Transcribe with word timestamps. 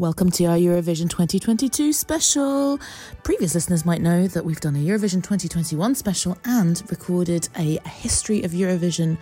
Welcome 0.00 0.30
to 0.30 0.46
our 0.46 0.56
Eurovision 0.56 1.10
2022 1.10 1.92
special. 1.92 2.80
Previous 3.22 3.54
listeners 3.54 3.84
might 3.84 4.00
know 4.00 4.28
that 4.28 4.46
we've 4.46 4.58
done 4.58 4.74
a 4.74 4.78
Eurovision 4.78 5.22
2021 5.22 5.94
special 5.94 6.38
and 6.46 6.82
recorded 6.90 7.50
a 7.58 7.78
history 7.86 8.42
of 8.42 8.52
Eurovision 8.52 9.18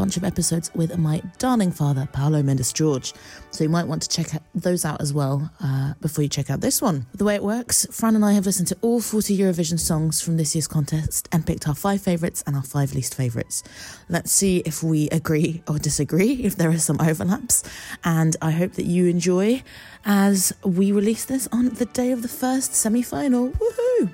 bunch 0.00 0.16
of 0.16 0.24
episodes 0.24 0.70
with 0.74 0.96
my 0.96 1.20
darling 1.36 1.70
father, 1.70 2.08
Paolo 2.10 2.42
Mendes 2.42 2.72
George. 2.72 3.12
So 3.50 3.64
you 3.64 3.68
might 3.68 3.86
want 3.86 4.00
to 4.00 4.08
check 4.08 4.40
those 4.54 4.86
out 4.86 4.98
as 5.02 5.12
well 5.12 5.50
uh, 5.62 5.92
before 6.00 6.22
you 6.22 6.30
check 6.30 6.48
out 6.48 6.62
this 6.62 6.80
one. 6.80 7.04
The 7.12 7.26
way 7.26 7.34
it 7.34 7.42
works, 7.42 7.86
Fran 7.90 8.16
and 8.16 8.24
I 8.24 8.32
have 8.32 8.46
listened 8.46 8.68
to 8.68 8.78
all 8.80 9.02
40 9.02 9.36
Eurovision 9.36 9.78
songs 9.78 10.22
from 10.22 10.38
this 10.38 10.54
year's 10.54 10.66
contest 10.66 11.28
and 11.32 11.46
picked 11.46 11.68
our 11.68 11.74
five 11.74 12.00
favourites 12.00 12.42
and 12.46 12.56
our 12.56 12.62
five 12.62 12.94
least 12.94 13.14
favourites. 13.14 13.62
Let's 14.08 14.32
see 14.32 14.62
if 14.64 14.82
we 14.82 15.10
agree 15.10 15.62
or 15.68 15.78
disagree, 15.78 16.32
if 16.44 16.56
there 16.56 16.70
are 16.70 16.78
some 16.78 16.98
overlaps. 16.98 17.62
And 18.02 18.38
I 18.40 18.52
hope 18.52 18.72
that 18.74 18.86
you 18.86 19.06
enjoy 19.06 19.62
as 20.06 20.54
we 20.64 20.92
release 20.92 21.26
this 21.26 21.46
on 21.52 21.74
the 21.74 21.84
day 21.84 22.10
of 22.10 22.22
the 22.22 22.28
first 22.28 22.74
semi 22.74 23.02
final. 23.02 23.50
Woohoo! 23.50 24.08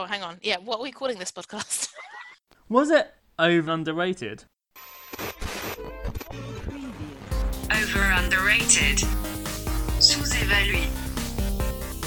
Oh, 0.00 0.04
hang 0.04 0.22
on. 0.22 0.38
Yeah, 0.42 0.58
what 0.58 0.78
are 0.78 0.82
we 0.84 0.92
calling 0.92 1.18
this 1.18 1.32
podcast? 1.32 1.88
Was 2.68 2.88
it 2.88 3.12
over 3.36 3.72
underrated? 3.72 4.44
Over 7.68 8.02
underrated. 8.22 9.00
Sous-évalué. 9.98 10.86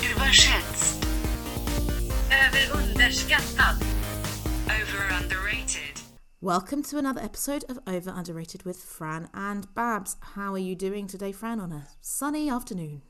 Überschätzt. 0.09 1.03
Över 2.31 2.77
underskattad. 2.77 3.75
Over 4.67 5.13
underrated. 5.21 5.99
Welcome 6.39 6.83
to 6.83 6.97
another 6.97 7.21
episode 7.21 7.65
of 7.67 7.77
Over 7.85 8.13
Underrated 8.15 8.63
with 8.63 8.77
Fran 8.77 9.27
and 9.33 9.67
Babs. 9.75 10.15
How 10.35 10.53
are 10.53 10.57
you 10.57 10.75
doing 10.75 11.07
today, 11.07 11.33
Fran, 11.33 11.59
on 11.59 11.73
a 11.73 11.87
sunny 11.99 12.49
afternoon? 12.49 13.01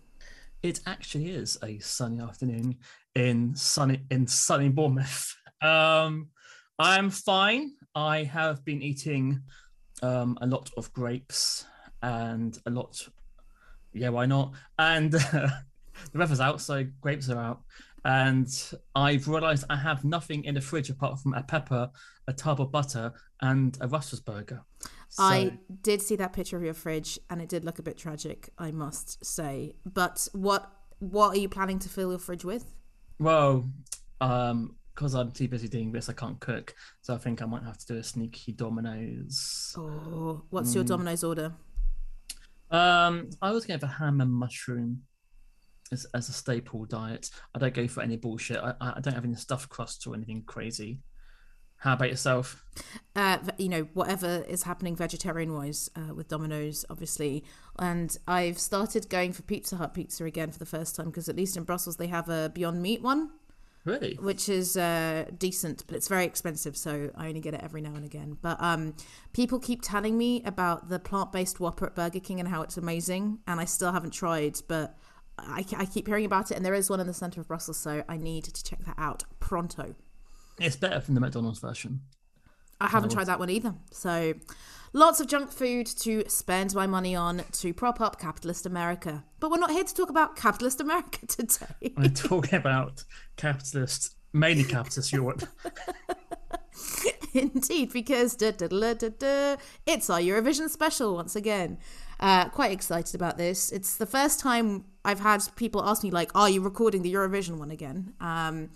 It 0.63 0.79
actually 0.85 1.31
is 1.31 1.57
a 1.63 1.79
sunny 1.79 2.21
afternoon 2.21 2.77
in 3.15 3.55
sunny 3.55 4.01
in 4.09 4.27
sunny 4.27 4.69
Bournemouth. 4.69 5.35
Um, 5.63 6.29
I'm 6.79 7.11
fine. 7.11 7.73
I 7.93 8.23
have 8.23 8.65
been 8.65 8.81
eating 8.81 9.43
um, 10.01 10.35
a 10.41 10.47
lot 10.47 10.71
of 10.75 10.91
grapes 10.91 11.67
and 12.01 12.57
a 12.65 12.71
lot. 12.71 13.07
Yeah, 13.93 14.09
why 14.09 14.25
not? 14.25 14.53
And 14.79 15.11
the 15.11 15.51
weather's 16.15 16.39
out, 16.39 16.61
so 16.61 16.83
grapes 16.99 17.29
are 17.29 17.37
out. 17.37 17.61
And 18.05 18.47
I've 18.95 19.27
realised 19.27 19.65
I 19.69 19.75
have 19.75 20.03
nothing 20.03 20.45
in 20.45 20.55
the 20.55 20.61
fridge 20.61 20.89
apart 20.89 21.19
from 21.19 21.35
a 21.35 21.43
pepper, 21.43 21.91
a 22.27 22.33
tub 22.33 22.59
of 22.59 22.71
butter, 22.71 23.13
and 23.41 23.77
a 23.81 23.87
Russell's 23.87 24.21
burger. 24.21 24.63
So, 25.11 25.23
I 25.23 25.57
did 25.81 26.01
see 26.01 26.15
that 26.15 26.31
picture 26.31 26.55
of 26.55 26.63
your 26.63 26.73
fridge 26.73 27.19
and 27.29 27.41
it 27.41 27.49
did 27.49 27.65
look 27.65 27.79
a 27.79 27.83
bit 27.83 27.97
tragic, 27.97 28.49
I 28.57 28.71
must 28.71 29.25
say. 29.25 29.75
But 29.85 30.27
what 30.31 30.71
what 30.99 31.35
are 31.35 31.39
you 31.39 31.49
planning 31.49 31.79
to 31.79 31.89
fill 31.89 32.11
your 32.11 32.19
fridge 32.19 32.45
with? 32.45 32.73
well, 33.19 33.69
um, 34.19 34.75
because 34.95 35.13
I'm 35.13 35.31
too 35.31 35.47
busy 35.47 35.67
doing 35.67 35.91
this, 35.91 36.09
I 36.09 36.13
can't 36.13 36.39
cook. 36.39 36.75
So 37.01 37.13
I 37.13 37.17
think 37.17 37.41
I 37.41 37.45
might 37.45 37.63
have 37.63 37.77
to 37.77 37.87
do 37.87 37.97
a 37.97 38.03
sneaky 38.03 38.51
Domino's. 38.51 39.75
Oh, 39.77 40.43
what's 40.49 40.73
your 40.75 40.83
Domino's 40.83 41.23
order? 41.23 41.53
Um, 42.69 43.29
I 43.41 43.51
was 43.51 43.65
going 43.65 43.79
for 43.79 43.87
ham 43.87 44.21
and 44.21 44.31
mushroom 44.31 45.03
as, 45.91 46.05
as 46.13 46.29
a 46.29 46.33
staple 46.33 46.85
diet. 46.85 47.29
I 47.53 47.59
don't 47.59 47.73
go 47.73 47.87
for 47.87 48.01
any 48.01 48.17
bullshit. 48.17 48.57
I, 48.57 48.73
I 48.79 48.99
don't 49.01 49.13
have 49.13 49.25
any 49.25 49.35
stuffed 49.35 49.69
crust 49.69 50.05
or 50.07 50.15
anything 50.15 50.43
crazy. 50.45 50.99
How 51.81 51.93
about 51.93 52.09
yourself? 52.09 52.63
Uh, 53.15 53.39
you 53.57 53.67
know, 53.67 53.87
whatever 53.95 54.45
is 54.47 54.63
happening 54.63 54.95
vegetarian 54.95 55.51
wise 55.55 55.89
uh, 55.95 56.13
with 56.13 56.27
Domino's, 56.27 56.85
obviously. 56.91 57.43
And 57.79 58.15
I've 58.27 58.59
started 58.59 59.09
going 59.09 59.33
for 59.33 59.41
Pizza 59.41 59.77
Hut 59.77 59.95
pizza 59.95 60.23
again 60.25 60.51
for 60.51 60.59
the 60.59 60.65
first 60.67 60.95
time 60.95 61.07
because 61.07 61.27
at 61.27 61.35
least 61.35 61.57
in 61.57 61.63
Brussels 61.63 61.97
they 61.97 62.05
have 62.05 62.29
a 62.29 62.51
Beyond 62.53 62.83
Meat 62.83 63.01
one, 63.01 63.31
Really? 63.83 64.13
which 64.21 64.47
is 64.47 64.77
uh, 64.77 65.25
decent, 65.39 65.83
but 65.87 65.95
it's 65.95 66.07
very 66.07 66.23
expensive. 66.23 66.77
So 66.77 67.09
I 67.17 67.29
only 67.29 67.41
get 67.41 67.55
it 67.55 67.61
every 67.63 67.81
now 67.81 67.95
and 67.95 68.05
again. 68.05 68.37
But 68.39 68.61
um, 68.61 68.93
people 69.33 69.57
keep 69.57 69.81
telling 69.81 70.19
me 70.19 70.43
about 70.45 70.87
the 70.87 70.99
plant 70.99 71.31
based 71.31 71.59
Whopper 71.59 71.87
at 71.87 71.95
Burger 71.95 72.19
King 72.19 72.39
and 72.39 72.47
how 72.47 72.61
it's 72.61 72.77
amazing. 72.77 73.39
And 73.47 73.59
I 73.59 73.65
still 73.65 73.91
haven't 73.91 74.11
tried, 74.11 74.59
but 74.67 74.95
I, 75.39 75.65
I 75.75 75.85
keep 75.85 76.05
hearing 76.05 76.25
about 76.25 76.51
it. 76.51 76.57
And 76.57 76.63
there 76.63 76.75
is 76.75 76.91
one 76.91 76.99
in 76.99 77.07
the 77.07 77.13
centre 77.13 77.41
of 77.41 77.47
Brussels. 77.47 77.77
So 77.77 78.03
I 78.07 78.17
need 78.17 78.43
to 78.43 78.63
check 78.63 78.85
that 78.85 78.99
out 78.99 79.23
pronto. 79.39 79.95
It's 80.59 80.75
better 80.75 80.99
than 80.99 81.15
the 81.15 81.21
McDonald's 81.21 81.59
version. 81.59 82.01
I 82.79 82.87
haven't 82.87 83.11
tried 83.11 83.27
that 83.27 83.39
one 83.39 83.49
either. 83.49 83.75
So, 83.91 84.33
lots 84.91 85.19
of 85.19 85.27
junk 85.27 85.51
food 85.51 85.85
to 85.85 86.23
spend 86.27 86.73
my 86.73 86.87
money 86.87 87.15
on 87.15 87.43
to 87.51 87.73
prop 87.73 88.01
up 88.01 88.19
capitalist 88.19 88.65
America. 88.65 89.23
But 89.39 89.51
we're 89.51 89.59
not 89.59 89.71
here 89.71 89.83
to 89.83 89.93
talk 89.93 90.09
about 90.09 90.35
capitalist 90.35 90.81
America 90.81 91.25
today. 91.27 91.93
We're 91.95 92.09
talking 92.09 92.55
about 92.55 93.03
capitalist, 93.37 94.15
mainly 94.33 94.63
capitalist 94.63 95.13
Europe. 95.13 95.43
Indeed, 97.33 97.93
because 97.93 98.35
da, 98.35 98.51
da, 98.51 98.67
da, 98.67 99.55
it's 99.85 100.09
our 100.09 100.19
Eurovision 100.19 100.69
special 100.69 101.15
once 101.15 101.35
again. 101.35 101.77
Uh, 102.19 102.49
quite 102.49 102.71
excited 102.71 103.15
about 103.15 103.37
this. 103.37 103.71
It's 103.71 103.95
the 103.95 104.05
first 104.05 104.39
time 104.39 104.85
I've 105.05 105.21
had 105.21 105.41
people 105.55 105.83
ask 105.83 106.03
me, 106.03 106.11
like, 106.11 106.31
are 106.35 106.49
you 106.49 106.61
recording 106.61 107.03
the 107.03 107.13
Eurovision 107.13 107.57
one 107.57 107.71
again? 107.71 108.13
Um, 108.19 108.69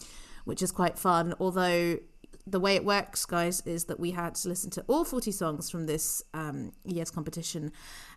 which 0.45 0.61
is 0.63 0.71
quite 0.71 0.97
fun. 0.97 1.33
Although 1.39 1.99
the 2.47 2.59
way 2.59 2.75
it 2.75 2.85
works, 2.85 3.25
guys, 3.25 3.61
is 3.65 3.85
that 3.85 3.99
we 3.99 4.11
had 4.11 4.35
to 4.35 4.49
listen 4.49 4.69
to 4.71 4.85
all 4.87 5.03
40 5.03 5.31
songs 5.31 5.69
from 5.69 5.87
this 5.87 6.23
um, 6.33 6.71
year's 6.83 7.09
competition. 7.09 7.71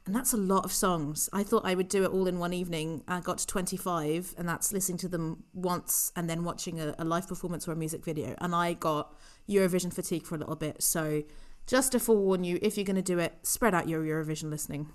And 0.04 0.14
that's 0.14 0.32
a 0.32 0.36
lot 0.36 0.64
of 0.64 0.72
songs. 0.72 1.30
I 1.32 1.42
thought 1.42 1.64
I 1.64 1.74
would 1.74 1.88
do 1.88 2.04
it 2.04 2.10
all 2.10 2.26
in 2.26 2.38
one 2.38 2.52
evening. 2.52 3.02
I 3.08 3.20
got 3.20 3.38
to 3.38 3.46
25, 3.46 4.34
and 4.36 4.48
that's 4.48 4.72
listening 4.72 4.98
to 4.98 5.08
them 5.08 5.44
once 5.54 6.12
and 6.14 6.28
then 6.28 6.44
watching 6.44 6.78
a, 6.78 6.94
a 6.98 7.04
live 7.04 7.26
performance 7.26 7.66
or 7.66 7.72
a 7.72 7.76
music 7.76 8.04
video. 8.04 8.34
And 8.38 8.54
I 8.54 8.74
got 8.74 9.14
Eurovision 9.48 9.92
fatigue 9.92 10.26
for 10.26 10.34
a 10.34 10.38
little 10.38 10.56
bit. 10.56 10.82
So 10.82 11.22
just 11.66 11.92
to 11.92 12.00
forewarn 12.00 12.44
you, 12.44 12.58
if 12.60 12.76
you're 12.76 12.84
going 12.84 12.96
to 12.96 13.02
do 13.02 13.18
it, 13.18 13.34
spread 13.42 13.74
out 13.74 13.88
your 13.88 14.02
Eurovision 14.02 14.50
listening. 14.50 14.88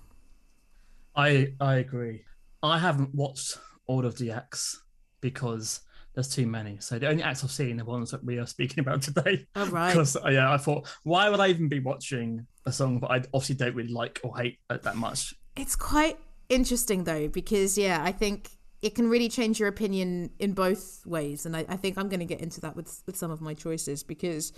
I 1.15 1.53
I 1.59 1.75
agree. 1.75 2.25
I 2.61 2.79
haven't 2.79 3.13
watched 3.13 3.57
all 3.88 4.05
of 4.05 4.17
the 4.17 4.31
acts 4.31 4.81
because 5.21 5.81
there's 6.13 6.29
too 6.29 6.46
many. 6.46 6.78
So 6.79 7.00
the 7.00 7.07
only 7.07 7.24
acts 7.24 7.44
I've 7.44 7.51
seen 7.51 7.81
are 7.81 7.85
ones 7.85 8.12
that 8.12 8.24
we 8.24 8.38
are 8.38 8.46
speaking 8.46 8.79
about 8.79 9.01
today. 9.01 9.47
Oh, 9.56 9.68
right. 9.68 9.91
Because 9.91 10.16
uh, 10.16 10.29
yeah, 10.29 10.51
I 10.51 10.57
thought, 10.57 10.88
why 11.03 11.29
would 11.29 11.40
I 11.40 11.47
even 11.47 11.69
be 11.69 11.79
watching 11.79 12.46
a 12.66 12.72
song 12.72 13.00
that 13.01 13.12
I 13.12 13.18
obviously 13.34 13.56
don't 13.56 13.75
really 13.75 13.91
like 13.91 14.19
or 14.24 14.35
hate 14.35 14.57
that 14.69 14.96
much? 14.96 15.34
It's 15.56 15.75
quite 15.75 16.18
interesting 16.50 17.03
though, 17.03 17.28
because 17.28 17.78
yeah, 17.78 18.01
I 18.03 18.12
think 18.12 18.50
it 18.81 18.96
can 18.96 19.09
really 19.09 19.29
change 19.29 19.59
your 19.59 19.69
opinion 19.69 20.31
in 20.40 20.53
both 20.53 21.06
ways, 21.06 21.46
and 21.46 21.56
I, 21.56 21.66
I 21.69 21.78
think 21.78 21.97
I'm 21.97 22.09
going 22.09 22.19
to 22.19 22.25
get 22.25 22.41
into 22.41 22.62
that 22.62 22.75
with 22.75 23.01
with 23.06 23.16
some 23.16 23.31
of 23.31 23.41
my 23.41 23.53
choices 23.53 24.03
because 24.03 24.51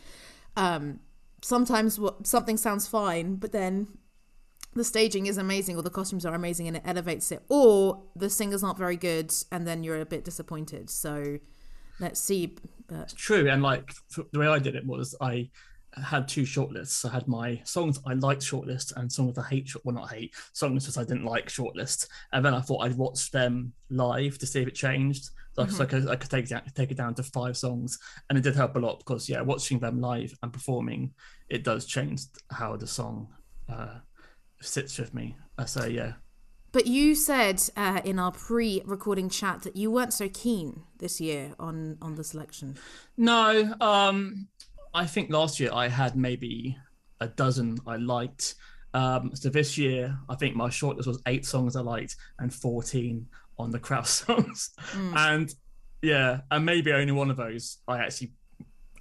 um, 0.56 1.00
sometimes 1.42 2.00
what 2.00 2.26
something 2.26 2.58
sounds 2.58 2.88
fine, 2.88 3.36
but 3.36 3.52
then 3.52 3.88
the 4.75 4.84
staging 4.84 5.25
is 5.25 5.38
amazing 5.38 5.78
or 5.78 5.81
the 5.81 5.90
costumes 5.90 6.25
are 6.25 6.34
amazing 6.36 6.68
and 6.68 6.78
it 6.78 6.84
elevates 6.86 7.31
it, 7.31 7.41
or 7.50 8.03
the 8.16 8.30
singers 8.30 8.63
aren't 8.63 8.78
very 8.78 8.97
good 8.97 9.34
and 9.52 9.66
then 9.66 9.84
you're 9.84 10.02
a 10.02 10.06
bit 10.06 10.24
disappointed. 10.25 10.90
So 10.90 11.40
let's 12.00 12.19
see. 12.19 12.58
But 12.88 13.13
True, 13.16 13.50
and 13.50 13.63
like 13.63 13.94
the 14.31 14.40
way 14.40 14.47
I 14.47 14.59
did 14.59 14.75
it 14.75 14.86
was 14.86 15.16
I 15.19 15.50
had 16.03 16.28
two 16.28 16.41
shortlists. 16.44 17.09
I 17.09 17.13
had 17.13 17.25
my 17.28 17.62
songs 17.63 18.00
I 18.06 18.13
liked 18.16 18.41
shortlist 18.41 18.96
and 18.97 19.09
songs 19.12 19.38
I 19.38 19.44
hate. 19.47 19.69
short- 19.69 19.86
Well, 19.86 19.96
not 19.96 20.12
hate 20.12 20.36
songs 20.52 20.86
that 20.86 21.00
I 21.02 21.06
didn't 21.06 21.24
like 21.24 21.47
shortlist. 21.47 22.07
And 22.34 22.44
then 22.46 22.53
I 22.53 22.59
thought 22.59 22.80
I'd 22.86 22.97
watch 22.97 23.31
them 23.31 23.72
live 23.90 24.38
to 24.40 24.46
see 24.46 24.62
if 24.62 24.68
it 24.68 24.75
changed. 24.75 25.30
So, 25.53 25.66
so 25.68 25.84
I 25.84 25.86
could 25.88 26.09
I 26.09 26.16
could 26.18 26.30
take 26.30 26.46
it 26.46 26.50
down, 26.50 26.63
take 26.75 26.92
it 26.92 26.97
down 26.97 27.16
to 27.16 27.24
five 27.24 27.56
songs, 27.56 27.97
and 28.30 28.38
it 28.38 28.42
did 28.42 28.56
help 28.57 28.75
a 28.75 28.80
lot 28.80 28.97
because 29.00 29.30
yeah, 29.30 29.40
watching 29.40 29.80
them 29.80 30.02
live 30.02 30.38
and 30.44 30.52
performing, 30.52 31.13
it 31.47 31.63
does 31.63 31.86
change 31.86 32.24
how 32.52 32.75
the 32.75 32.86
song 32.88 33.30
uh, 33.69 34.00
sits 34.62 34.98
with 34.98 35.13
me. 35.13 35.36
So 35.66 35.86
yeah, 35.86 36.13
But 36.72 36.88
you 36.88 37.16
said 37.16 37.62
uh, 37.78 38.02
in 38.04 38.19
our 38.19 38.31
pre-recording 38.31 39.30
chat 39.30 39.62
that 39.63 39.75
you 39.75 39.90
weren't 39.90 40.13
so 40.13 40.28
keen 40.30 40.84
this 41.00 41.22
year 41.22 41.54
on 41.60 41.98
on 42.02 42.16
the 42.16 42.24
selection. 42.24 42.78
No, 43.18 43.74
um, 43.80 44.48
I 44.94 45.06
think 45.06 45.30
last 45.31 45.60
year 45.60 45.72
I 45.74 45.88
had 45.88 46.16
maybe 46.16 46.78
a 47.22 47.28
dozen 47.28 47.78
I 47.88 47.96
liked. 47.98 48.56
Um, 48.94 49.31
so 49.36 49.50
this 49.50 49.78
year, 49.78 50.18
I 50.30 50.36
think 50.36 50.56
my 50.56 50.69
shortlist 50.69 51.08
was 51.08 51.22
eight 51.28 51.46
songs 51.46 51.75
I 51.75 51.81
liked 51.81 52.16
and 52.40 52.54
14 52.54 53.28
on 53.58 53.72
the 53.72 53.80
Kraus 53.80 54.10
songs. 54.25 54.72
And 54.94 55.54
yeah, 56.01 56.42
and 56.51 56.66
maybe 56.66 56.92
only 56.94 57.12
one 57.12 57.30
of 57.30 57.38
those 57.38 57.80
I 57.88 58.00
actually 58.00 58.31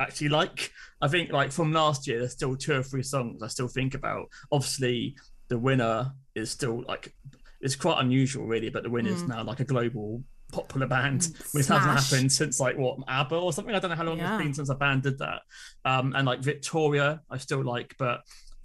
actually 0.01 0.31
like. 0.31 0.71
I 1.01 1.09
think 1.09 1.31
like 1.33 1.53
from 1.53 1.73
last 1.73 2.07
year, 2.07 2.19
there's 2.19 2.33
still 2.33 2.57
two 2.57 2.75
or 2.75 2.83
three 2.83 3.03
songs 3.03 3.43
I 3.43 3.47
still 3.49 3.69
think 3.69 3.95
about. 3.95 4.27
Obviously, 4.51 5.17
the 5.49 5.59
winner 5.59 6.13
is 6.35 6.51
still 6.51 6.85
like 6.87 7.13
it's 7.61 7.77
quite 7.77 8.01
unusual, 8.01 8.47
really, 8.47 8.69
but 8.71 8.83
the 8.83 8.91
winner 8.91 9.11
is 9.11 9.23
now 9.23 9.43
like 9.43 9.61
a 9.61 9.65
global 9.65 10.23
popular 10.53 10.87
band, 10.87 11.29
which 11.53 11.67
hasn't 11.67 11.91
happened 11.99 12.31
since 12.31 12.61
like 12.61 12.77
what 12.77 12.99
ABBA 13.09 13.35
or 13.37 13.53
something. 13.53 13.75
I 13.75 13.79
don't 13.79 13.91
know 13.91 13.97
how 13.97 14.05
long 14.05 14.19
Yeah. 14.19 14.35
it's 14.37 14.45
been 14.45 14.55
since 14.55 14.69
a 14.69 14.75
band 14.75 15.03
did 15.03 15.19
that. 15.19 15.43
Um, 15.85 16.13
and 16.15 16.27
like 16.27 16.41
Victoria, 16.41 17.23
I 17.31 17.39
still 17.39 17.63
like, 17.65 17.95
but 17.99 18.21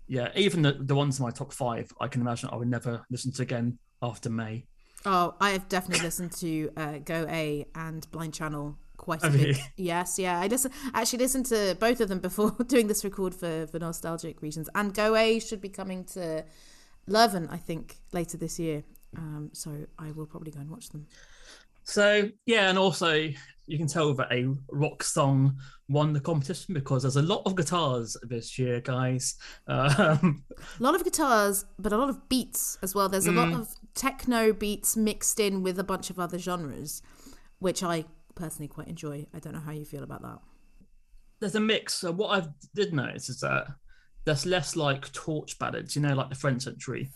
yeah, 0.07 0.29
even 0.35 0.61
the, 0.63 0.73
the 0.73 0.95
ones 0.95 1.19
in 1.19 1.23
my 1.25 1.31
top 1.31 1.53
five, 1.53 1.89
I 2.01 2.07
can 2.07 2.21
imagine 2.21 2.49
I 2.51 2.57
would 2.57 2.67
never 2.67 3.05
listen 3.09 3.31
to 3.33 3.41
again 3.41 3.79
after 4.01 4.29
May. 4.29 4.65
Oh, 5.05 5.35
I 5.39 5.51
have 5.51 5.69
definitely 5.69 6.03
listened 6.03 6.33
to 6.33 6.69
uh, 6.75 6.97
Go 7.05 7.25
A 7.29 7.65
and 7.75 8.09
Blind 8.11 8.33
Channel 8.33 8.75
quite 8.97 9.23
a 9.23 9.29
bit. 9.29 9.57
Yes, 9.77 10.19
yeah. 10.19 10.39
I 10.41 10.47
listen, 10.47 10.71
actually 10.93 11.19
listened 11.19 11.45
to 11.47 11.77
both 11.79 12.01
of 12.01 12.09
them 12.09 12.19
before 12.19 12.51
doing 12.67 12.87
this 12.87 13.03
record 13.05 13.33
for, 13.33 13.65
for 13.67 13.79
nostalgic 13.79 14.41
reasons. 14.41 14.67
And 14.75 14.93
Go 14.93 15.15
A 15.15 15.39
should 15.39 15.61
be 15.61 15.69
coming 15.69 16.03
to 16.15 16.43
Leuven, 17.09 17.47
I 17.51 17.57
think, 17.57 17.97
later 18.13 18.37
this 18.37 18.59
year. 18.59 18.83
Um, 19.17 19.49
so 19.53 19.85
I 19.97 20.11
will 20.11 20.25
probably 20.27 20.51
go 20.51 20.59
and 20.59 20.69
watch 20.69 20.89
them. 20.89 21.07
So 21.83 22.29
yeah, 22.45 22.69
and 22.69 22.77
also 22.77 23.29
you 23.65 23.77
can 23.77 23.87
tell 23.87 24.13
that 24.15 24.31
a 24.31 24.53
rock 24.71 25.01
song 25.03 25.57
won 25.87 26.13
the 26.13 26.19
competition 26.19 26.73
because 26.73 27.01
there's 27.03 27.15
a 27.15 27.21
lot 27.21 27.41
of 27.45 27.55
guitars 27.55 28.15
this 28.23 28.57
year, 28.59 28.79
guys. 28.81 29.35
Um, 29.67 30.43
A 30.79 30.83
lot 30.83 30.95
of 30.95 31.03
guitars, 31.03 31.65
but 31.79 31.91
a 31.93 31.97
lot 31.97 32.09
of 32.09 32.29
beats 32.29 32.77
as 32.83 32.93
well. 32.93 33.09
There's 33.09 33.27
a 33.27 33.31
lot 33.31 33.49
Mm. 33.49 33.59
of 33.61 33.75
techno 33.95 34.53
beats 34.53 34.95
mixed 34.95 35.39
in 35.39 35.63
with 35.63 35.79
a 35.79 35.83
bunch 35.83 36.09
of 36.09 36.19
other 36.19 36.37
genres, 36.37 37.01
which 37.59 37.81
I 37.83 38.05
personally 38.35 38.67
quite 38.67 38.87
enjoy. 38.87 39.25
I 39.33 39.39
don't 39.39 39.53
know 39.53 39.59
how 39.59 39.71
you 39.71 39.85
feel 39.85 40.03
about 40.03 40.21
that. 40.21 40.39
there's 41.39 41.55
a 41.55 41.59
mix. 41.59 41.93
So 41.93 42.11
what 42.11 42.43
I 42.43 42.47
did 42.75 42.93
notice 42.93 43.29
is 43.29 43.39
that 43.39 43.67
there's 44.25 44.45
less 44.45 44.75
like 44.75 45.11
torch 45.11 45.57
ballads, 45.59 45.95
you 45.95 46.01
know, 46.01 46.13
like 46.13 46.29
the 46.29 46.35
French 46.35 46.63
century. 46.63 47.09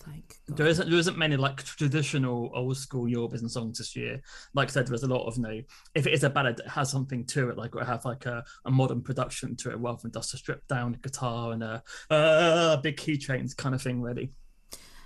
There 0.47 0.67
isn't 0.67 0.89
there 0.89 0.99
isn't 0.99 1.17
many 1.17 1.37
like 1.37 1.63
traditional 1.63 2.51
old 2.53 2.77
school 2.77 3.05
Eurovision 3.05 3.49
songs 3.49 3.77
this 3.77 3.95
year. 3.95 4.21
Like 4.53 4.69
I 4.69 4.71
said, 4.71 4.87
there's 4.87 5.03
a 5.03 5.07
lot 5.07 5.27
of 5.27 5.37
you 5.37 5.43
know, 5.43 5.61
if 5.95 6.07
it 6.07 6.13
is 6.13 6.23
a 6.23 6.29
ballad 6.29 6.57
that 6.57 6.67
has 6.67 6.89
something 6.89 7.25
to 7.27 7.49
it, 7.49 7.57
like 7.57 7.75
it 7.75 7.85
have 7.85 8.05
like 8.05 8.25
a, 8.25 8.43
a 8.65 8.71
modern 8.71 9.01
production 9.01 9.55
to 9.57 9.71
it 9.71 9.77
rather 9.77 10.01
than 10.01 10.11
just 10.11 10.33
a 10.33 10.37
stripped 10.37 10.67
down 10.67 10.97
guitar 11.01 11.51
and 11.51 11.63
a 11.63 11.83
uh, 12.09 12.77
big 12.77 12.97
key 12.97 13.17
chains 13.17 13.53
kind 13.53 13.75
of 13.75 13.81
thing, 13.81 14.01
really. 14.01 14.31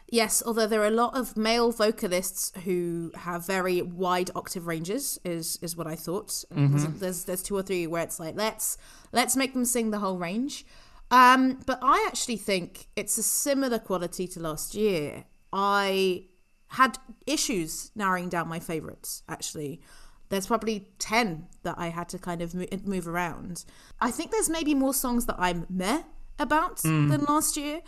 Yes, 0.10 0.42
although 0.46 0.68
there 0.68 0.82
are 0.82 0.88
a 0.88 0.92
lot 0.92 1.18
of 1.18 1.36
male 1.36 1.74
vocalists 1.74 2.54
who 2.64 3.12
have 3.14 3.46
very 3.46 3.82
wide 3.82 4.32
octave 4.36 4.66
ranges, 4.66 5.20
is 5.26 5.60
is 5.62 5.76
what 5.76 5.86
I 5.86 5.96
thought. 5.96 6.46
There's, 6.50 6.86
there's 6.86 7.24
there's 7.26 7.44
two 7.44 7.58
or 7.58 7.62
three 7.62 7.88
where 7.88 8.04
it's 8.04 8.18
like 8.18 8.36
let's 8.38 8.78
let's 9.12 9.36
make 9.36 9.54
them 9.54 9.66
sing 9.66 9.92
the 9.92 10.00
whole 10.00 10.18
range. 10.18 10.66
Um, 11.10 11.60
but 11.66 11.80
I 11.82 12.06
actually 12.08 12.38
think 12.38 12.88
it's 12.96 13.18
a 13.18 13.24
similar 13.24 13.80
quality 13.80 14.28
to 14.30 14.40
last 14.40 14.76
year. 14.76 15.26
I 15.54 16.26
had 16.70 16.98
issues 17.26 17.92
narrowing 17.96 18.30
down 18.30 18.48
my 18.50 18.60
favorites. 18.60 19.24
Actually, 19.30 19.82
there's 20.30 20.48
probably 20.48 20.90
ten 21.00 21.48
that 21.64 21.76
I 21.78 21.88
had 21.90 22.10
to 22.10 22.20
kind 22.20 22.42
of 22.42 22.54
move 22.86 23.08
around. 23.08 23.64
I 24.02 24.12
think 24.12 24.32
there's 24.32 24.50
maybe 24.50 24.76
more 24.76 24.94
songs 24.94 25.26
that 25.28 25.38
I'm 25.40 25.66
meh 25.70 26.04
about 26.40 26.82
than 26.84 27.24
last 27.24 27.56
year 27.58 27.82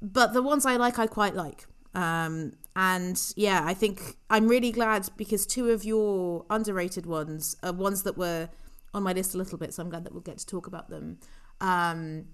but 0.00 0.32
the 0.32 0.42
ones 0.42 0.66
I 0.66 0.76
like, 0.76 0.98
I 0.98 1.06
quite 1.06 1.34
like. 1.34 1.66
Um, 1.94 2.52
and 2.76 3.20
yeah, 3.36 3.62
I 3.64 3.74
think 3.74 4.16
I'm 4.30 4.46
really 4.46 4.70
glad 4.70 5.08
because 5.16 5.46
two 5.46 5.70
of 5.70 5.84
your 5.84 6.44
underrated 6.50 7.06
ones 7.06 7.56
are 7.62 7.72
ones 7.72 8.04
that 8.04 8.16
were 8.16 8.48
on 8.94 9.02
my 9.02 9.12
list 9.12 9.34
a 9.34 9.38
little 9.38 9.58
bit, 9.58 9.74
so 9.74 9.82
I'm 9.82 9.90
glad 9.90 10.04
that 10.04 10.12
we'll 10.12 10.22
get 10.22 10.38
to 10.38 10.46
talk 10.46 10.66
about 10.66 10.88
them. 10.88 11.18
Um, 11.60 12.26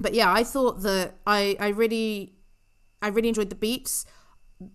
but 0.00 0.14
yeah, 0.14 0.32
I 0.32 0.44
thought 0.44 0.82
that 0.82 1.14
I, 1.26 1.56
I 1.60 1.68
really, 1.68 2.34
I 3.00 3.08
really 3.08 3.28
enjoyed 3.28 3.50
the 3.50 3.56
beats. 3.56 4.04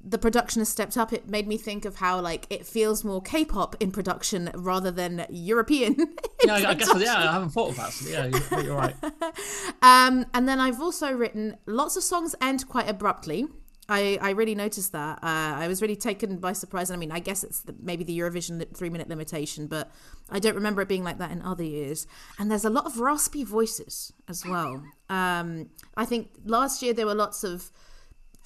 The 0.03 0.17
production 0.17 0.59
has 0.59 0.67
stepped 0.69 0.97
up. 0.97 1.13
It 1.13 1.29
made 1.29 1.47
me 1.47 1.57
think 1.57 1.85
of 1.85 1.97
how 1.97 2.19
like 2.19 2.45
it 2.49 2.65
feels 2.65 3.03
more 3.03 3.21
K-pop 3.21 3.75
in 3.79 3.91
production 3.91 4.51
rather 4.53 4.91
than 4.91 5.25
European. 5.29 6.15
Yeah, 6.45 6.53
I, 6.53 6.69
I 6.69 6.73
guess 6.75 6.89
yeah, 6.99 7.17
I 7.17 7.33
haven't 7.33 7.49
thought 7.49 7.71
of 7.71 7.77
that. 7.77 7.91
So 7.91 8.09
yeah, 8.09 8.25
you're, 8.27 8.63
you're 8.63 8.75
right. 8.75 8.95
Um, 9.81 10.25
and 10.33 10.47
then 10.47 10.59
I've 10.59 10.79
also 10.79 11.11
written 11.11 11.57
lots 11.65 11.97
of 11.97 12.03
songs 12.03 12.35
end 12.39 12.67
quite 12.69 12.87
abruptly. 12.87 13.47
I, 13.89 14.17
I 14.21 14.31
really 14.31 14.55
noticed 14.55 14.91
that. 14.91 15.19
Uh, 15.23 15.55
I 15.55 15.67
was 15.67 15.81
really 15.81 15.95
taken 15.95 16.37
by 16.37 16.53
surprise. 16.53 16.89
And 16.89 16.97
I 16.97 16.99
mean, 16.99 17.11
I 17.11 17.19
guess 17.19 17.43
it's 17.43 17.61
the, 17.61 17.75
maybe 17.79 18.03
the 18.03 18.17
Eurovision 18.17 18.59
li- 18.59 18.67
three 18.73 18.89
minute 18.89 19.07
limitation, 19.07 19.67
but 19.67 19.89
I 20.29 20.39
don't 20.39 20.55
remember 20.55 20.81
it 20.81 20.89
being 20.89 21.03
like 21.03 21.19
that 21.19 21.31
in 21.31 21.41
other 21.41 21.63
years. 21.63 22.05
And 22.37 22.51
there's 22.51 22.65
a 22.65 22.69
lot 22.69 22.85
of 22.85 22.99
raspy 22.99 23.43
voices 23.43 24.11
as 24.27 24.45
well. 24.45 24.83
Um, 25.09 25.69
I 25.95 26.05
think 26.05 26.31
last 26.43 26.81
year 26.81 26.93
there 26.93 27.05
were 27.05 27.15
lots 27.15 27.43
of 27.45 27.71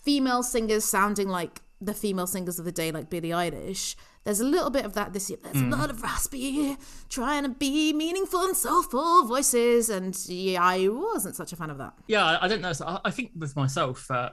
female 0.03 0.43
singers 0.43 0.85
sounding 0.85 1.27
like 1.27 1.61
the 1.79 1.93
female 1.95 2.27
singers 2.27 2.59
of 2.59 2.65
the 2.65 2.71
day, 2.71 2.91
like 2.91 3.09
Billie 3.09 3.29
Eilish. 3.29 3.95
There's 4.23 4.39
a 4.39 4.45
little 4.45 4.69
bit 4.69 4.85
of 4.85 4.93
that 4.93 5.13
this 5.13 5.31
year. 5.31 5.39
There's 5.41 5.63
a 5.63 5.65
lot 5.65 5.89
of 5.89 6.03
raspy, 6.03 6.77
trying 7.09 7.41
to 7.41 7.49
be 7.49 7.91
meaningful 7.91 8.41
and 8.41 8.55
soulful 8.55 9.25
voices, 9.25 9.89
and 9.89 10.15
yeah, 10.27 10.61
I 10.61 10.87
wasn't 10.89 11.35
such 11.35 11.53
a 11.53 11.55
fan 11.55 11.71
of 11.71 11.79
that. 11.79 11.93
Yeah, 12.05 12.37
I, 12.39 12.47
don't 12.47 12.61
know. 12.61 12.73
So 12.73 12.85
I, 12.85 12.99
I 13.05 13.09
think 13.09 13.31
with 13.35 13.55
myself, 13.55 14.11
uh, 14.11 14.29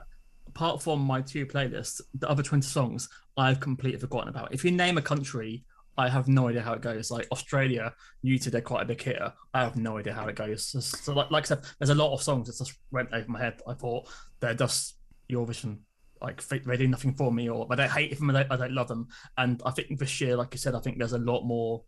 apart 0.49 0.81
from 0.81 0.99
my 0.99 1.21
two 1.21 1.45
playlists, 1.45 2.01
the 2.13 2.29
other 2.29 2.43
20 2.43 2.65
songs 2.65 3.09
I've 3.37 3.59
completely 3.59 3.99
forgotten 3.99 4.29
about. 4.29 4.53
If 4.53 4.65
you 4.65 4.71
name 4.71 4.97
a 4.97 5.01
country, 5.01 5.63
I 5.97 6.09
have 6.09 6.27
no 6.27 6.47
idea 6.47 6.61
how 6.61 6.73
it 6.73 6.81
goes. 6.81 7.11
Like 7.11 7.27
Australia, 7.31 7.93
you 8.21 8.39
two, 8.39 8.49
they're 8.49 8.61
quite 8.61 8.83
a 8.83 8.85
big 8.85 9.01
hitter. 9.01 9.33
I 9.53 9.61
have 9.61 9.75
no 9.75 9.97
idea 9.97 10.13
how 10.13 10.27
it 10.27 10.35
goes. 10.35 10.65
So, 10.65 10.79
so 10.79 11.13
like, 11.13 11.29
like 11.29 11.43
I 11.45 11.47
said, 11.47 11.65
there's 11.77 11.89
a 11.89 11.95
lot 11.95 12.13
of 12.13 12.21
songs 12.21 12.47
that 12.47 12.57
just 12.57 12.77
went 12.91 13.09
over 13.13 13.29
my 13.29 13.39
head. 13.39 13.61
I 13.67 13.73
thought 13.73 14.07
they're 14.39 14.53
just 14.53 14.95
Eurovision. 15.29 15.79
Like 16.21 16.45
they 16.47 16.77
do 16.77 16.87
nothing 16.87 17.13
for 17.13 17.31
me, 17.31 17.49
or 17.49 17.67
I 17.69 17.75
don't 17.75 17.91
hate 17.91 18.17
them, 18.17 18.29
I 18.29 18.33
don't, 18.33 18.51
I 18.51 18.57
don't 18.57 18.73
love 18.73 18.87
them. 18.87 19.07
And 19.37 19.61
I 19.65 19.71
think 19.71 19.97
this 19.99 20.19
year, 20.19 20.35
like 20.35 20.53
you 20.53 20.57
said, 20.57 20.75
I 20.75 20.79
think 20.79 20.97
there's 20.97 21.13
a 21.13 21.19
lot 21.19 21.43
more 21.43 21.83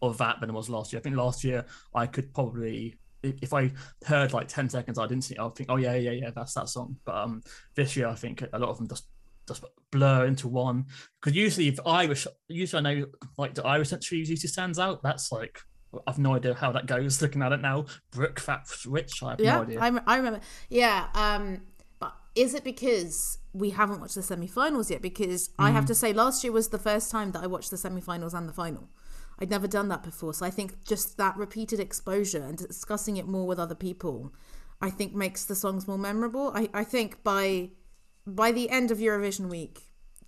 of 0.00 0.18
that 0.18 0.40
than 0.40 0.50
it 0.50 0.54
was 0.54 0.70
last 0.70 0.92
year. 0.92 1.00
I 1.00 1.02
think 1.02 1.16
last 1.16 1.44
year 1.44 1.64
I 1.94 2.06
could 2.06 2.32
probably, 2.32 2.98
if 3.24 3.52
I 3.52 3.72
heard 4.06 4.32
like 4.32 4.48
ten 4.48 4.68
seconds, 4.68 4.98
I 4.98 5.06
didn't 5.06 5.24
see, 5.24 5.36
I 5.36 5.44
would 5.44 5.54
think, 5.54 5.70
oh 5.70 5.76
yeah, 5.76 5.94
yeah, 5.94 6.12
yeah, 6.12 6.30
that's 6.34 6.54
that 6.54 6.68
song. 6.68 6.96
But 7.04 7.16
um, 7.16 7.42
this 7.74 7.96
year 7.96 8.08
I 8.08 8.14
think 8.14 8.42
a 8.52 8.58
lot 8.58 8.70
of 8.70 8.78
them 8.78 8.88
just 8.88 9.06
just 9.46 9.64
blur 9.90 10.26
into 10.26 10.48
one. 10.48 10.86
Because 11.20 11.36
usually, 11.36 11.68
if 11.68 11.78
Irish, 11.86 12.26
usually 12.48 12.86
I 12.86 12.94
know 12.94 13.06
like 13.38 13.54
the 13.54 13.66
Irish 13.66 13.90
century 13.90 14.18
usually 14.18 14.36
stands 14.36 14.78
out. 14.78 15.02
That's 15.02 15.30
like 15.32 15.60
I've 16.06 16.18
no 16.18 16.34
idea 16.34 16.54
how 16.54 16.72
that 16.72 16.86
goes. 16.86 17.20
Looking 17.22 17.42
at 17.42 17.52
it 17.52 17.60
now, 17.60 17.86
Brooke, 18.10 18.40
Fat 18.40 18.66
Rich, 18.86 19.22
I 19.22 19.30
have 19.30 19.40
Yeah, 19.40 19.56
no 19.56 19.62
idea. 19.62 19.80
I, 19.80 20.00
I 20.06 20.16
remember. 20.16 20.40
Yeah, 20.68 21.06
um, 21.14 21.62
but 21.98 22.14
is 22.34 22.54
it 22.54 22.64
because 22.64 23.38
we 23.52 23.70
haven't 23.70 24.00
watched 24.00 24.16
the 24.16 24.22
semi-finals 24.22 24.90
yet? 24.90 25.02
Because 25.02 25.50
I 25.58 25.70
have 25.70 25.86
to 25.86 25.94
say, 25.94 26.12
last 26.12 26.42
year 26.42 26.52
was 26.52 26.68
the 26.68 26.78
first 26.78 27.10
time 27.10 27.32
that 27.32 27.42
I 27.42 27.46
watched 27.46 27.70
the 27.70 27.76
semi-finals 27.76 28.34
and 28.34 28.48
the 28.48 28.52
final. 28.52 28.88
I'd 29.40 29.50
never 29.50 29.66
done 29.66 29.88
that 29.88 30.02
before, 30.02 30.32
so 30.34 30.46
I 30.46 30.50
think 30.50 30.84
just 30.84 31.16
that 31.18 31.36
repeated 31.36 31.80
exposure 31.80 32.42
and 32.42 32.56
discussing 32.56 33.16
it 33.16 33.26
more 33.26 33.46
with 33.46 33.58
other 33.58 33.74
people, 33.74 34.32
I 34.80 34.90
think 34.90 35.14
makes 35.14 35.44
the 35.44 35.54
songs 35.54 35.88
more 35.88 35.98
memorable. 35.98 36.52
I, 36.54 36.68
I 36.74 36.84
think 36.84 37.22
by 37.24 37.70
by 38.26 38.52
the 38.52 38.70
end 38.70 38.90
of 38.90 38.98
Eurovision 38.98 39.48
week, 39.48 39.80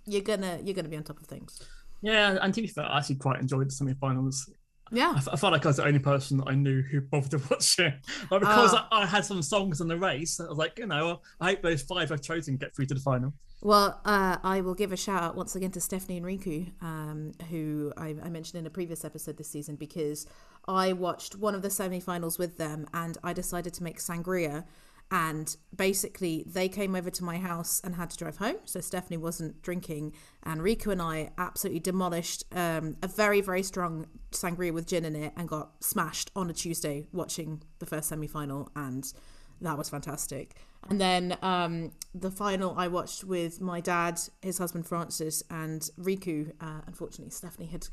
you're 0.05 0.21
gonna 0.21 0.59
you're 0.63 0.75
gonna 0.75 0.89
be 0.89 0.97
on 0.97 1.03
top 1.03 1.19
of 1.19 1.25
things. 1.27 1.61
yeah, 2.01 2.37
and 2.41 2.53
to 2.53 2.61
be 2.61 2.67
fair, 2.67 2.85
I 2.85 2.97
actually 2.99 3.15
quite 3.15 3.39
enjoyed 3.39 3.67
the 3.67 3.71
semi-finals. 3.71 4.49
Yeah, 4.91 5.11
I, 5.15 5.17
f- 5.17 5.27
I 5.33 5.35
felt 5.35 5.51
like 5.51 5.65
I 5.65 5.69
was 5.69 5.77
the 5.77 5.85
only 5.85 5.99
person 5.99 6.37
that 6.37 6.47
I 6.47 6.55
knew 6.55 6.81
who 6.81 7.01
bothered 7.01 7.31
to 7.31 7.37
watch 7.49 7.77
it. 7.79 7.93
Like, 8.31 8.39
because 8.41 8.73
Ah. 8.73 8.87
I, 8.91 9.01
I 9.01 9.05
had 9.05 9.25
some 9.25 9.41
songs 9.41 9.81
in 9.81 9.87
the 9.89 9.97
race, 9.97 10.39
I 10.39 10.47
was 10.47 10.57
like, 10.57 10.79
you 10.79 10.85
know, 10.85 11.19
I 11.41 11.49
hope 11.49 11.61
those 11.61 11.81
five 11.81 12.09
I've 12.11 12.21
chosen 12.21 12.55
get 12.57 12.73
through 12.75 12.85
to 12.85 12.93
the 12.93 12.99
final. 13.01 13.33
Well, 13.67 13.99
uh, 14.05 14.37
I 14.45 14.61
will 14.61 14.75
give 14.75 14.93
a 14.93 14.95
shout 14.95 15.23
out 15.23 15.35
once 15.35 15.53
again 15.53 15.71
to 15.71 15.81
Stephanie 15.81 16.15
and 16.15 16.25
Riku, 16.25 16.71
um, 16.81 17.33
who 17.49 17.91
I, 17.97 18.15
I 18.23 18.29
mentioned 18.29 18.61
in 18.61 18.65
a 18.65 18.69
previous 18.69 19.03
episode 19.03 19.35
this 19.35 19.49
season, 19.49 19.75
because 19.75 20.25
I 20.69 20.93
watched 20.93 21.35
one 21.35 21.53
of 21.53 21.63
the 21.63 21.69
semi 21.69 21.99
finals 21.99 22.37
with 22.37 22.57
them 22.57 22.87
and 22.93 23.17
I 23.25 23.33
decided 23.33 23.73
to 23.73 23.83
make 23.83 23.99
sangria. 23.99 24.63
And 25.11 25.53
basically, 25.75 26.45
they 26.47 26.69
came 26.69 26.95
over 26.95 27.09
to 27.09 27.23
my 27.25 27.39
house 27.39 27.81
and 27.83 27.95
had 27.95 28.09
to 28.11 28.17
drive 28.17 28.37
home. 28.37 28.55
So 28.63 28.79
Stephanie 28.79 29.17
wasn't 29.17 29.61
drinking. 29.61 30.13
And 30.43 30.61
Riku 30.61 30.93
and 30.93 31.01
I 31.01 31.31
absolutely 31.37 31.81
demolished 31.81 32.45
um, 32.53 32.95
a 33.03 33.07
very, 33.09 33.41
very 33.41 33.63
strong 33.63 34.05
sangria 34.31 34.71
with 34.71 34.87
gin 34.87 35.03
in 35.03 35.13
it 35.13 35.33
and 35.35 35.45
got 35.45 35.83
smashed 35.83 36.31
on 36.37 36.49
a 36.49 36.53
Tuesday 36.53 37.07
watching 37.11 37.63
the 37.79 37.85
first 37.85 38.07
semi 38.07 38.27
final. 38.27 38.71
And 38.77 39.11
that 39.59 39.77
was 39.77 39.89
fantastic. 39.89 40.55
And 40.89 41.01
then 41.01 41.37
um, 41.41 41.91
the 42.13 42.31
final 42.31 42.73
I 42.77 42.87
watched 42.87 43.23
with 43.23 43.59
my 43.61 43.81
dad, 43.81 44.19
his 44.41 44.57
husband 44.57 44.87
Francis, 44.87 45.43
and 45.49 45.81
Riku. 45.99 46.53
Uh, 46.61 46.81
unfortunately, 46.87 47.31
Stephanie 47.31 47.67
had 47.67 47.87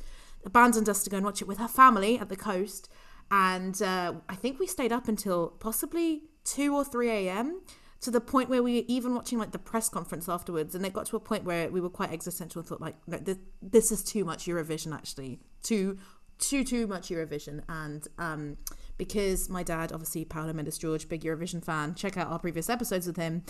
abandoned 0.45 0.89
us 0.89 1.03
to 1.05 1.11
go 1.11 1.17
and 1.17 1.27
watch 1.27 1.43
it 1.43 1.49
with 1.49 1.59
her 1.59 1.69
family 1.69 2.19
at 2.19 2.29
the 2.29 2.37
coast. 2.37 2.89
And 3.31 3.81
uh, 3.83 4.15
I 4.29 4.35
think 4.35 4.59
we 4.59 4.67
stayed 4.67 4.93
up 4.93 5.09
until 5.09 5.49
possibly 5.49 6.23
2 6.45 6.75
or 6.75 6.85
3 6.85 7.11
a.m. 7.11 7.63
to 8.03 8.11
the 8.11 8.21
point 8.21 8.49
where 8.49 8.63
we 8.63 8.81
were 8.81 8.85
even 8.87 9.15
watching 9.15 9.39
like 9.39 9.53
the 9.53 9.59
press 9.59 9.89
conference 9.89 10.29
afterwards. 10.29 10.75
And 10.75 10.85
it 10.85 10.93
got 10.93 11.07
to 11.07 11.17
a 11.17 11.21
point 11.21 11.45
where 11.45 11.71
we 11.71 11.81
were 11.81 11.91
quite 11.91 12.13
existential 12.13 12.61
and 12.61 12.69
thought, 12.69 12.81
like, 12.81 12.97
no, 13.07 13.19
this, 13.19 13.39
this 13.63 13.91
is 13.91 14.05
too 14.05 14.25
much 14.25 14.45
Eurovision, 14.47 14.95
actually. 14.95 15.41
Too, 15.63 15.99
too, 16.39 16.65
too 16.65 16.87
much 16.87 17.09
Eurovision. 17.09 17.63
And 17.69 18.07
um, 18.19 18.57
because 18.97 19.49
my 19.49 19.63
dad, 19.63 19.93
obviously, 19.93 20.25
Paolo 20.25 20.53
Mendes 20.53 20.79
George, 20.79 21.09
big 21.09 21.23
Eurovision 21.23 21.65
fan, 21.65 21.95
check 21.95 22.17
out 22.17 22.29
our 22.29 22.39
previous 22.39 22.69
episodes 22.69 23.07
with 23.07 23.17
him. 23.17 23.43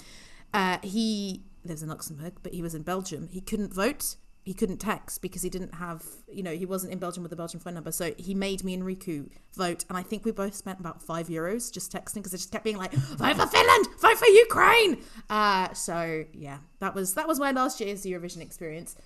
Uh, 0.52 0.78
he 0.82 1.42
lives 1.64 1.82
in 1.82 1.88
Luxembourg, 1.88 2.34
but 2.42 2.54
he 2.54 2.62
was 2.62 2.74
in 2.74 2.82
Belgium. 2.82 3.28
He 3.28 3.40
couldn't 3.40 3.72
vote 3.74 4.16
he 4.44 4.52
couldn't 4.52 4.76
text 4.76 5.22
because 5.22 5.40
he 5.40 5.48
didn't 5.48 5.74
have 5.74 6.04
you 6.30 6.42
know 6.42 6.52
he 6.52 6.66
wasn't 6.66 6.92
in 6.92 6.98
Belgium 6.98 7.22
with 7.22 7.32
a 7.32 7.36
Belgian 7.36 7.60
phone 7.60 7.74
number. 7.74 7.90
So 7.90 8.12
he 8.18 8.34
made 8.34 8.62
me 8.62 8.74
and 8.74 8.82
Riku 8.82 9.30
vote, 9.54 9.84
and 9.88 9.96
I 9.96 10.02
think 10.02 10.24
we 10.24 10.32
both 10.32 10.54
spent 10.54 10.78
about 10.78 11.02
five 11.02 11.28
euros 11.28 11.72
just 11.72 11.90
texting 11.90 12.16
because 12.16 12.34
it 12.34 12.38
just 12.38 12.52
kept 12.52 12.64
being 12.64 12.76
like 12.76 12.92
vote 12.92 13.36
for 13.36 13.46
Finland, 13.46 13.86
vote 14.00 14.18
for 14.18 14.26
Ukraine. 14.26 15.02
Uh, 15.30 15.72
so 15.72 16.24
yeah, 16.34 16.58
that 16.80 16.94
was 16.94 17.14
that 17.14 17.26
was 17.26 17.40
my 17.40 17.52
last 17.52 17.80
year's 17.80 18.04
Eurovision 18.04 18.42
experience. 18.42 18.96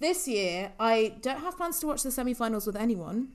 This 0.00 0.28
year, 0.28 0.72
I 0.78 1.16
don't 1.22 1.40
have 1.40 1.56
plans 1.56 1.80
to 1.80 1.86
watch 1.86 2.02
the 2.02 2.10
semi-finals 2.10 2.66
with 2.66 2.76
anyone. 2.76 3.32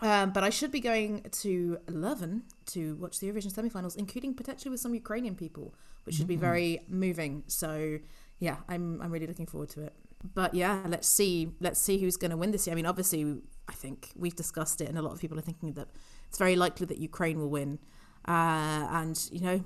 Um, 0.00 0.30
but 0.32 0.42
I 0.42 0.50
should 0.50 0.72
be 0.72 0.80
going 0.80 1.22
to 1.42 1.78
Leuven 1.86 2.42
to 2.66 2.96
watch 2.96 3.20
the 3.20 3.28
Eurovision 3.28 3.52
semi-finals, 3.52 3.94
including 3.96 4.34
potentially 4.34 4.70
with 4.70 4.80
some 4.80 4.94
Ukrainian 4.94 5.36
people, 5.36 5.74
which 6.04 6.16
should 6.16 6.26
be 6.26 6.36
very 6.36 6.80
moving. 6.88 7.44
So, 7.46 7.98
yeah, 8.38 8.56
I'm 8.68 9.00
I'm 9.02 9.10
really 9.10 9.26
looking 9.26 9.46
forward 9.46 9.68
to 9.70 9.82
it. 9.82 9.92
But 10.34 10.54
yeah, 10.54 10.82
let's 10.86 11.08
see 11.08 11.52
let's 11.60 11.80
see 11.80 11.98
who's 11.98 12.16
going 12.16 12.30
to 12.30 12.36
win 12.36 12.50
this 12.50 12.66
year. 12.66 12.72
I 12.72 12.76
mean, 12.76 12.86
obviously, 12.86 13.42
I 13.68 13.72
think 13.72 14.10
we've 14.16 14.34
discussed 14.34 14.80
it, 14.80 14.88
and 14.88 14.98
a 14.98 15.02
lot 15.02 15.12
of 15.12 15.20
people 15.20 15.38
are 15.38 15.42
thinking 15.42 15.74
that 15.74 15.88
it's 16.28 16.38
very 16.38 16.56
likely 16.56 16.86
that 16.86 16.98
Ukraine 16.98 17.38
will 17.38 17.50
win. 17.50 17.78
Uh, 18.26 18.86
and 18.90 19.28
you 19.30 19.40
know, 19.40 19.64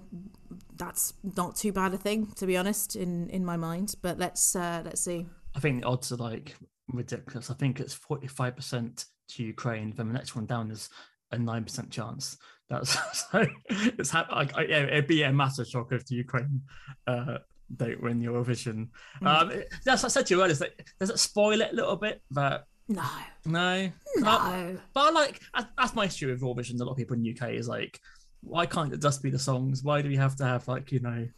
that's 0.76 1.14
not 1.36 1.56
too 1.56 1.72
bad 1.72 1.92
a 1.94 1.98
thing, 1.98 2.26
to 2.36 2.46
be 2.46 2.56
honest, 2.56 2.96
in 2.96 3.30
in 3.30 3.44
my 3.44 3.56
mind. 3.56 3.94
But 4.02 4.18
let's 4.18 4.56
uh, 4.56 4.82
let's 4.84 5.00
see. 5.00 5.26
I 5.54 5.60
think 5.60 5.82
the 5.82 5.88
odds 5.88 6.10
are 6.12 6.16
like 6.16 6.56
ridiculous. 6.88 7.50
I 7.50 7.54
think 7.54 7.80
it's 7.80 7.94
forty 7.94 8.26
five 8.26 8.56
percent 8.56 9.06
to 9.28 9.42
Ukraine. 9.42 9.92
Then 9.96 10.08
the 10.08 10.14
next 10.14 10.34
one 10.36 10.46
down 10.46 10.70
is 10.70 10.88
a 11.32 11.38
nine 11.38 11.64
percent 11.64 11.90
chance. 11.90 12.36
That's 12.68 12.98
so 13.30 13.46
it's 13.68 14.10
ha- 14.10 14.26
I, 14.30 14.48
I, 14.54 14.62
yeah, 14.64 14.82
it'd 14.84 15.06
be 15.06 15.22
a 15.22 15.32
massive 15.32 15.66
shock 15.68 15.92
if 15.92 16.04
the 16.06 16.16
Ukraine 16.16 16.62
uh, 17.06 17.38
don't 17.76 18.02
win 18.02 18.20
Eurovision. 18.20 18.88
Um, 19.22 19.50
it- 19.50 19.72
that's 19.84 20.02
what 20.02 20.10
I 20.10 20.14
said 20.14 20.26
to 20.26 20.34
you 20.34 20.40
earlier. 20.40 20.52
is 20.52 20.58
that- 20.60 20.74
Does 21.00 21.10
it 21.10 21.18
spoil 21.18 21.60
it 21.60 21.72
a 21.72 21.76
little 21.76 21.96
bit? 21.96 22.22
But 22.30 22.66
No, 22.88 23.02
no, 23.44 23.90
no. 24.16 24.78
But 24.94 25.00
I 25.00 25.10
like 25.10 25.40
that- 25.54 25.70
that's 25.78 25.94
my 25.94 26.06
issue 26.06 26.28
with 26.28 26.40
Eurovision. 26.40 26.80
A 26.80 26.84
lot 26.84 26.92
of 26.92 26.96
people 26.96 27.14
in 27.16 27.22
the 27.22 27.30
UK 27.38 27.50
is 27.54 27.68
like, 27.68 28.00
why 28.42 28.66
can't 28.66 28.92
it 28.92 29.02
just 29.02 29.22
be 29.22 29.30
the 29.30 29.38
songs? 29.38 29.82
Why 29.82 30.02
do 30.02 30.08
we 30.08 30.16
have 30.16 30.36
to 30.36 30.44
have 30.44 30.68
like 30.68 30.92
you 30.92 31.00
know 31.00 31.28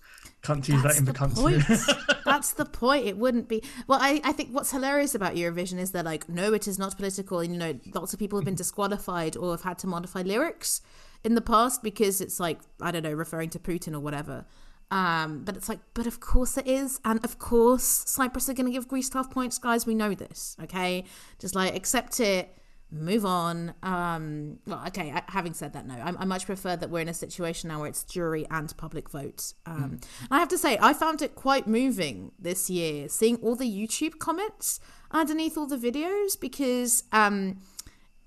countries 0.43 0.83
That's 0.83 0.99
voting 0.99 1.07
for 1.07 1.13
the 1.13 1.19
countries? 1.19 1.91
That's 2.25 2.53
the 2.53 2.65
point. 2.65 3.07
It 3.07 3.17
wouldn't 3.17 3.49
be. 3.49 3.63
Well, 3.87 3.99
I, 4.01 4.21
I 4.23 4.33
think 4.33 4.51
what's 4.51 4.71
hilarious 4.71 5.15
about 5.15 5.35
Eurovision 5.35 5.79
is 5.79 5.93
they're 5.93 6.03
like, 6.03 6.29
no, 6.29 6.53
it 6.53 6.69
is 6.69 6.79
not 6.79 6.97
political. 6.97 7.41
And, 7.41 7.53
you 7.53 7.59
know, 7.59 7.81
lots 7.95 8.13
of 8.13 8.19
people 8.19 8.39
have 8.39 8.45
been 8.45 8.55
disqualified 8.67 9.37
or 9.37 9.53
have 9.53 9.63
had 9.63 9.79
to 9.81 9.87
modify 9.87 10.23
lyrics 10.23 10.83
in 11.25 11.35
the 11.35 11.41
past 11.41 11.83
because 11.83 12.21
it's 12.21 12.39
like, 12.39 12.61
I 12.81 12.91
don't 12.91 13.03
know, 13.03 13.13
referring 13.13 13.51
to 13.51 13.59
Putin 13.59 13.95
or 13.95 14.01
whatever. 14.01 14.45
Um, 14.91 15.45
but 15.45 15.57
it's 15.57 15.69
like, 15.69 15.81
but 15.95 16.07
of 16.07 16.21
course 16.21 16.57
it 16.57 16.67
is. 16.67 17.01
And 17.05 17.23
of 17.25 17.39
course, 17.39 17.85
Cyprus 17.85 18.49
are 18.49 18.55
going 18.55 18.67
to 18.67 18.73
give 18.73 18.89
Greece 18.89 19.09
12 19.09 19.31
points, 19.31 19.59
guys. 19.59 19.87
We 19.87 19.95
know 19.95 20.15
this, 20.15 20.57
okay? 20.63 21.05
Just 21.39 21.55
like 21.55 21.75
accept 21.75 22.21
it 22.21 22.59
move 22.91 23.25
on. 23.25 23.75
Um, 23.83 24.59
well, 24.67 24.83
okay. 24.89 25.11
I, 25.11 25.23
having 25.29 25.55
said 25.55 25.73
that, 25.75 25.87
no, 25.87 25.95
I, 25.95 26.15
I 26.19 26.25
much 26.25 26.47
prefer 26.47 26.77
that 26.77 26.91
we're 26.91 27.01
in 27.01 27.09
a 27.09 27.15
situation 27.15 27.69
now 27.69 27.81
where 27.81 27.89
it's 27.89 28.05
jury 28.05 28.47
and 28.51 28.75
public 28.77 29.11
vote. 29.11 29.53
Um, 29.67 30.01
I 30.31 30.39
have 30.39 30.49
to 30.49 30.59
say, 30.59 30.79
I 30.81 30.93
found 30.93 31.23
it 31.23 31.35
quite 31.35 31.67
moving 31.67 32.33
this 32.39 32.71
year, 32.71 33.09
seeing 33.09 33.37
all 33.37 33.57
the 33.57 33.71
YouTube 33.71 34.19
comments 34.19 34.81
underneath 35.11 35.57
all 35.57 35.67
the 35.67 35.77
videos 35.77 36.39
because 36.39 37.05
um, 37.13 37.59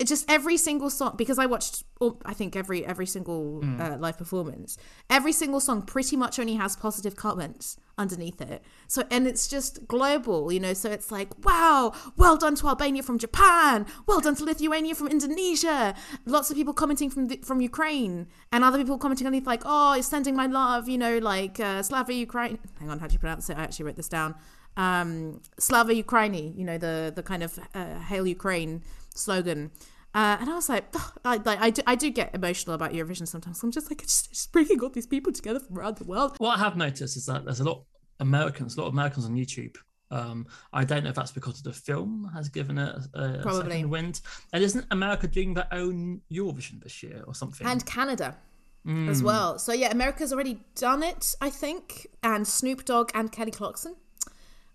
it 0.02 0.08
just 0.08 0.30
every 0.30 0.58
single 0.58 0.90
song 0.90 1.14
because 1.16 1.38
I 1.38 1.46
watched 1.46 1.84
all, 2.00 2.20
I 2.26 2.34
think 2.34 2.56
every 2.56 2.84
every 2.86 3.06
single 3.06 3.64
uh, 3.80 3.98
live 3.98 4.18
performance 4.18 4.78
every 5.10 5.32
single 5.32 5.60
song 5.60 5.84
pretty 5.84 6.16
much 6.18 6.40
only 6.40 6.56
has 6.56 6.76
positive 6.76 7.16
comments 7.16 7.78
underneath 7.98 8.42
it. 8.42 8.64
So 8.88 9.04
and 9.12 9.28
it's 9.28 9.48
just 9.48 9.88
global 9.88 10.52
you 10.52 10.60
know 10.60 10.74
so 10.74 10.90
it's 10.90 11.12
like 11.12 11.30
wow 11.46 11.94
well 12.18 12.36
done 12.36 12.56
to 12.56 12.68
Albania 12.68 13.04
from 13.04 13.20
Japan 13.20 13.86
well 14.08 14.20
done 14.20 14.36
to 14.36 14.44
Lithuania 14.44 14.96
from 14.96 15.08
Indonesia. 15.08 15.94
Lots 16.26 16.50
of 16.50 16.58
people 16.58 16.74
commenting 16.74 17.12
from 17.12 17.28
the, 17.28 17.38
from 17.38 17.62
Ukraine 17.62 18.28
and 18.52 18.64
other 18.64 18.80
people 18.80 18.98
commenting 18.98 19.28
underneath 19.28 19.48
like 19.48 19.62
oh 19.66 19.94
it's 19.94 20.08
sending 20.08 20.36
my 20.36 20.48
love 20.48 20.90
you 20.90 20.98
know 20.98 21.20
like 21.20 21.60
uh, 21.60 21.84
Slava 21.84 22.14
Ukraine 22.14 22.58
hang 22.80 22.90
on 22.90 22.98
how 23.00 23.08
do 23.08 23.14
you 23.14 23.20
pronounce 23.20 23.50
it? 23.52 23.58
I 23.58 23.64
actually 23.64 23.86
wrote 23.86 23.98
this 23.98 24.10
down. 24.10 24.36
Um, 24.78 25.42
Slava 25.60 25.94
Ukraini, 25.94 26.58
you 26.58 26.64
know, 26.64 26.78
the 26.78 27.12
the 27.14 27.24
kind 27.24 27.44
of 27.44 27.60
uh, 27.76 28.00
Hail 28.00 28.26
Ukraine 28.26 28.84
slogan. 29.14 29.72
Uh, 30.14 30.38
and 30.42 30.50
I 30.50 30.56
was 30.56 30.68
like, 30.70 30.86
I, 31.24 31.38
like 31.38 31.60
I, 31.62 31.70
do, 31.70 31.82
I 31.88 31.96
do 31.96 32.10
get 32.10 32.36
emotional 32.36 32.76
about 32.76 32.92
Eurovision 32.92 33.28
sometimes. 33.28 33.64
I'm 33.64 33.72
just 33.72 33.90
like, 33.90 34.02
it's 34.02 34.28
just, 34.28 34.52
bringing 34.52 34.80
all 34.82 34.90
these 34.90 35.08
people 35.08 35.32
together 35.32 35.60
from 35.60 35.78
around 35.78 35.98
the 35.98 36.04
world. 36.04 36.36
what 36.38 36.58
I 36.58 36.60
have 36.60 36.76
noticed 36.76 37.16
is 37.18 37.26
that 37.28 37.46
there's 37.46 37.60
a 37.62 37.64
lot 37.64 37.78
of 37.78 37.86
Americans, 38.20 38.76
a 38.76 38.82
lot 38.82 38.88
of 38.88 38.94
Americans 38.94 39.26
on 39.26 39.36
YouTube. 39.36 39.76
Um, 40.12 40.46
I 40.74 40.84
don't 40.84 41.06
know 41.06 41.10
if 41.12 41.16
that's 41.16 41.32
because 41.32 41.60
of 41.60 41.64
the 41.64 41.72
film 41.72 42.30
has 42.36 42.50
given 42.50 42.78
it 42.78 42.94
a, 43.14 43.24
a 43.40 43.42
Probably. 43.42 43.72
second 43.72 43.90
wind. 43.90 44.20
And 44.52 44.62
isn't 44.62 44.86
America 44.92 45.28
doing 45.28 45.54
their 45.54 45.68
own 45.72 46.20
Eurovision 46.30 46.84
this 46.84 47.02
year 47.02 47.24
or 47.26 47.34
something? 47.34 47.66
And 47.66 47.86
Canada 47.86 48.36
Mm. 48.84 49.10
as 49.10 49.22
well. 49.22 49.60
So 49.60 49.74
yeah, 49.74 49.92
America's 49.92 50.34
already 50.34 50.66
done 50.74 51.04
it, 51.04 51.36
I 51.40 51.52
think. 51.52 52.08
And 52.24 52.48
Snoop 52.48 52.84
Dogg 52.84 53.12
and 53.14 53.32
Kelly 53.32 53.52
Clarkson 53.52 53.96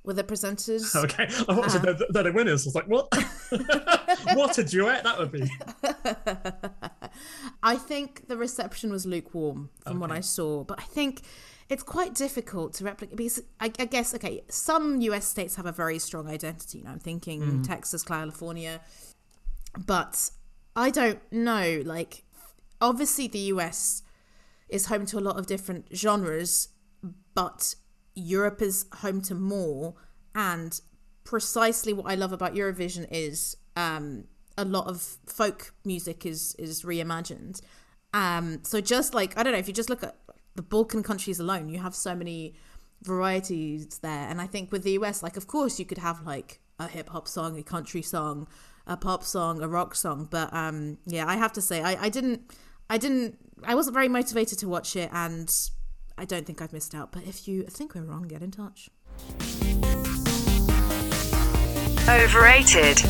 were 0.07 0.15
the 0.15 0.25
presenters. 0.25 0.95
Okay, 1.07 1.25
I 1.25 1.27
thought 1.27 1.75
uh, 1.75 1.79
they're, 1.79 1.99
they're 2.11 2.23
the 2.23 2.33
winners. 2.33 2.67
I 2.67 2.69
was 2.69 2.75
like, 2.75 2.89
what? 2.89 3.09
what 4.35 4.57
a 4.57 4.65
duet 4.65 5.05
that 5.05 5.19
would 5.19 5.33
be. 5.33 5.51
I 7.63 7.77
think 7.77 8.29
the 8.29 8.37
reception 8.37 8.91
was 8.91 9.05
lukewarm 9.05 9.71
from 9.85 10.01
what 10.01 10.11
I 10.11 10.21
saw, 10.21 10.65
but 10.65 10.79
I 10.79 10.85
think 10.85 11.23
it's 11.69 11.83
quite 11.83 12.15
difficult 12.15 12.75
to 12.75 12.85
replicate 12.85 13.17
because 13.17 13.43
I, 13.61 13.73
I 13.79 13.85
guess 13.85 14.15
okay, 14.15 14.43
some 14.49 15.01
U.S. 15.03 15.27
states 15.27 15.57
have 15.57 15.67
a 15.67 15.73
very 15.73 15.99
strong 15.99 16.29
identity. 16.29 16.79
You 16.79 16.85
know, 16.85 16.91
I'm 16.91 16.99
thinking 16.99 17.63
Texas, 17.63 18.03
California, 18.03 18.81
but 19.87 20.31
I 20.75 20.91
don't 20.91 21.21
know. 21.33 21.83
Like, 21.85 22.25
obviously, 22.81 23.27
the 23.27 23.39
U.S. 23.39 24.03
is 24.69 24.87
home 24.87 25.07
to 25.07 25.19
a 25.19 25.21
lot 25.21 25.39
of 25.39 25.47
different 25.47 25.89
genres, 25.95 26.69
but 27.35 27.75
Europe 28.17 28.61
is 28.61 28.87
home 28.97 29.21
to 29.23 29.35
more. 29.35 29.95
And 30.35 30.81
precisely 31.25 31.93
what 31.93 32.11
I 32.11 32.15
love 32.15 32.33
about 32.33 32.55
Eurovision 32.55 33.07
is 33.11 33.57
um, 33.77 34.25
a 34.59 34.65
lot 34.65 34.87
of 34.87 35.19
folk 35.27 35.75
music 35.85 36.27
is 36.27 36.57
is 36.59 36.83
reimagined. 36.83 37.61
Um, 38.15 38.61
so 38.65 38.81
just 38.81 39.15
like 39.15 39.37
I 39.39 39.43
don't 39.43 39.53
know, 39.53 39.59
if 39.59 39.69
you 39.69 39.75
just 39.75 39.91
look 39.91 40.03
at 40.03 40.17
the 40.55 40.63
Balkan 40.63 41.03
countries 41.03 41.39
alone, 41.39 41.69
you 41.69 41.79
have 41.79 41.95
so 41.95 42.15
many 42.15 42.55
varieties 43.03 43.99
there. 43.99 44.29
And 44.29 44.41
I 44.41 44.47
think 44.47 44.73
with 44.73 44.83
the 44.83 44.93
US, 44.93 45.23
like 45.23 45.37
of 45.37 45.47
course 45.47 45.79
you 45.79 45.85
could 45.85 45.99
have 45.99 46.27
like 46.27 46.61
a 46.79 46.89
hip 46.89 47.11
hop 47.11 47.29
song, 47.29 47.59
a 47.59 47.63
country 47.63 48.03
song, 48.03 48.49
a 48.87 48.97
pop 48.97 49.23
song, 49.23 49.63
a 49.63 49.69
rock 49.69 49.95
song. 49.95 50.29
But 50.31 50.53
um, 50.55 50.99
yeah, 51.07 51.27
I 51.27 51.37
have 51.37 51.53
to 51.55 51.61
say 51.61 51.83
I, 51.83 52.07
I 52.07 52.09
didn't 52.09 52.51
I 52.89 52.99
didn't 52.99 53.37
I 53.65 53.75
wasn't 53.75 53.95
very 53.95 54.09
motivated 54.09 54.59
to 54.61 54.69
watch 54.69 54.97
it 54.97 55.11
and 55.13 55.53
I 56.19 56.25
don't 56.25 56.47
think 56.47 56.63
I've 56.63 56.73
missed 56.73 56.95
out. 56.95 57.13
But 57.13 57.25
if 57.27 57.47
you 57.47 57.65
think 57.65 57.95
we're 57.95 58.03
wrong, 58.03 58.23
get 58.23 58.43
in 58.43 58.51
touch. 58.51 58.89
Overrated. 62.09 63.03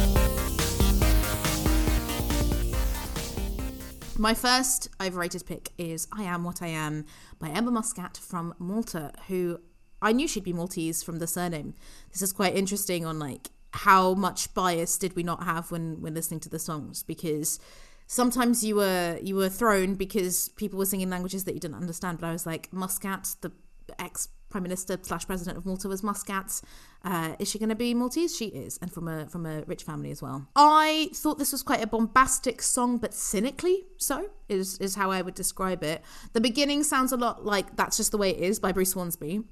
My 4.19 4.33
first 4.33 4.89
overrated 5.01 5.45
pick 5.47 5.73
is 5.77 6.09
I 6.11 6.23
Am 6.23 6.43
What 6.43 6.63
I 6.63 6.69
Am 6.69 7.05
by 7.39 7.51
Emma 7.51 7.71
Muscat 7.71 8.17
from 8.17 8.55
Malta, 8.59 9.13
who 9.29 9.61
I 10.01 10.13
knew 10.13 10.27
she'd 10.27 10.45
be 10.45 10.55
Maltese 10.55 11.03
from 11.03 11.19
the 11.19 11.27
surname. 11.27 11.75
This 12.13 12.23
is 12.23 12.33
quite 12.33 12.57
interesting 12.57 13.05
on 13.05 13.19
like 13.19 13.51
how 13.73 14.15
much 14.15 14.55
bias 14.55 14.97
did 14.97 15.15
we 15.15 15.23
not 15.23 15.45
have 15.45 15.71
when 15.71 16.01
when 16.01 16.15
listening 16.15 16.41
to 16.41 16.49
the 16.49 16.59
songs 16.59 17.03
because 17.03 17.61
sometimes 18.07 18.65
you 18.65 18.77
were 18.77 19.19
you 19.23 19.37
were 19.37 19.49
thrown 19.49 19.95
because 19.95 20.49
people 20.51 20.79
were 20.79 20.87
singing 20.87 21.11
languages 21.11 21.45
that 21.45 21.55
you 21.55 21.61
didn't 21.61 21.77
understand 21.77 22.19
but 22.21 22.27
I 22.27 22.33
was 22.33 22.47
like 22.47 22.73
Muscat 22.73 23.37
the 23.41 23.53
ex 23.99 24.29
prime 24.49 24.63
minister 24.63 24.99
slash 25.03 25.27
president 25.27 25.59
of 25.59 25.67
Malta 25.67 25.89
was 25.89 26.03
Muscat. 26.03 26.61
Uh, 27.05 27.35
is 27.39 27.51
she 27.51 27.59
going 27.59 27.69
to 27.69 27.75
be 27.75 27.95
Maltese? 27.95 28.37
She 28.37 28.47
is 28.47 28.79
and 28.81 28.93
from 28.93 29.09
a 29.09 29.27
from 29.27 29.45
a 29.45 29.63
rich 29.63 29.83
family 29.83 30.11
as 30.11 30.23
well. 30.23 30.49
I 30.57 31.11
thought 31.15 31.39
this 31.39 31.53
was 31.53 31.63
quite 31.63 31.83
a 31.83 31.87
bombastic 31.87 32.63
song 32.63 32.99
but 32.99 33.13
cynically 33.13 33.85
so 33.97 34.31
is 34.49 34.79
is 34.79 34.95
how 34.95 35.11
I 35.11 35.23
would 35.23 35.35
describe 35.35 35.83
it. 35.83 36.03
The 36.33 36.41
beginning 36.41 36.85
sounds 36.85 37.13
a 37.13 37.17
lot 37.17 37.45
like 37.45 37.77
that's 37.77 37.97
just 37.97 38.13
the 38.13 38.19
way 38.19 38.31
it 38.31 38.41
is 38.41 38.59
by 38.59 38.73
Bruce 38.73 38.93
Hornsby 38.93 39.43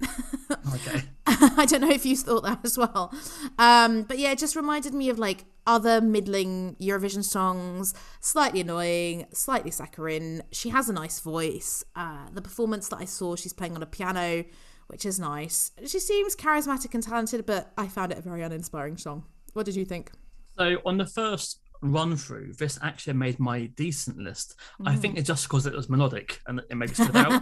Okay. 0.73 1.03
I 1.27 1.65
don't 1.65 1.81
know 1.81 1.89
if 1.89 2.05
you 2.05 2.15
thought 2.15 2.43
that 2.43 2.59
as 2.63 2.77
well. 2.77 3.13
Um, 3.57 4.03
but 4.03 4.17
yeah, 4.19 4.31
it 4.31 4.39
just 4.39 4.55
reminded 4.55 4.93
me 4.93 5.09
of 5.09 5.19
like 5.19 5.45
other 5.67 6.01
middling 6.01 6.75
Eurovision 6.79 7.23
songs, 7.23 7.93
slightly 8.19 8.61
annoying, 8.61 9.25
slightly 9.33 9.71
saccharine. 9.71 10.43
She 10.51 10.69
has 10.69 10.89
a 10.89 10.93
nice 10.93 11.19
voice. 11.19 11.83
Uh, 11.95 12.27
the 12.31 12.41
performance 12.41 12.87
that 12.89 12.97
I 12.97 13.05
saw, 13.05 13.35
she's 13.35 13.53
playing 13.53 13.75
on 13.75 13.83
a 13.83 13.87
piano, 13.87 14.45
which 14.87 15.05
is 15.05 15.19
nice. 15.19 15.71
She 15.85 15.99
seems 15.99 16.35
charismatic 16.35 16.93
and 16.93 17.01
talented, 17.01 17.45
but 17.45 17.71
I 17.77 17.87
found 17.87 18.11
it 18.11 18.17
a 18.17 18.21
very 18.21 18.43
uninspiring 18.43 18.97
song. 18.97 19.25
What 19.53 19.65
did 19.65 19.75
you 19.75 19.85
think? 19.85 20.11
So 20.57 20.77
on 20.85 20.97
the 20.97 21.05
first 21.05 21.59
run 21.81 22.15
through, 22.15 22.53
this 22.53 22.79
actually 22.81 23.13
made 23.13 23.39
my 23.39 23.65
decent 23.65 24.17
list. 24.17 24.55
I 24.85 24.95
think 24.95 25.17
it's 25.17 25.27
just 25.27 25.47
because 25.47 25.65
it 25.65 25.73
was 25.73 25.89
melodic 25.89 26.41
and 26.47 26.59
it 26.69 26.75
maybe 26.75 26.93
stood 26.93 27.15
out. 27.15 27.41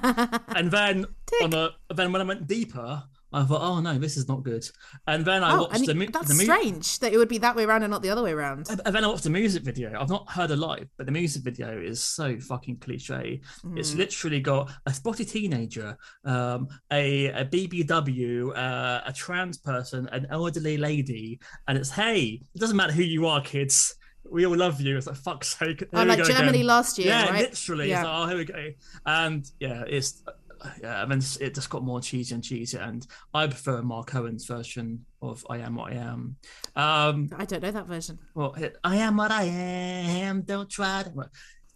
and 0.56 0.72
then 0.72 1.06
on 1.42 1.54
a 1.54 1.72
then 1.94 2.12
when 2.12 2.22
I 2.22 2.26
went 2.26 2.48
deeper, 2.48 3.04
I 3.34 3.44
thought, 3.44 3.62
oh 3.62 3.80
no, 3.82 3.98
this 3.98 4.18
is 4.18 4.28
not 4.28 4.44
good. 4.44 4.66
And 5.08 5.26
then 5.26 5.44
I 5.44 5.56
oh, 5.56 5.62
watched 5.62 5.86
the, 5.86 5.94
you- 5.94 6.00
mu- 6.00 6.08
that's 6.08 6.28
the 6.28 6.36
mu- 6.36 6.44
strange 6.44 7.00
that 7.00 7.14
it 7.14 7.18
would 7.18 7.30
be 7.30 7.40
that 7.40 7.56
way 7.56 7.64
around 7.64 7.84
and 7.84 7.92
not 7.92 8.02
the 8.02 8.10
other 8.10 8.24
way 8.24 8.32
around. 8.32 8.70
And 8.70 8.96
then 8.96 9.04
I 9.04 9.08
watched 9.08 9.24
the 9.24 9.30
music 9.30 9.64
video. 9.64 10.00
I've 10.00 10.10
not 10.10 10.30
heard 10.30 10.52
a 10.52 10.56
live, 10.56 10.88
but 10.98 11.06
the 11.06 11.12
music 11.12 11.44
video 11.44 11.80
is 11.80 12.04
so 12.04 12.40
fucking 12.40 12.78
cliche. 12.78 13.42
Hmm. 13.62 13.78
It's 13.78 13.96
literally 13.96 14.40
got 14.40 14.72
a 14.86 14.94
spotty 14.94 15.26
teenager, 15.26 15.98
um, 16.26 16.68
a, 16.92 17.28
a 17.28 17.46
BBW, 17.46 18.56
uh, 18.56 19.02
a 19.06 19.14
trans 19.14 19.58
person, 19.58 20.08
an 20.12 20.28
elderly 20.30 20.78
lady, 20.78 21.40
and 21.68 21.78
it's 21.78 21.90
hey, 21.90 22.42
it 22.54 22.60
doesn't 22.60 22.78
matter 22.78 22.94
who 22.94 23.04
you 23.04 23.28
are, 23.28 23.42
kids. 23.42 23.96
We 24.30 24.46
all 24.46 24.56
love 24.56 24.80
you. 24.80 24.98
It's 24.98 25.06
like 25.06 25.18
fuck's 25.18 25.58
sake. 25.58 25.84
Oh, 25.94 26.04
like 26.04 26.24
Germany 26.24 26.60
again. 26.60 26.66
last 26.68 26.98
year, 26.98 27.10
Yeah, 27.10 27.30
right? 27.30 27.50
literally. 27.50 27.90
Yeah. 27.90 28.00
It's 28.00 28.06
like, 28.08 28.16
oh, 28.16 28.28
here 28.30 28.38
we 28.38 28.46
go. 28.46 28.70
And 29.06 29.52
yeah, 29.60 29.84
it's 29.86 30.24
yeah, 30.82 31.04
and 31.04 31.12
then 31.12 31.22
it 31.42 31.54
just 31.56 31.70
got 31.70 31.84
more 31.84 32.02
cheesy 32.02 32.34
and 32.36 32.44
cheesy. 32.44 32.78
And 32.78 33.06
I 33.34 33.48
prefer 33.48 33.82
Mark 33.82 34.14
Owen's 34.16 34.46
version 34.46 35.06
of 35.22 35.46
"I 35.50 35.58
Am 35.60 35.76
What 35.76 35.92
I 35.94 35.96
Am." 35.96 36.36
Um, 36.76 37.30
I 37.38 37.46
don't 37.46 37.62
know 37.64 37.72
that 37.72 37.88
version. 37.88 38.20
well, 38.34 38.54
it- 38.54 38.78
I 38.84 38.98
am 38.98 39.18
what 39.18 39.32
I 39.32 39.44
am. 39.44 40.42
Don't 40.42 40.70
try 40.70 41.04
to. 41.04 41.30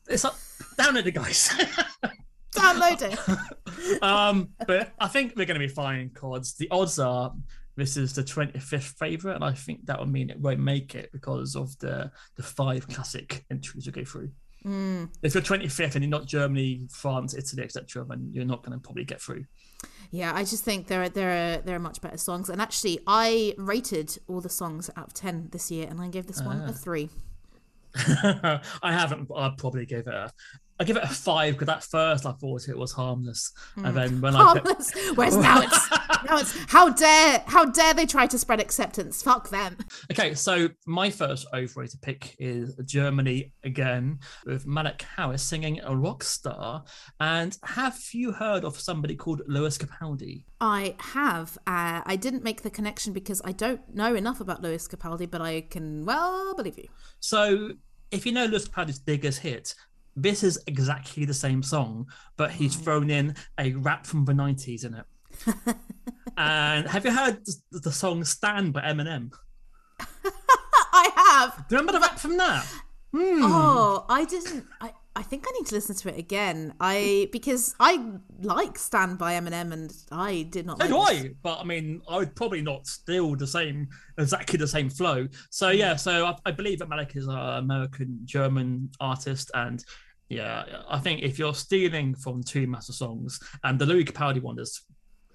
It's 0.09 0.23
up, 0.25 0.37
down 0.77 0.97
at 0.97 1.03
the 1.03 1.11
guys. 1.11 1.49
Download 2.55 3.01
it. 3.01 4.01
um, 4.03 4.49
but 4.65 4.93
I 4.99 5.07
think 5.07 5.33
we're 5.35 5.45
going 5.45 5.59
to 5.59 5.67
be 5.67 5.71
fine. 5.73 6.09
Cards. 6.11 6.55
The 6.55 6.67
odds 6.71 6.97
are 6.97 7.33
this 7.75 7.97
is 7.97 8.13
the 8.13 8.23
twenty 8.23 8.57
fifth 8.59 8.95
favorite, 8.97 9.35
and 9.35 9.43
I 9.43 9.51
think 9.53 9.85
that 9.85 9.99
would 9.99 10.09
mean 10.09 10.29
it 10.29 10.39
won't 10.39 10.59
make 10.59 10.95
it 10.95 11.11
because 11.11 11.55
of 11.55 11.77
the 11.79 12.11
the 12.35 12.43
five 12.43 12.87
classic 12.87 13.45
entries 13.51 13.85
we 13.85 13.91
go 13.91 14.03
through. 14.03 14.31
Mm. 14.65 15.09
If 15.21 15.33
you're 15.33 15.43
twenty 15.43 15.67
fifth 15.67 15.95
and 15.95 16.03
you're 16.03 16.09
not 16.09 16.25
Germany, 16.25 16.87
France, 16.89 17.33
Italy, 17.33 17.63
etc., 17.63 18.05
then 18.07 18.29
you're 18.33 18.45
not 18.45 18.63
going 18.63 18.77
to 18.77 18.83
probably 18.83 19.05
get 19.05 19.21
through. 19.21 19.45
Yeah, 20.11 20.33
I 20.33 20.43
just 20.43 20.63
think 20.63 20.87
there 20.87 21.03
are 21.03 21.09
there 21.09 21.31
are 21.57 21.61
there 21.61 21.75
are 21.75 21.79
much 21.79 22.01
better 22.01 22.17
songs. 22.17 22.49
And 22.49 22.61
actually, 22.61 22.99
I 23.07 23.53
rated 23.57 24.17
all 24.27 24.41
the 24.41 24.49
songs 24.49 24.89
out 24.97 25.07
of 25.07 25.13
ten 25.13 25.49
this 25.51 25.69
year, 25.71 25.87
and 25.89 26.01
I 26.01 26.07
gave 26.09 26.27
this 26.27 26.41
one 26.41 26.61
Ah. 26.61 26.69
a 26.69 26.73
three. 26.73 27.09
I 27.95 28.59
haven't. 28.83 29.29
I'd 29.35 29.57
probably 29.57 29.85
give 29.85 30.07
it 30.07 30.13
a. 30.13 30.31
I 30.79 30.83
give 30.83 30.97
it 30.97 31.03
a 31.03 31.07
five 31.07 31.57
because 31.57 31.69
at 31.69 31.83
first 31.83 32.25
I 32.25 32.31
thought 32.33 32.67
it 32.67 32.77
was 32.77 32.91
harmless, 32.91 33.51
and 33.75 33.95
then 33.95 34.21
when 34.21 34.35
I 34.35 34.53
put- 34.53 34.63
Harmless. 34.63 34.91
Whereas 35.15 35.37
now 35.47 35.61
it's 35.61 35.89
now 36.25 36.37
it's 36.37 36.55
how 36.71 36.89
dare 36.89 37.43
how 37.47 37.65
dare 37.65 37.93
they 37.93 38.05
try 38.05 38.27
to 38.27 38.37
spread 38.37 38.59
acceptance? 38.59 39.21
Fuck 39.23 39.49
them. 39.49 39.77
Okay, 40.11 40.33
so 40.35 40.69
my 40.85 41.09
first 41.09 41.47
overrated 41.53 42.01
pick 42.01 42.35
is 42.39 42.75
Germany 42.85 43.53
again 43.63 44.19
with 44.45 44.67
Malik 44.67 45.03
Harris 45.15 45.43
singing 45.43 45.79
a 45.83 45.95
rock 45.95 46.23
star. 46.23 46.83
And 47.19 47.57
have 47.63 47.99
you 48.13 48.31
heard 48.31 48.63
of 48.63 48.79
somebody 48.79 49.15
called 49.15 49.41
Lewis 49.47 49.77
Capaldi? 49.77 50.43
I 50.61 50.95
have. 50.99 51.57
Uh, 51.67 52.01
I 52.05 52.15
didn't 52.15 52.43
make 52.43 52.61
the 52.61 52.69
connection 52.69 53.13
because 53.13 53.41
I 53.43 53.51
don't 53.51 53.81
know 53.93 54.13
enough 54.15 54.41
about 54.41 54.61
Lewis 54.61 54.87
Capaldi, 54.87 55.29
but 55.29 55.41
I 55.41 55.61
can 55.61 56.05
well 56.05 56.53
believe 56.55 56.77
you. 56.77 56.87
So 57.19 57.71
if 58.11 58.25
you 58.25 58.31
know 58.31 58.45
Lewis 58.45 58.67
Capaldi's 58.67 58.99
biggest 58.99 59.39
hit, 59.39 59.75
this 60.17 60.43
is 60.43 60.59
exactly 60.65 61.25
the 61.25 61.33
same 61.33 61.61
song, 61.61 62.07
but 62.35 62.51
he's 62.51 62.75
thrown 62.75 63.09
in 63.09 63.35
a 63.59 63.73
rap 63.73 64.05
from 64.05 64.25
the 64.25 64.33
90s 64.33 64.83
in 64.83 64.95
it. 64.95 65.05
and 66.37 66.87
have 66.87 67.05
you 67.05 67.11
heard 67.11 67.45
the, 67.71 67.91
song 67.91 68.23
Stand 68.23 68.73
by 68.73 68.81
Eminem? 68.81 69.31
I 69.99 71.11
have. 71.15 71.67
Do 71.67 71.75
you 71.75 71.79
remember 71.79 71.93
the 71.93 71.99
rap 71.99 72.17
from 72.17 72.35
that? 72.37 72.65
Hmm. 73.13 73.41
Oh, 73.43 74.05
I 74.09 74.25
didn't. 74.25 74.65
I, 74.81 74.91
I 75.15 75.23
think 75.23 75.45
I 75.47 75.51
need 75.57 75.65
to 75.67 75.75
listen 75.75 75.95
to 75.95 76.09
it 76.13 76.19
again. 76.19 76.73
I 76.79 77.29
because 77.31 77.73
I 77.79 78.11
like 78.41 78.77
Stand 78.77 79.17
by 79.17 79.33
Eminem, 79.33 79.71
and 79.71 79.91
I 80.11 80.43
did 80.51 80.65
not. 80.65 80.79
So 80.79 80.87
like 80.87 81.21
do. 81.21 81.27
I, 81.27 81.31
but 81.41 81.59
I 81.59 81.63
mean, 81.63 82.01
I 82.07 82.17
would 82.17 82.35
probably 82.35 82.61
not 82.61 82.85
steal 82.85 83.35
the 83.35 83.47
same, 83.47 83.87
exactly 84.17 84.57
the 84.57 84.67
same 84.67 84.89
flow. 84.89 85.27
So 85.49 85.69
yeah, 85.69 85.95
so 85.95 86.25
I, 86.25 86.35
I 86.45 86.51
believe 86.51 86.79
that 86.79 86.89
Malik 86.89 87.15
is 87.15 87.27
an 87.27 87.35
American 87.35 88.19
German 88.25 88.91
artist, 88.99 89.49
and 89.55 89.83
yeah, 90.29 90.83
I 90.89 90.99
think 90.99 91.21
if 91.23 91.39
you're 91.39 91.53
stealing 91.53 92.15
from 92.15 92.43
two 92.43 92.67
massive 92.67 92.95
songs, 92.95 93.39
and 93.63 93.79
the 93.79 93.85
Lewis 93.85 94.05
Capaldi 94.05 94.41
one 94.41 94.59
is 94.59 94.81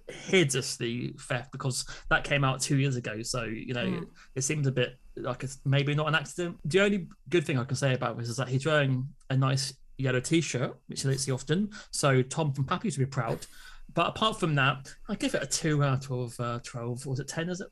hideously 0.08 1.14
theft 1.20 1.52
because 1.52 1.84
that 2.11 2.25
came 2.25 2.44
out 2.44 2.61
two 2.61 2.76
years 2.78 2.96
ago, 2.96 3.22
so 3.22 3.44
you 3.44 3.75
know 3.75 3.84
Mm. 3.87 4.02
it, 4.02 4.08
it 4.37 4.42
seems 4.42 4.66
a 4.66 4.72
bit 4.72 4.96
like 5.16 5.42
it's 5.44 5.59
maybe 5.64 5.94
not 5.94 6.09
an 6.09 6.14
accident. 6.14 6.59
The 6.64 6.81
only 6.81 7.09
good 7.28 7.44
thing 7.46 7.59
I 7.59 7.64
can 7.64 7.76
say 7.76 7.94
about 7.94 8.18
this 8.18 8.28
is 8.28 8.37
that 8.37 8.48
he's 8.48 8.64
wearing 8.66 9.09
a 9.31 9.37
nice 9.37 9.74
yellow 9.98 10.20
t-shirt, 10.20 10.74
which 10.87 11.02
he 11.02 11.09
don't 11.09 11.18
see 11.18 11.33
often. 11.33 11.70
So 11.90 12.22
Tom 12.22 12.52
from 12.52 12.64
Pappy 12.64 12.90
to 12.90 12.98
be 12.98 13.07
proud. 13.07 13.46
But 13.94 14.09
apart 14.09 14.40
from 14.40 14.55
that, 14.55 14.94
I 15.09 15.14
give 15.16 15.35
it 15.35 15.42
a 15.42 15.46
two 15.46 15.83
out 15.85 16.11
of 16.11 16.38
uh, 16.40 16.61
twelve. 16.62 17.05
Was 17.07 17.20
it 17.20 17.28
ten? 17.28 17.48
Is 17.50 17.61
it 17.61 17.68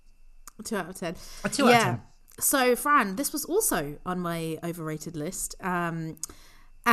Two 0.64 0.76
out 0.76 0.90
of 0.90 0.94
ten. 0.96 1.14
a 1.44 1.48
two 1.48 1.68
out 1.68 1.74
of 1.76 1.83
ten? 1.83 2.02
So, 2.38 2.74
Fran, 2.76 3.16
this 3.16 3.33
was 3.33 3.44
also 3.46 3.98
on 4.06 4.20
my 4.20 4.59
overrated 4.64 5.16
list. 5.16 5.54
Um, 5.61 6.16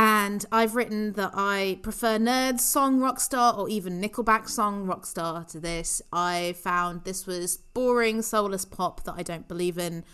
and 0.00 0.46
I've 0.52 0.76
written 0.76 1.14
that 1.14 1.32
I 1.34 1.80
prefer 1.82 2.18
Nerd's 2.18 2.64
song 2.64 3.00
Rockstar 3.00 3.58
or 3.58 3.68
even 3.68 4.00
Nickelback 4.00 4.48
song 4.48 4.86
Rockstar 4.86 5.44
to 5.50 5.58
this. 5.58 6.00
I 6.12 6.54
found 6.62 7.02
this 7.02 7.26
was 7.26 7.56
boring, 7.74 8.22
soulless 8.22 8.64
pop 8.64 9.02
that 9.02 9.14
I 9.16 9.24
don't 9.24 9.48
believe 9.48 9.76
in. 9.76 10.04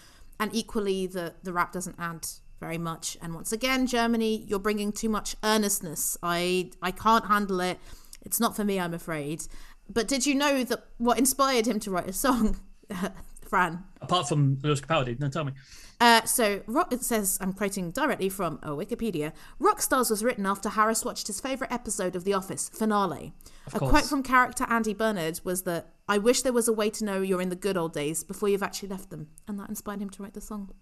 And 0.40 0.54
equally, 0.54 1.06
the, 1.06 1.34
the 1.42 1.52
rap 1.52 1.72
doesn't 1.72 1.96
add 1.98 2.26
very 2.60 2.78
much. 2.78 3.18
And 3.20 3.34
once 3.34 3.52
again, 3.52 3.86
Germany, 3.86 4.46
you're 4.48 4.58
bringing 4.58 4.90
too 4.90 5.10
much 5.10 5.36
earnestness. 5.44 6.16
I, 6.22 6.70
I 6.80 6.90
can't 6.90 7.26
handle 7.26 7.60
it. 7.60 7.78
It's 8.22 8.40
not 8.40 8.56
for 8.56 8.64
me, 8.64 8.80
I'm 8.80 8.94
afraid. 8.94 9.44
But 9.90 10.08
did 10.08 10.24
you 10.24 10.34
know 10.34 10.64
that 10.64 10.86
what 10.96 11.18
inspired 11.18 11.66
him 11.66 11.78
to 11.80 11.90
write 11.90 12.08
a 12.08 12.14
song, 12.14 12.56
Fran? 13.54 13.84
Apart 14.00 14.28
from 14.28 14.58
Lewis 14.64 14.80
Capaldi, 14.80 15.20
no, 15.20 15.28
tell 15.28 15.44
me. 15.44 15.52
Uh, 16.00 16.24
so 16.24 16.60
rock, 16.66 16.92
it 16.92 17.04
says 17.04 17.38
I'm 17.40 17.52
quoting 17.52 17.92
directly 17.92 18.28
from 18.28 18.58
uh, 18.64 18.70
Wikipedia. 18.70 19.32
Rockstars 19.60 20.10
was 20.10 20.24
written 20.24 20.44
after 20.44 20.70
Harris 20.70 21.04
watched 21.04 21.28
his 21.28 21.40
favorite 21.40 21.70
episode 21.70 22.16
of 22.16 22.24
The 22.24 22.32
Office 22.32 22.68
finale. 22.68 23.32
a 23.72 23.78
course. 23.78 23.90
quote 23.90 24.04
from 24.06 24.24
character 24.24 24.66
Andy 24.68 24.92
Bernard 24.92 25.40
was 25.44 25.62
that 25.62 25.94
I 26.08 26.18
wish 26.18 26.42
there 26.42 26.52
was 26.52 26.66
a 26.66 26.72
way 26.72 26.90
to 26.90 27.04
know 27.04 27.22
you're 27.22 27.40
in 27.40 27.48
the 27.48 27.54
good 27.54 27.76
old 27.76 27.92
days 27.92 28.24
before 28.24 28.48
you've 28.48 28.64
actually 28.64 28.88
left 28.88 29.10
them, 29.10 29.28
and 29.46 29.56
that 29.60 29.68
inspired 29.68 30.00
him 30.00 30.10
to 30.10 30.22
write 30.24 30.34
the 30.34 30.40
song. 30.40 30.72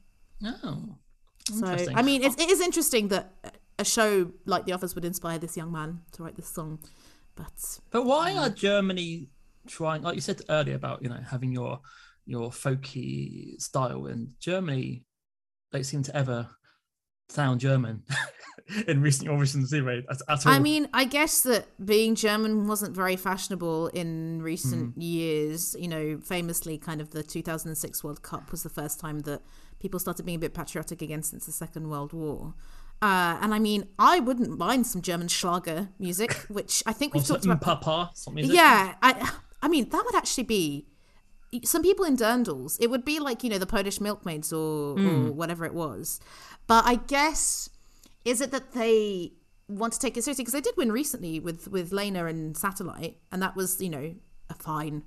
Oh, 0.43 0.97
So 1.45 1.67
Interesting. 1.67 1.95
I 1.99 2.01
mean, 2.01 2.23
it's, 2.23 2.41
it 2.41 2.49
is 2.49 2.63
interesting 2.63 3.09
that 3.09 3.35
a 3.79 3.85
show 3.85 4.33
like 4.47 4.65
The 4.65 4.73
Office 4.73 4.95
would 4.95 5.05
inspire 5.05 5.39
this 5.39 5.59
young 5.59 5.73
man 5.73 6.01
to 6.13 6.23
write 6.23 6.37
this 6.37 6.49
song, 6.49 6.79
but 7.37 7.81
but 7.91 8.07
why 8.07 8.35
are 8.35 8.49
Germany 8.49 9.29
trying? 9.67 10.01
Like 10.01 10.15
you 10.15 10.23
said 10.23 10.41
earlier 10.49 10.75
about 10.75 11.03
you 11.03 11.11
know 11.11 11.21
having 11.31 11.53
your 11.53 11.81
your 12.25 12.51
folky 12.51 13.61
style, 13.61 14.07
and 14.07 14.35
Germany 14.41 15.05
don't 15.73 15.85
seem 15.85 16.03
to 16.05 16.17
ever 16.17 16.49
sound 17.29 17.61
German 17.61 18.03
in 18.87 19.01
recent 19.01 19.29
Eurovision 19.29 19.65
Zero 19.65 20.03
at, 20.11 20.19
at 20.29 20.47
all. 20.47 20.53
I 20.53 20.59
mean, 20.59 20.89
I 20.93 21.05
guess 21.05 21.41
that 21.43 21.67
being 21.85 22.15
German 22.15 22.67
wasn't 22.67 22.95
very 22.95 23.17
fashionable 23.17 23.89
in 23.89 24.43
recent 24.43 24.97
years. 25.01 25.75
You 25.79 25.89
know, 25.89 26.19
famously, 26.23 26.79
kind 26.79 27.01
of 27.01 27.11
the 27.11 27.23
2006 27.23 28.05
World 28.05 28.23
Cup 28.23 28.51
was 28.51 28.63
the 28.63 28.71
first 28.71 29.01
time 29.01 29.21
that 29.21 29.43
people 29.81 29.99
started 29.99 30.25
being 30.25 30.37
a 30.37 30.41
bit 30.41 30.55
patriotic 30.55 31.03
again 31.03 31.23
since 31.23 31.47
the 31.47 31.53
Second 31.53 31.89
World 31.89 32.13
War. 32.13 32.55
Uh, 33.01 33.37
and 33.41 33.53
I 33.53 33.59
mean, 33.59 33.89
I 33.99 34.21
wouldn't 34.21 34.57
mind 34.57 34.87
some 34.87 35.03
German 35.03 35.27
Schlager 35.27 35.89
music, 35.99 36.35
which 36.49 36.85
I 36.87 36.93
think 36.93 37.15
we've 37.15 37.27
talked 37.27 37.45
about. 37.45 37.61
Papa, 37.61 38.11
something. 38.15 38.45
Yeah, 38.45 38.95
I, 39.03 39.33
I 39.61 39.69
mean, 39.69 39.89
that 39.89 40.05
would 40.05 40.15
actually 40.15 40.45
be. 40.45 40.87
Some 41.65 41.83
people 41.83 42.05
in 42.05 42.17
Dirndls, 42.17 42.79
it 42.81 42.89
would 42.89 43.05
be 43.05 43.19
like 43.21 43.45
you 43.45 43.51
know 43.51 43.59
the 43.59 43.67
Polish 43.67 44.01
milkmaids 44.01 44.53
or, 44.53 44.95
Hmm. 44.97 45.27
or 45.27 45.33
whatever 45.33 45.65
it 45.65 45.75
was, 45.75 46.21
but 46.67 46.85
I 46.87 46.95
guess 46.97 47.69
is 48.25 48.41
it 48.41 48.51
that 48.53 48.73
they 48.73 49.33
want 49.69 49.93
to 49.95 49.99
take 49.99 50.17
it 50.17 50.23
seriously 50.25 50.43
because 50.45 50.53
they 50.55 50.61
did 50.61 50.77
win 50.77 50.91
recently 50.93 51.41
with 51.41 51.69
with 51.69 51.93
Lena 51.93 52.27
and 52.27 52.57
Satellite, 52.57 53.19
and 53.31 53.43
that 53.43 53.55
was 53.57 53.81
you 53.81 53.91
know 53.91 54.15
a 54.49 54.55
fine 54.55 55.03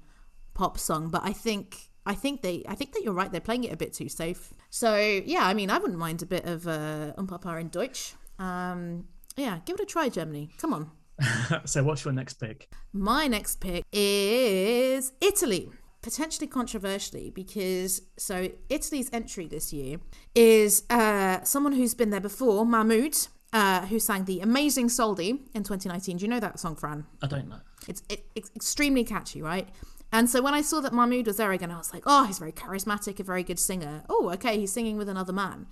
pop 0.54 0.78
song, 0.78 1.10
but 1.10 1.22
I 1.24 1.34
think 1.34 1.90
I 2.06 2.14
think 2.14 2.42
they 2.42 2.64
I 2.68 2.76
think 2.76 2.94
that 2.94 3.04
you're 3.04 3.14
right 3.14 3.32
they're 3.32 3.42
playing 3.42 3.64
it 3.64 3.74
a 3.74 3.78
bit 3.78 3.94
too 3.94 4.10
safe. 4.10 4.54
So 4.70 4.96
yeah, 4.98 5.46
I 5.48 5.54
mean 5.54 5.70
I 5.72 5.78
wouldn't 5.80 6.00
mind 6.00 6.22
a 6.22 6.26
bit 6.26 6.46
of 6.46 6.68
uh, 6.68 7.14
Unpapa 7.18 7.60
in 7.60 7.70
Deutsch. 7.70 8.14
Um, 8.38 9.06
yeah, 9.36 9.60
give 9.66 9.76
it 9.76 9.82
a 9.82 9.86
try, 9.86 10.10
Germany. 10.10 10.50
Come 10.60 10.74
on. 10.74 10.92
so 11.66 11.84
what's 11.84 12.06
your 12.06 12.14
next 12.14 12.34
pick? 12.36 12.70
My 12.94 13.28
next 13.28 13.60
pick 13.62 13.84
is 13.92 15.14
Italy. 15.22 15.72
Potentially 16.06 16.46
controversially, 16.46 17.32
because 17.32 18.04
so 18.16 18.50
Italy's 18.70 19.10
entry 19.12 19.48
this 19.48 19.74
year 19.74 19.98
is 20.36 20.84
uh, 20.92 21.44
someone 21.44 21.74
who's 21.74 21.96
been 21.96 22.12
there 22.12 22.22
before, 22.22 22.64
Mahmood, 22.64 23.18
uh, 23.54 23.88
who 23.88 23.98
sang 23.98 24.26
the 24.26 24.40
amazing 24.40 24.88
Soldi 24.88 25.40
in 25.56 25.64
2019. 25.64 26.18
Do 26.18 26.24
you 26.24 26.30
know 26.30 26.40
that 26.40 26.60
song, 26.60 26.76
Fran? 26.76 27.08
I 27.24 27.26
don't 27.26 27.50
know. 27.50 27.62
It's, 27.88 28.04
it, 28.08 28.24
it's 28.36 28.52
extremely 28.56 29.04
catchy, 29.04 29.42
right? 29.42 29.68
And 30.14 30.30
so 30.30 30.44
when 30.44 30.54
I 30.54 30.62
saw 30.62 30.80
that 30.82 30.94
Mahmood 30.94 31.26
was 31.26 31.38
there 31.38 31.52
again, 31.52 31.72
I 31.72 31.78
was 31.80 31.92
like, 31.92 32.04
oh, 32.06 32.26
he's 32.26 32.38
very 32.38 32.52
charismatic, 32.52 33.20
a 33.20 33.24
very 33.24 33.42
good 33.42 33.58
singer. 33.58 34.04
Oh, 34.08 34.30
okay, 34.36 34.60
he's 34.60 34.72
singing 34.72 34.98
with 34.98 35.10
another 35.10 35.34
man. 35.34 35.66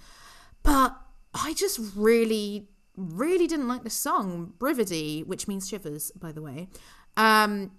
But 0.64 0.98
I 1.36 1.54
just 1.54 1.80
really, 1.96 2.70
really 2.98 3.46
didn't 3.46 3.68
like 3.68 3.84
the 3.84 3.92
song, 3.92 4.54
Brividi, 4.58 5.28
which 5.28 5.48
means 5.48 5.70
shivers, 5.70 6.10
by 6.20 6.32
the 6.32 6.42
way. 6.42 6.70
Um, 7.18 7.74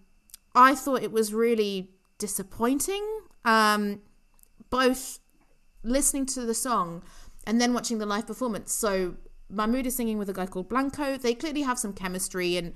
I 0.55 0.77
thought 0.77 1.03
it 1.03 1.11
was 1.11 1.35
really 1.35 1.94
disappointing. 2.19 3.05
Um, 3.45 4.01
both 4.71 5.21
listening 5.83 6.27
to 6.27 6.41
the 6.41 6.55
song 6.55 7.03
and 7.47 7.61
then 7.61 7.75
watching 7.75 7.99
the 7.99 8.07
live 8.07 8.27
performance. 8.27 8.73
So 8.73 9.17
Mahmood 9.51 9.87
is 9.87 9.95
singing 9.95 10.19
with 10.19 10.29
a 10.29 10.33
guy 10.33 10.47
called 10.47 10.69
Blanco. 10.69 11.17
They 11.17 11.35
clearly 11.35 11.63
have 11.63 11.79
some 11.79 11.93
chemistry 11.93 12.57
and 12.57 12.75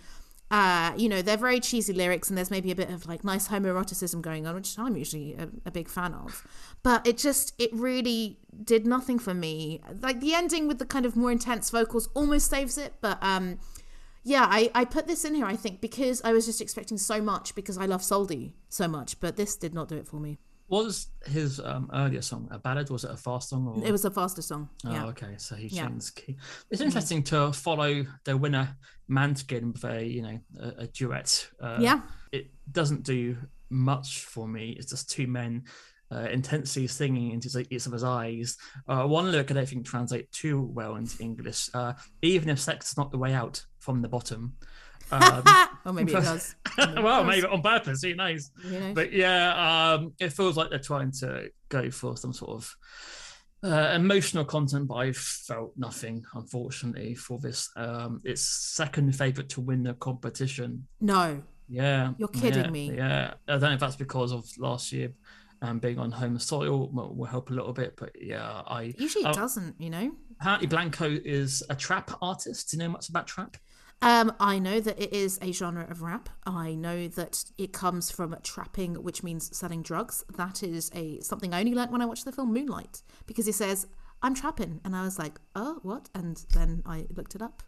uh, 0.50 0.92
you 0.96 1.10
know, 1.10 1.20
they're 1.20 1.36
very 1.36 1.60
cheesy 1.60 1.92
lyrics 1.92 2.30
and 2.30 2.38
there's 2.38 2.50
maybe 2.50 2.70
a 2.70 2.74
bit 2.74 2.88
of 2.88 3.06
like 3.06 3.22
nice 3.22 3.48
homoeroticism 3.48 4.22
going 4.22 4.46
on, 4.46 4.54
which 4.54 4.78
I'm 4.78 4.96
usually 4.96 5.34
a, 5.34 5.48
a 5.66 5.70
big 5.70 5.88
fan 5.88 6.14
of. 6.14 6.46
But 6.82 7.06
it 7.06 7.18
just, 7.18 7.52
it 7.58 7.70
really 7.72 8.38
did 8.64 8.86
nothing 8.86 9.18
for 9.18 9.34
me. 9.34 9.82
Like 10.00 10.20
the 10.20 10.34
ending 10.34 10.66
with 10.66 10.78
the 10.78 10.86
kind 10.86 11.04
of 11.04 11.16
more 11.16 11.30
intense 11.30 11.68
vocals 11.68 12.08
almost 12.14 12.48
saves 12.48 12.78
it, 12.78 12.94
but 13.02 13.18
um, 13.20 13.58
yeah, 14.24 14.46
I, 14.48 14.70
I 14.74 14.84
put 14.84 15.06
this 15.06 15.24
in 15.24 15.34
here, 15.34 15.46
I 15.46 15.56
think, 15.56 15.80
because 15.80 16.20
I 16.24 16.32
was 16.32 16.46
just 16.46 16.60
expecting 16.60 16.98
so 16.98 17.20
much 17.20 17.54
because 17.54 17.78
I 17.78 17.86
love 17.86 18.02
Soldi 18.02 18.52
so 18.68 18.88
much, 18.88 19.18
but 19.20 19.36
this 19.36 19.56
did 19.56 19.74
not 19.74 19.88
do 19.88 19.96
it 19.96 20.06
for 20.06 20.16
me. 20.20 20.38
Was 20.68 21.06
his 21.24 21.60
um, 21.60 21.88
earlier 21.94 22.20
song 22.20 22.46
a 22.50 22.58
ballad? 22.58 22.90
Was 22.90 23.04
it 23.04 23.10
a 23.10 23.16
fast 23.16 23.48
song? 23.48 23.66
Or... 23.66 23.86
It 23.86 23.90
was 23.90 24.04
a 24.04 24.10
faster 24.10 24.42
song. 24.42 24.68
Oh, 24.84 24.92
yeah. 24.92 25.06
okay. 25.06 25.34
So 25.38 25.54
he 25.54 25.68
Yeah. 25.68 25.86
changed 25.86 26.14
key. 26.14 26.36
It's 26.70 26.82
interesting 26.82 27.22
to 27.24 27.54
follow 27.54 28.04
the 28.24 28.36
winner 28.36 28.76
Måneskin 29.10 29.72
with 29.72 29.84
a 29.84 30.04
you 30.04 30.20
know 30.20 30.38
a, 30.60 30.82
a 30.82 30.86
duet. 30.88 31.48
Uh, 31.58 31.78
yeah. 31.80 32.02
It 32.32 32.50
doesn't 32.70 33.04
do 33.04 33.38
much 33.70 34.24
for 34.24 34.46
me. 34.46 34.76
It's 34.78 34.90
just 34.90 35.08
two 35.08 35.26
men 35.26 35.64
uh, 36.12 36.28
intensely 36.30 36.86
singing 36.86 37.32
into 37.32 37.64
each 37.70 37.86
other's 37.86 38.04
eyes. 38.04 38.56
Uh, 38.86 39.04
one 39.04 39.30
lyric 39.30 39.50
I 39.50 39.54
don't 39.54 39.68
think 39.68 39.86
translate 39.86 40.30
too 40.32 40.70
well 40.72 40.96
into 40.96 41.22
English. 41.22 41.70
Uh, 41.72 41.94
even 42.22 42.48
if 42.50 42.58
sex 42.58 42.90
is 42.90 42.96
not 42.96 43.10
the 43.10 43.18
way 43.18 43.32
out 43.32 43.64
from 43.78 44.02
the 44.02 44.08
bottom. 44.08 44.54
Um, 45.10 45.42
or 45.86 45.92
maybe 45.94 46.12
it 46.12 46.16
does. 46.16 46.54
well, 46.76 47.24
maybe 47.24 47.46
on 47.46 47.62
purpose. 47.62 48.02
Who 48.02 48.14
knows? 48.14 48.50
You 48.62 48.78
know? 48.78 48.92
But 48.92 49.10
yeah, 49.10 49.94
um, 49.94 50.12
it 50.20 50.34
feels 50.34 50.54
like 50.58 50.68
they're 50.68 50.78
trying 50.78 51.12
to 51.20 51.50
go 51.70 51.90
for 51.90 52.14
some 52.18 52.34
sort 52.34 52.50
of 52.50 52.76
uh, 53.64 53.92
emotional 53.94 54.44
content, 54.44 54.86
but 54.86 54.96
I 54.96 55.12
felt 55.12 55.72
nothing, 55.78 56.24
unfortunately, 56.34 57.14
for 57.14 57.38
this. 57.38 57.70
Um, 57.74 58.20
it's 58.22 58.42
second 58.42 59.16
favorite 59.16 59.48
to 59.50 59.62
win 59.62 59.82
the 59.82 59.94
competition. 59.94 60.86
no. 61.00 61.42
Yeah, 61.70 62.12
You're 62.18 62.28
kidding 62.28 62.64
yeah, 62.64 62.70
me. 62.70 62.92
Yeah, 62.94 63.34
I 63.46 63.52
don't 63.52 63.60
know 63.62 63.72
if 63.72 63.80
that's 63.80 63.96
because 63.96 64.32
of 64.32 64.44
last 64.58 64.90
year 64.92 65.12
and 65.62 65.80
being 65.80 65.98
on 65.98 66.10
home 66.10 66.38
soil 66.38 66.90
will, 66.92 67.14
will 67.14 67.26
help 67.26 67.48
a 67.48 67.52
little 67.54 67.72
bit, 67.72 67.94
but 67.96 68.10
yeah, 68.20 68.62
I 68.66 68.94
Usually 68.98 69.24
it 69.24 69.28
Oh. 69.28 69.32
doesn't, 69.32 69.78
you 69.78 69.88
know? 69.90 70.12
apparently 70.40 70.66
Blanco 70.66 71.08
is 71.10 71.62
a 71.68 71.74
trap 71.74 72.10
artist. 72.22 72.70
Do 72.70 72.76
you 72.76 72.82
know 72.82 72.88
much 72.90 73.08
about 73.08 73.26
trap? 73.26 73.56
Um, 74.00 74.32
I 74.38 74.60
know 74.60 74.78
that 74.80 75.00
it 75.02 75.12
is 75.12 75.38
a 75.42 75.52
genre 75.52 75.86
of 75.90 76.02
rap. 76.02 76.28
I 76.46 76.74
know 76.74 77.08
that 77.08 77.44
it 77.58 77.72
comes 77.72 78.10
from 78.10 78.36
trapping, 78.44 78.94
which 79.02 79.24
means 79.24 79.56
selling 79.56 79.82
drugs. 79.82 80.24
That 80.36 80.62
is 80.62 80.90
a 80.94 81.20
something 81.20 81.52
I 81.52 81.60
only 81.60 81.74
learned 81.74 81.90
when 81.90 82.00
I 82.00 82.06
watched 82.06 82.24
the 82.24 82.32
film 82.32 82.52
Moonlight 82.52 83.02
because 83.26 83.46
he 83.46 83.52
says 83.52 83.86
I'm 84.22 84.34
trapping, 84.34 84.80
and 84.84 84.94
I 84.94 85.02
was 85.02 85.18
like, 85.18 85.38
oh, 85.56 85.78
what? 85.82 86.08
And 86.14 86.44
then 86.54 86.82
I 86.86 87.06
looked 87.14 87.34
it 87.34 87.42
up. 87.42 87.62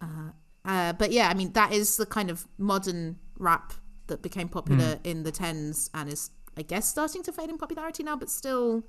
Uh, 0.00 0.30
uh, 0.64 0.92
but 0.92 1.10
yeah, 1.10 1.28
I 1.28 1.34
mean 1.34 1.52
that 1.52 1.72
is 1.72 1.96
the 1.96 2.06
kind 2.06 2.30
of 2.30 2.46
modern 2.56 3.18
rap 3.38 3.72
that 4.06 4.22
became 4.22 4.48
popular 4.48 4.98
in 5.02 5.22
the 5.22 5.32
tens 5.32 5.90
and 5.94 6.12
is, 6.12 6.30
I 6.56 6.62
guess, 6.62 6.88
starting 6.88 7.22
to 7.24 7.32
fade 7.32 7.50
in 7.50 7.58
popularity 7.58 8.02
now, 8.02 8.16
but 8.16 8.30
still 8.30 8.84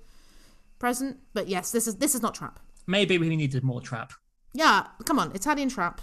present. 0.77 1.17
But 1.33 1.47
yes, 1.47 1.71
this 1.71 1.87
is 1.87 1.95
this 1.95 2.13
is 2.13 2.21
not 2.21 2.35
trap. 2.35 2.59
Maybe 2.85 3.17
we 3.17 3.35
needed 3.35 3.63
more 3.63 3.81
trap. 3.81 4.13
Yeah, 4.53 4.85
come 5.05 5.17
on, 5.17 5.31
Italian 5.33 5.69
trap. 5.69 6.01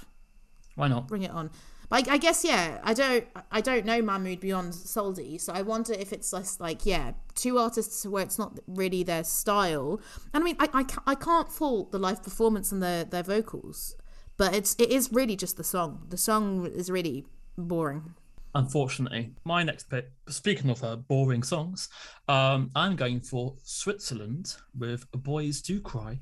Why 0.74 0.88
not? 0.88 1.08
bring 1.08 1.22
it 1.22 1.30
on. 1.30 1.50
But 1.88 2.08
I, 2.08 2.14
I 2.14 2.18
guess 2.18 2.44
yeah, 2.44 2.80
I 2.82 2.94
don't 2.94 3.26
I 3.50 3.60
don't 3.60 3.84
know 3.84 4.00
Mahmood 4.00 4.40
beyond 4.40 4.72
Soldi, 4.72 5.38
so 5.38 5.52
I 5.52 5.62
wonder 5.62 5.92
if 5.92 6.12
it's 6.12 6.30
just 6.30 6.60
like 6.60 6.86
yeah, 6.86 7.12
two 7.34 7.58
artists 7.58 8.06
where 8.06 8.22
it's 8.22 8.38
not 8.38 8.58
really 8.66 9.02
their 9.02 9.24
style. 9.24 10.00
And 10.32 10.42
I 10.42 10.44
mean, 10.44 10.56
I 10.58 10.68
I, 10.72 10.84
I 11.06 11.14
can't 11.14 11.52
fault 11.52 11.92
the 11.92 11.98
live 11.98 12.22
performance 12.22 12.72
and 12.72 12.82
their 12.82 13.04
their 13.04 13.22
vocals, 13.22 13.96
but 14.38 14.54
it's 14.54 14.74
it 14.78 14.90
is 14.90 15.12
really 15.12 15.36
just 15.36 15.58
the 15.58 15.64
song. 15.64 16.06
The 16.08 16.16
song 16.16 16.66
is 16.66 16.90
really 16.90 17.26
boring. 17.58 18.14
Unfortunately, 18.54 19.34
my 19.44 19.62
next 19.62 19.90
pick. 19.90 20.10
Speaking 20.28 20.70
of 20.70 20.82
uh, 20.84 20.96
boring 20.96 21.42
songs, 21.42 21.88
um, 22.28 22.70
I'm 22.74 22.96
going 22.96 23.20
for 23.20 23.54
Switzerland 23.64 24.56
with 24.78 25.10
"Boys 25.12 25.60
Do 25.60 25.80
Cry." 25.80 26.20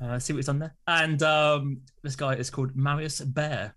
Uh, 0.00 0.18
see 0.18 0.32
what 0.32 0.38
he's 0.38 0.46
done 0.46 0.58
there. 0.58 0.74
And 0.86 1.22
um, 1.22 1.82
this 2.02 2.16
guy 2.16 2.34
is 2.34 2.48
called 2.50 2.74
Marius 2.74 3.20
Bear. 3.20 3.74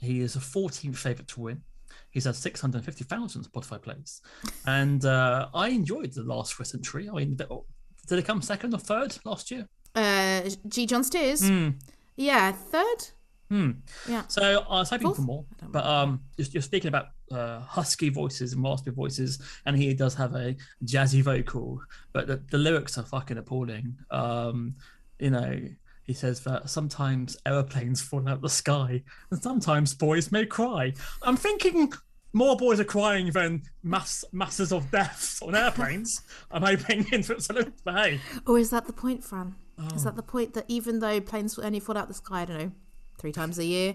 He 0.00 0.20
is 0.20 0.36
a 0.36 0.40
14th 0.40 0.96
favorite 0.96 1.28
to 1.28 1.40
win. 1.40 1.62
He's 2.10 2.24
had 2.24 2.36
650,000 2.36 3.44
Spotify 3.44 3.80
plays, 3.82 4.20
and 4.66 5.04
uh, 5.04 5.48
I 5.54 5.68
enjoyed 5.68 6.12
the 6.12 6.22
last 6.22 6.52
Swiss 6.52 6.74
entry. 6.74 7.08
I 7.08 7.12
mean, 7.12 7.36
did 7.36 8.18
it 8.18 8.24
come 8.24 8.40
second 8.42 8.72
or 8.74 8.78
third 8.78 9.16
last 9.24 9.50
year? 9.50 9.68
Uh, 9.94 10.42
Gjon's 10.68 11.10
Tears, 11.10 11.46
Hmm. 11.46 11.70
yeah, 12.16 12.52
third. 12.52 13.08
Hmm. 13.50 13.70
Yeah. 14.08 14.22
So 14.28 14.64
I 14.68 14.78
was 14.80 14.90
hoping 14.90 15.06
Fourth? 15.08 15.16
for 15.16 15.22
more, 15.22 15.44
but 15.68 15.84
um, 15.84 16.20
you're, 16.36 16.48
you're 16.52 16.62
speaking 16.62 16.88
about 16.88 17.06
uh, 17.32 17.60
husky 17.60 18.08
voices 18.10 18.52
and 18.52 18.62
raspy 18.62 18.90
voices, 18.90 19.40
and 19.66 19.76
he 19.76 19.92
does 19.94 20.14
have 20.14 20.34
a 20.34 20.56
jazzy 20.84 21.22
vocal, 21.22 21.80
but 22.12 22.26
the, 22.26 22.42
the 22.50 22.58
lyrics 22.58 22.96
are 22.98 23.04
fucking 23.04 23.38
appalling. 23.38 23.96
Um, 24.10 24.74
you 25.18 25.30
know, 25.30 25.60
he 26.04 26.12
says 26.12 26.40
that 26.40 26.68
sometimes 26.68 27.36
aeroplanes 27.46 28.00
fall 28.02 28.28
out 28.28 28.42
the 28.42 28.48
sky, 28.48 29.02
and 29.30 29.42
sometimes 29.42 29.94
boys 29.94 30.30
may 30.32 30.44
cry. 30.46 30.92
I'm 31.22 31.36
thinking 31.36 31.92
more 32.32 32.56
boys 32.56 32.80
are 32.80 32.84
crying 32.84 33.30
than 33.30 33.62
mass 33.82 34.24
masses 34.32 34.72
of 34.72 34.90
deaths 34.90 35.40
on 35.40 35.54
airplanes. 35.54 36.20
I'm 36.50 36.62
hoping 36.62 37.06
in 37.12 37.22
Switzerland, 37.22 37.72
but 37.84 37.94
hey, 37.94 38.20
Or 38.46 38.58
is 38.58 38.70
that 38.70 38.86
the 38.86 38.92
point, 38.92 39.24
Fran? 39.24 39.54
Is 39.94 40.02
Oh. 40.02 40.04
that 40.04 40.16
the 40.16 40.22
point 40.22 40.54
that 40.54 40.64
even 40.68 41.00
though 41.00 41.20
planes 41.20 41.58
only 41.58 41.80
fall 41.80 41.96
out 41.96 42.08
the 42.08 42.14
sky, 42.14 42.42
I 42.42 42.44
don't 42.44 42.58
know, 42.58 42.72
three 43.18 43.32
times 43.32 43.58
a 43.58 43.64
year, 43.64 43.94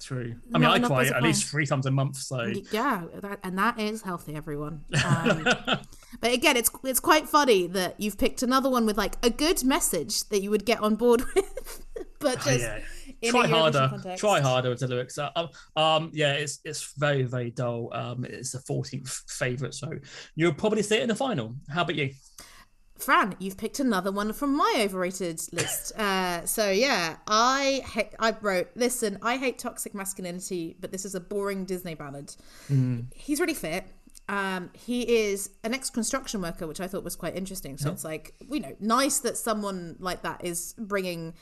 true. 0.00 0.34
I 0.52 0.58
mean, 0.58 0.68
I 0.68 0.78
cry 0.80 1.06
at 1.06 1.22
least 1.22 1.44
three 1.44 1.64
times 1.66 1.86
a 1.86 1.90
month, 1.90 2.16
so. 2.16 2.42
Yeah, 2.72 3.04
that, 3.20 3.38
and 3.42 3.56
that 3.58 3.78
is 3.78 4.02
healthy, 4.02 4.34
everyone. 4.34 4.84
Um, 5.06 5.46
but 6.20 6.32
again, 6.32 6.56
it's 6.56 6.70
it's 6.84 7.00
quite 7.00 7.28
funny 7.28 7.66
that 7.68 7.98
you've 8.00 8.18
picked 8.18 8.42
another 8.42 8.70
one 8.70 8.86
with 8.86 8.96
like 8.98 9.16
a 9.24 9.30
good 9.30 9.64
message 9.64 10.28
that 10.28 10.40
you 10.42 10.50
would 10.50 10.64
get 10.64 10.80
on 10.80 10.94
board 10.96 11.22
with, 11.34 11.84
but 12.18 12.36
just 12.40 12.48
Oh, 12.64 12.78
yeah. 13.20 13.30
try 13.30 13.46
harder 13.46 13.86
context. 13.90 14.20
try 14.20 14.40
harder 14.40 14.68
with 14.70 14.80
the 14.80 14.88
lyrics 14.88 15.16
uh, 15.18 15.30
um, 15.36 15.48
um 15.76 16.10
yeah 16.12 16.32
it's 16.34 16.58
it's 16.64 16.92
very 16.98 17.22
very 17.22 17.50
dull 17.50 17.88
um 17.94 18.24
it's 18.24 18.52
the 18.52 18.58
14th 18.58 19.30
favorite 19.30 19.72
so 19.74 19.90
you'll 20.34 20.52
probably 20.52 20.82
see 20.82 20.96
it 20.96 21.02
in 21.02 21.08
the 21.08 21.14
final 21.14 21.54
how 21.68 21.82
about 21.82 21.94
you 21.96 22.10
Fran, 22.96 23.34
you've 23.40 23.56
picked 23.56 23.80
another 23.80 24.12
one 24.12 24.32
from 24.32 24.56
my 24.56 24.76
overrated 24.78 25.40
list. 25.52 25.92
Uh, 25.98 26.46
so 26.46 26.70
yeah, 26.70 27.16
I 27.26 27.82
ha- 27.84 28.10
I 28.20 28.34
wrote. 28.40 28.68
Listen, 28.76 29.18
I 29.20 29.36
hate 29.36 29.58
toxic 29.58 29.94
masculinity, 29.96 30.76
but 30.80 30.92
this 30.92 31.04
is 31.04 31.16
a 31.16 31.20
boring 31.20 31.64
Disney 31.64 31.94
ballad. 31.94 32.34
He's 33.14 33.40
really 33.40 33.52
fit. 33.54 33.84
Um, 34.28 34.70
he 34.72 35.02
is 35.28 35.50
an 35.62 35.74
ex-construction 35.74 36.40
worker, 36.40 36.66
which 36.66 36.80
I 36.80 36.86
thought 36.86 37.04
was 37.04 37.14
quite 37.16 37.36
interesting. 37.36 37.76
So 37.76 37.90
it's 37.90 38.04
like 38.04 38.34
you 38.50 38.60
know, 38.60 38.74
nice 38.80 39.18
that 39.18 39.36
someone 39.36 39.96
like 39.98 40.22
that 40.22 40.44
is 40.44 40.74
bringing 40.78 41.34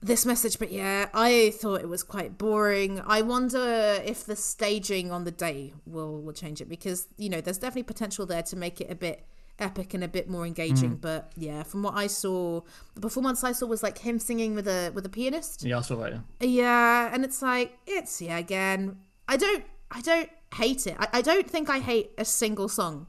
this 0.00 0.26
message. 0.26 0.58
But 0.58 0.72
yeah, 0.72 1.08
I 1.14 1.50
thought 1.60 1.80
it 1.80 1.88
was 1.88 2.02
quite 2.02 2.36
boring. 2.36 3.00
I 3.06 3.22
wonder 3.22 4.00
if 4.04 4.24
the 4.24 4.34
staging 4.36 5.12
on 5.12 5.24
the 5.24 5.30
day 5.30 5.74
will 5.86 6.20
will 6.20 6.32
change 6.32 6.60
it 6.60 6.68
because 6.68 7.06
you 7.16 7.28
know 7.28 7.40
there's 7.40 7.58
definitely 7.58 7.84
potential 7.84 8.26
there 8.26 8.42
to 8.42 8.56
make 8.56 8.80
it 8.80 8.90
a 8.90 8.94
bit 8.96 9.24
epic 9.60 9.92
and 9.94 10.04
a 10.04 10.08
bit 10.08 10.28
more 10.28 10.46
engaging. 10.46 10.96
But 10.96 11.32
yeah, 11.36 11.62
from 11.62 11.82
what 11.82 11.94
I 11.94 12.06
saw, 12.08 12.62
the 12.94 13.00
performance 13.00 13.42
I 13.44 13.52
saw 13.52 13.66
was 13.66 13.82
like 13.82 13.98
him 13.98 14.18
singing 14.18 14.54
with 14.54 14.66
a 14.68 14.90
with 14.94 15.06
a 15.06 15.08
pianist. 15.08 15.64
yeah 15.64 15.76
i 15.76 15.78
that's 15.78 15.90
all 15.90 15.98
right 15.98 16.14
Yeah, 16.40 17.10
and 17.12 17.24
it's 17.24 17.42
like 17.42 17.78
it's 17.86 18.20
yeah 18.20 18.38
again. 18.38 18.98
I 19.28 19.36
don't 19.36 19.64
I 19.90 20.00
don't 20.00 20.30
hate 20.54 20.86
it. 20.86 20.96
I, 20.98 21.08
I 21.14 21.22
don't 21.22 21.48
think 21.48 21.68
I 21.70 21.78
hate 21.78 22.10
a 22.18 22.24
single 22.24 22.68
song 22.68 23.06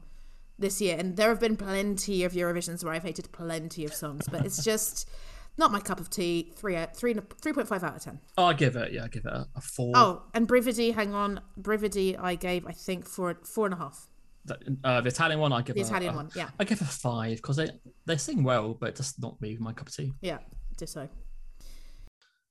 this 0.58 0.80
year, 0.80 0.96
and 0.98 1.16
there 1.16 1.28
have 1.30 1.40
been 1.40 1.56
plenty 1.56 2.24
of 2.24 2.32
Eurovisions 2.32 2.84
where 2.84 2.92
I've 2.92 3.02
hated 3.02 3.32
plenty 3.32 3.84
of 3.84 3.94
songs, 3.94 4.26
but 4.30 4.44
it's 4.44 4.62
just 4.64 5.08
not 5.56 5.72
my 5.72 5.80
cup 5.80 6.00
of 6.00 6.10
tea. 6.10 6.52
Three 6.56 6.76
out- 6.76 6.94
three 6.96 7.14
three 7.40 7.52
point 7.52 7.68
five 7.68 7.82
out 7.82 7.96
of 7.96 8.02
ten. 8.02 8.20
i'll 8.38 8.54
give 8.54 8.76
it 8.76 8.92
yeah 8.92 9.02
i'll 9.02 9.08
give 9.08 9.24
it 9.26 9.32
a, 9.32 9.46
a 9.56 9.62
Oh, 9.94 10.22
and 10.34 10.46
Brividi, 10.48 10.94
hang 10.94 11.12
on, 11.14 11.40
Brividi, 11.60 12.18
I 12.18 12.34
gave 12.34 12.66
I 12.66 12.72
think 12.72 13.06
four 13.06 13.38
four 13.44 13.66
and 13.66 13.74
a 13.74 13.78
half. 13.78 14.06
The- 14.46 14.76
uh, 14.84 15.00
the 15.02 15.08
italian 15.08 15.38
one 15.38 15.52
i 15.52 15.60
give 15.60 15.74
The 15.76 15.82
a, 15.82 15.84
Italian 15.84 16.14
a- 16.14 16.16
one, 16.16 16.30
yeah, 16.34 16.48
i 16.58 16.64
give 16.64 16.80
a 16.80 16.84
five 16.86 17.36
because 17.36 17.56
they 17.56 17.68
they 18.06 18.16
sing 18.16 18.42
well 18.42 18.72
but 18.72 18.94
just 18.96 19.20
not 19.20 19.38
me 19.42 19.58
my 19.60 19.74
cup 19.74 19.88
of 19.88 19.94
tea 19.94 20.12
yeah, 20.22 20.38
ditto. 20.78 21.10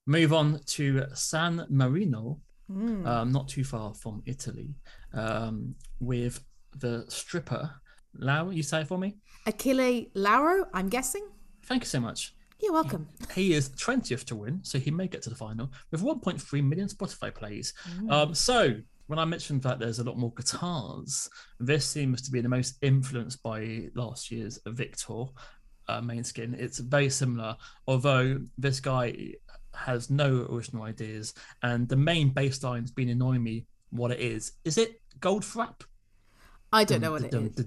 move 0.05 0.31
on 0.33 0.59
to 0.65 1.05
san 1.15 1.65
marino 1.69 2.39
Mm. 2.69 3.05
um, 3.07 3.31
not 3.31 3.47
too 3.47 3.63
far 3.63 3.93
from 3.93 4.21
italy 4.25 4.75
um, 5.13 5.75
with 5.99 6.43
the 6.77 7.05
stripper 7.07 7.71
Lau, 8.13 8.49
you 8.49 8.63
say 8.63 8.81
it 8.81 8.87
for 8.87 8.97
me 8.97 9.17
Achille 9.45 10.05
Lauro, 10.13 10.65
I'm 10.73 10.89
guessing. 10.89 11.27
thank 11.65 11.83
you 11.83 11.87
so 11.87 11.99
much 11.99 12.35
You're 12.61 12.73
welcome. 12.73 13.07
He 13.33 13.53
is 13.53 13.69
20th 13.69 14.25
to 14.25 14.35
win, 14.35 14.59
so 14.63 14.79
he 14.79 14.91
may 14.91 15.07
get 15.07 15.21
to 15.23 15.29
the 15.29 15.35
final 15.35 15.71
with 15.91 16.01
1.3 16.01 16.63
million 16.67 16.89
Spotify 16.89 17.33
plays. 17.33 17.73
Mm. 18.01 18.11
Um, 18.11 18.35
so 18.35 18.75
when 19.09 19.17
I 19.17 19.25
mentioned 19.25 19.63
that 19.63 19.79
there's 19.79 19.97
a 19.99 20.03
lot 20.03 20.17
more 20.17 20.31
guitars, 20.33 21.29
this 21.59 21.83
seems 21.83 22.21
to 22.21 22.31
be 22.31 22.41
the 22.41 22.49
most 22.49 22.75
influenced 22.83 23.41
by 23.41 23.89
last 23.95 24.29
year's 24.29 24.59
Victor 24.67 25.23
uh, 25.87 26.01
Måneskin. 26.01 26.53
It's 26.53 26.77
very 26.77 27.09
similar, 27.09 27.57
although 27.87 28.39
this 28.57 28.79
guy 28.79 29.33
has 29.85 30.09
no 30.09 30.47
original 30.49 30.83
ideas, 30.83 31.33
and 31.63 31.87
the 31.87 31.95
main 31.95 32.29
bass 32.29 32.63
line's 32.63 32.91
been 32.91 33.09
annoying 33.09 33.43
me. 33.43 33.65
What 33.91 34.11
it 34.11 34.19
is? 34.19 34.51
Is 34.65 34.77
it 34.77 35.01
Goldfrapp? 35.19 35.81
I 36.71 36.83
don't 36.83 37.01
know 37.01 37.11
what 37.11 37.23
it 37.23 37.33
is. 37.33 37.65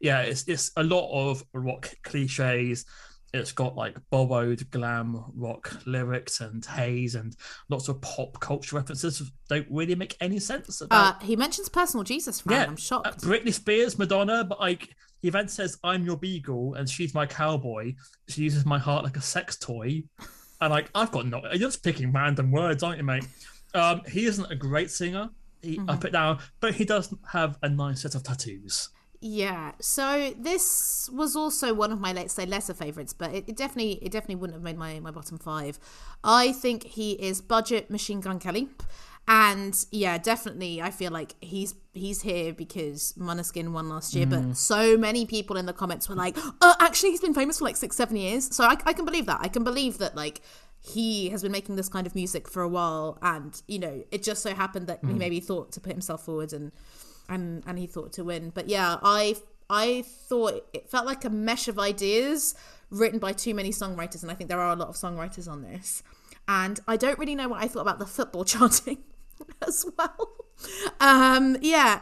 Yeah, 0.00 0.20
it's 0.20 0.44
it's 0.46 0.70
a 0.76 0.82
lot 0.82 1.10
of 1.12 1.44
rock 1.52 1.92
cliches. 2.04 2.84
It's 3.32 3.52
got 3.52 3.76
like 3.76 3.96
borrowed 4.10 4.68
glam 4.70 5.24
rock 5.34 5.76
lyrics 5.86 6.40
and 6.40 6.64
haze 6.64 7.14
and 7.14 7.36
lots 7.68 7.88
of 7.88 8.00
pop 8.00 8.40
culture 8.40 8.76
references. 8.76 9.22
Don't 9.48 9.66
really 9.70 9.94
make 9.94 10.16
any 10.20 10.40
sense 10.40 10.82
Uh, 10.90 11.12
he 11.22 11.36
mentions 11.36 11.68
personal 11.68 12.02
Jesus, 12.02 12.40
Fran. 12.40 12.60
yeah. 12.60 12.66
I'm 12.66 12.72
uh, 12.74 12.76
shocked. 12.76 13.22
Britney 13.22 13.54
Spears, 13.54 13.98
Madonna, 13.98 14.44
but 14.44 14.58
like 14.58 14.88
he 15.20 15.30
then 15.30 15.48
says, 15.48 15.78
"I'm 15.84 16.04
your 16.04 16.16
beagle" 16.16 16.74
and 16.74 16.88
she's 16.88 17.14
my 17.14 17.26
cowboy. 17.26 17.94
She 18.28 18.42
uses 18.42 18.64
my 18.66 18.78
heart 18.78 19.04
like 19.04 19.16
a 19.16 19.22
sex 19.22 19.56
toy, 19.56 20.02
and 20.60 20.70
like 20.70 20.90
I've 20.94 21.12
got 21.12 21.26
no. 21.26 21.40
You're 21.52 21.68
just 21.68 21.82
picking 21.82 22.12
random 22.12 22.50
words, 22.50 22.82
aren't 22.82 22.98
you, 22.98 23.04
mate? 23.04 23.26
Um, 23.74 24.02
he 24.08 24.26
isn't 24.26 24.50
a 24.50 24.56
great 24.56 24.90
singer. 24.90 25.30
He, 25.62 25.78
I 25.88 25.96
put 25.96 26.12
down, 26.12 26.38
but 26.60 26.74
he 26.74 26.84
does 26.84 27.14
have 27.32 27.58
a 27.62 27.68
nice 27.68 28.02
set 28.02 28.14
of 28.14 28.22
tattoos. 28.22 28.88
Yeah. 29.20 29.72
So 29.80 30.32
this 30.38 31.10
was 31.12 31.36
also 31.36 31.74
one 31.74 31.92
of 31.92 32.00
my 32.00 32.12
let's 32.12 32.32
say 32.32 32.46
lesser 32.46 32.72
favorites, 32.72 33.12
but 33.12 33.34
it, 33.34 33.44
it 33.48 33.56
definitely 33.56 33.98
it 34.02 34.10
definitely 34.12 34.36
wouldn't 34.36 34.56
have 34.56 34.62
made 34.62 34.78
my 34.78 34.98
my 35.00 35.10
bottom 35.10 35.38
five. 35.38 35.78
I 36.24 36.52
think 36.52 36.84
he 36.84 37.12
is 37.12 37.42
budget 37.42 37.90
Machine 37.90 38.20
Gun 38.20 38.38
Kelly. 38.38 38.68
And 39.28 39.76
yeah, 39.92 40.18
definitely, 40.18 40.82
I 40.82 40.90
feel 40.90 41.12
like 41.12 41.34
he's 41.40 41.74
he's 41.92 42.22
here 42.22 42.52
because 42.52 43.14
Måneskin 43.18 43.70
won 43.72 43.88
last 43.88 44.14
year. 44.14 44.26
But 44.26 44.40
mm. 44.40 44.56
so 44.56 44.96
many 44.96 45.24
people 45.24 45.56
in 45.56 45.66
the 45.66 45.72
comments 45.72 46.08
were 46.08 46.16
like, 46.16 46.36
"Oh, 46.60 46.74
actually, 46.80 47.10
he's 47.10 47.20
been 47.20 47.34
famous 47.34 47.58
for 47.58 47.64
like 47.64 47.76
six, 47.76 47.96
seven 47.96 48.16
years." 48.16 48.54
So 48.54 48.64
I, 48.64 48.76
I 48.84 48.92
can 48.92 49.04
believe 49.04 49.26
that. 49.26 49.38
I 49.40 49.48
can 49.48 49.62
believe 49.62 49.98
that 49.98 50.16
like 50.16 50.40
he 50.82 51.28
has 51.28 51.42
been 51.42 51.52
making 51.52 51.76
this 51.76 51.88
kind 51.88 52.06
of 52.06 52.14
music 52.14 52.48
for 52.48 52.62
a 52.62 52.68
while, 52.68 53.18
and 53.22 53.60
you 53.68 53.78
know, 53.78 54.02
it 54.10 54.22
just 54.22 54.42
so 54.42 54.52
happened 54.54 54.88
that 54.88 54.98
he 55.02 55.12
mm. 55.12 55.18
maybe 55.18 55.38
thought 55.38 55.72
to 55.72 55.80
put 55.80 55.92
himself 55.92 56.24
forward 56.24 56.52
and 56.52 56.72
and 57.28 57.62
and 57.66 57.78
he 57.78 57.86
thought 57.86 58.12
to 58.14 58.24
win. 58.24 58.50
But 58.50 58.68
yeah, 58.68 58.96
I 59.02 59.36
I 59.68 60.02
thought 60.02 60.66
it 60.72 60.90
felt 60.90 61.06
like 61.06 61.24
a 61.24 61.30
mesh 61.30 61.68
of 61.68 61.78
ideas 61.78 62.54
written 62.90 63.20
by 63.20 63.32
too 63.32 63.54
many 63.54 63.70
songwriters, 63.70 64.22
and 64.22 64.30
I 64.30 64.34
think 64.34 64.48
there 64.48 64.60
are 64.60 64.72
a 64.72 64.76
lot 64.76 64.88
of 64.88 64.96
songwriters 64.96 65.48
on 65.48 65.62
this. 65.62 66.02
And 66.48 66.80
I 66.88 66.96
don't 66.96 67.18
really 67.18 67.34
know 67.34 67.48
what 67.48 67.62
I 67.62 67.68
thought 67.68 67.82
about 67.82 67.98
the 67.98 68.06
football 68.06 68.44
chanting 68.54 68.98
as 69.66 69.86
well. 69.96 70.30
Um, 71.00 71.56
yeah, 71.60 72.00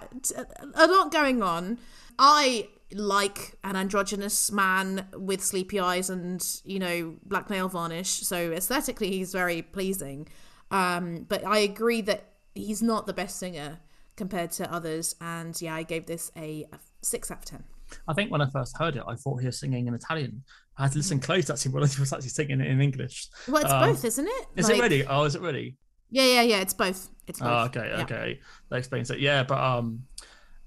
a 0.74 0.86
lot 0.86 1.12
going 1.12 1.42
on. 1.42 1.78
I 2.18 2.68
like 2.92 3.56
an 3.64 3.76
androgynous 3.76 4.50
man 4.50 5.06
with 5.12 5.44
sleepy 5.44 5.78
eyes 5.78 6.08
and 6.08 6.44
you 6.64 6.78
know 6.78 7.16
black 7.24 7.50
nail 7.50 7.68
varnish, 7.68 8.08
so 8.08 8.52
aesthetically 8.52 9.10
he's 9.10 9.32
very 9.32 9.62
pleasing. 9.62 10.28
Um, 10.70 11.26
but 11.28 11.46
I 11.46 11.58
agree 11.58 12.00
that 12.02 12.32
he's 12.54 12.82
not 12.82 13.06
the 13.06 13.12
best 13.12 13.38
singer 13.38 13.78
compared 14.16 14.50
to 14.52 14.72
others, 14.72 15.14
and 15.20 15.60
yeah, 15.60 15.74
I 15.74 15.82
gave 15.82 16.06
this 16.06 16.32
a, 16.36 16.66
a 16.72 16.78
six 17.02 17.30
out 17.30 17.38
of 17.38 17.44
ten. 17.44 17.64
I 18.06 18.12
think 18.12 18.30
when 18.30 18.40
I 18.40 18.50
first 18.50 18.76
heard 18.76 18.96
it, 18.96 19.02
I 19.06 19.14
thought 19.14 19.40
he 19.40 19.46
was 19.46 19.58
singing 19.58 19.86
in 19.86 19.94
Italian. 19.94 20.42
I 20.78 20.82
had 20.84 20.92
to 20.92 20.98
listen 20.98 21.18
close 21.18 21.46
to 21.46 21.52
actually 21.54 21.72
when 21.72 21.86
he 21.88 22.00
was 22.00 22.12
actually 22.12 22.28
singing 22.28 22.60
it 22.60 22.66
in 22.68 22.80
English. 22.80 23.28
Well, 23.48 23.62
it's 23.62 23.72
Um, 23.72 23.90
both, 23.90 24.04
isn't 24.04 24.26
it? 24.26 24.46
Is 24.56 24.68
it 24.68 24.80
ready? 24.80 25.04
Oh, 25.06 25.24
is 25.24 25.34
it 25.34 25.42
ready? 25.42 25.76
Yeah, 26.10 26.24
yeah, 26.24 26.42
yeah. 26.42 26.60
It's 26.60 26.74
both. 26.74 27.08
It's 27.26 27.40
both. 27.40 27.48
Oh, 27.48 27.64
okay, 27.66 27.88
Yeah. 27.90 28.02
okay. 28.02 28.40
That 28.70 28.76
explains 28.76 29.10
it. 29.10 29.18
Yeah, 29.18 29.42
but 29.42 29.58
um, 29.58 30.04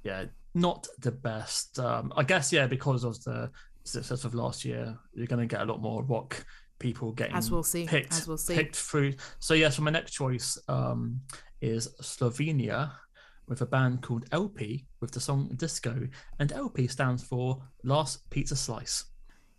yeah, 0.04 0.26
not 0.54 0.88
the 1.00 1.12
best. 1.12 1.80
Um, 1.80 2.12
I 2.16 2.24
guess 2.24 2.52
yeah, 2.52 2.68
because 2.68 3.04
of 3.06 3.24
the 3.24 3.50
success 3.84 4.26
of 4.26 4.36
last 4.36 4.66
year, 4.66 4.98
you're 5.14 5.28
going 5.28 5.40
to 5.48 5.48
get 5.56 5.62
a 5.62 5.66
lot 5.66 5.82
more 5.82 6.04
rock 6.04 6.46
people 6.78 7.12
getting 7.14 7.36
As 7.36 7.50
we'll 7.50 7.64
see, 7.64 7.86
picked, 7.86 8.14
as 8.14 8.28
we'll 8.28 8.38
see. 8.38 8.56
picked 8.56 8.76
through. 8.76 9.14
So 9.40 9.54
yeah, 9.54 9.70
so 9.70 9.82
my 9.82 9.92
next 9.92 10.12
choice 10.12 10.58
um 10.68 11.22
is 11.62 11.88
Slovenia 12.02 12.92
with 13.48 13.62
a 13.62 13.66
band 13.66 14.02
called 14.02 14.26
LP 14.32 14.86
with 15.00 15.12
the 15.12 15.20
song 15.20 15.50
Disco, 15.56 16.08
and 16.40 16.52
LP 16.52 16.88
stands 16.88 17.24
for 17.24 17.62
Last 17.84 18.30
Pizza 18.30 18.56
Slice. 18.56 19.06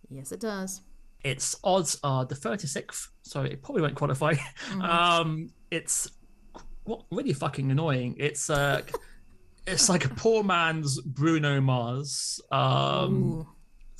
Yes, 0.09 0.33
it 0.33 0.41
does. 0.41 0.83
Its 1.25 1.57
odds 1.63 1.99
are 2.03 2.25
the 2.25 2.35
36th, 2.35 3.09
so 3.23 3.43
it 3.43 3.63
probably 3.63 3.83
won't 3.83 3.95
qualify. 3.95 4.35
Um, 4.81 5.51
it's 5.71 6.11
what 6.85 7.05
really 7.11 7.33
fucking 7.33 7.71
annoying. 7.71 8.17
It's 8.19 8.51
uh, 8.51 8.83
it's 9.67 9.89
like 9.89 10.05
a 10.05 10.09
poor 10.09 10.43
man's 10.43 11.01
Bruno 11.01 11.61
Mars. 11.61 12.41
Um, 12.51 13.47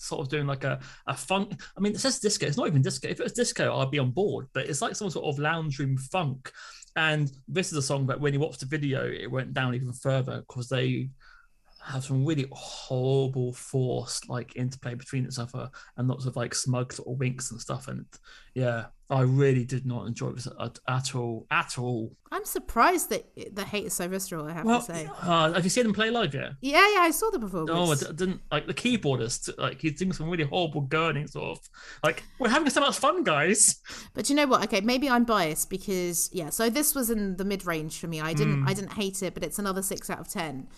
sort 0.03 0.21
of 0.21 0.29
doing 0.29 0.47
like 0.47 0.65
a, 0.65 0.81
a 1.07 1.17
funk. 1.17 1.61
I 1.77 1.81
mean, 1.81 1.93
it 1.93 2.01
says 2.01 2.19
disco. 2.19 2.47
It's 2.47 2.57
not 2.57 2.67
even 2.67 2.83
disco. 2.83 3.09
If 3.09 3.21
it 3.21 3.23
was 3.23 3.33
disco, 3.33 3.79
I'd 3.79 3.91
be 3.91 4.01
on 4.01 4.11
board. 4.11 4.49
But 4.53 4.67
it's 4.69 4.83
like 4.83 4.97
some 4.97 5.11
sort 5.11 5.27
of 5.27 5.39
lounge 5.39 5.79
room 5.79 5.97
funk. 5.97 6.51
And 6.97 7.31
this 7.49 7.73
is 7.73 7.79
a 7.79 7.83
song 7.83 8.07
that 8.09 8.21
when 8.21 8.35
you 8.35 8.41
watch 8.41 8.59
the 8.59 8.67
video, 8.67 9.07
it 9.07 9.31
went 9.31 9.55
down 9.55 9.75
even 9.75 9.93
further 9.93 10.43
because 10.47 10.69
they 10.69 11.11
have 11.85 12.05
some 12.05 12.25
really 12.25 12.47
horrible 12.53 13.53
forced 13.53 14.29
like 14.29 14.55
interplay 14.57 14.95
between 14.95 15.27
each 15.27 15.39
other 15.39 15.71
and 15.97 16.09
lots 16.09 16.27
of 16.27 16.37
like 16.37 16.55
smug 16.55 16.93
sort 16.93 17.09
of 17.09 17.19
winks 17.19 17.51
and 17.51 17.61
stuff. 17.61 17.89
And 17.89 18.05
yeah, 18.55 18.87
I 19.11 19.23
really 19.23 19.65
did 19.65 19.85
not 19.85 20.07
enjoy 20.07 20.31
this 20.31 20.47
at, 20.61 20.79
at 20.89 21.15
all. 21.15 21.47
At 21.51 21.79
all. 21.79 22.15
I'm 22.31 22.45
surprised 22.45 23.11
that 23.11 23.27
the 23.55 23.65
hate 23.65 23.87
is 23.87 23.95
so 23.95 24.07
visceral. 24.09 24.47
I 24.47 24.53
have 24.53 24.65
Well, 24.65 24.81
to 24.81 24.85
say. 24.95 25.09
uh, 25.23 25.53
have 25.53 25.65
you 25.65 25.71
seen 25.71 25.85
them 25.85 25.93
play 25.93 26.11
live 26.11 26.33
yet? 26.35 26.53
Yeah, 26.61 26.87
yeah. 26.95 27.01
I 27.01 27.11
saw 27.11 27.31
the 27.31 27.39
performance. 27.41 28.03
No, 28.03 28.09
I 28.09 28.13
didn't 28.13 28.41
like 28.51 28.67
the 28.67 28.75
keyboardist. 28.75 29.51
Like 29.59 29.81
he's 29.81 29.99
doing 29.99 30.13
some 30.13 30.31
really 30.31 30.45
horrible 30.45 30.83
gurning 30.87 31.29
sort 31.29 31.59
of. 31.59 31.69
Like 32.05 32.23
we're 32.39 32.49
having 32.49 32.71
so 32.71 32.81
much 32.81 32.97
fun, 32.99 33.23
guys. 33.25 33.81
But 34.15 34.31
you 34.31 34.37
know 34.37 34.47
what? 34.47 34.63
Okay, 34.65 34.81
maybe 34.81 35.11
I'm 35.11 35.25
biased 35.25 35.69
because 35.69 36.31
yeah. 36.33 36.51
So 36.51 36.71
this 36.71 36.95
was 36.95 37.11
in 37.11 37.37
the 37.37 37.45
mid 37.45 37.67
range 37.67 37.99
for 37.99 38.07
me. 38.07 38.21
I 38.21 38.33
Hmm. 38.33 38.39
didn't 38.39 38.69
I 38.69 38.73
didn't 38.75 38.93
hate 38.93 39.23
it, 39.23 39.35
but 39.35 39.43
it's 39.43 39.59
another 39.59 39.83
six 39.83 40.09
out 40.09 40.21
of 40.21 40.29
ten. 40.29 40.69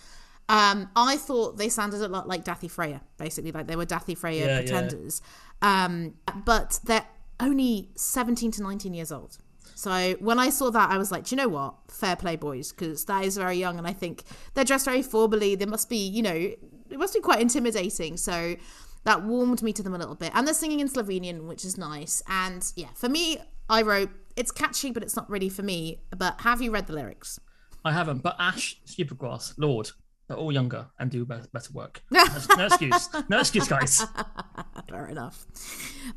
Um, 0.47 0.89
I 0.95 1.17
thought 1.17 1.57
they 1.57 1.69
sounded 1.69 2.01
a 2.01 2.07
lot 2.07 2.27
like 2.27 2.43
Dathi 2.45 2.69
Freya, 2.69 3.01
basically, 3.17 3.51
like 3.51 3.67
they 3.67 3.75
were 3.75 3.85
Dathi 3.85 4.17
Freya 4.17 4.45
Yeah, 4.45 4.47
yeah. 4.51 4.57
pretenders. 4.59 5.21
Um, 5.61 6.15
but 6.45 6.79
they're 6.83 7.05
only 7.39 7.89
17 7.95 8.51
to 8.51 8.63
19 8.63 8.93
years 8.93 9.11
old. 9.11 9.37
So 9.73 10.13
when 10.19 10.39
I 10.39 10.49
saw 10.51 10.69
that, 10.69 10.89
I 10.89 10.97
was 10.97 11.11
like, 11.11 11.25
Do 11.25 11.35
you 11.35 11.37
know 11.41 11.49
what? 11.49 11.73
Fair 11.89 12.15
play, 12.15 12.35
boys, 12.35 12.71
because 12.71 13.05
that 13.05 13.25
is 13.25 13.35
very 13.37 13.57
young, 13.57 13.77
and 13.77 13.87
I 13.87 13.93
think 13.93 14.23
they're 14.53 14.63
dressed 14.63 14.85
very 14.85 15.01
formally. 15.01 15.55
They 15.55 15.65
must 15.65 15.89
be, 15.89 15.97
you 15.97 16.21
know, 16.21 16.33
it 16.33 16.97
must 16.99 17.13
be 17.13 17.19
quite 17.19 17.41
intimidating. 17.41 18.15
So 18.15 18.55
that 19.03 19.23
warmed 19.23 19.61
me 19.63 19.73
to 19.73 19.83
them 19.83 19.93
a 19.93 19.97
little 19.97 20.15
bit. 20.15 20.31
And 20.33 20.47
they're 20.47 20.53
singing 20.53 20.79
in 20.79 20.87
Slovenian, 20.87 21.47
which 21.47 21.65
is 21.65 21.77
nice. 21.77 22.21
And 22.27 22.65
yeah, 22.75 22.89
for 22.95 23.09
me, 23.09 23.37
I 23.69 23.81
wrote 23.81 24.11
it's 24.35 24.51
catchy, 24.51 24.91
but 24.91 25.01
it's 25.03 25.15
not 25.15 25.29
really 25.29 25.49
for 25.49 25.63
me. 25.63 26.01
But 26.15 26.41
have 26.41 26.61
you 26.61 26.71
read 26.71 26.87
the 26.87 26.93
lyrics? 26.93 27.39
I 27.83 27.91
haven't, 27.91 28.23
but 28.23 28.35
Ash, 28.39 28.79
Supergrass, 28.85 29.53
Lord, 29.57 29.91
they're 30.27 30.37
all 30.37 30.51
younger 30.51 30.87
and 30.99 31.11
do 31.11 31.25
better, 31.25 31.47
better 31.51 31.71
work. 31.73 32.03
No, 32.11 32.25
no 32.57 32.65
excuse, 32.65 33.09
no 33.29 33.39
excuse, 33.39 33.67
guys. 33.67 34.03
Fair 34.89 35.07
enough. 35.07 35.45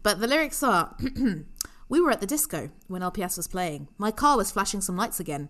But 0.02 0.20
the 0.20 0.26
lyrics 0.26 0.62
are 0.62 0.96
We 1.90 2.00
were 2.02 2.10
at 2.10 2.20
the 2.20 2.26
disco 2.26 2.70
when 2.86 3.00
LPS 3.00 3.38
was 3.38 3.48
playing. 3.48 3.88
My 3.96 4.10
car 4.10 4.36
was 4.36 4.50
flashing 4.50 4.82
some 4.82 4.96
lights 4.96 5.20
again. 5.20 5.48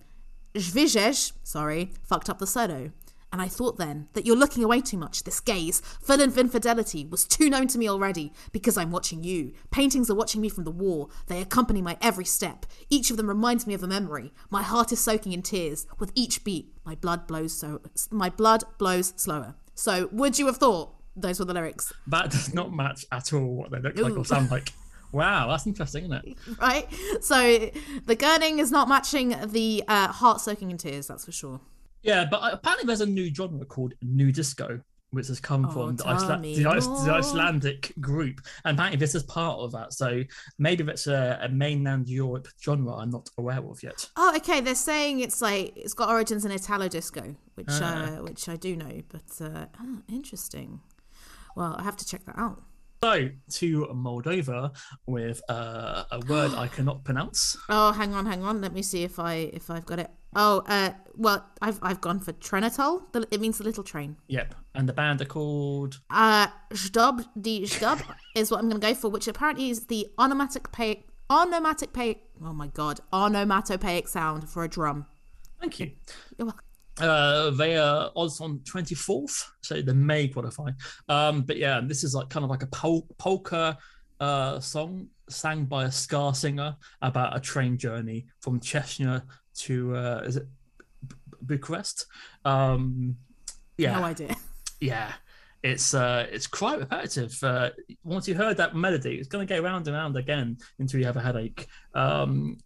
Zvijesh, 0.55 1.33
sorry, 1.42 1.92
fucked 2.05 2.31
up 2.31 2.38
the 2.38 2.47
solo. 2.47 2.92
And 3.33 3.43
I 3.43 3.49
thought 3.49 3.77
then 3.77 4.09
that 4.14 4.25
you're 4.25 4.37
looking 4.37 4.64
away 4.64 4.81
too 4.81 4.97
much. 4.97 5.25
This 5.25 5.41
gaze, 5.41 5.81
full 6.01 6.21
of 6.21 6.38
infidelity, 6.38 7.05
was 7.05 7.25
too 7.27 7.51
known 7.51 7.67
to 7.69 7.79
me 7.79 7.88
already 7.88 8.33
because 8.53 8.79
I'm 8.79 8.91
watching 8.91 9.23
you. 9.23 9.53
Paintings 9.71 10.11
are 10.11 10.14
watching 10.14 10.41
me 10.41 10.49
from 10.49 10.64
the 10.64 10.71
wall. 10.71 11.11
They 11.27 11.41
accompany 11.41 11.83
my 11.83 11.99
every 12.01 12.25
step. 12.25 12.64
Each 12.88 13.11
of 13.11 13.17
them 13.17 13.29
reminds 13.29 13.67
me 13.67 13.75
of 13.75 13.83
a 13.83 13.87
memory. 13.87 14.33
My 14.51 14.62
heart 14.62 14.93
is 14.93 15.01
soaking 15.01 15.33
in 15.33 15.43
tears. 15.43 15.87
With 15.99 16.12
each 16.14 16.43
beat, 16.43 16.73
my 16.85 16.95
blood 16.95 17.27
blows 17.27 17.53
so 17.53 17.83
my 18.11 18.31
blood 18.31 18.64
blows 18.79 19.12
slower. 19.17 19.55
So, 19.75 20.09
would 20.11 20.38
you 20.38 20.47
have 20.47 20.57
thought 20.57 20.95
those 21.14 21.38
were 21.38 21.45
the 21.45 21.55
lyrics? 21.55 21.93
That 22.07 22.31
does 22.31 22.55
not 22.55 22.73
match 22.73 23.05
at 23.12 23.33
all 23.33 23.55
what 23.55 23.71
they 23.71 23.79
look 23.79 23.97
like 23.97 24.17
or 24.17 24.25
sound 24.25 24.51
like. 24.51 24.73
Wow, 25.12 25.49
that's 25.49 25.67
interesting, 25.67 26.05
isn't 26.05 26.27
it? 26.27 26.37
right? 26.61 26.87
So 27.21 27.71
the 28.07 28.17
gurning 28.17 28.59
is 28.59 28.71
not 28.71 28.88
matching 28.88 29.35
the 29.47 29.83
uh, 29.88 30.09
heart 30.09 30.41
soaking 30.41 30.71
in 30.71 30.77
tears, 30.77 31.07
that's 31.07 31.25
for 31.25 31.33
sure. 31.33 31.61
Yeah, 32.03 32.27
but 32.31 32.39
uh, 32.39 32.51
apparently 32.53 32.87
there's 32.87 33.01
a 33.01 33.07
new 33.07 33.33
genre 33.35 33.65
called 33.65 33.95
new 34.03 34.31
disco, 34.33 34.81
which 35.11 35.27
has 35.29 35.41
come 35.41 35.65
Oh, 35.67 35.71
from 35.71 35.97
the, 35.97 36.39
me 36.39 36.55
the, 36.57 36.63
the. 36.63 37.13
Icelandic 37.13 37.93
group, 38.01 38.41
and 38.65 38.77
apparently 38.77 38.99
this 38.99 39.15
is 39.15 39.23
part 39.25 39.59
of 39.59 39.73
that. 39.73 39.93
So 39.93 40.23
maybe 40.59 40.85
that's 40.85 41.07
a, 41.07 41.39
a 41.43 41.49
mainland 41.49 42.09
Europe 42.09 42.49
genre 42.63 42.95
I'm 42.97 43.11
not 43.11 43.29
aware 43.39 43.59
of 43.59 43.83
yet. 43.83 44.09
Oh, 44.17 44.33
okay. 44.37 44.61
They're 44.61 44.75
saying 44.75 45.21
it's 45.21 45.41
like 45.43 45.73
it's 45.77 45.95
got 45.95 46.09
origins 46.09 46.45
in 46.45 46.51
Italo 46.53 46.89
disco, 46.89 47.35
which 47.55 47.67
Ah. 47.71 48.05
uh, 48.19 48.23
which 48.23 48.49
I 48.49 48.57
do 48.57 48.77
know, 48.77 49.03
but 49.09 49.25
uh, 49.41 49.67
oh, 49.81 49.99
interesting. 50.09 50.81
Well, 51.57 51.75
I 51.79 51.83
have 51.83 51.97
to 51.97 52.07
check 52.07 52.25
that 52.27 52.39
out. 52.39 52.63
So 53.03 53.29
to 53.53 53.87
Moldova 53.95 54.75
with 55.07 55.41
uh, 55.49 56.05
a 56.11 56.21
word 56.29 56.53
I 56.55 56.67
cannot 56.67 57.05
pronounce. 57.05 57.57
Oh, 57.71 57.93
hang 57.93 58.15
on, 58.15 58.27
hang 58.27 58.43
on. 58.43 58.61
Let 58.61 58.73
me 58.73 58.83
see 58.83 59.05
if 59.05 59.19
I 59.19 59.35
if 59.53 59.71
I've 59.71 59.87
got 59.87 59.99
it. 59.99 60.11
Oh, 60.35 60.63
uh, 60.67 60.91
well, 61.17 61.47
I've 61.63 61.79
I've 61.83 62.01
gone 62.01 62.21
for 62.21 62.33
Trenitol. 62.33 63.03
It 63.31 63.41
means 63.41 63.59
the 63.59 63.65
little 63.65 63.85
train. 63.85 64.17
Yep, 64.29 64.55
and 64.75 64.89
the 64.89 64.93
band 64.93 65.21
are 65.21 65.27
called. 65.27 66.01
Uh, 66.11 66.49
Zdob 66.73 67.25
di 67.41 67.63
Zdob 67.63 68.03
is 68.35 68.51
what 68.51 68.59
I'm 68.61 68.69
going 68.69 68.81
to 68.81 68.87
go 68.87 68.95
for, 68.95 69.11
which 69.11 69.29
apparently 69.29 69.71
is 69.71 69.87
the 69.87 70.09
onomatopoeic 70.19 71.05
onomatopoeic. 71.31 72.19
Oh 72.45 72.53
my 72.53 72.69
god, 72.69 73.01
onomatopoeic 73.13 74.09
sound 74.09 74.49
for 74.49 74.65
a 74.65 74.69
drum. 74.69 75.07
Thank 75.61 75.79
you. 75.81 75.93
You're 76.37 76.47
welcome. 76.47 76.67
Uh, 77.01 77.51
they 77.51 77.77
are 77.77 78.11
odds 78.17 78.41
on 78.41 78.59
24th, 78.61 79.45
so 79.61 79.81
they 79.81 79.93
may 79.93 80.29
qualify. 80.29 80.71
Um, 81.09 81.43
but 81.43 81.57
yeah, 81.57 81.81
this 81.85 82.03
is 82.05 82.15
like 82.15 82.29
kind 82.29 82.45
of 82.45 82.51
like 82.51 82.63
a 82.63 82.67
pol- 82.69 83.07
polka 83.19 83.79
uh, 84.21 84.59
song 84.61 85.09
sang 85.29 85.65
by 85.67 85.85
a 85.85 85.93
ska 85.93 86.33
singer 86.35 86.77
about 87.03 87.37
a 87.37 87.41
train 87.41 87.77
journey 87.79 88.27
from 88.41 88.59
Chechnya 88.61 89.23
to 89.57 89.95
uh, 89.95 90.23
is 90.27 90.37
it 90.37 90.47
B- 91.07 91.17
Bucharest? 91.43 92.07
Um, 92.45 93.17
yeah, 93.77 93.99
No 93.99 94.05
idea. 94.05 94.35
yeah. 94.81 95.13
It's 95.63 95.93
uh, 95.93 96.27
it's 96.31 96.47
quite 96.47 96.79
repetitive. 96.79 97.37
Uh, 97.43 97.71
once 98.05 98.29
you 98.29 98.35
heard 98.37 98.57
that 98.59 98.77
melody, 98.77 99.17
it's 99.17 99.27
going 99.29 99.45
to 99.47 99.55
go 99.55 99.61
round 99.61 99.87
and 99.89 99.97
round 99.97 100.17
again 100.17 100.57
until 100.79 101.01
you 101.01 101.07
have 101.07 101.17
a 101.17 101.21
headache. 101.21 101.67
Um, 101.95 102.59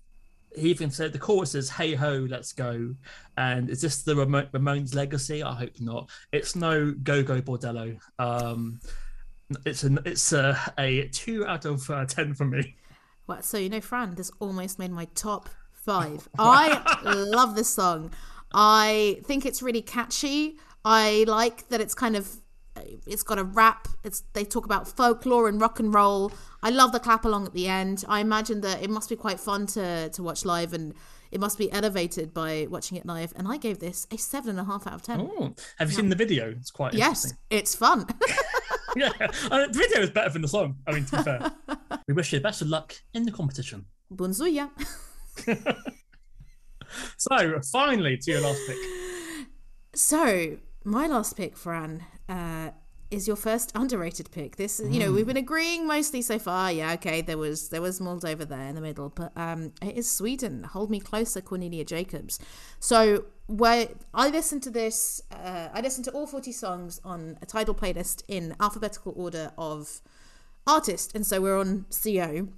he 0.57 0.71
even 0.71 0.91
said 0.91 1.13
the 1.13 1.19
chorus 1.19 1.55
is 1.55 1.71
"Hey 1.71 1.95
ho, 1.95 2.27
let's 2.29 2.53
go," 2.53 2.95
and 3.37 3.71
is 3.71 3.81
this 3.81 4.03
the 4.03 4.17
Ramo- 4.17 4.49
Ramones 4.53 4.95
legacy? 4.95 5.43
I 5.43 5.55
hope 5.55 5.81
not. 5.81 6.11
It's 6.33 6.57
no 6.57 6.93
Gogol 7.03 7.41
Bordello. 7.41 7.99
Um, 8.19 8.81
it's 9.65 9.83
an 9.83 9.99
it's 10.05 10.33
a, 10.33 10.59
a 10.79 11.09
two 11.09 11.47
out 11.47 11.65
of 11.65 11.89
uh, 11.91 12.05
ten 12.07 12.35
for 12.35 12.45
me. 12.45 12.77
Well, 13.27 13.43
so 13.43 13.59
you 13.59 13.69
know, 13.69 13.81
Fran, 13.81 14.15
this 14.15 14.31
almost 14.41 14.79
made 14.79 14.91
my 14.91 15.07
top 15.15 15.49
five. 15.73 16.29
I 16.39 16.83
love 17.05 17.55
this 17.57 17.69
song. 17.69 18.13
I 18.53 19.21
think 19.25 19.47
it's 19.47 19.63
really 19.63 19.83
catchy. 19.83 20.59
I 20.85 21.25
like 21.29 21.69
that 21.69 21.81
it's 21.81 21.95
kind 21.95 22.17
of 22.17 22.42
it's 22.77 23.23
got 23.23 23.39
a 23.39 23.45
rap. 23.45 23.89
It's 24.05 24.23
they 24.33 24.45
talk 24.45 24.65
about 24.65 24.89
folklore 24.89 25.49
and 25.49 25.61
rock 25.61 25.81
and 25.81 25.93
roll. 25.93 26.33
I 26.63 26.71
love 26.71 26.93
the 26.93 27.01
clap 27.01 27.25
along 27.25 27.47
at 27.47 27.53
the 27.53 27.69
end. 27.69 28.05
I 28.09 28.21
imagine 28.21 28.61
that 28.63 28.83
it 28.83 28.91
must 28.91 29.09
be 29.09 29.17
quite 29.17 29.41
fun 29.41 29.67
to 29.69 30.09
to 30.09 30.23
watch 30.23 30.45
live 30.45 30.73
and 30.73 30.95
it 31.31 31.41
must 31.41 31.57
be 31.59 31.73
elevated 31.73 32.35
by 32.35 32.67
watching 32.71 32.99
it 32.99 33.07
live. 33.07 33.33
And 33.37 33.49
I 33.49 33.57
gave 33.57 33.79
this 33.79 34.07
a 34.11 34.19
seven 34.19 34.51
and 34.51 34.61
a 34.61 34.65
half 34.65 34.87
out 34.87 34.95
of 34.95 35.03
ten. 35.03 35.21
Oh, 35.21 35.55
have 35.79 35.91
you 35.91 35.97
seen 35.97 36.09
the 36.09 36.17
video? 36.17 36.51
It's 36.51 36.71
quite 36.71 36.95
yes, 36.95 37.25
interesting. 37.25 37.39
it's 37.51 37.75
fun. 37.75 38.07
Yeah, 38.97 39.11
uh, 39.51 39.69
the 39.69 39.73
video 39.73 40.03
is 40.03 40.11
better 40.11 40.29
than 40.29 40.43
the 40.43 40.49
song. 40.49 40.77
I 40.87 40.93
mean, 40.93 41.07
to 41.07 41.17
be 41.17 41.23
fair, 41.23 41.51
we 42.09 42.13
wish 42.13 42.31
you 42.31 42.39
the 42.39 42.43
best 42.43 42.61
of 42.61 42.69
luck 42.69 42.95
in 43.15 43.23
the 43.23 43.33
competition. 43.33 43.87
Bunzuya. 44.15 44.69
So, 47.17 47.61
finally, 47.73 48.19
to 48.19 48.31
your 48.31 48.43
last 48.43 48.61
pick. 48.67 48.77
So, 49.95 50.59
my 50.85 51.07
last 51.07 51.37
pick, 51.37 51.57
Fran, 51.57 52.05
uh, 52.29 52.71
is 53.11 53.27
your 53.27 53.37
first 53.37 53.71
underrated 53.75 54.31
pick. 54.31 54.57
This, 54.57 54.81
you 54.83 54.99
know, 54.99 55.13
we've 55.13 55.27
been 55.27 55.37
agreeing 55.37 55.87
mostly 55.87 56.23
so 56.23 56.39
far. 56.39 56.73
Yeah, 56.73 56.93
okay, 56.95 57.21
there 57.21 57.37
was 57.37 57.69
there 57.69 57.83
was 57.83 58.01
Moldova 58.01 58.49
there 58.49 58.69
in 58.69 58.75
the 58.75 58.81
middle, 58.81 59.11
but 59.11 59.33
um, 59.37 59.73
it 59.83 59.97
is 59.97 60.11
Sweden. 60.11 60.65
Hold 60.65 60.91
me 60.91 60.99
closer, 60.99 61.41
Cornelia 61.43 61.85
Jacobs. 61.85 62.39
So, 62.81 63.27
where 63.47 63.89
I 64.15 64.29
listened 64.29 64.63
to 64.63 64.71
this, 64.71 65.21
uh, 65.31 65.69
I 65.73 65.83
listened 65.83 66.07
to 66.07 66.11
all 66.13 66.27
forty 66.27 66.53
songs 66.53 67.01
on 67.05 67.39
a 67.43 67.47
Tidal 67.47 67.75
playlist 67.75 68.23
in 68.29 68.57
alphabetical 68.59 69.13
order 69.15 69.53
of 69.59 70.01
artist, 70.67 71.15
and 71.15 71.27
so 71.27 71.41
we're 71.41 71.59
on 71.59 71.87
CO 72.03 72.49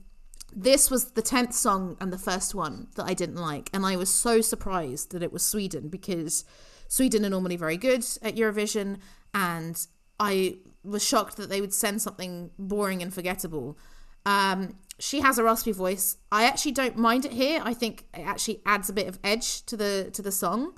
this 0.57 0.89
was 0.89 1.13
the 1.13 1.23
10th 1.23 1.53
song 1.53 1.97
and 2.01 2.13
the 2.13 2.19
first 2.19 2.55
one 2.55 2.87
that 2.95 3.05
I 3.05 3.15
didn't 3.15 3.37
like. 3.37 3.71
And 3.73 3.85
I 3.85 3.97
was 3.97 4.09
so 4.09 4.41
surprised 4.41 5.11
that 5.11 5.21
it 5.21 5.33
was 5.33 5.45
Sweden 5.45 5.89
because 5.89 6.45
Sweden 6.89 7.25
are 7.25 7.31
normally 7.31 7.57
very 7.57 7.77
good 7.77 8.05
at 8.23 8.37
Eurovision. 8.37 8.99
And 9.33 9.87
I 10.21 10.59
was 10.83 11.05
shocked 11.05 11.37
that 11.37 11.49
they 11.49 11.61
would 11.61 11.75
send 11.75 12.03
something 12.03 12.51
boring 12.59 13.03
and 13.03 13.13
forgettable. 13.13 13.79
Um, 14.27 14.77
she 14.99 15.21
has 15.21 15.39
a 15.39 15.45
raspy 15.45 15.73
voice. 15.73 16.17
I 16.31 16.45
actually 16.45 16.73
don't 16.73 16.97
mind 16.97 17.25
it 17.25 17.33
here. 17.33 17.61
I 17.65 17.75
think 17.75 18.05
it 18.15 18.21
actually 18.21 18.61
adds 18.65 18.89
a 18.89 18.93
bit 18.93 19.09
of 19.09 19.19
edge 19.25 19.65
to 19.67 19.77
the 19.77 20.11
to 20.13 20.23
the 20.23 20.31
song. 20.33 20.75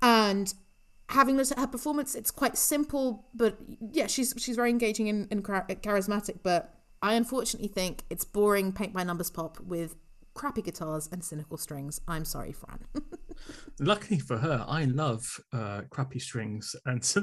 And 0.00 0.52
having 1.10 1.36
looked 1.36 1.52
at 1.52 1.58
her 1.58 1.66
performance, 1.66 2.14
it's 2.14 2.30
quite 2.30 2.56
simple, 2.56 3.26
but 3.34 3.58
yeah, 3.92 4.06
she's 4.06 4.34
she's 4.38 4.56
very 4.56 4.70
engaging 4.70 5.08
and, 5.08 5.28
and 5.30 5.44
char- 5.44 5.66
charismatic. 5.68 6.38
But 6.42 6.74
I 7.02 7.14
unfortunately 7.14 7.68
think 7.68 8.04
it's 8.10 8.24
boring 8.24 8.72
paint 8.72 8.94
by 8.94 9.04
numbers 9.04 9.30
pop 9.30 9.60
with 9.60 9.96
crappy 10.38 10.62
guitars 10.62 11.08
and 11.12 11.22
cynical 11.22 11.56
strings. 11.56 12.00
I'm 12.06 12.24
sorry, 12.24 12.52
Fran. 12.52 12.78
Luckily 13.80 14.20
for 14.20 14.38
her, 14.38 14.64
I 14.68 14.84
love 14.84 15.26
uh, 15.52 15.82
crappy 15.90 16.20
strings, 16.20 16.74
and 16.86 17.04
so, 17.12 17.22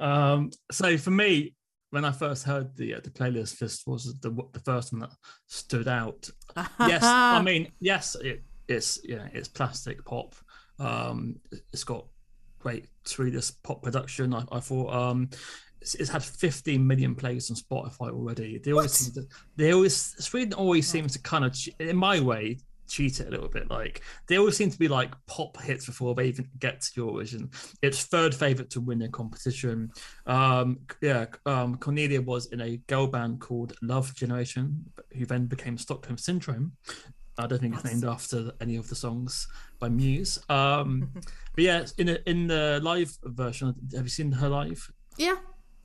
um, 0.00 0.50
so 0.72 0.98
for 0.98 1.12
me, 1.12 1.54
when 1.90 2.04
I 2.04 2.10
first 2.10 2.44
heard 2.44 2.76
the 2.76 2.94
uh, 2.94 3.00
the 3.02 3.10
playlist, 3.10 3.60
this 3.60 3.86
was 3.86 4.18
the 4.20 4.30
the 4.52 4.60
first 4.60 4.92
one 4.92 5.00
that 5.00 5.12
stood 5.46 5.88
out. 5.88 6.28
yes, 6.80 7.04
I 7.04 7.40
mean, 7.40 7.70
yes, 7.80 8.16
it, 8.16 8.42
it's 8.68 8.98
yeah, 9.04 9.28
it's 9.32 9.48
plastic 9.48 10.04
pop. 10.04 10.34
Um, 10.78 11.36
it's 11.72 11.84
got 11.84 12.06
great 12.58 12.88
Swedish 13.04 13.52
pop 13.62 13.82
production. 13.82 14.34
I, 14.34 14.44
I 14.50 14.58
thought 14.58 14.92
um, 14.92 15.30
it's, 15.94 16.10
had 16.10 16.22
15 16.22 16.84
million 16.84 17.14
plays 17.14 17.50
on 17.50 17.56
Spotify 17.56 18.10
already. 18.10 18.58
They 18.58 18.72
always 18.72 18.92
seem 18.92 19.14
to, 19.14 19.28
they 19.56 19.72
always 19.72 19.94
Sweden 20.24 20.54
always 20.54 20.88
seems 20.88 21.12
to 21.12 21.18
kind 21.20 21.44
of 21.44 21.56
in 21.78 21.96
my 21.96 22.20
way 22.20 22.58
cheat 22.88 23.20
it 23.20 23.28
a 23.28 23.30
little 23.30 23.48
bit. 23.48 23.70
Like 23.70 24.02
they 24.26 24.38
always 24.38 24.56
seem 24.56 24.70
to 24.70 24.78
be 24.78 24.88
like 24.88 25.14
pop 25.26 25.60
hits 25.60 25.86
before 25.86 26.14
they 26.14 26.26
even 26.26 26.48
get 26.58 26.80
to 26.82 27.00
Eurovision. 27.00 27.52
It's 27.82 28.04
third 28.04 28.34
favorite 28.34 28.70
to 28.70 28.80
win 28.80 29.02
a 29.02 29.08
competition. 29.08 29.90
Um, 30.26 30.78
yeah, 31.00 31.26
um, 31.44 31.76
Cornelia 31.76 32.20
was 32.20 32.46
in 32.46 32.60
a 32.60 32.76
girl 32.88 33.06
band 33.06 33.40
called 33.40 33.74
Love 33.82 34.14
Generation, 34.14 34.84
who 35.16 35.26
then 35.26 35.46
became 35.46 35.78
Stockholm 35.78 36.18
Syndrome. 36.18 36.72
I 37.38 37.46
don't 37.46 37.60
think 37.60 37.74
it's 37.74 37.84
named 37.84 38.04
after 38.04 38.52
any 38.62 38.76
of 38.76 38.88
the 38.88 38.94
songs 38.94 39.46
by 39.78 39.90
Muse. 39.90 40.38
Um, 40.48 41.10
but 41.54 41.64
yeah, 41.64 41.84
in 41.98 42.08
a, 42.08 42.18
in 42.26 42.46
the 42.46 42.80
live 42.82 43.16
version, 43.24 43.74
have 43.94 44.04
you 44.04 44.10
seen 44.10 44.32
her 44.32 44.48
live? 44.48 44.90
yeah, 45.18 45.36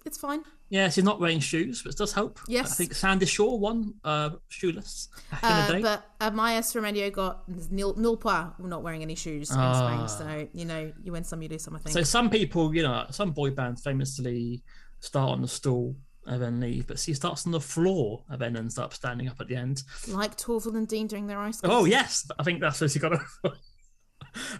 it's 0.06 0.18
fine. 0.18 0.44
Yeah, 0.70 0.90
she's 0.90 1.04
not 1.04 1.20
wearing 1.20 1.40
shoes, 1.40 1.84
but 1.84 1.92
it 1.94 1.98
does 1.98 2.14
help. 2.14 2.40
Yes. 2.48 2.72
I 2.72 2.76
think 2.76 2.94
Sandie 2.94 3.26
Shaw 3.26 3.56
won 3.56 3.94
uh, 4.06 4.32
shoeless 4.50 5.10
back 5.30 5.44
in 5.44 5.50
Uh, 5.50 5.68
the 5.68 5.74
day. 5.74 5.82
but 5.82 6.06
uh, 6.22 6.32
Maya 6.32 6.62
Remedio 6.62 7.12
got 7.12 7.48
nil, 7.72 7.94
nil 7.98 8.16
point, 8.18 8.58
not 8.60 8.82
wearing 8.82 9.02
any 9.02 9.16
shoes 9.16 9.52
in 9.52 9.58
Ah. 9.60 10.08
Spain. 10.08 10.08
So, 10.28 10.48
you 10.54 10.66
know, 10.66 10.92
you 11.04 11.12
win 11.12 11.24
some, 11.26 11.42
you 11.42 11.50
lose 11.50 11.64
some, 11.64 11.76
I 11.76 11.80
think. 11.80 11.94
So 11.94 12.04
some 12.04 12.30
people, 12.30 12.74
you 12.74 12.84
know, 12.84 13.06
some 13.12 13.32
boy 13.32 13.50
bands 13.52 13.84
famously 13.84 14.64
start 15.02 15.32
on 15.32 15.42
the 15.42 15.48
stool 15.48 15.96
and 16.26 16.42
then 16.42 16.60
leave, 16.60 16.88
but 16.88 17.00
she 17.00 17.14
starts 17.14 17.46
on 17.46 17.52
the 17.52 17.60
floor 17.60 18.24
and 18.30 18.40
then 18.40 18.56
ends 18.56 18.78
up 18.78 18.94
standing 18.94 19.28
up 19.28 19.42
at 19.42 19.48
the 19.48 19.56
end. 19.56 19.84
like 20.08 20.38
Torvill 20.38 20.76
and 20.78 20.88
Dean 20.88 21.08
doing 21.08 21.28
their 21.28 21.40
ice 21.40 21.60
Oh 21.64 21.86
yes, 21.86 22.26
I 22.40 22.44
think 22.44 22.62
that's 22.62 22.80
where 22.80 22.88
she 22.88 23.00
got 23.00 23.14
it. 23.14 23.20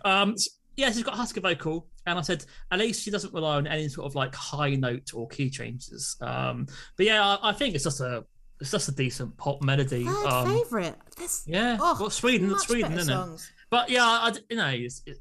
um, 0.04 0.36
s- 0.72 0.74
yeah, 0.78 0.92
she's 0.92 1.04
got 1.04 1.14
a 1.14 1.18
husky 1.18 1.40
vocal, 1.40 1.88
and 2.06 2.18
I 2.18 2.22
said 2.22 2.46
at 2.72 2.80
least 2.80 3.04
she 3.04 3.12
doesn't 3.12 3.34
rely 3.34 3.58
on 3.58 3.68
any 3.68 3.88
sort 3.90 4.06
of 4.08 4.16
like 4.16 4.34
high 4.36 4.76
note 4.76 5.12
or 5.14 5.28
key 5.28 5.50
changes. 5.50 6.16
Um, 6.22 6.68
but 6.98 7.06
yeah, 7.06 7.26
I, 7.26 7.50
I 7.50 7.54
think 7.54 7.76
it's 7.76 7.84
just 7.84 8.02
a 8.02 8.26
it's 8.60 8.72
just 8.72 8.90
a 8.90 8.92
decent 8.94 9.36
pop 9.38 9.62
melody. 9.64 10.06
Third 10.06 10.26
Um, 10.28 10.48
favourite. 10.58 10.96
This, 11.18 11.44
yeah, 11.48 11.78
oh, 11.80 11.98
well, 12.00 12.10
Sweden, 12.10 12.58
Sweden, 12.60 12.94
isn't 12.94 13.12
it? 13.34 13.42
But 13.70 13.90
yeah, 13.90 14.04
I, 14.06 14.34
you 14.50 14.58
know, 14.58 14.68
it's, 14.70 15.02
it, 15.06 15.18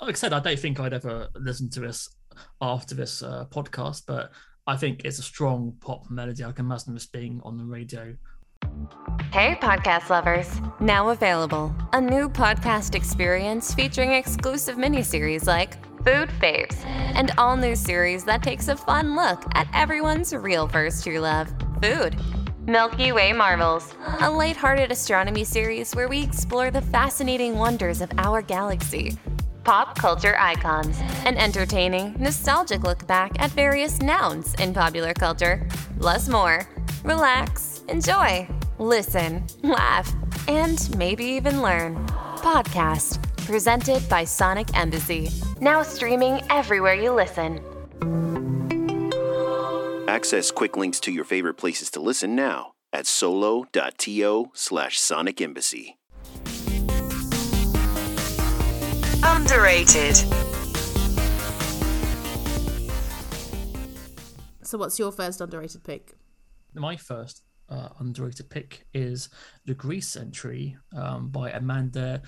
like 0.00 0.14
I 0.14 0.18
said, 0.18 0.32
I 0.32 0.40
don't 0.40 0.58
think 0.58 0.78
I'd 0.80 0.92
ever 0.92 1.28
listen 1.36 1.70
to 1.70 1.80
this 1.80 2.08
after 2.60 2.94
this 2.94 3.22
uh, 3.22 3.46
podcast, 3.50 4.02
but 4.06 4.32
I 4.66 4.76
think 4.76 5.02
it's 5.04 5.18
a 5.18 5.22
strong 5.22 5.74
pop 5.80 6.10
melody. 6.10 6.44
I 6.44 6.52
can 6.52 6.66
imagine 6.66 6.94
this 6.94 7.06
being 7.06 7.40
on 7.44 7.56
the 7.58 7.64
radio. 7.64 8.14
Hey, 9.32 9.54
podcast 9.54 10.10
lovers! 10.10 10.60
Now 10.78 11.08
available 11.08 11.74
a 11.94 12.00
new 12.02 12.28
podcast 12.28 12.94
experience 12.94 13.72
featuring 13.72 14.12
exclusive 14.12 14.76
miniseries 14.76 15.46
like 15.46 15.82
Food 16.04 16.28
Faves, 16.38 16.84
and 16.84 17.30
all 17.38 17.56
new 17.56 17.74
series 17.74 18.24
that 18.24 18.42
takes 18.42 18.68
a 18.68 18.76
fun 18.76 19.16
look 19.16 19.42
at 19.54 19.66
everyone's 19.72 20.34
real 20.34 20.68
first 20.68 21.02
true 21.02 21.18
love, 21.18 21.50
food. 21.80 22.14
Milky 22.66 23.10
Way 23.12 23.32
Marvels, 23.32 23.94
a 24.20 24.30
lighthearted 24.30 24.92
astronomy 24.92 25.44
series 25.44 25.96
where 25.96 26.08
we 26.08 26.22
explore 26.22 26.70
the 26.70 26.82
fascinating 26.82 27.56
wonders 27.56 28.02
of 28.02 28.10
our 28.18 28.42
galaxy. 28.42 29.16
Pop 29.64 29.96
culture 29.98 30.36
icons, 30.38 31.00
an 31.24 31.38
entertaining, 31.38 32.14
nostalgic 32.18 32.82
look 32.82 33.06
back 33.06 33.32
at 33.40 33.50
various 33.52 34.02
nouns 34.02 34.52
in 34.56 34.74
popular 34.74 35.14
culture, 35.14 35.66
plus 35.98 36.28
more. 36.28 36.68
Relax, 37.02 37.71
enjoy, 37.88 38.48
listen, 38.78 39.44
laugh, 39.62 40.12
and 40.48 40.94
maybe 40.96 41.24
even 41.24 41.62
learn. 41.62 41.96
Podcast, 42.36 43.22
presented 43.46 44.08
by 44.08 44.24
Sonic 44.24 44.76
Embassy. 44.76 45.30
Now 45.60 45.82
streaming 45.82 46.42
everywhere 46.50 46.94
you 46.94 47.12
listen. 47.12 47.60
Access 50.08 50.50
quick 50.50 50.76
links 50.76 51.00
to 51.00 51.12
your 51.12 51.24
favorite 51.24 51.54
places 51.54 51.90
to 51.92 52.00
listen 52.00 52.34
now 52.34 52.72
at 52.92 53.06
solo.to 53.06 54.50
slash 54.52 54.98
sonic 54.98 55.40
embassy. 55.40 55.96
Underrated. 59.24 60.16
So, 64.62 64.78
what's 64.78 64.98
your 64.98 65.12
first 65.12 65.40
underrated 65.40 65.84
pick? 65.84 66.14
My 66.74 66.96
first 66.96 67.42
uh, 67.72 67.88
underrated 68.00 68.50
pick 68.50 68.86
is 68.92 69.28
the 69.64 69.74
Greece 69.74 70.16
entry 70.16 70.76
um, 70.94 71.28
by 71.28 71.50
Amanda 71.50 72.22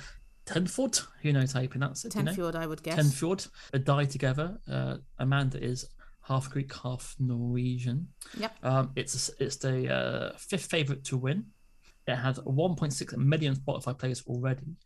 Tenford. 0.47 0.99
Who 1.23 1.33
knows 1.33 1.53
how 1.53 1.61
you 1.61 1.69
pronounce 1.69 2.05
it? 2.05 2.13
do 2.13 2.19
you 2.19 2.25
know? 2.25 2.51
I 2.55 2.67
would 2.67 2.83
guess. 2.83 2.97
Tenfjord. 2.97 3.49
A 3.73 3.79
die 3.79 4.07
together. 4.07 4.59
Uh, 4.71 4.97
Amanda 5.19 5.63
is 5.63 5.87
half 6.23 6.51
Greek, 6.51 6.73
half 6.83 7.15
Norwegian. 7.19 8.09
Yep. 8.39 8.57
Um, 8.63 8.91
it's 8.97 9.31
it's 9.39 9.57
the 9.57 9.93
uh, 9.93 10.33
fifth 10.39 10.67
favorite 10.67 11.05
to 11.05 11.17
win. 11.17 11.47
It 12.07 12.17
has 12.17 12.39
1.6 12.39 13.17
million 13.17 13.57
Spotify 13.57 13.99
players 13.99 14.23
already. 14.27 14.77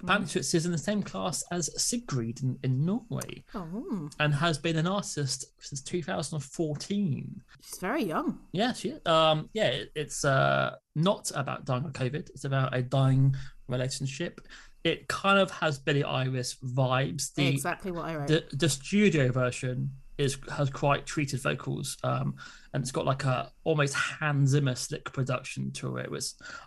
Apparently, 0.00 0.40
is 0.40 0.64
in 0.66 0.72
the 0.72 0.78
same 0.78 1.02
class 1.02 1.42
as 1.50 1.70
Sigrid 1.82 2.42
in, 2.42 2.58
in 2.62 2.84
Norway 2.84 3.44
Oh, 3.54 4.08
and 4.20 4.32
has 4.34 4.56
been 4.58 4.76
an 4.76 4.86
artist 4.86 5.46
since 5.58 5.82
2014. 5.82 7.42
she's 7.62 7.78
very 7.78 8.04
young. 8.04 8.38
Yeah, 8.52 8.72
she 8.72 8.94
um 9.06 9.48
yeah, 9.52 9.66
it, 9.68 9.92
it's 9.94 10.24
uh 10.24 10.76
not 10.94 11.30
about 11.34 11.64
dying 11.64 11.84
of 11.84 11.92
COVID. 11.92 12.30
It's 12.30 12.44
about 12.44 12.74
a 12.76 12.82
dying 12.82 13.34
relationship. 13.68 14.40
It 14.84 15.08
kind 15.08 15.38
of 15.38 15.50
has 15.50 15.78
Billie 15.78 16.04
Eilish 16.04 16.56
vibes. 16.60 17.34
The 17.34 17.48
exactly 17.48 17.90
what 17.90 18.04
I 18.06 18.16
wrote. 18.16 18.28
the, 18.28 18.44
the 18.52 18.68
studio 18.68 19.30
version 19.32 19.90
is 20.18 20.36
has 20.50 20.68
quite 20.68 21.06
treated 21.06 21.40
vocals 21.40 21.96
um 22.02 22.34
and 22.74 22.82
it's 22.82 22.90
got 22.90 23.06
like 23.06 23.24
a 23.24 23.50
almost 23.64 23.94
Hans 23.94 24.50
Zimmer 24.50 24.74
slick 24.74 25.10
production 25.12 25.70
to 25.72 25.96
it 25.96 26.10
which 26.10 26.24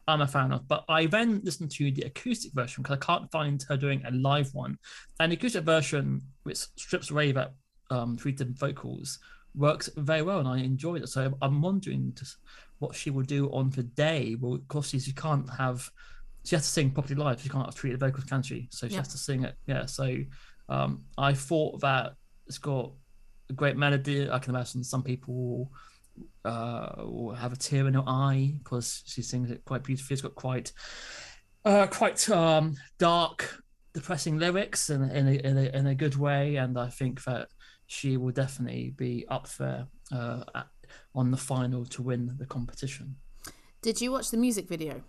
I'm 0.08 0.22
a 0.22 0.28
fan 0.28 0.52
of. 0.54 0.68
But 0.68 0.84
I 0.89 1.06
then 1.06 1.41
listened 1.43 1.70
to 1.72 1.91
the 1.91 2.04
acoustic 2.04 2.54
version 2.54 2.82
because 2.82 2.97
I 2.97 3.06
can't 3.06 3.30
find 3.32 3.64
her 3.70 3.78
doing 3.78 4.02
a 4.06 4.12
live 4.12 4.49
one. 4.54 4.78
And 5.20 5.32
the 5.32 5.36
acoustic 5.36 5.64
version 5.66 6.22
which 6.43 6.60
strips 6.78 7.12
away 7.12 7.34
that 7.34 7.54
um 7.91 8.18
treated 8.18 8.58
vocals 8.58 9.20
works 9.54 9.89
very 9.97 10.22
well 10.22 10.39
and 10.39 10.47
I 10.47 10.60
enjoyed 10.60 11.04
it. 11.04 11.10
So 11.10 11.34
I'm 11.41 11.62
wondering 11.62 12.14
just 12.18 12.38
what 12.80 12.95
she 12.95 13.10
will 13.10 13.24
do 13.24 13.47
on 13.52 13.70
the 13.72 13.84
day 13.84 14.36
well 14.39 14.56
of 14.56 14.68
course 14.70 14.89
she 14.89 15.12
can't 15.12 15.47
have 15.52 15.88
she 16.45 16.56
has 16.56 16.64
to 16.64 16.70
sing 16.72 16.89
properly 16.91 17.16
live. 17.16 17.41
She 17.41 17.49
can't 17.49 17.66
have 17.66 17.76
treated 17.76 17.99
vocals 17.99 18.24
can 18.26 18.41
she? 18.43 18.70
So 18.72 18.88
she 18.88 18.93
Yeah. 18.93 18.99
has 19.02 19.10
to 19.10 19.18
sing 19.18 19.43
it. 19.43 19.56
Yeah 19.68 19.86
so 19.86 20.18
um, 20.70 21.04
I 21.18 21.34
thought 21.34 21.82
that 21.82 22.14
it's 22.47 22.58
got 22.58 22.93
a 23.52 23.56
great 23.56 23.78
melody. 23.78 24.30
I 24.30 24.39
can 24.39 24.56
imagine 24.56 24.84
some 24.84 25.04
people 25.04 25.72
uh, 26.43 26.93
will 26.97 27.36
have 27.36 27.54
a 27.54 27.56
tear 27.56 27.88
in 27.88 27.93
their 27.93 28.08
eye 28.08 28.56
because 28.58 29.04
she 29.06 29.22
sings 29.22 29.52
it 29.52 29.64
quite 29.66 29.84
beautifully. 29.84 30.14
It's 30.16 30.22
got 30.22 30.36
quite, 30.36 30.72
uh, 31.66 31.88
quite 31.88 32.28
um, 32.30 32.76
dark, 32.97 33.62
depressing 33.93 34.39
lyrics 34.39 34.89
in, 34.89 35.04
in, 35.04 35.28
a, 35.28 35.32
in, 35.32 35.58
a, 35.58 35.78
in 35.78 35.88
a 35.88 35.95
good 35.95 36.16
way. 36.16 36.56
And 36.56 36.78
I 36.78 36.89
think 36.89 37.24
that 37.26 37.49
she 37.86 38.18
will 38.18 38.32
definitely 38.32 38.93
be 38.97 39.26
up 39.28 39.47
there 39.60 39.88
uh, 40.12 40.43
at, 40.56 40.68
on 41.14 41.32
the 41.32 41.38
final 41.38 41.86
to 41.86 42.02
win 42.02 42.36
the 42.38 42.45
competition. 42.45 43.16
Did 43.82 43.99
you 44.02 44.12
watch 44.12 44.32
the 44.32 44.38
music 44.38 44.68
video? 44.68 45.04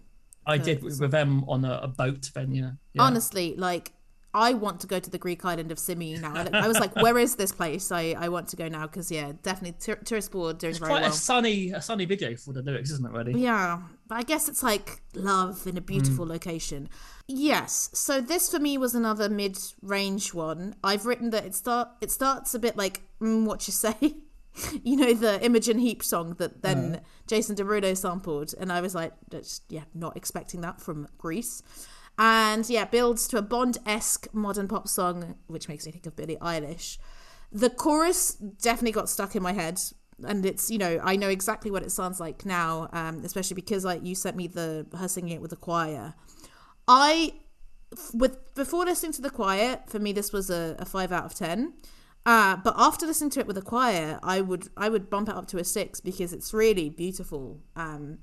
I 0.45 0.59
did 0.59 0.83
with, 0.83 0.99
them 1.11 1.45
on 1.47 1.65
a, 1.65 1.81
a 1.85 1.89
boat 1.89 2.29
then, 2.35 2.53
yeah. 2.53 2.73
yeah. 2.95 3.03
Honestly, 3.03 3.55
like 3.57 3.93
I 4.35 4.55
want 4.55 4.81
to 4.81 4.87
go 4.87 4.99
to 4.99 5.11
the 5.11 5.19
Greek 5.19 5.45
island 5.45 5.71
of 5.71 5.79
Symi 5.79 6.19
now. 6.19 6.35
I, 6.35 6.65
I 6.65 6.69
was 6.69 6.81
like, 6.81 6.97
where 6.97 7.19
is 7.19 7.37
this 7.37 7.53
place? 7.53 7.93
I, 7.93 8.15
I 8.19 8.29
want 8.31 8.49
to 8.49 8.57
go 8.57 8.67
now 8.67 8.87
because 8.87 9.11
yeah, 9.11 9.33
definitely 9.43 9.77
tour- 9.79 9.97
tourist 9.97 10.31
board 10.33 10.59
doing 10.59 10.71
It's 10.71 10.79
very 10.79 10.91
quite 10.91 11.03
well. 11.03 11.11
a 11.11 11.15
sunny, 11.15 11.71
a 11.71 11.83
sunny 11.83 12.07
video 12.07 12.35
for 12.37 12.53
the 12.53 12.63
lyrics, 12.63 12.91
isn't 12.91 13.05
it? 13.05 13.13
Really? 13.13 13.39
Yeah, 13.41 13.83
but 14.09 14.15
I 14.17 14.23
guess 14.23 14.49
it's 14.49 14.63
like 14.63 15.03
love 15.15 15.67
in 15.67 15.77
a 15.77 15.83
beautiful 15.83 16.27
location. 16.27 16.89
Yes, 17.29 17.91
so 17.93 18.21
this 18.21 18.51
for 18.51 18.59
me 18.59 18.79
was 18.79 18.95
another 18.95 19.29
mid-range 19.29 20.33
one. 20.33 20.77
I've 20.83 21.05
written 21.07 21.31
that 21.31 21.45
it 21.45 21.55
start 21.55 21.89
it 22.01 22.11
starts 22.11 22.55
a 22.55 22.59
bit 22.59 22.77
like 22.77 23.03
mm, 23.21 23.45
what 23.45 23.67
you 23.69 23.73
say, 23.73 23.95
you 24.83 24.97
know, 24.97 25.13
the 25.13 25.45
Imogen 25.45 25.79
Heap 25.79 26.03
song 26.03 26.35
that 26.39 26.63
then 26.63 27.03
Jason 27.27 27.55
Derulo 27.55 27.97
sampled, 27.97 28.55
and 28.59 28.73
I 28.73 28.81
was 28.81 28.95
like, 28.95 29.13
yeah, 29.69 29.85
not 29.95 30.17
expecting 30.17 30.63
that 30.63 30.81
from 30.81 31.07
Greece. 31.19 31.63
And 32.19 32.69
yeah, 32.69 32.85
builds 32.85 33.27
to 33.29 33.39
a 33.39 33.43
Bond-esque 33.43 34.33
modern 34.35 34.69
pop 34.69 34.87
song, 34.87 35.37
which 35.47 35.69
makes 35.69 35.87
me 35.87 35.93
think 35.93 36.07
of 36.07 36.15
Billie 36.15 36.37
Eilish. 36.41 36.99
The 37.51 37.71
chorus 37.71 38.35
definitely 38.35 38.93
got 38.93 39.09
stuck 39.09 39.35
in 39.35 39.43
my 39.43 39.53
head, 39.53 39.81
and 40.25 40.45
it's 40.47 40.71
you 40.71 40.79
know 40.79 41.01
I 41.03 41.17
know 41.17 41.29
exactly 41.29 41.71
what 41.71 41.83
it 41.83 41.91
sounds 41.91 42.21
like 42.21 42.45
now, 42.47 42.89
um, 42.93 43.23
especially 43.25 43.55
because 43.55 43.85
like 43.85 44.05
you 44.05 44.15
sent 44.15 44.37
me 44.37 44.47
the 44.47 44.87
her 44.97 45.09
singing 45.09 45.33
it 45.35 45.41
with 45.41 45.51
the 45.51 45.57
choir. 45.57 46.15
I 46.87 47.35
with 48.15 48.55
before 48.55 48.85
listening 48.85 49.13
to 49.13 49.23
the 49.23 49.31
choir, 49.31 49.81
for 49.87 49.99
me 49.99 50.13
this 50.13 50.33
was 50.33 50.49
a, 50.51 50.77
a 50.79 50.85
five 50.85 51.13
out 51.13 51.25
of 51.25 51.35
ten. 51.35 51.75
Uh, 52.25 52.57
but 52.57 52.75
after 52.77 53.05
listening 53.05 53.31
to 53.31 53.41
it 53.41 53.47
with 53.47 53.57
the 53.57 53.63
choir, 53.63 54.21
I 54.23 54.41
would 54.41 54.69
I 54.77 54.89
would 54.89 55.11
bump 55.11 55.29
it 55.29 55.35
up 55.35 55.47
to 55.49 55.59
a 55.59 55.65
six 55.65 55.99
because 56.01 56.33
it's 56.33 56.55
really 56.55 56.89
beautiful 56.89 57.61
um, 57.75 58.19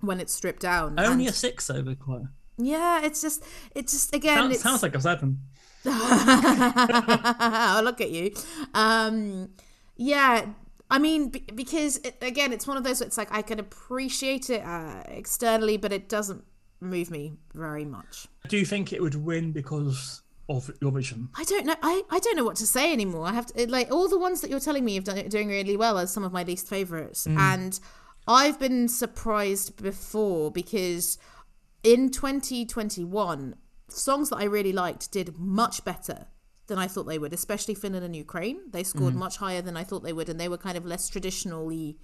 when 0.00 0.20
it's 0.20 0.34
stripped 0.34 0.60
down. 0.62 0.98
Only 1.00 1.24
And- 1.26 1.34
a 1.34 1.36
six 1.36 1.70
over 1.70 1.94
choir. 1.94 2.30
Yeah, 2.60 3.04
it's 3.04 3.20
just 3.22 3.44
it's 3.74 3.92
just 3.92 4.14
again 4.14 4.36
Sounds, 4.36 4.54
it's, 4.54 4.62
sounds 4.62 4.82
like 4.82 4.94
a 4.94 5.00
seven. 5.00 5.40
oh, 5.86 7.80
look 7.84 8.00
at 8.00 8.10
you. 8.10 8.32
Um, 8.74 9.50
yeah, 9.96 10.46
I 10.90 10.98
mean, 10.98 11.28
be- 11.28 11.44
because 11.54 11.98
it, 11.98 12.16
again, 12.20 12.52
it's 12.52 12.66
one 12.66 12.76
of 12.76 12.84
those. 12.84 13.00
It's 13.00 13.16
like 13.16 13.32
I 13.32 13.42
can 13.42 13.58
appreciate 13.58 14.50
it 14.50 14.62
uh, 14.64 15.02
externally, 15.06 15.76
but 15.76 15.92
it 15.92 16.08
doesn't 16.08 16.44
move 16.80 17.10
me 17.10 17.34
very 17.54 17.84
much. 17.84 18.26
Do 18.48 18.56
you 18.56 18.64
think 18.66 18.92
it 18.92 19.00
would 19.00 19.14
win 19.14 19.52
because 19.52 20.22
of 20.48 20.70
your 20.80 20.90
vision? 20.90 21.28
I 21.36 21.44
don't 21.44 21.66
know. 21.66 21.76
I, 21.82 22.02
I 22.10 22.18
don't 22.18 22.36
know 22.36 22.44
what 22.44 22.56
to 22.56 22.66
say 22.66 22.92
anymore. 22.92 23.26
I 23.26 23.32
have 23.32 23.46
to 23.46 23.70
like 23.70 23.90
all 23.90 24.08
the 24.08 24.18
ones 24.18 24.40
that 24.40 24.50
you're 24.50 24.60
telling 24.60 24.84
me 24.84 24.94
you've 24.94 25.04
done 25.04 25.28
doing 25.28 25.48
really 25.48 25.76
well 25.76 25.98
are 25.98 26.06
some 26.06 26.24
of 26.24 26.32
my 26.32 26.42
least 26.42 26.68
favorites, 26.68 27.26
and 27.26 27.78
I've 28.26 28.58
been 28.58 28.88
surprised 28.88 29.82
before 29.82 30.50
because 30.50 31.18
in 31.82 32.10
2021, 32.10 33.56
songs 33.88 34.30
that 34.30 34.36
I 34.36 34.44
really 34.44 34.72
liked 34.72 35.12
did 35.12 35.38
much 35.38 35.84
better 35.84 36.26
than 36.66 36.78
I 36.78 36.86
thought 36.86 37.04
they 37.04 37.18
would, 37.18 37.32
especially 37.32 37.74
Finland 37.74 38.04
and 38.04 38.14
Ukraine. 38.14 38.60
They 38.70 38.84
scored 38.84 39.14
mm. 39.14 39.18
much 39.18 39.38
higher 39.38 39.60
than 39.60 39.76
I 39.76 39.84
thought 39.84 40.02
they 40.02 40.12
would, 40.12 40.28
and 40.28 40.38
they 40.38 40.48
were 40.48 40.56
kind 40.56 40.78
of 40.78 40.86
less 40.86 41.08
traditionally 41.08 41.98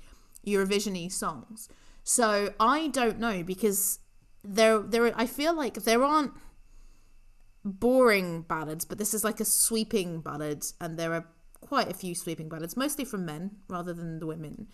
Eurovision-y 0.47 1.09
songs. 1.09 1.69
So 2.03 2.53
I 2.61 2.89
don't 2.89 3.19
know 3.19 3.43
because 3.43 4.01
there 4.45 4.79
there 4.79 5.13
I 5.17 5.27
feel 5.27 5.55
like 5.55 5.75
there 5.75 6.03
aren't 6.03 6.33
boring 7.65 8.43
ballads, 8.43 8.85
but 8.85 8.99
this 8.99 9.13
is 9.15 9.25
like 9.25 9.41
a 9.41 9.45
sweeping 9.45 10.21
ballad, 10.21 10.65
and 10.81 10.99
there 10.99 11.13
are 11.15 11.27
quite 11.61 11.91
a 11.91 11.95
few 11.95 12.15
sweeping 12.15 12.49
ballads, 12.49 12.77
mostly 12.77 13.05
from 13.05 13.25
men 13.25 13.57
rather 13.69 13.93
than 13.93 14.19
the 14.19 14.27
women. 14.27 14.69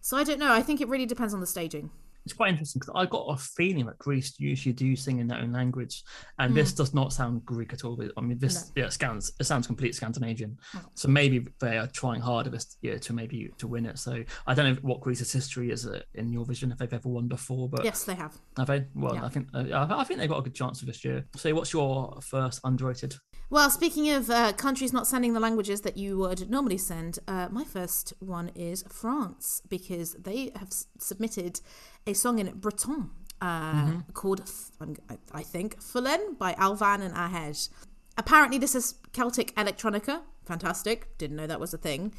So 0.00 0.16
I 0.16 0.24
don't 0.24 0.38
know. 0.38 0.52
I 0.52 0.62
think 0.62 0.80
it 0.80 0.88
really 0.88 1.06
depends 1.06 1.34
on 1.34 1.40
the 1.40 1.46
staging. 1.46 1.90
It's 2.26 2.34
quite 2.34 2.50
interesting 2.50 2.80
because 2.80 2.92
I 2.96 3.06
got 3.06 3.24
a 3.28 3.36
feeling 3.36 3.86
that 3.86 3.98
Greece 3.98 4.34
usually 4.38 4.72
do 4.72 4.96
sing 4.96 5.20
in 5.20 5.28
their 5.28 5.38
own 5.38 5.52
language, 5.52 6.02
and 6.40 6.56
this 6.56 6.72
does 6.72 6.92
not 6.92 7.12
sound 7.12 7.44
Greek 7.46 7.72
at 7.72 7.84
all. 7.84 7.96
I 8.16 8.20
mean, 8.20 8.36
this 8.38 8.72
yeah, 8.74 8.86
it 8.86 8.92
sounds 8.92 9.32
it 9.38 9.44
sounds 9.44 9.68
complete 9.68 9.94
Scandinavian. 9.94 10.58
So 10.94 11.06
maybe 11.06 11.46
they 11.60 11.78
are 11.78 11.86
trying 11.86 12.20
harder 12.20 12.50
this 12.50 12.78
year 12.82 12.98
to 12.98 13.12
maybe 13.12 13.52
to 13.58 13.68
win 13.68 13.86
it. 13.86 13.98
So 14.00 14.24
I 14.44 14.54
don't 14.54 14.74
know 14.74 14.80
what 14.82 15.00
Greece's 15.02 15.32
history 15.32 15.70
is 15.70 15.86
uh, 15.86 16.00
in 16.14 16.32
your 16.32 16.44
vision 16.44 16.72
if 16.72 16.78
they've 16.78 16.92
ever 16.92 17.08
won 17.08 17.28
before, 17.28 17.68
but 17.68 17.84
Yes, 17.84 18.02
they 18.02 18.16
have. 18.16 18.36
have 18.56 18.66
they? 18.66 18.86
Well, 18.96 19.14
Yeah. 19.14 19.24
I 19.24 19.28
think 19.28 19.46
uh, 19.54 19.64
I 19.72 20.00
I 20.00 20.04
think 20.04 20.18
they've 20.18 20.28
got 20.28 20.38
a 20.40 20.42
good 20.42 20.54
chance 20.56 20.80
of 20.80 20.88
this 20.88 21.04
year. 21.04 21.24
So 21.36 21.54
what's 21.54 21.72
your 21.72 22.18
first 22.22 22.60
underrated? 22.64 23.14
Well, 23.48 23.70
speaking 23.70 24.10
of 24.10 24.28
uh, 24.28 24.52
countries 24.54 24.92
not 24.92 25.06
sending 25.06 25.32
the 25.32 25.40
languages 25.40 25.82
that 25.82 25.96
you 25.96 26.18
would 26.18 26.50
normally 26.50 26.78
send, 26.78 27.20
uh, 27.28 27.48
my 27.50 27.62
first 27.62 28.12
one 28.18 28.50
is 28.56 28.82
France 28.88 29.62
because 29.68 30.14
they 30.14 30.50
have 30.56 30.68
s- 30.68 30.86
submitted 30.98 31.60
a 32.08 32.12
song 32.12 32.40
in 32.40 32.50
Breton 32.58 33.10
uh, 33.40 34.00
called, 34.14 34.40
F- 34.40 34.72
I'm- 34.80 34.96
I- 35.32 35.42
think, 35.44 35.80
Fulenn 35.80 36.34
by 36.38 36.54
Alvan 36.54 37.02
and 37.02 37.14
Ahez. 37.14 37.70
Apparently, 38.18 38.58
this 38.58 38.74
is 38.74 38.94
Celtic 39.12 39.54
electronica. 39.54 40.22
Fantastic. 40.44 41.16
Didn't 41.18 41.36
know 41.36 41.46
that 41.46 41.60
was 41.60 41.72
a 41.72 41.78
thing. 41.78 42.12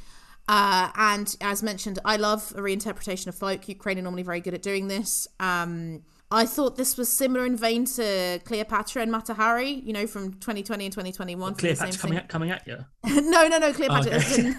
Uh, 0.47 0.91
and 0.95 1.35
as 1.41 1.61
mentioned, 1.61 1.99
I 2.05 2.15
love 2.15 2.53
a 2.55 2.61
reinterpretation 2.61 3.27
of 3.27 3.35
folk. 3.35 3.67
Ukraine 3.67 3.99
are 3.99 4.01
normally 4.01 4.23
very 4.23 4.39
good 4.39 4.53
at 4.53 4.61
doing 4.61 4.87
this. 4.87 5.27
Um, 5.41 6.03
I 6.29 6.45
thought 6.45 6.75
this 6.75 6.97
was 6.97 7.07
similar 7.09 7.45
in 7.45 7.55
vein 7.55 7.85
to 7.85 8.39
Cleopatra 8.43 9.01
and 9.01 9.11
Mata 9.11 9.33
Hari, 9.33 9.69
you 9.69 9.93
know, 9.93 10.05
from 10.05 10.33
2020 10.33 10.85
and 10.85 10.93
2021. 10.93 11.55
for 11.55 11.61
the 11.61 11.67
Cleopatra 11.73 11.99
coming 11.99 12.17
at, 12.17 12.27
coming 12.27 12.51
at 12.51 12.67
you. 12.67 12.77
no, 13.05 13.47
no, 13.47 13.57
no, 13.57 13.71
Cleopatra. 13.71 14.15
Okay. 14.15 14.17
As 14.17 14.37
in, 14.37 14.55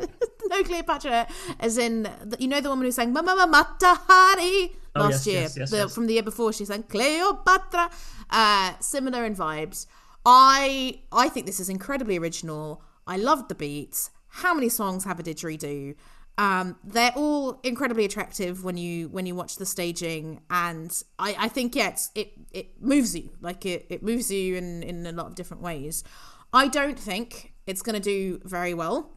no, 0.46 0.62
Cleopatra, 0.64 1.28
as 1.60 1.78
in, 1.78 2.08
you 2.40 2.48
know, 2.48 2.60
the 2.60 2.68
woman 2.68 2.86
who 2.86 2.90
sang 2.90 3.12
Mama 3.12 3.46
Matahari 3.46 3.96
Hari 4.08 4.72
last 4.96 5.26
yes, 5.26 5.26
year. 5.26 5.40
yes, 5.42 5.56
yes, 5.56 5.70
The-. 5.70 5.88
From 5.88 6.06
the 6.06 6.14
year 6.14 6.24
before, 6.24 6.52
she 6.52 6.64
sang 6.64 6.82
Cleopatra. 6.82 7.90
Uh, 8.28 8.72
similar 8.80 9.24
in 9.24 9.36
vibes. 9.36 9.86
I 10.24 11.00
I 11.12 11.28
think 11.28 11.46
this 11.46 11.60
is 11.60 11.68
incredibly 11.68 12.18
original. 12.18 12.82
I 13.06 13.16
loved 13.16 13.48
the 13.48 13.54
beats. 13.54 14.10
How 14.28 14.54
many 14.54 14.68
songs 14.68 15.04
have 15.04 15.20
a 15.20 15.22
didgeridoo? 15.22 15.94
Um, 16.38 16.76
they're 16.82 17.12
all 17.14 17.60
incredibly 17.62 18.04
attractive 18.04 18.64
when 18.64 18.76
you 18.76 19.08
when 19.08 19.26
you 19.26 19.34
watch 19.34 19.56
the 19.56 19.66
staging, 19.66 20.40
and 20.50 20.90
I, 21.18 21.36
I 21.38 21.48
think 21.48 21.76
yeah, 21.76 21.90
it's, 21.90 22.10
it 22.14 22.32
it 22.50 22.82
moves 22.82 23.14
you 23.14 23.30
like 23.40 23.66
it, 23.66 23.86
it 23.90 24.02
moves 24.02 24.30
you 24.30 24.56
in 24.56 24.82
in 24.82 25.06
a 25.06 25.12
lot 25.12 25.26
of 25.26 25.34
different 25.34 25.62
ways. 25.62 26.04
I 26.52 26.68
don't 26.68 26.98
think 26.98 27.52
it's 27.66 27.82
going 27.82 27.94
to 27.94 28.00
do 28.00 28.40
very 28.44 28.74
well 28.74 29.10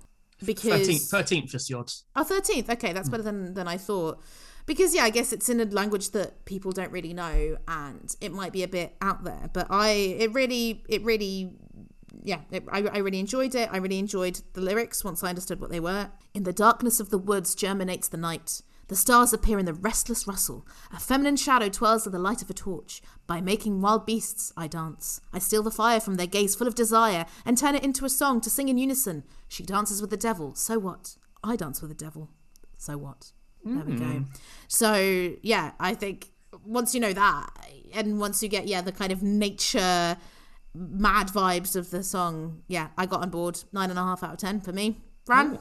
because 0.44 0.88
13th, 0.88 1.12
13th 1.12 1.50
just 1.50 1.68
the 1.68 1.78
odds. 1.78 2.04
Oh, 2.16 2.24
13th. 2.24 2.70
Okay, 2.70 2.94
that's 2.94 3.10
better 3.10 3.24
than, 3.24 3.54
than 3.54 3.68
I 3.68 3.78
thought. 3.78 4.22
Because, 4.66 4.96
yeah, 4.96 5.04
I 5.04 5.12
guess 5.12 5.32
it's 5.32 5.48
in 5.48 5.60
a 5.60 5.66
language 5.66 6.12
that 6.12 6.46
people 6.46 6.72
don't 6.72 6.92
really 6.92 7.14
know 7.14 7.58
and 7.68 8.16
it 8.20 8.32
might 8.32 8.52
be 8.52 8.64
a 8.64 8.68
bit 8.68 8.96
out 9.00 9.24
there. 9.24 9.50
But 9.54 9.68
I, 9.70 9.90
it 9.92 10.34
really, 10.34 10.84
it 10.90 11.04
really, 11.04 11.54
yeah, 12.26 12.42
it, 12.52 12.64
I, 12.72 12.80
I 12.80 12.98
really 12.98 13.20
enjoyed 13.20 13.56
it. 13.56 13.70
I 13.72 13.78
really 13.78 14.00
enjoyed 14.00 14.42
the 14.54 14.62
lyrics 14.62 15.04
once 15.04 15.24
I 15.24 15.30
understood 15.30 15.62
what 15.62 15.70
they 15.70 15.80
were. 15.80 16.10
In 16.34 16.44
the 16.44 16.52
darkness 16.52 17.00
of 17.00 17.12
the 17.12 17.18
woods 17.18 17.56
germinates 17.56 18.08
the 18.08 18.18
night. 18.18 18.62
The 18.88 18.96
stars 18.96 19.34
appear 19.34 19.58
in 19.58 19.66
the 19.66 19.74
restless 19.74 20.28
rustle. 20.28 20.66
A 20.94 21.00
feminine 21.00 21.38
shadow 21.38 21.70
twirls 21.70 22.06
at 22.06 22.14
the 22.14 22.20
light 22.20 22.42
of 22.42 22.50
a 22.50 22.54
torch. 22.54 23.02
By 23.26 23.42
making 23.42 23.82
wild 23.82 24.06
beasts, 24.06 24.52
I 24.58 24.68
dance. 24.68 25.22
I 25.34 25.40
steal 25.40 25.64
the 25.64 25.72
fire 25.72 26.00
from 26.00 26.16
their 26.16 26.28
gaze 26.28 26.56
full 26.56 26.68
of 26.68 26.76
desire 26.76 27.26
and 27.46 27.58
turn 27.58 27.76
it 27.76 27.84
into 27.84 28.06
a 28.06 28.10
song 28.10 28.42
to 28.42 28.50
sing 28.50 28.70
in 28.70 28.78
unison. 28.78 29.24
She 29.48 29.64
dances 29.64 30.02
with 30.02 30.10
the 30.10 30.18
devil. 30.18 30.56
So 30.56 30.78
what? 30.78 31.18
I 31.44 31.56
dance 31.56 31.82
with 31.82 31.90
the 31.90 32.04
devil. 32.04 32.30
So 32.78 32.98
what? 32.98 33.32
There 33.64 33.84
we 33.84 33.96
go. 33.96 34.06
Mm-hmm. 34.06 34.34
So, 34.68 35.36
yeah, 35.42 35.72
I 35.80 35.96
think 35.96 36.32
once 36.64 36.94
you 36.94 37.02
know 37.02 37.14
that, 37.14 37.50
and 37.94 38.20
once 38.20 38.44
you 38.44 38.50
get, 38.50 38.68
yeah, 38.68 38.82
the 38.82 38.92
kind 38.92 39.12
of 39.12 39.24
nature 39.24 40.18
mad 40.76 41.28
vibes 41.28 41.76
of 41.76 41.90
the 41.90 42.04
song, 42.04 42.62
yeah, 42.68 42.90
I 42.98 43.06
got 43.06 43.22
on 43.22 43.30
board. 43.30 43.64
Nine 43.72 43.90
and 43.90 43.98
a 43.98 44.04
half 44.04 44.24
out 44.24 44.34
of 44.34 44.38
ten 44.38 44.62
for 44.62 44.72
me. 44.72 45.02
Fran? 45.26 45.58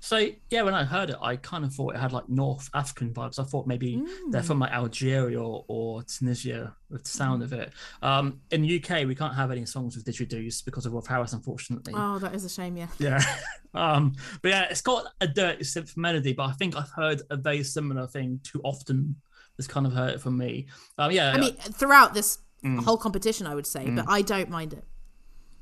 So 0.00 0.28
yeah, 0.50 0.62
when 0.62 0.74
I 0.74 0.82
heard 0.82 1.10
it, 1.10 1.16
I 1.22 1.36
kind 1.36 1.64
of 1.64 1.72
thought 1.72 1.94
it 1.94 2.00
had 2.00 2.12
like 2.12 2.28
North 2.28 2.68
African 2.74 3.14
vibes. 3.14 3.38
I 3.38 3.44
thought 3.44 3.66
maybe 3.66 4.02
they're 4.30 4.42
from 4.42 4.58
like 4.58 4.72
Algeria 4.72 5.40
or, 5.40 5.64
or 5.68 6.02
Tunisia 6.02 6.74
with 6.90 7.04
the 7.04 7.10
sound 7.10 7.44
of 7.44 7.52
it. 7.52 7.72
Um, 8.02 8.40
in 8.50 8.62
the 8.62 8.82
UK, 8.82 9.06
we 9.06 9.14
can't 9.14 9.34
have 9.34 9.52
any 9.52 9.66
songs 9.66 9.96
with 9.96 10.04
didgeridoos 10.04 10.64
because 10.64 10.84
of 10.84 10.92
Rolf 10.92 11.06
Harris, 11.06 11.32
unfortunately. 11.32 11.92
Oh, 11.96 12.18
that 12.18 12.34
is 12.34 12.44
a 12.44 12.48
shame, 12.48 12.76
yeah. 12.76 12.88
Yeah. 12.98 13.22
um, 13.74 14.14
but 14.42 14.48
yeah, 14.48 14.66
it's 14.68 14.82
got 14.82 15.06
a 15.20 15.28
dirty 15.28 15.62
synth 15.62 15.96
melody, 15.96 16.32
but 16.32 16.50
I 16.50 16.52
think 16.52 16.76
I've 16.76 16.90
heard 16.90 17.22
a 17.30 17.36
very 17.36 17.62
similar 17.62 18.08
thing 18.08 18.40
too 18.42 18.60
often. 18.64 19.14
It's 19.58 19.68
kind 19.68 19.86
of 19.86 19.92
hurt 19.92 20.14
it 20.14 20.20
from 20.20 20.36
me. 20.36 20.66
Um, 20.98 21.12
yeah, 21.12 21.30
I 21.30 21.38
mean, 21.38 21.54
throughout 21.54 22.14
this 22.14 22.38
whole 22.82 22.96
competition, 22.96 23.46
I 23.46 23.54
would 23.54 23.66
say, 23.66 23.88
but 23.90 24.06
I 24.08 24.22
don't 24.22 24.50
mind 24.50 24.72
it. 24.72 24.84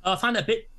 I 0.05 0.17
found 0.17 0.37
it 0.37 0.45
a 0.45 0.47
bit 0.47 0.71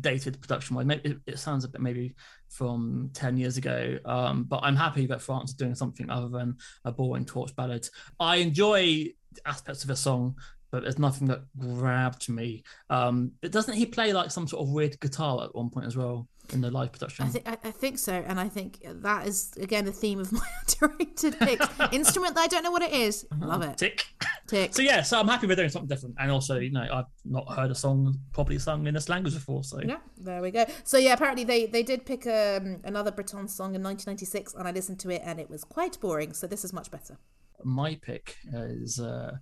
dated 0.00 0.40
production 0.40 0.76
wise. 0.76 0.86
Maybe 0.86 1.10
it, 1.10 1.18
it 1.26 1.38
sounds 1.38 1.64
a 1.64 1.68
bit 1.68 1.80
maybe 1.80 2.14
from 2.48 3.10
ten 3.12 3.36
years 3.36 3.56
ago. 3.56 3.98
Um, 4.04 4.44
but 4.44 4.60
I'm 4.62 4.76
happy 4.76 5.06
that 5.06 5.20
France 5.20 5.50
is 5.50 5.56
doing 5.56 5.74
something 5.74 6.10
other 6.10 6.28
than 6.28 6.56
a 6.84 6.92
boring 6.92 7.24
torch 7.24 7.54
ballad. 7.56 7.88
I 8.18 8.36
enjoy 8.36 9.08
aspects 9.46 9.82
of 9.82 9.88
the 9.88 9.96
song, 9.96 10.36
but 10.70 10.82
there's 10.82 10.98
nothing 10.98 11.28
that 11.28 11.42
grabbed 11.58 12.28
me. 12.28 12.64
Um, 12.90 13.32
but 13.40 13.52
doesn't 13.52 13.74
he 13.74 13.86
play 13.86 14.12
like 14.12 14.30
some 14.30 14.48
sort 14.48 14.62
of 14.62 14.72
weird 14.72 14.98
guitar 15.00 15.44
at 15.44 15.54
one 15.54 15.70
point 15.70 15.86
as 15.86 15.96
well 15.96 16.28
in 16.52 16.60
the 16.60 16.70
live 16.70 16.92
production? 16.92 17.26
I 17.26 17.28
think 17.28 17.58
I, 17.64 17.70
think 17.70 17.98
so, 17.98 18.12
and 18.12 18.38
I 18.40 18.48
think 18.48 18.80
that 18.84 19.26
is 19.26 19.52
again 19.60 19.84
the 19.84 19.92
theme 19.92 20.18
of 20.18 20.32
my 20.32 20.40
underrated 20.82 21.38
picks. 21.38 21.66
Instrument 21.92 22.34
that 22.34 22.42
I 22.42 22.46
don't 22.46 22.62
know 22.62 22.70
what 22.70 22.82
it 22.82 22.92
is. 22.92 23.26
Love 23.38 23.62
it. 23.62 23.78
Tick. 23.78 24.04
Tick. 24.46 24.74
So 24.74 24.82
yeah, 24.82 25.02
so 25.02 25.18
I'm 25.18 25.28
happy 25.28 25.46
we're 25.46 25.56
doing 25.56 25.68
something 25.68 25.88
different, 25.88 26.16
and 26.18 26.30
also 26.30 26.58
you 26.58 26.70
know 26.70 26.86
I've 26.92 27.06
not 27.24 27.50
heard 27.54 27.70
a 27.70 27.74
song 27.74 28.18
properly 28.32 28.58
sung 28.58 28.86
in 28.86 28.94
this 28.94 29.08
language 29.08 29.34
before, 29.34 29.64
so 29.64 29.80
Yeah, 29.82 29.98
there 30.18 30.42
we 30.42 30.50
go. 30.50 30.64
So 30.84 30.98
yeah, 30.98 31.12
apparently 31.14 31.44
they 31.44 31.66
they 31.66 31.82
did 31.82 32.04
pick 32.04 32.26
um, 32.26 32.80
another 32.84 33.10
Breton 33.10 33.48
song 33.48 33.74
in 33.74 33.82
1996, 33.82 34.54
and 34.54 34.66
I 34.68 34.72
listened 34.72 35.00
to 35.00 35.10
it, 35.10 35.22
and 35.24 35.38
it 35.40 35.48
was 35.48 35.64
quite 35.64 35.98
boring. 36.00 36.32
So 36.32 36.46
this 36.46 36.64
is 36.64 36.72
much 36.72 36.90
better. 36.90 37.18
my 37.64 37.98
pick 38.02 38.36
is 38.52 38.98
uh, 38.98 39.36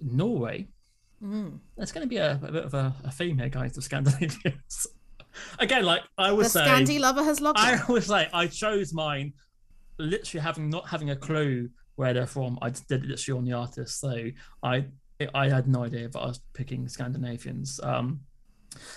Norway. 0.00 0.68
There's 1.76 1.92
going 1.92 2.04
to 2.04 2.08
be 2.08 2.16
a, 2.16 2.32
a 2.42 2.50
bit 2.52 2.64
of 2.64 2.72
a, 2.74 2.94
a 3.04 3.10
theme 3.10 3.38
here, 3.38 3.50
guys, 3.50 3.76
of 3.76 3.84
Scandinavians. 3.84 4.86
Again, 5.58 5.84
like 5.84 6.02
I 6.18 6.28
The 6.30 6.34
was 6.34 6.52
saying, 6.52 6.86
Scandi 6.86 7.00
lover 7.00 7.22
has 7.22 7.40
logged. 7.40 7.58
I 7.58 7.80
was 7.88 8.08
like, 8.08 8.28
I 8.32 8.46
chose 8.46 8.92
mine, 8.92 9.32
literally 9.98 10.42
having 10.42 10.70
not 10.70 10.88
having 10.88 11.10
a 11.10 11.16
clue 11.16 11.68
where 11.96 12.12
they're 12.14 12.26
from. 12.26 12.58
I 12.62 12.70
just 12.70 12.88
did 12.88 13.04
it 13.04 13.08
literally 13.08 13.38
on 13.38 13.44
the 13.44 13.52
artist, 13.52 14.00
so 14.00 14.26
I 14.62 14.86
I 15.34 15.48
had 15.48 15.68
no 15.68 15.84
idea, 15.84 16.08
but 16.08 16.20
I 16.20 16.26
was 16.26 16.40
picking 16.54 16.88
Scandinavians. 16.88 17.78
Um, 17.82 18.20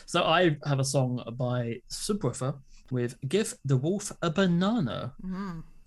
so 0.06 0.24
I 0.24 0.58
have 0.66 0.80
a 0.80 0.86
song 0.86 1.22
by 1.38 1.82
Subwoolfer 1.92 2.56
with 2.92 3.16
"Give 3.28 3.54
the 3.66 3.78
Wolf 3.78 4.12
a 4.22 4.30
Banana." 4.30 5.14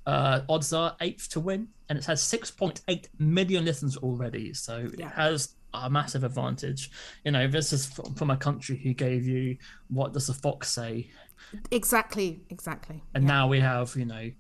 Uh, 0.06 0.42
odds 0.48 0.72
are 0.72 0.94
eighth 1.00 1.28
to 1.30 1.40
win, 1.40 1.66
and 1.88 1.98
it 1.98 2.04
has 2.04 2.20
6.8 2.22 3.08
million 3.18 3.64
listens 3.64 3.96
already. 3.96 4.54
So 4.54 4.88
Yeah. 4.96 5.06
it 5.08 5.12
has 5.14 5.56
a 5.84 5.90
massive 5.90 6.24
advantage. 6.24 6.90
You 7.24 7.32
know, 7.32 7.46
this 7.46 7.72
is 7.72 7.86
from, 7.86 8.30
a 8.30 8.36
country 8.36 8.76
who 8.82 8.94
gave 8.94 9.26
you 9.26 9.56
"What 9.88 10.12
Does 10.12 10.28
a 10.28 10.34
Fox 10.34 10.70
Say," 10.70 11.10
Exactly, 11.70 12.40
exactly. 12.50 13.02
and 13.14 13.24
now 13.24 13.46
we 13.46 13.60
have 13.60 13.94
you 13.96 14.06
know 14.06 14.30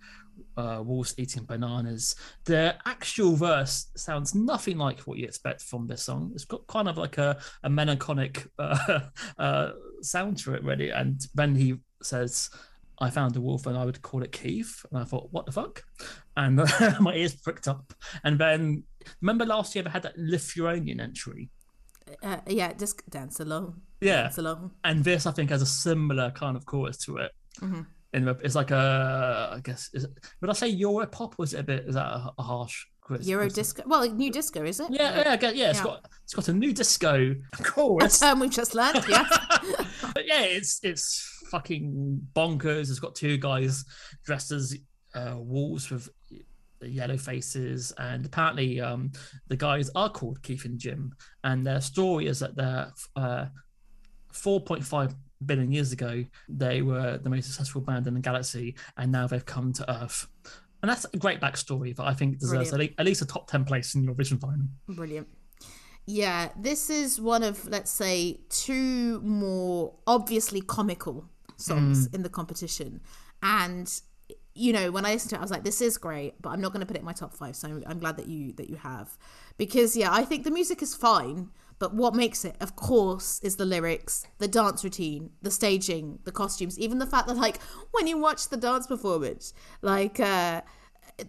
uh, 0.56 0.82
wolves 0.84 1.14
eating 1.18 1.44
bananas. 1.44 2.14
The 2.44 2.76
actual 2.86 3.36
verse 3.36 3.88
sounds 3.96 4.34
nothing 4.34 4.78
like 4.78 5.00
what 5.00 5.18
you 5.18 5.24
expect 5.24 5.62
from 5.62 5.86
this 5.86 6.02
song. 6.02 6.32
It's 6.34 6.44
got 6.44 6.66
kind 6.66 6.88
of 6.88 6.96
like 6.96 7.18
a, 7.18 7.38
a 7.62 7.70
melancholic 7.70 8.46
uh, 8.58 9.00
uh, 9.38 9.70
sound 10.02 10.38
to 10.38 10.54
it, 10.54 10.64
really. 10.64 10.90
And 10.90 11.20
then 11.34 11.54
he 11.54 11.76
says, 12.02 12.50
"I 13.00 13.10
found 13.10 13.36
a 13.36 13.40
wolf, 13.40 13.66
and 13.66 13.76
I 13.76 13.84
would 13.84 14.02
call 14.02 14.22
it 14.22 14.32
Keith." 14.32 14.84
And 14.90 15.00
I 15.00 15.04
thought, 15.04 15.28
"What 15.30 15.46
the 15.46 15.52
fuck?" 15.52 15.84
And 16.36 16.56
my 17.00 17.14
ears 17.14 17.36
pricked 17.36 17.68
up. 17.68 17.92
And 18.24 18.38
then 18.38 18.84
remember 19.20 19.44
last 19.46 19.74
year 19.74 19.84
they 19.84 19.90
had 19.90 20.02
that 20.02 20.16
Lithuanian 20.18 21.00
entry. 21.00 21.50
Uh, 22.22 22.38
yeah, 22.46 22.72
just 22.72 23.08
dance 23.10 23.40
along. 23.40 23.80
Yeah, 24.00 24.22
Dance 24.24 24.38
along. 24.38 24.70
and 24.84 25.02
this 25.02 25.26
I 25.26 25.32
think 25.32 25.50
has 25.50 25.62
a 25.62 25.66
similar 25.66 26.30
kind 26.30 26.56
of 26.56 26.64
chorus 26.66 26.98
to 26.98 27.16
it. 27.18 27.32
Mm-hmm. 27.60 27.82
The, 28.24 28.38
it's 28.42 28.54
like 28.54 28.70
a, 28.70 29.50
I 29.56 29.60
guess, 29.60 29.90
is 29.92 30.04
it, 30.04 30.10
would 30.40 30.48
I 30.48 30.54
say 30.54 30.68
Euro 30.68 31.06
pop? 31.06 31.38
Was 31.38 31.52
it 31.52 31.60
a 31.60 31.62
bit? 31.62 31.84
Is 31.86 31.94
that 31.96 32.06
a, 32.06 32.30
a 32.38 32.42
harsh? 32.42 32.84
quiz- 33.02 33.28
Euro 33.28 33.48
disco. 33.50 33.82
Well, 33.86 34.08
new 34.10 34.30
disco 34.32 34.64
is 34.64 34.80
it? 34.80 34.86
Yeah, 34.90 35.18
yeah, 35.18 35.36
get- 35.36 35.54
yeah. 35.56 35.70
It's 35.70 35.78
Yeah. 35.80 35.84
got 35.84 36.06
it's 36.24 36.32
got 36.34 36.48
a 36.48 36.52
new 36.52 36.72
disco 36.72 37.34
A 37.58 37.62
chorus. 37.62 38.18
term 38.20 38.40
we've 38.40 38.50
just 38.50 38.74
learned. 38.74 39.04
Yeah. 39.08 39.26
but 40.14 40.26
yeah, 40.26 40.42
it's 40.42 40.80
it's 40.82 41.42
fucking 41.50 42.20
bonkers. 42.34 42.88
It's 42.90 42.98
got 43.00 43.14
two 43.14 43.36
guys 43.36 43.84
dressed 44.24 44.50
as 44.52 44.76
uh, 45.14 45.34
wolves 45.36 45.90
with 45.90 46.08
yellow 46.90 47.16
faces, 47.16 47.92
and 47.98 48.24
apparently 48.26 48.80
um, 48.80 49.12
the 49.48 49.56
guys 49.56 49.90
are 49.94 50.10
called 50.10 50.42
Keith 50.42 50.64
and 50.64 50.78
Jim, 50.78 51.14
and 51.44 51.66
their 51.66 51.80
story 51.80 52.26
is 52.26 52.38
that 52.40 52.56
they're 52.56 52.92
uh, 53.16 53.46
4.5 54.32 55.14
billion 55.44 55.70
years 55.70 55.92
ago 55.92 56.24
they 56.48 56.80
were 56.80 57.18
the 57.18 57.28
most 57.28 57.46
successful 57.46 57.80
band 57.80 58.06
in 58.06 58.14
the 58.14 58.20
galaxy, 58.20 58.74
and 58.96 59.12
now 59.12 59.26
they've 59.26 59.46
come 59.46 59.72
to 59.74 60.02
Earth. 60.02 60.26
And 60.82 60.90
that's 60.90 61.06
a 61.12 61.16
great 61.16 61.40
backstory 61.40 61.96
that 61.96 62.04
I 62.04 62.14
think 62.14 62.38
deserves 62.38 62.68
at 62.68 62.76
Brilliant. 62.76 62.94
at 62.98 63.06
least 63.06 63.22
a 63.22 63.26
top 63.26 63.50
10 63.50 63.64
place 63.64 63.94
in 63.94 64.04
your 64.04 64.14
vision 64.14 64.38
final. 64.38 64.66
Brilliant. 64.88 65.26
Yeah, 66.06 66.50
this 66.56 66.90
is 66.90 67.20
one 67.20 67.42
of, 67.42 67.66
let's 67.68 67.90
say, 67.90 68.38
two 68.48 69.20
more 69.22 69.94
obviously 70.06 70.60
comical 70.60 71.28
songs 71.56 72.06
in 72.08 72.22
the 72.22 72.28
competition. 72.28 73.00
And 73.42 73.92
you 74.56 74.72
know, 74.72 74.90
when 74.90 75.04
I 75.04 75.12
listened 75.12 75.30
to 75.30 75.36
it, 75.36 75.38
I 75.38 75.42
was 75.42 75.50
like, 75.50 75.64
"This 75.64 75.80
is 75.80 75.98
great," 75.98 76.40
but 76.40 76.50
I'm 76.50 76.60
not 76.60 76.72
going 76.72 76.80
to 76.80 76.86
put 76.86 76.96
it 76.96 77.00
in 77.00 77.04
my 77.04 77.12
top 77.12 77.34
five. 77.34 77.54
So 77.56 77.68
I'm, 77.68 77.84
I'm 77.86 77.98
glad 77.98 78.16
that 78.16 78.26
you 78.26 78.52
that 78.54 78.68
you 78.70 78.76
have, 78.76 79.16
because 79.58 79.96
yeah, 79.96 80.12
I 80.12 80.24
think 80.24 80.44
the 80.44 80.50
music 80.50 80.82
is 80.82 80.94
fine, 80.94 81.50
but 81.78 81.94
what 81.94 82.14
makes 82.14 82.44
it, 82.44 82.56
of 82.60 82.74
course, 82.76 83.40
is 83.42 83.56
the 83.56 83.66
lyrics, 83.66 84.26
the 84.38 84.48
dance 84.48 84.82
routine, 84.82 85.30
the 85.42 85.50
staging, 85.50 86.18
the 86.24 86.32
costumes, 86.32 86.78
even 86.78 86.98
the 86.98 87.06
fact 87.06 87.28
that 87.28 87.36
like 87.36 87.60
when 87.92 88.06
you 88.06 88.18
watch 88.18 88.48
the 88.48 88.56
dance 88.56 88.86
performance, 88.86 89.52
like. 89.82 90.18
uh 90.20 90.62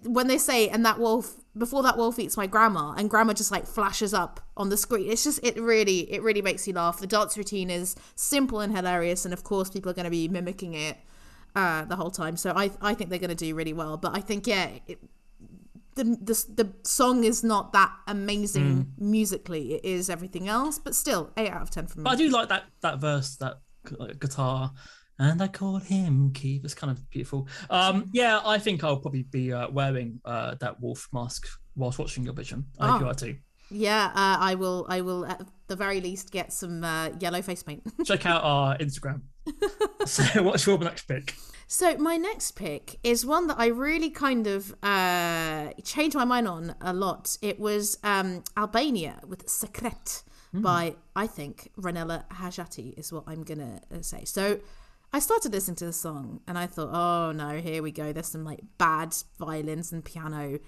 when 0.04 0.28
they 0.28 0.38
say 0.38 0.68
and 0.68 0.86
that 0.86 1.00
wolf 1.00 1.36
before 1.58 1.82
that 1.84 1.98
wolf 1.98 2.20
eats 2.20 2.36
my 2.36 2.46
grandma 2.46 2.92
and 2.98 3.10
grandma 3.10 3.32
just 3.34 3.52
like 3.52 3.66
flashes 3.66 4.14
up 4.14 4.42
on 4.58 4.68
the 4.70 4.76
screen 4.76 5.10
it's 5.10 5.24
just 5.24 5.40
it 5.44 5.58
really 5.62 6.12
it 6.12 6.22
really 6.22 6.42
makes 6.42 6.68
you 6.68 6.74
laugh 6.74 7.00
the 7.00 7.08
dance 7.08 7.38
routine 7.38 7.70
is 7.70 7.96
simple 8.16 8.60
and 8.60 8.76
hilarious 8.76 9.24
and 9.24 9.34
of 9.34 9.44
course 9.46 9.70
people 9.70 9.90
are 9.90 9.94
going 9.94 10.04
to 10.04 10.12
be 10.12 10.28
mimicking 10.28 10.74
it 10.74 10.98
uh 11.62 11.84
the 11.92 11.96
whole 11.96 12.12
time 12.12 12.36
so 12.44 12.50
i 12.64 12.66
i 12.82 12.94
think 12.94 13.10
they're 13.10 13.26
going 13.28 13.38
to 13.40 13.46
do 13.48 13.52
really 13.62 13.74
well 13.82 13.96
but 13.98 14.12
i 14.16 14.22
think 14.22 14.46
yeah 14.48 14.70
it, 14.92 15.00
the, 15.96 16.04
the 16.04 16.36
the 16.64 16.68
song 16.84 17.24
is 17.24 17.44
not 17.44 17.74
that 17.74 17.92
amazing 18.08 18.94
musically 19.00 19.64
it 19.76 19.84
is 19.84 20.10
everything 20.10 20.48
else 20.48 20.78
but 20.86 20.94
still 20.94 21.32
8 21.36 21.50
out 21.50 21.62
of 21.64 21.70
10 21.72 21.88
from 21.88 21.98
me 22.02 22.04
But 22.04 22.12
I 22.14 22.16
do 22.24 22.30
like 22.30 22.50
that 22.50 22.64
that 22.82 23.00
verse, 23.00 23.36
that 23.38 23.56
gu- 23.84 24.14
guitar, 24.20 24.72
and 25.18 25.42
I 25.42 25.48
called 25.48 25.82
him 25.84 26.32
Keith. 26.34 26.64
It's 26.64 26.76
kind 26.76 26.92
of 26.96 27.00
beautiful. 27.10 27.48
Um, 27.72 28.06
yeah, 28.14 28.40
I 28.46 28.60
think 28.60 28.84
I'll 28.84 29.00
probably 29.06 29.24
be 29.24 29.52
uh, 29.52 29.70
wearing 29.72 30.10
uh, 30.24 30.54
that 30.60 30.80
wolf 30.80 31.08
mask 31.12 31.48
whilst 31.76 31.98
watching 31.98 32.24
your 32.24 32.36
vision. 32.36 32.66
I 32.80 32.88
hope 32.90 33.02
Oh. 33.02 33.06
you 33.06 33.10
are 33.12 33.16
too. 33.26 33.36
yeah 33.72 34.06
uh, 34.24 34.38
i 34.52 34.54
will 34.62 34.86
i 34.98 35.00
will 35.08 35.26
at 35.34 35.42
the 35.68 35.76
very 35.76 36.00
least 36.08 36.32
get 36.32 36.54
some 36.54 36.84
uh, 36.84 37.10
yellow 37.20 37.42
face 37.42 37.64
paint 37.64 37.82
Check 38.06 38.24
out 38.28 38.42
our 38.52 38.78
Instagram. 38.78 39.20
so, 40.06 40.44
what's 40.44 40.66
your 40.66 40.78
next 40.78 41.04
pick? 41.04 41.36
So 41.70 41.98
my 41.98 42.16
next 42.16 42.52
pick 42.52 42.98
is 43.04 43.26
one 43.26 43.48
that 43.48 43.60
I 43.60 43.68
really 43.68 44.10
kind 44.10 44.48
of 44.48 44.74
uh, 44.82 45.72
changed 45.84 46.16
my 46.16 46.24
mind 46.24 46.48
on 46.48 46.76
a 46.80 46.94
lot. 46.94 47.38
It 47.42 47.60
was 47.60 47.98
um, 48.06 48.46
Albania 48.56 49.20
with 49.28 49.50
Secret 49.50 50.24
by 50.54 50.96
I 51.16 51.28
think 51.28 51.70
Ronela 51.80 52.28
Hajati 52.30 52.98
is 52.98 53.12
what 53.12 53.24
I'm 53.28 53.44
gonna 53.44 53.82
uh, 53.94 54.02
say. 54.02 54.24
So 54.26 54.60
I 55.14 55.20
started 55.20 55.52
listening 55.52 55.76
to 55.78 55.86
the 55.86 55.94
song 55.94 56.42
and 56.48 56.58
I 56.58 56.68
thought, 56.68 56.90
oh 56.92 57.32
no, 57.32 57.60
here 57.60 57.82
we 57.82 57.92
go. 57.92 58.12
There's 58.14 58.28
some 58.28 58.44
like 58.44 58.62
bad 58.78 59.16
violins 59.40 59.92
and 59.92 60.04
piano, 60.04 60.60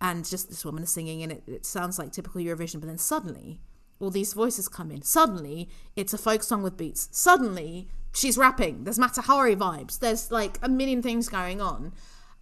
and 0.00 0.24
just 0.24 0.48
this 0.48 0.64
woman 0.64 0.82
is 0.82 0.92
singing, 0.92 1.22
and 1.22 1.32
it, 1.32 1.42
it 1.46 1.66
sounds 1.66 1.98
like 1.98 2.12
typical 2.12 2.40
Eurovision. 2.40 2.80
But 2.80 2.86
then 2.86 2.98
suddenly, 2.98 3.60
all 4.00 4.10
these 4.10 4.34
voices 4.34 4.68
come 4.68 4.90
in. 4.90 5.02
Suddenly, 5.02 5.68
it's 5.96 6.12
a 6.12 6.18
folk 6.18 6.42
song 6.42 6.62
with 6.62 6.76
beats. 6.76 7.08
Suddenly, 7.12 7.88
she's 8.12 8.38
rapping. 8.38 8.84
There's 8.84 8.98
Matahari 8.98 9.56
vibes. 9.56 9.98
There's 9.98 10.30
like 10.30 10.58
a 10.62 10.68
million 10.68 11.02
things 11.02 11.28
going 11.28 11.60
on. 11.60 11.92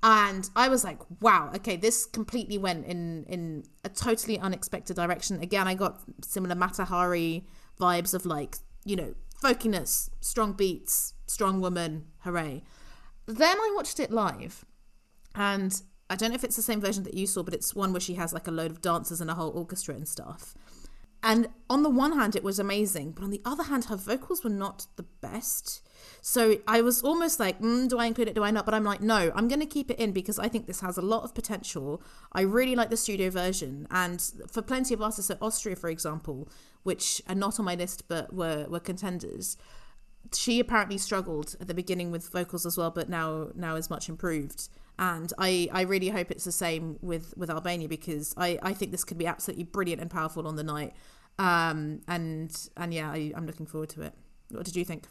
And 0.03 0.49
I 0.57 0.69
was 0.69 0.83
like, 0.83 0.99
wow, 1.21 1.51
okay, 1.57 1.77
this 1.77 2.07
completely 2.07 2.57
went 2.57 2.87
in 2.87 3.25
in 3.25 3.65
a 3.85 3.91
totally 3.91 4.39
unexpected 4.39 4.97
direction. 4.97 5.41
Again, 5.43 5.69
I 5.69 5.75
got 5.75 6.01
similar 6.23 6.55
Matahari 6.55 7.45
vibes 7.79 8.15
of 8.15 8.25
like, 8.25 8.57
you 8.85 8.97
know, 8.97 9.15
folkiness, 9.43 10.11
strong 10.21 10.55
beats, 10.55 11.15
strong 11.27 11.61
woman, 11.61 12.07
hooray. 12.21 12.63
Then 13.27 13.59
I 13.59 13.73
watched 13.77 14.01
it 14.01 14.11
live, 14.11 14.65
and 15.35 15.81
I 16.09 16.17
don't 16.17 16.31
know 16.31 16.35
if 16.35 16.45
it's 16.45 16.57
the 16.57 16.63
same 16.63 16.81
version 16.81 17.05
that 17.05 17.15
you 17.15 17.27
saw, 17.27 17.43
but 17.43 17.55
it's 17.55 17.75
one 17.75 17.93
where 17.93 18.01
she 18.01 18.15
has 18.15 18.33
like 18.33 18.49
a 18.49 18.51
load 18.51 18.71
of 18.71 18.81
dancers 18.81 19.21
and 19.21 19.31
a 19.31 19.35
whole 19.35 19.51
orchestra 19.51 19.95
and 19.95 20.09
stuff. 20.09 20.55
And 21.23 21.49
on 21.69 21.83
the 21.83 21.91
one 21.91 22.13
hand, 22.13 22.35
it 22.35 22.43
was 22.43 22.59
amazing, 22.59 23.13
but 23.13 23.25
on 23.25 23.31
the 23.31 23.43
other 23.45 23.65
hand, 23.65 23.87
her 23.87 23.97
vocals 23.97 24.43
were 24.43 24.51
not 24.51 24.87
the 24.97 25.03
best. 25.03 25.87
So 26.23 26.59
I 26.67 26.81
was 26.81 27.03
almost 27.03 27.39
like, 27.39 27.61
mm, 27.61 27.89
do 27.89 27.99
I 27.99 28.07
include 28.07 28.29
it? 28.29 28.35
Do 28.35 28.43
I 28.43 28.51
not? 28.51 28.65
But 28.65 28.75
I'm 28.75 28.85
like, 28.85 29.01
no, 29.01 29.31
I'm 29.35 29.49
going 29.49 29.61
to 29.61 29.67
keep 29.67 29.91
it 29.91 29.99
in 29.99 30.13
because 30.13 30.39
I 30.39 30.49
think 30.49 30.67
this 30.67 30.81
has 30.81 30.97
a 30.97 31.03
lot 31.03 31.25
of 31.25 31.35
potential. 31.35 32.03
I 32.33 32.43
really 32.43 32.75
like 32.75 32.91
the 32.91 32.97
studio 32.97 33.31
version. 33.31 33.87
And 33.91 34.21
for 34.51 34.63
plenty 34.63 34.95
of 34.95 35.03
artists, 35.03 35.29
so 35.29 35.37
Austria, 35.43 35.77
for 35.77 35.91
example, 35.91 36.49
which 36.83 37.21
are 37.29 37.35
not 37.35 37.59
on 37.59 37.67
my 37.67 37.75
list 37.75 38.09
but 38.09 38.33
were, 38.33 38.67
were 38.69 38.81
contenders, 38.81 39.57
she 40.35 40.61
apparently 40.61 40.99
struggled 40.99 41.57
at 41.61 41.69
the 41.69 41.75
beginning 41.75 42.11
with 42.11 42.31
vocals 42.31 42.65
as 42.65 42.77
well, 42.77 42.91
but 42.91 43.09
now 43.09 43.49
now 43.55 43.77
is 43.77 43.91
much 43.91 44.09
improved. 44.09 44.69
And 45.01 45.33
I, 45.39 45.69
I 45.73 45.81
really 45.83 46.11
hope 46.11 46.31
it's 46.31 46.45
the 46.45 46.53
same 46.53 46.99
with, 47.01 47.35
with 47.37 47.51
Albania 47.51 47.89
because 47.89 48.35
I, 48.37 48.59
I 48.63 48.75
think 48.75 48.93
this 48.93 49.03
could 49.03 49.19
be 49.19 49.27
absolutely 49.27 49.65
brilliant 49.65 50.01
and 50.01 50.11
powerful 50.11 50.47
on 50.47 50.57
the 50.57 50.63
night. 50.63 50.95
Um, 51.39 52.03
and 52.07 52.55
and 52.77 52.93
yeah, 52.93 53.11
I, 53.11 53.33
I'm 53.35 53.47
looking 53.47 53.65
forward 53.65 53.89
to 53.91 54.03
it. 54.03 54.13
What 54.51 54.67
did 54.67 54.77
you 54.77 54.85
think? 54.85 55.07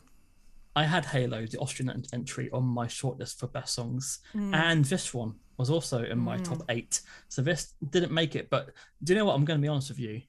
I 0.75 0.83
had 0.83 1.05
Halo, 1.05 1.47
the 1.47 1.57
Austrian 1.57 1.89
ent- 1.89 2.07
entry, 2.13 2.51
on 2.51 2.63
my 2.63 2.85
shortlist 2.85 3.39
for 3.39 3.47
best 3.47 3.73
songs, 3.73 4.19
mm. 4.35 4.53
and 4.53 4.85
this 4.85 5.11
one 5.11 5.33
was 5.57 5.71
also 5.71 6.03
in 6.03 6.19
my 6.19 6.37
top 6.37 6.59
mm. 6.59 6.65
eight. 6.69 7.01
So 7.29 7.41
this 7.41 7.73
didn't 7.89 8.11
make 8.11 8.35
it, 8.35 8.51
but 8.51 8.69
do 9.03 9.11
you 9.11 9.19
know 9.19 9.25
what? 9.25 9.33
I'm 9.33 9.43
going 9.43 9.59
to 9.59 9.61
be 9.61 9.67
honest 9.67 9.89
with 9.89 9.99
you. 9.99 10.21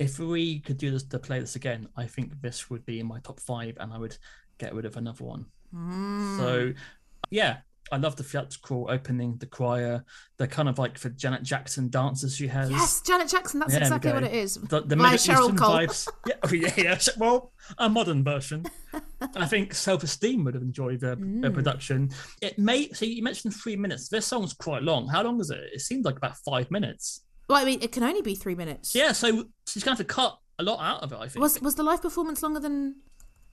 If 0.00 0.18
we 0.18 0.58
could 0.58 0.76
do 0.76 0.90
this 0.90 1.04
to 1.04 1.18
play 1.20 1.38
this 1.38 1.54
again, 1.54 1.88
I 1.96 2.06
think 2.06 2.40
this 2.40 2.68
would 2.68 2.84
be 2.84 2.98
in 2.98 3.06
my 3.06 3.20
top 3.20 3.38
five, 3.38 3.76
and 3.78 3.92
I 3.92 3.98
would 3.98 4.16
get 4.58 4.74
rid 4.74 4.86
of 4.86 4.96
another 4.96 5.24
one. 5.24 5.46
Mm. 5.72 6.36
So, 6.36 6.72
yeah, 7.30 7.58
I 7.90 7.96
love 7.96 8.16
the 8.16 8.22
theatrical 8.22 8.86
opening, 8.90 9.36
the 9.38 9.46
choir, 9.46 10.04
the 10.36 10.46
kind 10.46 10.68
of 10.68 10.78
like 10.78 10.98
the 11.00 11.10
Janet 11.10 11.42
Jackson 11.42 11.88
dances 11.88 12.36
she 12.36 12.46
has. 12.48 12.70
Yes, 12.70 13.00
Janet 13.02 13.28
Jackson. 13.28 13.60
That's 13.60 13.72
Yeah, 13.72 13.80
exactly 13.80 14.12
what 14.12 14.22
it 14.24 14.32
is. 14.34 14.54
The, 14.54 14.82
the 14.82 14.96
By 14.96 15.14
Cheryl 15.14 15.56
Cole. 15.56 15.76
vibes. 15.78 16.08
Yeah, 16.26 16.34
oh, 16.42 16.52
yeah, 16.52 16.72
yeah. 16.76 16.98
Well, 17.16 17.52
a 17.78 17.88
modern 17.88 18.22
version. 18.24 18.66
I 19.36 19.46
think 19.46 19.74
Self 19.74 20.02
Esteem 20.02 20.44
would 20.44 20.54
have 20.54 20.62
enjoyed 20.62 21.00
the, 21.00 21.16
Mm. 21.16 21.42
the 21.42 21.50
production. 21.50 22.10
It 22.40 22.58
may. 22.58 22.90
So 22.92 23.04
you 23.06 23.22
mentioned 23.22 23.54
three 23.54 23.76
minutes. 23.76 24.08
This 24.08 24.26
song's 24.26 24.52
quite 24.52 24.82
long. 24.82 25.08
How 25.08 25.22
long 25.22 25.40
is 25.40 25.50
it? 25.50 25.60
It 25.72 25.80
seemed 25.80 26.04
like 26.04 26.16
about 26.16 26.36
five 26.38 26.70
minutes. 26.70 27.22
Well, 27.48 27.58
I 27.58 27.64
mean, 27.64 27.80
it 27.82 27.92
can 27.92 28.02
only 28.02 28.22
be 28.22 28.34
three 28.34 28.54
minutes. 28.54 28.94
Yeah, 28.94 29.12
so 29.12 29.44
she's 29.66 29.82
going 29.82 29.96
to 29.96 30.02
have 30.02 30.06
to 30.06 30.14
cut 30.14 30.38
a 30.58 30.62
lot 30.62 30.80
out 30.80 31.02
of 31.02 31.12
it. 31.12 31.16
I 31.18 31.28
think. 31.28 31.42
Was 31.42 31.60
was 31.62 31.74
the 31.76 31.82
live 31.82 32.02
performance 32.02 32.42
longer 32.42 32.60
than? 32.60 32.96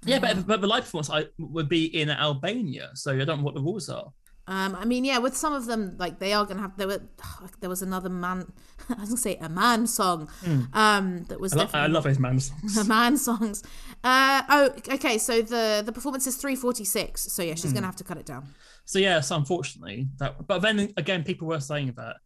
yeah, 0.05 0.19
but, 0.19 0.45
but 0.45 0.61
the 0.61 0.67
live 0.67 0.83
performance 0.83 1.09
I, 1.09 1.25
would 1.39 1.67
be 1.69 1.85
in 1.99 2.09
Albania, 2.09 2.89
so 2.93 3.11
I 3.13 3.23
don't 3.25 3.39
know 3.39 3.43
what 3.43 3.55
the 3.55 3.61
rules 3.61 3.89
are. 3.89 4.11
Um, 4.47 4.75
I 4.75 4.85
mean, 4.85 5.05
yeah, 5.05 5.17
with 5.17 5.35
some 5.35 5.53
of 5.53 5.65
them, 5.65 5.95
like 5.97 6.19
they 6.19 6.31
are 6.33 6.45
gonna 6.45 6.61
have. 6.61 6.77
There 6.77 6.87
were, 6.87 7.01
there 7.61 7.69
was 7.69 7.81
another 7.81 8.09
man. 8.09 8.51
I 8.89 8.99
was 8.99 9.09
gonna 9.09 9.17
say 9.17 9.37
a 9.37 9.49
man 9.49 9.87
song. 9.87 10.29
Um, 10.73 11.23
that 11.29 11.39
was. 11.39 11.53
I, 11.53 11.57
lo- 11.63 11.69
I 11.73 11.87
love 11.87 12.03
those 12.03 12.19
man 12.19 12.39
songs. 12.49 12.87
man 12.87 13.17
songs. 13.17 13.63
Uh, 14.03 14.43
oh, 14.49 14.69
okay. 14.93 15.17
So 15.17 15.41
the 15.41 15.81
the 15.85 15.91
performance 15.91 16.27
is 16.27 16.35
three 16.37 16.55
forty 16.55 16.83
six. 16.85 17.23
So 17.33 17.41
yeah, 17.41 17.55
she's 17.55 17.71
Hmm. 17.71 17.75
gonna 17.75 17.87
have 17.87 17.95
to 17.97 18.03
cut 18.03 18.17
it 18.17 18.25
down. 18.27 18.45
So 18.85 18.99
yes, 18.99 19.31
unfortunately, 19.31 20.09
that. 20.17 20.45
But 20.45 20.59
then 20.61 20.93
again, 20.95 21.23
people 21.23 21.47
were 21.47 21.59
saying 21.59 21.93
that 21.97 22.17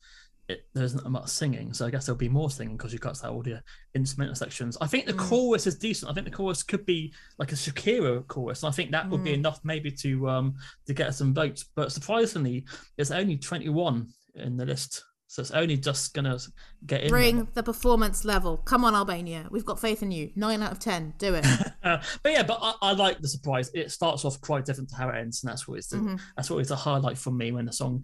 it, 0.50 0.66
there 0.74 0.84
isn't 0.84 1.10
much 1.10 1.30
singing, 1.30 1.72
so 1.74 1.86
I 1.86 1.92
guess 1.92 2.06
there'll 2.08 2.18
be 2.18 2.28
more 2.28 2.50
singing 2.50 2.76
because 2.76 2.92
you 2.92 3.00
cut 3.00 3.24
out 3.24 3.32
all 3.32 3.42
the 3.44 3.62
instrumental 3.94 4.36
sections. 4.36 4.78
I 4.82 4.88
think 4.88 5.06
the 5.06 5.14
chorus 5.14 5.68
is 5.68 5.78
decent. 5.78 6.10
I 6.12 6.14
think 6.14 6.26
the 6.26 6.32
chorus 6.36 6.64
could 6.64 6.86
be 6.86 7.14
like 7.38 7.52
a 7.52 7.56
Shakira 7.56 8.28
chorus, 8.28 8.64
and 8.64 8.70
I 8.70 8.76
think 8.76 8.92
that 8.92 9.10
would 9.10 9.24
be 9.24 9.34
enough 9.34 9.60
maybe 9.64 9.92
to 9.92 10.28
um 10.28 10.56
to 10.88 10.94
get 10.94 11.14
some 11.16 11.34
votes. 11.34 11.66
But 11.76 11.92
surprisingly, 11.92 12.66
it's 12.98 13.12
only 13.12 13.38
twenty 13.38 13.70
one 13.70 14.10
in 14.36 14.58
the 14.58 14.66
list, 14.66 15.04
so 15.28 15.42
it's 15.42 15.52
only 15.52 15.78
just 15.78 16.14
gonna 16.16 16.38
get 16.86 17.04
in. 17.04 17.10
Bring 17.10 17.36
there. 17.38 17.48
the 17.54 17.64
performance 17.64 18.26
level. 18.26 18.58
Come 18.58 18.84
on, 18.84 18.96
Albania. 18.96 19.48
We've 19.52 19.66
got 19.66 19.80
faith 19.80 20.02
in 20.02 20.12
you. 20.12 20.32
Nine 20.36 20.64
out 20.64 20.72
of 20.72 20.80
ten. 20.80 21.14
Do 21.20 21.36
it. 21.36 21.46
But 21.82 22.32
yeah, 22.34 22.44
but 22.44 22.60
I, 22.62 22.74
I 22.82 22.92
like 22.92 23.20
the 23.22 23.28
surprise. 23.28 23.72
It 23.74 23.90
starts 23.92 24.24
off 24.26 24.40
quite 24.42 24.66
different 24.66 24.90
to 24.90 24.96
how 24.96 25.10
it 25.10 25.16
ends, 25.18 25.42
and 25.44 25.50
that's 25.50 25.68
what 25.68 25.78
it's 25.78 25.88
the, 25.88 25.98
Mm-hmm. 25.98 26.16
that's 26.36 26.50
what 26.50 26.60
is 26.60 26.70
a 26.72 26.76
highlight 26.76 27.18
for 27.18 27.32
me 27.32 27.52
when 27.52 27.66
the 27.66 27.72
song 27.74 28.04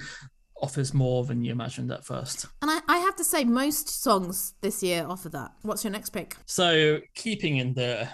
offers 0.65 0.93
more 0.93 1.23
than 1.25 1.43
you 1.43 1.51
imagined 1.51 1.91
at 1.91 2.03
first. 2.05 2.47
and 2.61 2.69
I, 2.71 2.79
I 2.87 2.97
have 2.97 3.15
to 3.17 3.23
say, 3.23 3.43
most 3.43 3.87
songs 4.03 4.53
this 4.61 4.81
year 4.83 5.05
offer 5.07 5.29
that. 5.29 5.51
What's 5.61 5.83
your 5.83 5.91
next 5.91 6.09
pick? 6.09 6.35
So 6.45 6.99
keeping 7.13 7.57
in 7.57 7.73
the 7.73 8.07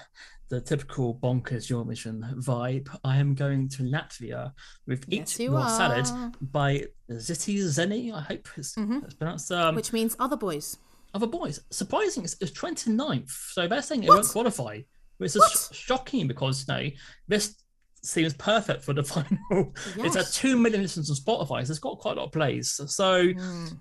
the 0.49 0.59
typical 0.59 1.15
bonkers 1.23 1.69
Eurovision 1.71 2.17
vibe, 2.43 2.89
I 3.05 3.15
am 3.23 3.33
going 3.35 3.69
to 3.69 3.83
Latvia 3.83 4.51
with 4.85 5.05
Yes, 5.07 5.39
Eat 5.39 5.43
you 5.45 5.51
Your 5.53 5.69
Salad 5.69 6.07
by 6.41 6.87
Citi 7.09 7.55
Zēni. 7.77 8.13
I 8.13 8.19
hope 8.19 8.49
it's, 8.57 8.75
it's 8.77 9.13
pronounced. 9.13 9.49
Um, 9.49 9.75
Which 9.75 9.93
means 9.93 10.17
other 10.19 10.35
boys. 10.35 10.77
other 11.13 11.27
boys. 11.27 11.61
Surprising, 11.69 12.25
it's, 12.25 12.35
it's 12.41 12.51
29th. 12.51 13.29
So 13.53 13.65
they're 13.69 13.81
saying 13.81 14.03
it 14.03 14.09
What? 14.09 14.15
won't 14.17 14.27
qualify, 14.29 14.81
which 15.19 15.37
is 15.37 15.69
sh- 15.71 15.77
shocking 15.77 16.27
because 16.27 16.65
you 16.67 16.73
know 16.73 16.89
this 17.29 17.55
seems 18.03 18.33
perfect 18.33 18.83
for 18.83 18.93
the 18.93 19.03
final. 19.13 19.73
It's 19.97 20.15
at 20.15 20.27
two 20.33 20.57
million 20.57 20.81
listens 20.81 21.09
on 21.09 21.15
Spotify, 21.15 21.65
so 21.65 21.71
it's 21.71 21.79
got 21.79 21.99
quite 21.99 22.17
a 22.17 22.19
lot 22.19 22.25
of 22.27 22.31
plays. 22.31 22.79
So 22.87 23.31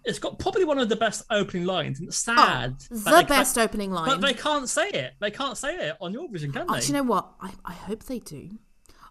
it's 0.05 0.18
got 0.18 0.39
probably 0.39 0.64
one 0.64 0.79
of 0.79 0.89
the 0.89 0.97
best 0.97 1.25
opening 1.31 1.64
lines. 1.66 1.99
And 2.01 2.09
it's 2.09 2.18
sad. 2.18 2.77
Hmm. 2.89 2.97
Oh, 3.07 3.21
The 3.21 3.27
best 3.27 3.57
opening 3.59 3.91
line. 3.91 4.07
But 4.07 4.21
they 4.21 4.35
can't 4.35 4.68
say 4.68 4.89
it. 4.91 5.14
They 5.21 5.31
can't 5.31 5.57
say 5.57 5.75
it 5.89 5.97
on 6.01 6.12
Eurovision, 6.14 6.53
can 6.53 6.66
Oh, 6.68 6.75
they? 6.75 6.81
do 6.81 6.87
you 6.89 6.93
know 6.95 7.03
what? 7.05 7.31
I, 7.41 7.51
I 7.64 7.73
hope 7.73 8.05
they 8.05 8.18
do. 8.18 8.51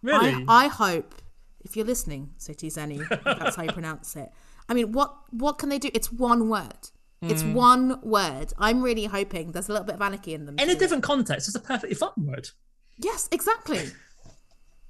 really? 0.04 0.46
I, 0.48 0.66
I 0.66 0.68
hope 0.68 1.16
if 1.62 1.76
you're 1.76 1.86
listening, 1.86 2.32
Citi 2.40 2.68
Zēni, 2.68 3.00
that's 3.24 3.56
how 3.56 3.64
you 3.64 3.72
pronounce 3.72 4.16
it. 4.16 4.30
I 4.70 4.74
mean, 4.74 4.92
what 4.92 5.16
what 5.32 5.58
can 5.58 5.70
they 5.70 5.80
do? 5.80 5.90
It's 5.94 6.12
one 6.12 6.48
word. 6.50 6.90
It's 7.22 7.44
Mm. 7.44 7.54
one 7.54 8.00
word. 8.02 8.54
I'm 8.58 8.82
really 8.82 9.06
hoping 9.06 9.52
there's 9.52 9.68
a 9.68 9.74
little 9.74 9.86
bit 9.86 9.96
of 9.96 10.02
anarchy 10.02 10.34
in 10.36 10.46
them. 10.46 10.56
In 10.58 10.70
a 10.70 10.76
different 10.76 11.04
context, 11.04 11.48
it's 11.50 11.56
a 11.56 11.60
perfectly 11.60 11.96
fun 11.96 12.12
word. 12.18 12.50
Yes, 12.98 13.28
exactly. 13.32 13.90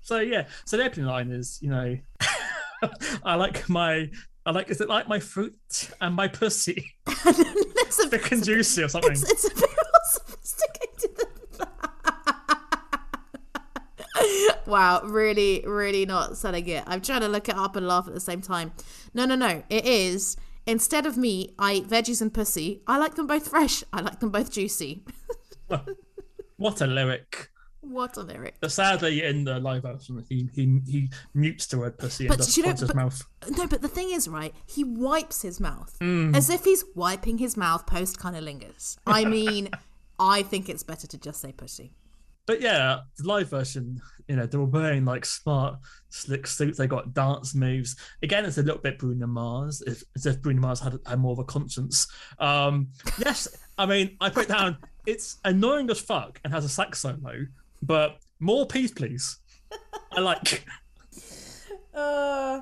So 0.09 0.21
yeah, 0.21 0.47
so 0.65 0.75
the 0.75 0.85
opening 0.85 1.05
line 1.05 1.29
is, 1.29 1.59
you 1.61 1.69
know, 1.69 1.95
I 3.23 3.35
like 3.35 3.69
my, 3.69 4.09
I 4.43 4.49
like, 4.49 4.71
is 4.71 4.81
it 4.81 4.89
like 4.89 5.07
my 5.07 5.19
fruit 5.19 5.91
and 6.01 6.15
my 6.15 6.27
pussy, 6.27 6.93
it's, 7.07 7.99
a, 8.03 8.07
thick 8.07 8.31
and 8.31 8.43
juicy 8.43 8.81
or 8.81 8.87
something? 8.87 9.11
it's, 9.11 9.29
it's 9.29 9.45
a 9.45 9.49
bit 9.53 9.69
more 9.69 10.01
sophisticated 10.05 11.15
than 11.15 11.27
that. 14.15 14.63
wow, 14.65 15.01
really, 15.03 15.63
really 15.67 16.07
not 16.07 16.35
selling 16.37 16.67
it. 16.67 16.83
I'm 16.87 17.01
trying 17.01 17.21
to 17.21 17.27
look 17.27 17.47
it 17.47 17.55
up 17.55 17.75
and 17.75 17.87
laugh 17.87 18.07
at 18.07 18.15
the 18.15 18.19
same 18.19 18.41
time. 18.41 18.71
No, 19.13 19.25
no, 19.25 19.35
no. 19.35 19.61
It 19.69 19.85
is. 19.85 20.37
Instead 20.65 21.05
of 21.05 21.17
me, 21.17 21.53
I 21.59 21.73
eat 21.73 21.87
veggies 21.87 22.19
and 22.19 22.33
pussy. 22.33 22.81
I 22.87 22.97
like 22.97 23.13
them 23.13 23.27
both 23.27 23.49
fresh. 23.49 23.83
I 23.93 24.01
like 24.01 24.21
them 24.21 24.31
both 24.31 24.51
juicy. 24.51 25.03
What 26.57 26.81
a 26.81 26.87
lyric! 26.87 27.51
What 27.81 28.17
a 28.17 28.21
lyric. 28.21 28.55
But 28.59 28.71
sadly, 28.71 29.23
in 29.23 29.43
the 29.43 29.59
live 29.59 29.83
version, 29.83 30.23
he 30.29 30.49
he 30.53 30.79
he 30.85 31.09
mutes 31.33 31.67
the 31.67 31.77
word 31.79 31.97
pussy 31.97 32.25
and 32.25 32.29
But 32.29 32.37
just 32.45 32.57
you 32.57 32.63
know- 32.63 32.69
points 32.69 32.81
his 32.81 32.93
mouth. 32.95 33.23
No, 33.49 33.67
but 33.67 33.81
the 33.81 33.87
thing 33.87 34.11
is, 34.11 34.27
right? 34.27 34.53
He 34.67 34.83
wipes 34.83 35.41
his 35.41 35.59
mouth 35.59 35.95
Mm. 36.01 36.35
as 36.35 36.49
if 36.49 36.65
he's 36.65 36.83
wiping 36.95 37.37
his 37.37 37.55
mouth 37.57 37.85
post 37.85 38.19
cunnilingus. 38.19 38.97
I 39.07 39.25
mean, 39.25 39.69
I 40.19 40.43
think 40.43 40.67
it's 40.69 40.83
better 40.83 41.07
to 41.07 41.17
just 41.17 41.39
say 41.41 41.51
pussy. 41.53 41.93
But 42.45 42.61
yeah, 42.61 43.01
the 43.17 43.27
live 43.27 43.49
version, 43.51 44.01
you 44.27 44.35
know, 44.35 44.47
they 44.47 44.57
were 44.57 44.65
wearing 44.65 45.05
like 45.05 45.23
smart, 45.23 45.75
slick 46.09 46.47
suits. 46.47 46.79
They 46.79 46.87
got 46.87 47.13
dance 47.13 47.53
moves. 47.53 47.95
Again, 48.23 48.43
it's 48.43 48.57
a 48.57 48.63
little 48.63 48.81
bit 48.81 48.97
Bruno 48.97 49.27
Mars, 49.27 49.83
if, 49.85 50.01
as 50.15 50.25
if 50.25 50.41
Bruno 50.41 50.59
Mars 50.59 50.79
had, 50.79 50.97
had 51.05 51.19
more 51.19 51.33
of 51.33 51.37
a 51.39 51.43
conscience. 51.43 52.07
Um, 52.39 52.87
yes, 53.19 53.47
I 53.77 53.85
mean, 53.85 54.17
I 54.19 54.29
put 54.31 54.47
down. 54.47 54.77
It's 55.05 55.37
annoying 55.45 55.91
as 55.91 55.99
fuck 55.99 56.41
and 56.43 56.51
has 56.51 56.65
a 56.65 56.69
sax 56.69 56.99
solo, 56.99 57.45
but 57.81 58.19
more 58.39 58.65
peace, 58.65 58.91
please. 58.91 59.37
I 60.11 60.19
like. 60.19 60.65
Uh, 61.93 62.61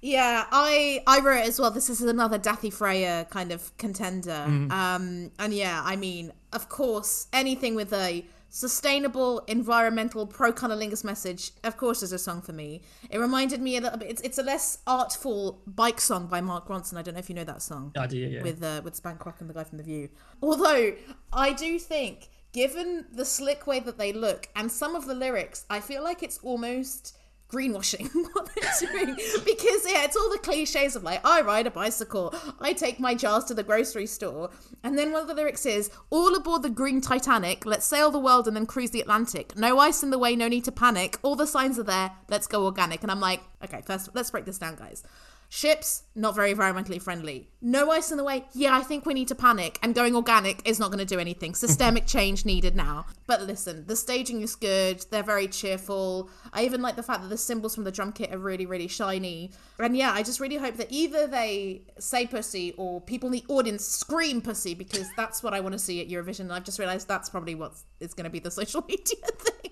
yeah, 0.00 0.46
I 0.50 1.02
I 1.06 1.20
wrote 1.20 1.46
as 1.46 1.58
well. 1.58 1.70
This 1.70 1.90
is 1.90 2.00
another 2.02 2.38
Daði 2.38 2.72
Freyr 2.72 3.28
kind 3.30 3.52
of 3.52 3.76
contender. 3.78 4.44
Um, 4.70 5.30
and 5.38 5.52
yeah, 5.52 5.82
I 5.84 5.96
mean, 5.96 6.32
of 6.52 6.68
course, 6.68 7.26
anything 7.32 7.74
with 7.74 7.92
a 7.92 8.24
sustainable, 8.50 9.40
environmental, 9.40 10.26
pro 10.26 10.52
cunnilingus 10.52 11.04
message, 11.04 11.52
of 11.64 11.76
course, 11.76 12.02
is 12.02 12.12
a 12.12 12.18
song 12.18 12.40
for 12.40 12.52
me. 12.52 12.82
It 13.10 13.18
reminded 13.18 13.60
me 13.60 13.76
a 13.76 13.80
little 13.80 13.98
bit. 13.98 14.10
It's, 14.10 14.20
it's 14.22 14.38
a 14.38 14.42
less 14.42 14.78
artful 14.86 15.60
bike 15.66 16.00
song 16.00 16.26
by 16.28 16.40
Mark 16.40 16.68
Ronson. 16.68 16.96
I 16.96 17.02
don't 17.02 17.14
know 17.14 17.20
if 17.20 17.28
you 17.28 17.34
know 17.34 17.44
that 17.44 17.62
song 17.62 17.92
I 17.96 18.06
do, 18.06 18.18
yeah. 18.18 18.42
with 18.42 18.62
uh, 18.62 18.80
with 18.84 18.94
Spank 18.94 19.24
Rock 19.26 19.40
and 19.40 19.50
the 19.50 19.54
guy 19.54 19.64
from 19.64 19.78
The 19.78 19.84
View. 19.84 20.08
Although 20.42 20.92
I 21.32 21.52
do 21.52 21.78
think, 21.78 22.28
given 22.52 23.06
the 23.12 23.24
slick 23.24 23.66
way 23.66 23.80
that 23.80 23.98
they 23.98 24.12
look 24.12 24.48
and 24.56 24.70
some 24.70 24.94
of 24.94 25.06
the 25.06 25.14
lyrics, 25.14 25.64
I 25.68 25.80
feel 25.80 26.02
like 26.02 26.22
it's 26.22 26.38
almost 26.38 27.16
greenwashing 27.50 28.10
what 28.32 28.50
they're 28.54 28.90
doing. 28.90 29.16
Because 29.44 29.90
yeah 29.90 30.04
it's 30.04 30.16
all 30.16 30.30
the 30.30 30.38
cliches 30.38 30.94
of 30.96 31.02
like 31.02 31.24
i 31.24 31.40
ride 31.40 31.66
a 31.66 31.70
bicycle 31.70 32.34
i 32.60 32.74
take 32.74 33.00
my 33.00 33.14
jars 33.14 33.44
to 33.44 33.54
the 33.54 33.62
grocery 33.62 34.06
store 34.06 34.50
and 34.84 34.98
then 34.98 35.12
one 35.12 35.22
of 35.22 35.28
the 35.28 35.34
lyrics 35.34 35.64
is 35.64 35.90
all 36.10 36.34
aboard 36.34 36.62
the 36.62 36.68
green 36.68 37.00
titanic 37.00 37.64
let's 37.64 37.86
sail 37.86 38.10
the 38.10 38.18
world 38.18 38.46
and 38.46 38.54
then 38.54 38.66
cruise 38.66 38.90
the 38.90 39.00
atlantic. 39.00 39.56
No 39.56 39.78
ice 39.78 40.02
in 40.02 40.10
the 40.10 40.18
way 40.18 40.36
no 40.36 40.48
need 40.48 40.64
to 40.64 40.72
panic. 40.72 41.18
All 41.22 41.36
the 41.36 41.46
signs 41.46 41.78
are 41.78 41.84
there 41.84 42.12
let's 42.28 42.46
go 42.46 42.64
organic. 42.66 43.02
And 43.02 43.10
i'm 43.10 43.20
like 43.20 43.40
okay 43.64 43.80
first 43.84 44.10
let's 44.14 44.30
break 44.30 44.44
this 44.44 44.58
down 44.58 44.76
guys 44.76 45.02
Ships, 45.50 46.02
not 46.14 46.34
very 46.34 46.54
environmentally 46.54 47.00
friendly. 47.00 47.48
No 47.62 47.90
ice 47.90 48.10
in 48.10 48.18
the 48.18 48.24
way. 48.24 48.44
Yeah, 48.52 48.76
I 48.76 48.82
think 48.82 49.06
we 49.06 49.14
need 49.14 49.28
to 49.28 49.34
panic. 49.34 49.78
And 49.82 49.94
going 49.94 50.14
organic 50.14 50.66
is 50.68 50.78
not 50.78 50.88
going 50.88 50.98
to 50.98 51.06
do 51.06 51.18
anything. 51.18 51.54
Systemic 51.54 52.06
change 52.06 52.44
needed 52.44 52.76
now. 52.76 53.06
But 53.26 53.42
listen, 53.42 53.86
the 53.86 53.96
staging 53.96 54.42
is 54.42 54.54
good. 54.54 55.06
They're 55.10 55.22
very 55.22 55.48
cheerful. 55.48 56.28
I 56.52 56.64
even 56.64 56.82
like 56.82 56.96
the 56.96 57.02
fact 57.02 57.22
that 57.22 57.28
the 57.28 57.38
cymbals 57.38 57.74
from 57.74 57.84
the 57.84 57.92
drum 57.92 58.12
kit 58.12 58.32
are 58.32 58.38
really, 58.38 58.66
really 58.66 58.88
shiny. 58.88 59.52
And 59.78 59.96
yeah, 59.96 60.12
I 60.12 60.22
just 60.22 60.38
really 60.38 60.56
hope 60.56 60.76
that 60.76 60.92
either 60.92 61.26
they 61.26 61.82
say 61.98 62.26
pussy 62.26 62.74
or 62.76 63.00
people 63.00 63.28
in 63.28 63.32
the 63.32 63.44
audience 63.48 63.86
scream 63.86 64.42
pussy 64.42 64.74
because 64.74 65.08
that's 65.16 65.42
what 65.42 65.54
I 65.54 65.60
want 65.60 65.72
to 65.72 65.78
see 65.78 66.02
at 66.02 66.08
Eurovision. 66.08 66.40
And 66.40 66.52
I've 66.52 66.64
just 66.64 66.78
realised 66.78 67.08
that's 67.08 67.30
probably 67.30 67.54
what 67.54 67.72
is 68.00 68.12
going 68.12 68.24
to 68.24 68.30
be 68.30 68.38
the 68.38 68.50
social 68.50 68.84
media 68.88 69.16
thing. 69.38 69.70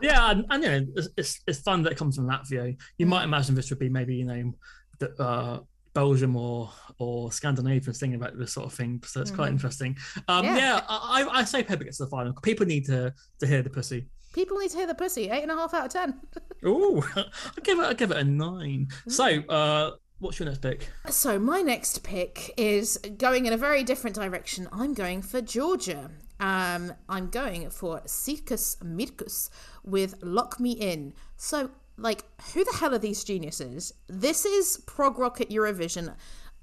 Yeah, 0.00 0.30
and, 0.30 0.44
and 0.50 0.62
you 0.62 0.70
know, 0.70 0.86
it's, 0.96 1.08
it's, 1.16 1.40
it's 1.46 1.60
fun 1.60 1.82
that 1.82 1.92
it 1.92 1.98
comes 1.98 2.16
from 2.16 2.26
Latvia. 2.28 2.76
You 2.98 3.06
might 3.06 3.24
imagine 3.24 3.54
this 3.54 3.70
would 3.70 3.78
be 3.78 3.88
maybe 3.88 4.14
you 4.16 4.24
know, 4.24 4.52
the, 4.98 5.22
uh, 5.22 5.60
Belgium 5.94 6.36
or 6.36 6.70
or 6.98 7.32
Scandinavia 7.32 7.92
singing 7.92 8.16
about 8.16 8.38
this 8.38 8.52
sort 8.52 8.66
of 8.66 8.72
thing. 8.72 9.02
So 9.04 9.20
it's 9.20 9.30
quite 9.32 9.50
interesting. 9.50 9.96
Um, 10.28 10.44
Yeah. 10.44 10.56
yeah, 10.56 10.80
I, 10.88 11.26
I 11.30 11.44
say 11.44 11.62
Pepper 11.64 11.84
gets 11.84 11.96
to 11.98 12.04
the 12.04 12.10
final. 12.10 12.32
People 12.42 12.66
need 12.66 12.86
to 12.86 13.12
to 13.40 13.46
hear 13.46 13.62
the 13.62 13.70
pussy. 13.70 14.06
People 14.32 14.58
need 14.58 14.70
to 14.70 14.76
hear 14.76 14.86
the 14.86 14.94
pussy. 14.94 15.28
Eight 15.30 15.42
and 15.42 15.50
a 15.50 15.56
half 15.56 15.74
out 15.74 15.86
of 15.86 15.92
ten. 15.92 16.20
Oh, 16.64 17.02
I 17.16 17.60
give 17.62 17.78
it 17.78 17.84
I 17.84 17.94
give 17.94 18.10
it 18.10 18.16
a 18.16 18.24
nine. 18.24 18.88
So, 19.08 19.24
uh, 19.24 19.92
what's 20.18 20.38
your 20.38 20.46
next 20.46 20.60
pick? 20.62 20.88
So 21.08 21.38
my 21.38 21.62
next 21.62 22.02
pick 22.02 22.52
is 22.56 22.98
going 23.16 23.46
in 23.46 23.52
a 23.52 23.56
very 23.56 23.82
different 23.84 24.14
direction. 24.16 24.68
I'm 24.72 24.92
going 24.94 25.22
for 25.22 25.40
Georgia. 25.40 26.10
Um, 26.40 26.92
I'm 27.08 27.30
going 27.30 27.70
for 27.70 28.02
Circus 28.06 28.76
Mircus 28.82 29.50
with 29.84 30.14
Lock 30.22 30.60
Me 30.60 30.72
In. 30.72 31.14
So, 31.36 31.70
like, 31.96 32.24
who 32.54 32.64
the 32.64 32.76
hell 32.78 32.94
are 32.94 32.98
these 32.98 33.24
geniuses? 33.24 33.92
This 34.06 34.44
is 34.44 34.82
prog 34.86 35.18
rock 35.18 35.40
at 35.40 35.50
Eurovision. 35.50 36.14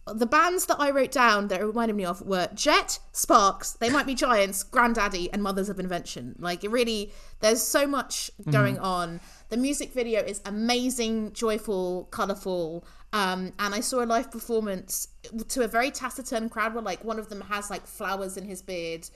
The 0.07 0.27
bands 0.27 0.67
that 0.67 0.79
I 0.79 0.91
wrote 0.91 1.11
down 1.11 1.47
that 1.47 1.65
reminded 1.65 1.95
me 1.95 2.05
of 2.05 2.21
were 2.21 2.47
Jet, 2.53 2.99
Sparks, 3.11 3.71
They 3.71 3.89
Might 3.89 4.05
Be 4.05 4.13
Giants, 4.13 4.63
Grandaddy, 4.63 5.29
and 5.33 5.41
Mothers 5.41 5.67
of 5.67 5.79
Invention. 5.79 6.35
Like, 6.37 6.63
it 6.63 6.69
really, 6.69 7.11
there's 7.39 7.63
so 7.63 7.87
much 7.87 8.29
going 8.51 8.77
on. 8.77 9.19
The 9.49 9.57
music 9.57 9.93
video 9.93 10.21
is 10.21 10.41
amazing, 10.45 11.33
joyful, 11.33 12.07
colourful. 12.11 12.85
Um, 13.13 13.51
and 13.57 13.73
I 13.73 13.79
saw 13.79 14.03
a 14.03 14.05
live 14.05 14.29
performance 14.29 15.07
to 15.47 15.63
a 15.63 15.67
very 15.67 15.89
taciturn 15.89 16.49
crowd 16.49 16.75
where, 16.75 16.83
like, 16.83 17.03
one 17.03 17.17
of 17.17 17.29
them 17.29 17.41
has, 17.41 17.71
like, 17.71 17.87
flowers 17.87 18.37
in 18.37 18.45
his 18.45 18.61
beard 18.61 19.09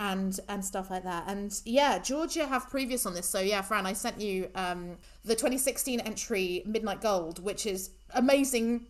and 0.00 0.40
and 0.48 0.64
stuff 0.64 0.90
like 0.90 1.04
that. 1.04 1.24
And 1.28 1.60
yeah, 1.64 1.98
Georgia 1.98 2.46
have 2.46 2.68
previous 2.70 3.04
on 3.04 3.14
this. 3.14 3.28
So 3.28 3.38
yeah, 3.38 3.60
Fran, 3.60 3.86
I 3.86 3.92
sent 3.92 4.18
you 4.20 4.48
um, 4.54 4.96
the 5.24 5.34
2016 5.34 6.00
entry 6.00 6.62
Midnight 6.64 7.02
Gold, 7.02 7.44
which 7.44 7.66
is 7.66 7.90
amazing 8.14 8.86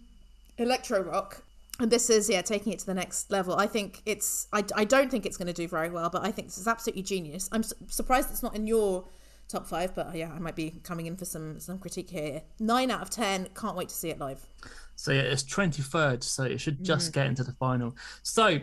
electro 0.57 1.03
rock. 1.03 1.43
And 1.81 1.91
this 1.91 2.11
is 2.11 2.31
yeah 2.31 2.43
taking 2.43 2.73
it 2.73 2.79
to 2.79 2.87
the 2.87 2.95
next 2.95 3.31
level. 3.31 3.57
I 3.57 3.67
think 3.67 4.03
it's 4.07 4.47
I, 4.53 4.65
I 4.77 4.85
don't 4.85 5.11
think 5.11 5.27
it's 5.27 5.37
going 5.37 5.49
to 5.49 5.53
do 5.53 5.67
very 5.67 5.91
well, 5.91 6.11
but 6.11 6.25
I 6.25 6.31
think 6.31 6.49
this 6.49 6.59
is 6.59 6.69
absolutely 6.69 7.03
genius. 7.03 7.49
I'm 7.51 7.65
su- 7.65 7.75
surprised 7.89 8.31
it's 8.31 8.43
not 8.43 8.55
in 8.55 8.67
your 8.69 9.05
top 9.49 9.67
five, 9.67 9.95
but 9.97 10.15
yeah, 10.15 10.31
I 10.33 10.39
might 10.39 10.55
be 10.55 10.75
coming 10.85 11.07
in 11.07 11.17
for 11.17 11.25
some 11.25 11.59
some 11.59 11.79
critique 11.79 12.11
here. 12.11 12.43
Nine 12.61 12.91
out 12.91 13.03
of 13.03 13.11
ten. 13.11 13.49
Can't 13.57 13.77
wait 13.77 13.89
to 13.89 13.95
see 13.95 14.11
it 14.11 14.21
live. 14.21 14.47
So 14.95 15.11
yeah, 15.11 15.23
it's 15.23 15.43
twenty 15.43 15.83
third. 15.83 16.23
So 16.23 16.45
it 16.45 16.61
should 16.61 16.85
just 16.85 17.13
get 17.13 17.27
into 17.27 17.43
the 17.43 17.53
final. 17.55 17.97
So 18.23 18.61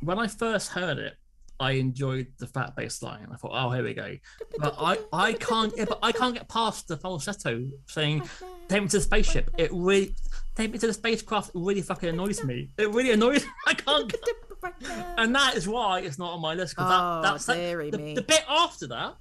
when 0.00 0.18
I 0.18 0.26
first 0.26 0.70
heard 0.70 0.98
it, 0.98 1.16
I 1.58 1.72
enjoyed 1.72 2.26
the 2.38 2.46
fat 2.46 2.76
bass 2.76 3.02
line. 3.02 3.28
I 3.32 3.36
thought, 3.36 3.52
oh, 3.54 3.70
here 3.70 3.82
we 3.84 3.94
go. 3.94 4.16
But 4.58 4.74
I, 4.78 4.98
I 5.12 5.32
can't, 5.34 5.72
yeah, 5.76 5.84
but 5.86 5.98
I 6.02 6.12
can't 6.12 6.34
get 6.34 6.48
past 6.48 6.88
the 6.88 6.96
falsetto 6.96 7.66
saying, 7.86 8.22
"Take 8.68 8.82
me 8.82 8.88
to 8.88 8.96
the 8.98 9.02
spaceship." 9.02 9.50
It 9.58 9.70
really, 9.72 10.14
take 10.54 10.72
me 10.72 10.78
to 10.78 10.86
the 10.86 10.94
spacecraft. 10.94 11.50
Really 11.54 11.82
fucking 11.82 12.08
annoys 12.08 12.42
me. 12.44 12.70
It 12.78 12.90
really 12.90 13.12
annoys. 13.12 13.44
Me. 13.44 13.50
I 13.66 13.74
can't. 13.74 14.10
Get, 14.10 14.20
and 15.18 15.34
that 15.34 15.54
is 15.56 15.68
why 15.68 16.00
it's 16.00 16.18
not 16.18 16.32
on 16.32 16.40
my 16.40 16.54
list. 16.54 16.74
Because 16.74 16.90
Oh, 16.92 17.22
that, 17.22 17.30
that's 17.32 17.46
that- 17.46 17.92
the, 17.92 18.14
the 18.14 18.22
bit 18.22 18.44
after 18.48 18.86
that. 18.88 19.14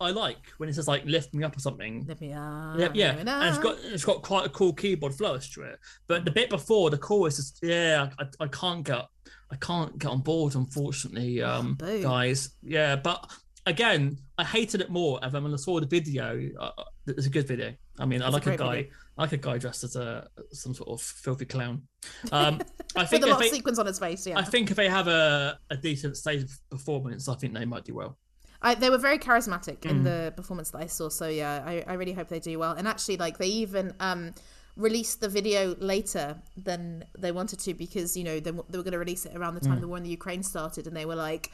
I 0.00 0.10
like 0.10 0.38
when 0.56 0.68
it 0.68 0.74
says 0.74 0.88
like 0.88 1.04
lift 1.04 1.32
me 1.32 1.44
up 1.44 1.56
or 1.56 1.60
something. 1.60 2.04
Lift 2.08 2.20
me 2.20 2.32
up. 2.32 2.76
Yeah, 2.76 2.88
yeah, 2.92 3.10
and 3.18 3.28
it's 3.48 3.58
got 3.58 3.76
it's 3.84 4.04
got 4.04 4.20
quite 4.22 4.44
a 4.44 4.48
cool 4.48 4.72
keyboard 4.72 5.14
flourish 5.14 5.52
to 5.54 5.62
it. 5.62 5.78
But 6.08 6.24
the 6.24 6.32
bit 6.32 6.50
before 6.50 6.90
the 6.90 6.98
chorus 6.98 7.38
is 7.38 7.52
yeah, 7.62 8.10
I, 8.18 8.24
I 8.40 8.48
can't 8.48 8.82
get 8.84 9.06
I 9.52 9.56
can't 9.56 9.98
get 9.98 10.10
on 10.10 10.20
board 10.20 10.54
unfortunately, 10.54 11.42
um, 11.42 11.74
boo. 11.74 12.02
guys. 12.02 12.50
Yeah, 12.62 12.96
but 12.96 13.30
again, 13.66 14.16
I 14.38 14.44
hated 14.44 14.80
it 14.80 14.90
more. 14.90 15.18
And 15.22 15.30
then 15.32 15.44
when 15.44 15.52
I 15.52 15.56
saw 15.56 15.78
the 15.78 15.86
video, 15.86 16.48
uh, 16.58 16.70
it's 17.06 17.26
a 17.26 17.30
good 17.30 17.46
video. 17.46 17.74
I 17.98 18.06
mean, 18.06 18.22
I 18.22 18.26
It's 18.28 18.32
a 18.32 18.38
like 18.38 18.46
a, 18.46 18.56
guy, 18.56 18.76
video. 18.76 18.90
I 19.18 19.22
like 19.22 19.32
a 19.32 19.36
guy 19.36 19.58
dressed 19.58 19.84
as 19.84 19.94
a 19.96 20.26
some 20.52 20.72
sort 20.74 20.88
of 20.88 21.00
filthy 21.02 21.44
clown. 21.44 21.82
Um, 22.32 22.60
I 22.96 23.02
with 23.02 23.10
think 23.10 23.22
a 23.24 23.26
if 23.26 23.32
lot 23.32 23.44
of 23.44 23.50
sequins 23.50 23.78
on 23.78 23.86
his 23.86 23.98
face. 23.98 24.26
Yeah, 24.26 24.38
I 24.38 24.42
think 24.42 24.70
if 24.70 24.76
they 24.76 24.88
have 24.88 25.06
a, 25.08 25.58
a 25.70 25.76
decent 25.76 26.16
stage 26.16 26.46
performance, 26.70 27.28
I 27.28 27.34
think 27.34 27.52
they 27.54 27.64
might 27.64 27.84
do 27.84 27.94
well. 27.94 28.18
I, 28.62 28.74
they 28.74 28.90
were 28.90 28.98
very 28.98 29.18
charismatic 29.18 29.80
Mm. 29.80 29.90
in 29.90 30.02
the 30.04 30.32
performance 30.36 30.70
that 30.70 30.78
I 30.78 30.86
saw. 30.86 31.08
So 31.08 31.26
yeah, 31.28 31.62
I, 31.66 31.84
I 31.86 31.94
really 31.94 32.12
hope 32.12 32.28
they 32.28 32.38
do 32.40 32.58
well. 32.58 32.72
And 32.72 32.86
actually, 32.88 33.16
like 33.18 33.38
they 33.38 33.48
even 33.48 33.92
um, 34.00 34.34
released 34.76 35.20
the 35.20 35.28
video 35.28 35.74
later 35.78 36.36
than 36.56 37.04
they 37.18 37.30
wanted 37.32 37.58
to 37.60 37.74
because 37.74 38.16
you 38.16 38.24
know 38.24 38.40
they, 38.40 38.50
they 38.50 38.78
were 38.78 38.82
going 38.84 38.92
to 38.92 38.98
release 38.98 39.26
it 39.26 39.36
around 39.36 39.54
the 39.54 39.60
Mm. 39.60 39.68
time 39.68 39.80
the 39.80 39.88
war 39.88 39.96
in 39.98 40.02
the 40.02 40.10
Ukraine 40.10 40.42
started, 40.42 40.86
and 40.86 40.96
they 40.96 41.06
were 41.06 41.16
like. 41.16 41.50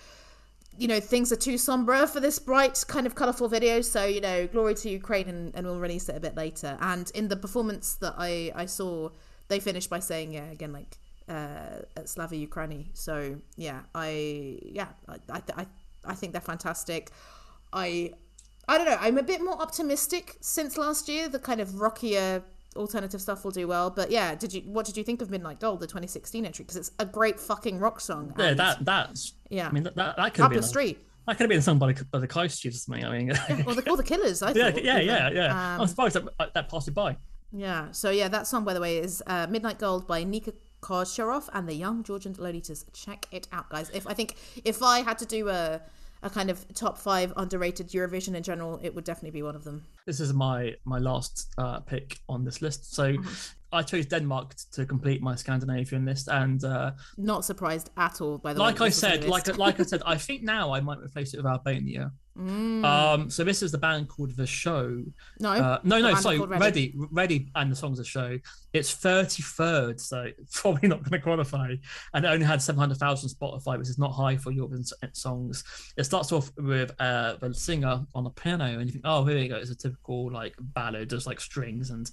You 0.80 0.86
know, 0.86 1.00
things 1.00 1.32
are 1.32 1.36
too 1.36 1.58
somber 1.58 2.06
for 2.06 2.20
this 2.20 2.38
bright, 2.38 2.84
kind 2.86 3.04
of 3.04 3.16
colourful 3.16 3.48
video. 3.48 3.80
So, 3.80 4.04
you 4.04 4.20
know, 4.20 4.46
glory 4.46 4.76
to 4.76 4.88
Ukraine, 4.88 5.28
and, 5.28 5.52
and 5.56 5.66
we'll 5.66 5.80
release 5.80 6.08
it 6.08 6.14
a 6.14 6.20
bit 6.20 6.36
later. 6.36 6.78
And 6.80 7.10
in 7.16 7.26
the 7.26 7.36
performance 7.36 7.94
that 7.94 8.14
I, 8.16 8.52
I 8.54 8.66
saw, 8.66 9.10
they 9.48 9.58
finished 9.58 9.90
by 9.90 9.98
saying, 9.98 10.34
yeah, 10.34 10.48
again, 10.52 10.72
like, 10.72 10.96
uh, 11.28 11.80
Slava 12.04 12.36
Ukraini. 12.36 12.82
So, 12.94 13.40
yeah, 13.56 13.80
I, 13.92 14.60
yeah, 14.62 14.88
I, 15.08 15.16
I, 15.32 15.42
I, 15.56 15.66
I 16.04 16.14
think 16.14 16.30
they're 16.30 16.40
fantastic. 16.40 17.10
I 17.72 18.12
I 18.68 18.76
don't 18.78 18.86
know. 18.86 18.98
I'm 19.00 19.18
a 19.18 19.22
bit 19.24 19.40
more 19.42 19.60
optimistic 19.60 20.36
since 20.40 20.76
last 20.78 21.08
year. 21.08 21.28
The 21.28 21.40
kind 21.40 21.60
of 21.60 21.80
rockier 21.80 22.44
alternative 22.78 23.20
stuff 23.20 23.44
will 23.44 23.50
do 23.50 23.66
well. 23.68 23.90
But 23.90 24.10
yeah, 24.10 24.34
did 24.34 24.54
you 24.54 24.62
what 24.62 24.86
did 24.86 24.96
you 24.96 25.04
think 25.04 25.20
of 25.20 25.30
Midnight 25.30 25.60
Gold, 25.60 25.80
the 25.80 25.86
2016 25.86 26.46
entry? 26.46 26.64
Because 26.64 26.76
it's 26.76 26.92
a 26.98 27.04
great 27.04 27.38
fucking 27.38 27.78
rock 27.78 28.00
song. 28.00 28.32
Yeah, 28.38 28.44
and- 28.46 28.58
that 28.58 28.84
that's 28.84 29.34
yeah, 29.50 29.68
I 29.68 29.72
mean 29.72 29.82
that 29.82 29.96
that, 29.96 30.16
that 30.16 30.34
could 30.34 30.44
up 30.44 30.50
been 30.50 30.56
your 30.56 30.62
street. 30.62 30.98
that 31.26 31.36
could 31.36 31.44
have 31.44 31.50
been 31.50 31.60
sung 31.62 31.78
by 31.78 31.92
the 31.92 32.04
by 32.06 32.18
the 32.18 32.28
Coast 32.28 32.64
or 32.64 32.70
something. 32.70 33.04
I 33.04 33.18
mean, 33.18 33.30
Or 33.66 33.74
the, 33.74 33.90
or 33.90 33.96
the 33.96 34.02
Killers. 34.02 34.42
I 34.42 34.50
yeah, 34.54 34.70
thought, 34.70 34.84
yeah, 34.84 34.98
yeah, 35.00 35.30
yeah. 35.30 35.74
Um, 35.74 35.80
I'm 35.82 35.86
surprised 35.88 36.14
that 36.16 36.54
that 36.54 36.68
passed 36.70 36.88
it 36.88 36.94
by. 36.94 37.16
Yeah. 37.52 37.90
So 37.92 38.10
yeah, 38.10 38.28
that 38.28 38.46
song 38.46 38.64
by 38.64 38.74
the 38.74 38.80
way 38.80 38.98
is 38.98 39.22
uh, 39.26 39.46
Midnight 39.48 39.78
Gold 39.78 40.06
by 40.06 40.22
Nika 40.24 40.52
Kocharov 40.80 41.48
and 41.52 41.68
the 41.68 41.74
Young 41.74 42.02
Georgian 42.04 42.34
Lolitas. 42.34 42.84
Check 42.92 43.26
it 43.32 43.48
out, 43.52 43.68
guys. 43.68 43.90
If 43.92 44.06
I 44.06 44.14
think 44.14 44.36
if 44.64 44.82
I 44.82 45.00
had 45.00 45.18
to 45.18 45.26
do 45.26 45.48
a 45.48 45.80
a 46.22 46.30
kind 46.30 46.50
of 46.50 46.66
top 46.74 46.98
five 46.98 47.32
underrated 47.36 47.88
Eurovision 47.88 48.34
in 48.34 48.42
general, 48.42 48.80
it 48.82 48.94
would 48.94 49.04
definitely 49.04 49.38
be 49.38 49.42
one 49.42 49.54
of 49.54 49.64
them. 49.64 49.84
This 50.06 50.20
is 50.20 50.32
my 50.32 50.74
my 50.84 50.98
last 50.98 51.48
uh, 51.58 51.80
pick 51.80 52.18
on 52.28 52.44
this 52.44 52.62
list. 52.62 52.94
So 52.94 53.16
I 53.72 53.82
chose 53.82 54.06
Denmark 54.06 54.54
to 54.72 54.86
complete 54.86 55.20
my 55.22 55.34
Scandinavian 55.34 56.04
list, 56.04 56.28
and 56.28 56.62
uh, 56.64 56.92
Not 57.16 57.44
surprised 57.44 57.90
at 57.96 58.20
all 58.20 58.38
by 58.38 58.52
the 58.52 58.60
like 58.60 58.80
way. 58.80 58.86
I 58.86 58.88
this 58.88 58.96
was 59.02 59.04
on 59.04 59.10
said, 59.20 59.24
like 59.28 59.56
like 59.58 59.80
I 59.80 59.82
said, 59.84 60.02
I 60.06 60.16
think 60.16 60.42
now 60.42 60.72
I 60.72 60.80
might 60.80 60.98
replace 60.98 61.34
it 61.34 61.38
with 61.38 61.46
Albania. 61.46 62.12
Um, 62.38 63.30
so 63.30 63.42
this 63.44 63.62
is 63.62 63.72
the 63.72 63.78
band 63.78 64.08
called 64.08 64.36
The 64.36 64.46
Show. 64.46 65.02
No, 65.40 65.50
Uh, 65.50 65.80
no, 65.82 66.00
no, 66.00 66.14
sorry, 66.14 66.38
Reddi. 66.38 66.94
Reddi, 67.12 67.48
and 67.56 67.72
the 67.72 67.76
songs 67.76 67.98
of 67.98 68.06
show. 68.06 68.38
It's 68.72 68.94
33rd, 68.94 70.00
so 70.00 70.22
it's 70.38 70.60
probably 70.60 70.88
not 70.88 70.98
going 71.02 71.12
to 71.12 71.20
qualify. 71.20 71.74
And 72.14 72.24
it 72.24 72.28
only 72.28 72.46
had 72.46 72.62
700,000 72.62 73.30
Spotify, 73.30 73.78
which 73.78 73.88
is 73.88 73.98
not 73.98 74.12
high 74.12 74.36
for 74.36 74.52
European 74.52 74.84
songs. 75.12 75.64
It 75.96 76.04
starts 76.04 76.32
off 76.32 76.50
with 76.58 76.92
uh, 77.00 77.36
the 77.40 77.52
singer 77.54 78.04
on 78.14 78.26
a 78.26 78.30
piano, 78.30 78.64
and 78.78 78.86
you 78.86 78.92
think, 78.92 79.04
oh, 79.04 79.24
here 79.24 79.36
we 79.36 79.48
go. 79.48 79.56
It's 79.56 79.70
a 79.70 79.76
typical 79.76 80.30
like 80.30 80.54
ballad, 80.60 81.10
just 81.10 81.26
like 81.26 81.40
strings 81.40 81.90
and 81.90 82.10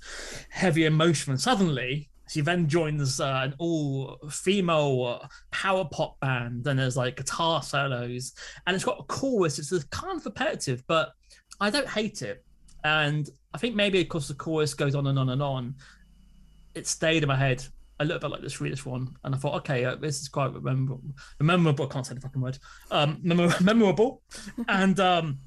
heavy 0.49 0.85
emotion. 0.85 1.31
And 1.33 1.41
suddenly, 1.41 2.09
she 2.27 2.41
then 2.41 2.67
joins 2.67 3.19
uh, 3.19 3.41
an 3.43 3.53
all 3.59 4.17
female 4.29 5.19
uh, 5.21 5.27
power 5.51 5.85
pop 5.85 6.19
band, 6.19 6.65
and 6.67 6.79
there's 6.79 6.97
like 6.97 7.17
guitar 7.17 7.61
solos, 7.61 8.33
and 8.65 8.75
it's 8.75 8.85
got 8.85 8.99
a 8.99 9.03
chorus. 9.03 9.59
It's 9.59 9.83
kind 9.85 10.17
of 10.17 10.25
repetitive, 10.25 10.83
but 10.87 11.13
I 11.59 11.69
don't 11.69 11.87
hate 11.87 12.21
it. 12.21 12.43
And 12.83 13.29
I 13.53 13.57
think 13.57 13.75
maybe 13.75 14.03
because 14.03 14.27
the 14.27 14.33
chorus 14.33 14.73
goes 14.73 14.95
on 14.95 15.07
and 15.07 15.17
on 15.17 15.29
and 15.29 15.41
on, 15.41 15.75
it 16.75 16.87
stayed 16.87 17.23
in 17.23 17.27
my 17.27 17.35
head 17.35 17.65
a 17.99 18.05
little 18.05 18.19
bit 18.19 18.29
like 18.29 18.41
the 18.41 18.49
Swedish 18.49 18.85
one. 18.85 19.15
And 19.23 19.33
I 19.33 19.37
thought, 19.37 19.55
okay, 19.55 19.85
uh, 19.85 19.95
this 19.95 20.21
is 20.21 20.27
quite 20.27 20.53
memorable. 20.53 21.01
Memorable, 21.39 21.85
I 21.85 21.93
can't 21.93 22.05
say 22.05 22.13
the 22.13 22.21
fucking 22.21 22.41
word. 22.41 22.57
Um, 22.91 23.19
memor- 23.23 23.55
memorable. 23.61 24.21
and 24.67 24.99
um, 24.99 25.39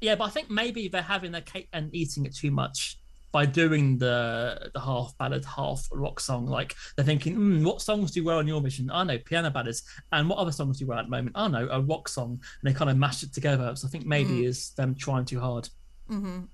yeah, 0.00 0.14
but 0.14 0.24
I 0.24 0.30
think 0.30 0.50
maybe 0.50 0.88
they're 0.88 1.02
having 1.02 1.32
their 1.32 1.40
cake 1.40 1.68
and 1.72 1.94
eating 1.94 2.24
it 2.24 2.34
too 2.34 2.50
much 2.50 2.98
by 3.36 3.44
doing 3.44 3.98
the 3.98 4.70
the 4.72 4.80
half 4.80 5.12
ballad, 5.18 5.44
half 5.44 5.86
rock 5.92 6.20
song. 6.20 6.46
Like 6.46 6.74
they're 6.96 7.04
thinking, 7.04 7.36
mm, 7.36 7.66
what 7.66 7.82
songs 7.82 8.10
do 8.10 8.24
well 8.24 8.38
on 8.38 8.46
your 8.46 8.62
mission? 8.62 8.88
I 8.90 9.04
know 9.04 9.18
piano 9.18 9.50
ballads, 9.50 9.82
and 10.10 10.26
what 10.30 10.38
other 10.38 10.52
songs 10.52 10.78
do 10.78 10.86
well 10.86 10.98
at 10.98 11.04
the 11.04 11.10
moment? 11.10 11.32
I 11.34 11.46
know 11.48 11.68
a 11.70 11.82
rock 11.82 12.08
song, 12.08 12.30
and 12.30 12.64
they 12.64 12.72
kind 12.72 12.90
of 12.90 12.96
mashed 12.96 13.24
it 13.24 13.34
together. 13.34 13.76
So 13.76 13.88
I 13.88 13.90
think 13.90 14.06
maybe 14.06 14.30
mm. 14.30 14.44
is 14.44 14.70
them 14.70 14.94
trying 14.94 15.26
too 15.26 15.38
hard. 15.38 15.68
Mm-hmm. 16.10 16.44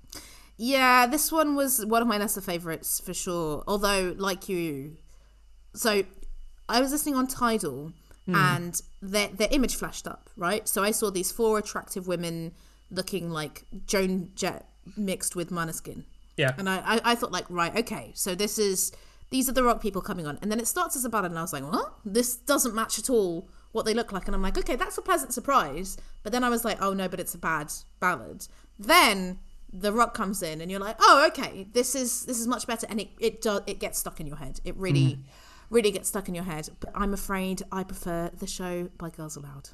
Yeah, 0.57 1.07
this 1.07 1.31
one 1.31 1.55
was 1.55 1.85
one 1.85 2.01
of 2.01 2.07
my 2.09 2.17
lesser 2.17 2.41
favorites 2.41 2.99
for 2.99 3.13
sure. 3.13 3.63
Although, 3.65 4.13
like 4.17 4.49
you, 4.49 4.97
so 5.73 6.03
I 6.67 6.81
was 6.81 6.91
listening 6.91 7.15
on 7.15 7.27
Tidal 7.27 7.93
mm. 8.27 8.35
and 8.35 8.81
their 9.01 9.29
their 9.29 9.47
image 9.51 9.75
flashed 9.75 10.05
up, 10.05 10.29
right? 10.35 10.67
So 10.67 10.83
I 10.83 10.91
saw 10.91 11.09
these 11.11 11.31
four 11.31 11.59
attractive 11.59 12.07
women 12.07 12.51
looking 12.91 13.29
like 13.29 13.63
Joan 13.87 14.31
Jett 14.35 14.67
mixed 14.97 15.33
with 15.33 15.49
Måneskin. 15.49 16.03
Yeah. 16.37 16.53
And 16.57 16.69
I, 16.69 16.77
I, 16.77 17.01
I 17.03 17.15
thought 17.15 17.31
like, 17.31 17.45
right, 17.49 17.75
okay, 17.77 18.11
so 18.15 18.35
this 18.35 18.57
is 18.57 18.91
these 19.29 19.49
are 19.49 19.53
the 19.53 19.63
rock 19.63 19.81
people 19.81 20.01
coming 20.01 20.27
on. 20.27 20.37
And 20.41 20.51
then 20.51 20.59
it 20.59 20.67
starts 20.67 20.95
as 20.95 21.05
a 21.05 21.09
ballad 21.09 21.31
and 21.31 21.39
I 21.39 21.41
was 21.41 21.53
like, 21.53 21.63
what? 21.63 21.95
This 22.05 22.35
doesn't 22.35 22.75
match 22.75 22.99
at 22.99 23.09
all 23.09 23.49
what 23.71 23.83
they 23.85 23.93
look 23.93 24.11
like. 24.11 24.27
And 24.27 24.35
I'm 24.35 24.43
like, 24.43 24.57
okay, 24.57 24.75
that's 24.75 24.97
a 24.97 25.01
pleasant 25.01 25.33
surprise. 25.33 25.97
But 26.21 26.31
then 26.31 26.43
I 26.43 26.49
was 26.49 26.63
like, 26.63 26.81
oh 26.81 26.93
no, 26.93 27.07
but 27.07 27.19
it's 27.19 27.33
a 27.33 27.39
bad 27.39 27.73
ballad. 27.99 28.47
Then 28.77 29.39
the 29.71 29.91
rock 29.91 30.13
comes 30.13 30.43
in 30.43 30.61
and 30.61 30.69
you're 30.69 30.79
like, 30.79 30.97
oh, 30.99 31.25
okay, 31.29 31.67
this 31.73 31.95
is 31.95 32.25
this 32.25 32.39
is 32.39 32.47
much 32.47 32.67
better. 32.67 32.85
And 32.89 33.01
it 33.01 33.09
it 33.19 33.41
does 33.41 33.61
it 33.65 33.79
gets 33.79 33.99
stuck 33.99 34.19
in 34.19 34.27
your 34.27 34.37
head. 34.37 34.59
It 34.63 34.77
really 34.77 35.13
hmm. 35.13 35.21
really 35.69 35.91
gets 35.91 36.09
stuck 36.09 36.27
in 36.29 36.35
your 36.35 36.43
head. 36.43 36.69
But 36.79 36.91
I'm 36.93 37.13
afraid 37.13 37.63
I 37.71 37.83
prefer 37.83 38.29
the 38.37 38.47
show 38.47 38.89
by 38.97 39.09
Girls 39.09 39.35
Aloud. 39.35 39.69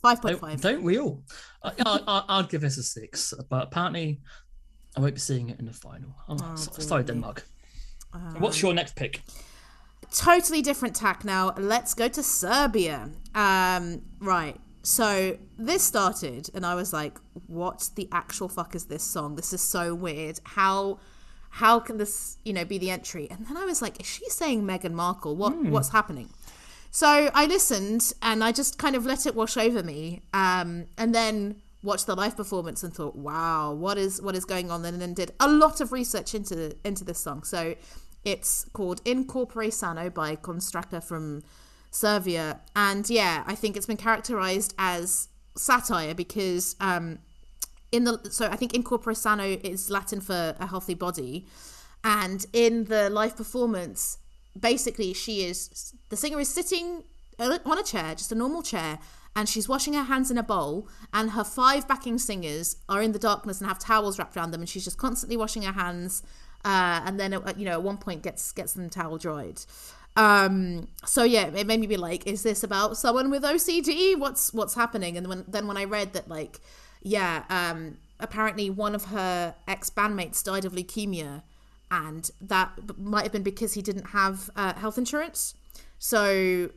Five 0.00 0.22
point 0.22 0.40
Don't, 0.40 0.62
don't 0.62 0.82
we 0.84 1.00
all? 1.00 1.24
I, 1.64 1.72
I, 1.84 2.00
I- 2.06 2.38
I'd 2.38 2.48
give 2.48 2.60
this 2.60 2.78
a 2.78 2.84
six, 2.84 3.34
but 3.48 3.64
apparently 3.64 4.20
I 4.96 5.00
won't 5.00 5.14
be 5.14 5.20
seeing 5.20 5.50
it 5.50 5.58
in 5.58 5.66
the 5.66 5.72
final. 5.72 6.14
Oh, 6.28 6.56
so- 6.56 6.72
sorry, 6.80 7.04
Denmark. 7.04 7.46
What's 8.38 8.60
your 8.60 8.74
next 8.74 8.96
pick? 8.96 9.22
totally 10.12 10.62
different 10.62 10.96
tack 10.96 11.24
now. 11.24 11.54
Let's 11.56 11.94
go 11.94 12.08
to 12.08 12.22
Serbia. 12.22 13.10
Um, 13.34 14.02
right. 14.18 14.56
So 14.82 15.38
this 15.58 15.82
started, 15.82 16.50
and 16.54 16.64
I 16.64 16.74
was 16.74 16.92
like, 16.92 17.18
"What 17.46 17.90
the 17.96 18.08
actual 18.10 18.48
fuck 18.48 18.74
is 18.74 18.86
this 18.86 19.02
song? 19.02 19.36
This 19.36 19.52
is 19.52 19.60
so 19.60 19.94
weird. 19.94 20.40
How, 20.44 20.98
how 21.50 21.80
can 21.80 21.98
this, 21.98 22.38
you 22.44 22.52
know, 22.52 22.64
be 22.64 22.78
the 22.78 22.90
entry?" 22.90 23.28
And 23.30 23.46
then 23.46 23.56
I 23.56 23.64
was 23.66 23.82
like, 23.82 24.00
"Is 24.00 24.06
she 24.06 24.28
saying 24.30 24.62
Meghan 24.62 24.92
Markle? 24.92 25.36
What, 25.36 25.54
what's 25.64 25.90
happening?" 25.90 26.30
So 26.90 27.30
I 27.34 27.46
listened, 27.46 28.12
and 28.22 28.42
I 28.42 28.52
just 28.52 28.78
kind 28.78 28.96
of 28.96 29.04
let 29.04 29.26
it 29.26 29.34
wash 29.34 29.56
over 29.56 29.82
me, 29.82 30.22
um, 30.32 30.86
and 30.96 31.14
then 31.14 31.60
watched 31.82 32.06
the 32.06 32.14
live 32.14 32.36
performance 32.36 32.82
and 32.82 32.94
thought, 32.94 33.16
"Wow, 33.16 33.72
what 33.72 33.98
is 33.98 34.20
what 34.20 34.34
is 34.34 34.44
going 34.44 34.70
on?" 34.70 34.84
And 34.84 35.00
then 35.00 35.14
did 35.14 35.32
a 35.40 35.48
lot 35.48 35.80
of 35.80 35.92
research 35.92 36.34
into 36.34 36.76
into 36.84 37.04
this 37.04 37.18
song. 37.18 37.42
So 37.44 37.74
it's 38.24 38.66
called 38.72 39.00
In 39.04 39.26
Corpore 39.26 39.72
Sano 39.72 40.10
by 40.10 40.36
Konstrakta 40.36 41.02
from 41.02 41.42
Serbia. 41.90 42.60
And 42.76 43.08
yeah, 43.08 43.44
I 43.46 43.54
think 43.54 43.76
it's 43.76 43.86
been 43.86 43.96
characterized 43.96 44.74
as 44.78 45.28
satire 45.56 46.14
because 46.14 46.76
um, 46.80 47.18
in 47.92 48.04
the 48.04 48.20
so 48.30 48.46
I 48.46 48.56
think 48.56 48.74
in 48.74 48.82
corpore 48.82 49.16
sano 49.16 49.44
is 49.44 49.90
Latin 49.90 50.20
for 50.20 50.54
a 50.58 50.66
healthy 50.66 50.94
body, 50.94 51.46
and 52.04 52.46
in 52.52 52.84
the 52.84 53.10
live 53.10 53.36
performance, 53.36 54.18
basically 54.58 55.12
she 55.12 55.44
is 55.44 55.94
the 56.08 56.16
singer 56.16 56.40
is 56.40 56.48
sitting 56.48 57.04
on 57.38 57.78
a 57.78 57.82
chair, 57.82 58.14
just 58.14 58.32
a 58.32 58.34
normal 58.34 58.62
chair, 58.62 58.98
and 59.36 59.48
she's 59.48 59.68
washing 59.68 59.94
her 59.94 60.04
hands 60.04 60.30
in 60.30 60.38
a 60.38 60.42
bowl, 60.42 60.88
and 61.12 61.30
her 61.30 61.44
five 61.44 61.86
backing 61.86 62.18
singers 62.18 62.76
are 62.88 63.02
in 63.02 63.12
the 63.12 63.18
darkness 63.18 63.60
and 63.60 63.68
have 63.68 63.78
towels 63.78 64.18
wrapped 64.18 64.36
around 64.36 64.50
them, 64.50 64.60
and 64.60 64.68
she's 64.68 64.84
just 64.84 64.98
constantly 64.98 65.36
washing 65.36 65.62
her 65.62 65.72
hands, 65.72 66.22
uh, 66.64 67.00
and 67.04 67.18
then 67.18 67.32
at, 67.32 67.58
you 67.58 67.64
know 67.64 67.72
at 67.72 67.82
one 67.82 67.96
point 67.96 68.22
gets 68.22 68.52
gets 68.52 68.72
them 68.72 68.90
towel 68.90 69.18
dried. 69.18 69.60
Um, 70.16 70.88
so 71.04 71.22
yeah, 71.22 71.46
it 71.46 71.66
made 71.66 71.80
me 71.80 71.86
be 71.86 71.96
like, 71.96 72.26
is 72.26 72.42
this 72.42 72.62
about 72.62 72.96
someone 72.96 73.30
with 73.30 73.42
OCD? 73.42 74.18
What's 74.18 74.52
what's 74.52 74.74
happening? 74.74 75.16
And 75.16 75.28
when 75.28 75.44
then 75.46 75.66
when 75.66 75.76
I 75.76 75.84
read 75.84 76.12
that 76.14 76.28
like, 76.28 76.60
yeah, 77.00 77.44
um, 77.48 77.98
apparently 78.18 78.68
one 78.70 78.94
of 78.94 79.06
her 79.06 79.54
ex 79.68 79.90
bandmates 79.90 80.42
died 80.42 80.64
of 80.64 80.72
leukemia, 80.72 81.42
and 81.90 82.30
that 82.40 82.98
might 82.98 83.22
have 83.22 83.32
been 83.32 83.42
because 83.42 83.74
he 83.74 83.82
didn't 83.82 84.08
have 84.08 84.50
uh, 84.56 84.74
health 84.74 84.98
insurance. 84.98 85.54
So 85.98 86.70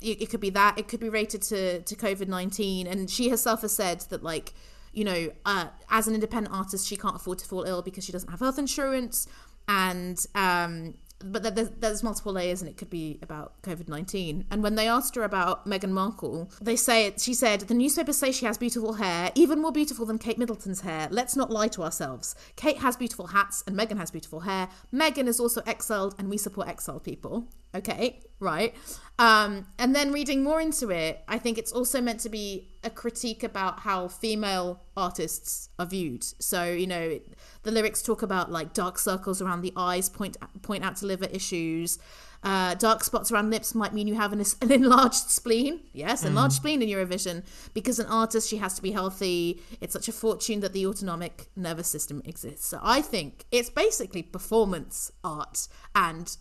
it, 0.00 0.22
it 0.22 0.30
could 0.30 0.40
be 0.40 0.50
that. 0.50 0.78
It 0.78 0.88
could 0.88 1.00
be 1.00 1.08
related 1.08 1.42
to 1.42 1.82
to 1.82 1.94
COVID 1.94 2.28
nineteen. 2.28 2.86
And 2.86 3.10
she 3.10 3.28
herself 3.28 3.62
has 3.62 3.72
said 3.72 4.00
that 4.10 4.22
like, 4.22 4.52
you 4.92 5.04
know, 5.04 5.30
uh, 5.44 5.66
as 5.90 6.08
an 6.08 6.14
independent 6.14 6.54
artist, 6.54 6.86
she 6.86 6.96
can't 6.96 7.16
afford 7.16 7.38
to 7.38 7.46
fall 7.46 7.64
ill 7.64 7.82
because 7.82 8.04
she 8.04 8.12
doesn't 8.12 8.30
have 8.30 8.40
health 8.40 8.58
insurance. 8.58 9.26
And 9.68 10.24
um, 10.34 10.94
but 11.20 11.56
there's, 11.56 11.70
there's 11.70 12.04
multiple 12.04 12.32
layers, 12.32 12.62
and 12.62 12.70
it 12.70 12.76
could 12.76 12.90
be 12.90 13.18
about 13.22 13.60
COVID 13.62 13.88
nineteen. 13.88 14.44
And 14.52 14.62
when 14.62 14.76
they 14.76 14.86
asked 14.86 15.16
her 15.16 15.24
about 15.24 15.66
Meghan 15.66 15.90
Markle, 15.90 16.48
they 16.62 16.76
say. 16.76 17.12
She 17.18 17.34
said 17.34 17.62
the 17.62 17.74
newspapers 17.74 18.16
say 18.16 18.30
she 18.30 18.46
has 18.46 18.56
beautiful 18.56 18.92
hair, 18.94 19.32
even 19.34 19.60
more 19.60 19.72
beautiful 19.72 20.06
than 20.06 20.18
Kate 20.18 20.38
Middleton's 20.38 20.82
hair. 20.82 21.08
Let's 21.10 21.34
not 21.34 21.50
lie 21.50 21.66
to 21.68 21.82
ourselves. 21.82 22.36
Kate 22.54 22.78
has 22.78 22.96
beautiful 22.96 23.26
hats, 23.26 23.64
and 23.66 23.76
Meghan 23.76 23.98
has 23.98 24.12
beautiful 24.12 24.40
hair. 24.40 24.68
Meghan 24.94 25.26
is 25.26 25.40
also 25.40 25.60
exiled, 25.66 26.14
and 26.18 26.30
we 26.30 26.38
support 26.38 26.68
exiled 26.68 27.02
people. 27.02 27.48
Okay, 27.74 28.20
right. 28.40 28.74
Um, 29.18 29.66
and 29.78 29.96
then 29.96 30.12
reading 30.12 30.44
more 30.44 30.60
into 30.60 30.90
it, 30.90 31.24
I 31.26 31.38
think 31.38 31.58
it's 31.58 31.72
also 31.72 32.00
meant 32.00 32.20
to 32.20 32.28
be 32.28 32.68
a 32.84 32.90
critique 32.90 33.42
about 33.42 33.80
how 33.80 34.06
female 34.06 34.80
artists 34.96 35.70
are 35.78 35.86
viewed. 35.86 36.22
So 36.22 36.64
you 36.64 36.86
know, 36.86 37.18
the 37.64 37.70
lyrics 37.72 38.00
talk 38.00 38.22
about 38.22 38.52
like 38.52 38.74
dark 38.74 38.98
circles 38.98 39.42
around 39.42 39.62
the 39.62 39.72
eyes 39.76 40.08
point 40.08 40.36
point 40.62 40.84
out 40.84 40.96
to 40.96 41.06
liver 41.06 41.26
issues. 41.26 41.98
Uh, 42.44 42.74
dark 42.74 43.02
spots 43.02 43.32
around 43.32 43.50
lips 43.50 43.74
might 43.74 43.92
mean 43.92 44.06
you 44.06 44.14
have 44.14 44.32
an, 44.32 44.40
an 44.62 44.70
enlarged 44.70 45.28
spleen. 45.30 45.80
Yes, 45.92 46.24
enlarged 46.24 46.54
spleen 46.54 46.80
in 46.80 46.88
Eurovision. 46.88 47.42
Because 47.74 47.98
an 47.98 48.06
artist, 48.06 48.48
she 48.48 48.58
has 48.58 48.74
to 48.74 48.82
be 48.82 48.92
healthy. 48.92 49.60
It's 49.80 49.92
such 49.92 50.06
a 50.06 50.12
fortune 50.12 50.60
that 50.60 50.72
the 50.72 50.86
autonomic 50.86 51.48
nervous 51.56 51.88
system 51.88 52.22
exists. 52.24 52.68
So 52.68 52.78
I 52.82 53.02
think 53.02 53.46
it's 53.50 53.70
basically 53.70 54.22
performance 54.22 55.10
art 55.24 55.66
and 55.96 56.36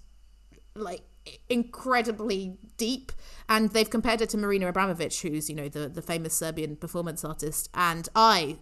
like 0.76 1.02
incredibly 1.50 2.58
deep. 2.78 3.12
And 3.50 3.70
they've 3.70 3.90
compared 3.90 4.22
it 4.22 4.30
to 4.30 4.38
Marina 4.38 4.72
Abramovic 4.72 5.22
who's 5.22 5.50
you 5.50 5.56
know 5.56 5.70
the 5.70 5.88
the 5.88 6.02
famous 6.02 6.34
Serbian 6.34 6.76
performance 6.76 7.24
artist. 7.24 7.70
And 7.74 8.08
I 8.16 8.58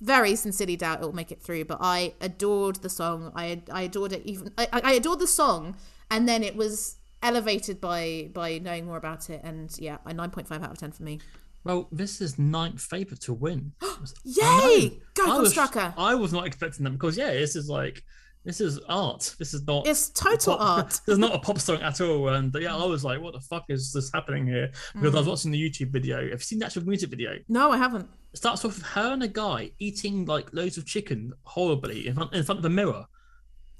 very 0.00 0.34
sincerely 0.34 0.76
doubt 0.76 1.02
it 1.02 1.04
will 1.04 1.14
make 1.14 1.30
it 1.30 1.42
through 1.42 1.64
but 1.64 1.78
I 1.80 2.14
adored 2.20 2.76
the 2.76 2.88
song. 2.88 3.32
I 3.34 3.62
I 3.70 3.82
adored 3.82 4.12
it 4.12 4.22
even 4.24 4.52
I, 4.56 4.68
I 4.72 4.92
adored 4.92 5.20
the 5.20 5.26
song 5.26 5.76
and 6.10 6.28
then 6.28 6.42
it 6.42 6.56
was 6.56 6.96
elevated 7.22 7.80
by 7.80 8.30
by 8.32 8.58
knowing 8.58 8.86
more 8.86 8.96
about 8.96 9.28
it. 9.30 9.40
And 9.44 9.70
yeah 9.78 9.98
a 10.06 10.12
9.5 10.12 10.50
out 10.52 10.70
of 10.70 10.78
10 10.78 10.92
for 10.92 11.02
me. 11.02 11.20
Well, 11.62 11.88
this 11.92 12.22
is 12.22 12.38
ninth 12.38 12.80
favourite 12.80 13.20
to 13.22 13.34
win. 13.34 13.72
yay! 14.24 15.00
Go 15.14 15.26
I 15.26 15.38
was, 15.38 15.58
I 15.58 16.14
was 16.14 16.32
not 16.32 16.46
expecting 16.46 16.84
them 16.84 16.94
because 16.94 17.18
yeah, 17.18 17.32
this 17.32 17.54
is 17.54 17.68
like 17.68 18.02
this 18.44 18.60
is 18.60 18.78
art. 18.88 19.34
This 19.38 19.52
is 19.54 19.66
not. 19.66 19.86
it's 19.86 20.08
total 20.10 20.56
pop- 20.56 20.68
art 20.78 20.88
This 21.06 21.12
is 21.14 21.18
not 21.18 21.34
a 21.34 21.38
pop 21.38 21.58
song 21.58 21.82
at 21.82 22.00
all. 22.00 22.28
And 22.28 22.54
yeah, 22.58 22.74
I 22.76 22.84
was 22.84 23.04
like, 23.04 23.20
what 23.20 23.34
the 23.34 23.40
fuck 23.40 23.64
is 23.68 23.92
this 23.92 24.10
happening 24.12 24.46
here? 24.46 24.70
Because 24.94 25.14
I 25.14 25.18
was 25.18 25.28
watching 25.28 25.50
the 25.50 25.70
YouTube 25.70 25.90
video. 25.90 26.20
Have 26.22 26.30
you 26.32 26.38
seen 26.38 26.58
the 26.60 26.66
actual 26.66 26.84
music 26.84 27.10
video? 27.10 27.32
no 27.48 27.70
I 27.70 27.76
haven't 27.76 28.08
It 28.32 28.36
starts 28.38 28.64
off 28.64 28.76
with 28.76 28.86
her 28.86 29.12
and 29.12 29.22
a 29.22 29.28
guy 29.28 29.72
eating 29.78 30.24
like 30.24 30.52
loads 30.54 30.78
of 30.78 30.86
chicken 30.86 31.32
horribly 31.42 32.06
in 32.06 32.14
front 32.14 32.32
in 32.34 32.42
front 32.42 32.58
of 32.60 32.64
a 32.64 32.70
mirror. 32.70 33.04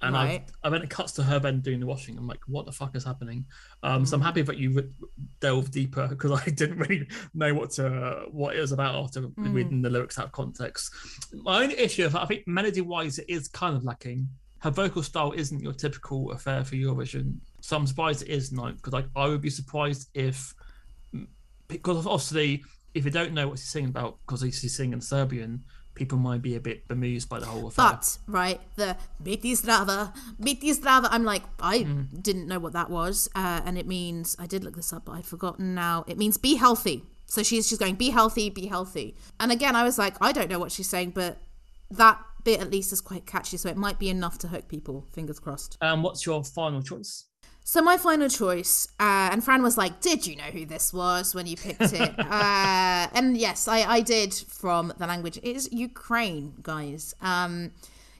And 0.02 0.14
Right. 0.14 0.48
I, 0.64 0.68
I 0.68 0.70
when 0.70 0.80
it 0.82 0.88
cuts 0.88 1.12
to 1.12 1.22
her 1.22 1.38
then 1.38 1.61
doing 1.61 1.78
the 1.78 1.84
washing, 1.86 2.16
I'm 2.16 2.26
like, 2.26 2.40
what 2.46 2.64
the 2.64 2.72
fuck 2.72 2.96
is 2.96 3.04
happening? 3.04 3.44
Um, 3.82 4.06
so 4.06 4.16
I'm 4.16 4.22
Mm. 4.22 4.24
happy 4.24 4.40
that 4.42 4.56
you 4.56 4.72
re- 4.72 4.88
delved 5.40 5.72
deeper 5.72 6.08
because 6.08 6.32
I 6.46 6.50
didn't 6.50 6.78
really 6.78 7.06
know 7.34 7.52
what 7.54 7.70
to 7.72 8.24
what 8.30 8.56
it 8.56 8.61
was 8.61 8.72
about 8.72 8.94
after 8.94 9.22
Mm. 9.22 9.54
reading 9.54 9.82
the 9.82 9.90
lyrics 9.90 10.18
out 10.18 10.26
of 10.26 10.32
context. 10.32 10.90
My 11.32 11.62
only 11.62 11.78
issue, 11.78 12.04
is 12.06 12.14
I 12.14 12.24
think 12.24 12.46
melody 12.46 12.80
wise, 12.80 13.18
it 13.18 13.26
is 13.28 13.48
kind 13.48 13.76
of 13.76 13.84
lacking. 13.84 14.28
Her 14.61 14.70
vocal 14.70 15.02
style 15.02 15.32
isn't 15.32 15.61
your 15.61 15.72
typical 15.72 16.32
affair 16.32 16.64
for 16.64 16.74
Eurovision, 16.76 17.36
so 17.61 17.76
I'm 17.76 17.86
surprised 17.86 18.22
it 18.22 18.28
is 18.28 18.52
not 18.52 18.76
because 18.76 18.92
like 18.92 19.06
I 19.16 19.26
would 19.26 19.40
be 19.40 19.50
surprised 19.50 20.08
if 20.14 20.54
because 21.68 22.06
obviously 22.06 22.62
if 22.94 23.04
you 23.04 23.11
don't 23.11 23.32
know 23.32 23.48
what 23.48 23.58
she's 23.58 23.70
singing 23.70 23.90
about 23.90 24.18
because 24.26 24.40
she's 24.40 24.76
singing 24.76 25.00
Serbian, 25.00 25.62
people 25.94 26.18
might 26.18 26.42
be 26.42 26.56
a 26.56 26.61
bit 26.61 26.86
bemused 26.88 27.28
by 27.28 27.38
the 27.38 27.46
whole 27.46 27.68
affair. 27.68 27.86
But 27.90 28.18
right, 28.26 28.61
the 28.76 28.96
biti 29.22 29.52
zdrava, 29.52 30.12
biti 30.40 30.74
zdrava. 30.76 31.08
I'm 31.11 31.24
like, 31.24 31.42
I 31.61 31.80
Mm. 31.84 32.22
didn't 32.22 32.48
know 32.48 32.58
what 32.58 32.72
that 32.72 32.90
was, 32.90 33.28
uh, 33.34 33.61
and 33.64 33.78
it 33.78 33.86
means 33.86 34.34
I 34.38 34.46
did 34.46 34.64
look 34.64 34.76
this 34.76 34.92
up, 34.92 35.04
but 35.04 35.12
I'd 35.12 35.26
forgotten 35.26 35.74
now. 35.74 36.04
It 36.08 36.18
means 36.18 36.36
be 36.36 36.56
healthy. 36.56 37.04
So 37.26 37.44
she's 37.44 37.68
she's 37.68 37.78
going 37.78 37.94
be 37.94 38.11
healthy, 38.11 38.50
be 38.50 38.66
healthy. 38.66 39.14
And 39.38 39.52
again, 39.52 39.76
I 39.76 39.84
was 39.84 39.98
like, 39.98 40.16
I 40.20 40.32
don't 40.32 40.50
know 40.50 40.58
what 40.58 40.72
she's 40.72 40.88
saying, 40.88 41.11
but 41.11 41.38
that 41.91 42.20
bit 42.45 42.61
at 42.61 42.70
least 42.70 42.93
is 42.93 43.01
quite 43.01 43.26
catchy, 43.26 43.57
so 43.57 43.68
it 43.68 43.76
might 43.76 43.99
be 43.99 44.09
enough 44.09 44.38
to 44.38 44.49
hook 44.49 44.68
people. 44.68 45.07
Fingers 45.12 45.38
crossed. 45.38 45.76
um, 45.80 46.03
what's 46.03 46.24
your 46.24 46.43
final 46.45 46.82
choice? 46.82 47.24
So 47.62 47.82
my 47.82 47.99
final 47.99 48.28
choice, 48.28 48.88
uh, 48.99 49.28
and 49.30 49.45
Fran 49.45 49.62
was 49.62 49.76
like, 49.76 50.01
"Did 50.01 50.26
you 50.26 50.36
know 50.36 50.45
who 50.45 50.64
this 50.64 50.93
was 50.93 51.34
when 51.34 51.47
you 51.47 51.57
picked 51.57 51.93
it?" 51.93 52.14
uh, 52.18 53.07
and 53.12 53.36
yes, 53.36 53.68
I, 53.68 53.82
I 53.82 54.01
did. 54.01 54.34
From 54.34 54.93
the 54.99 55.07
language, 55.07 55.36
it 55.38 55.45
is 55.45 55.68
Ukraine, 55.70 56.55
guys. 56.62 57.14
Um, 57.20 57.72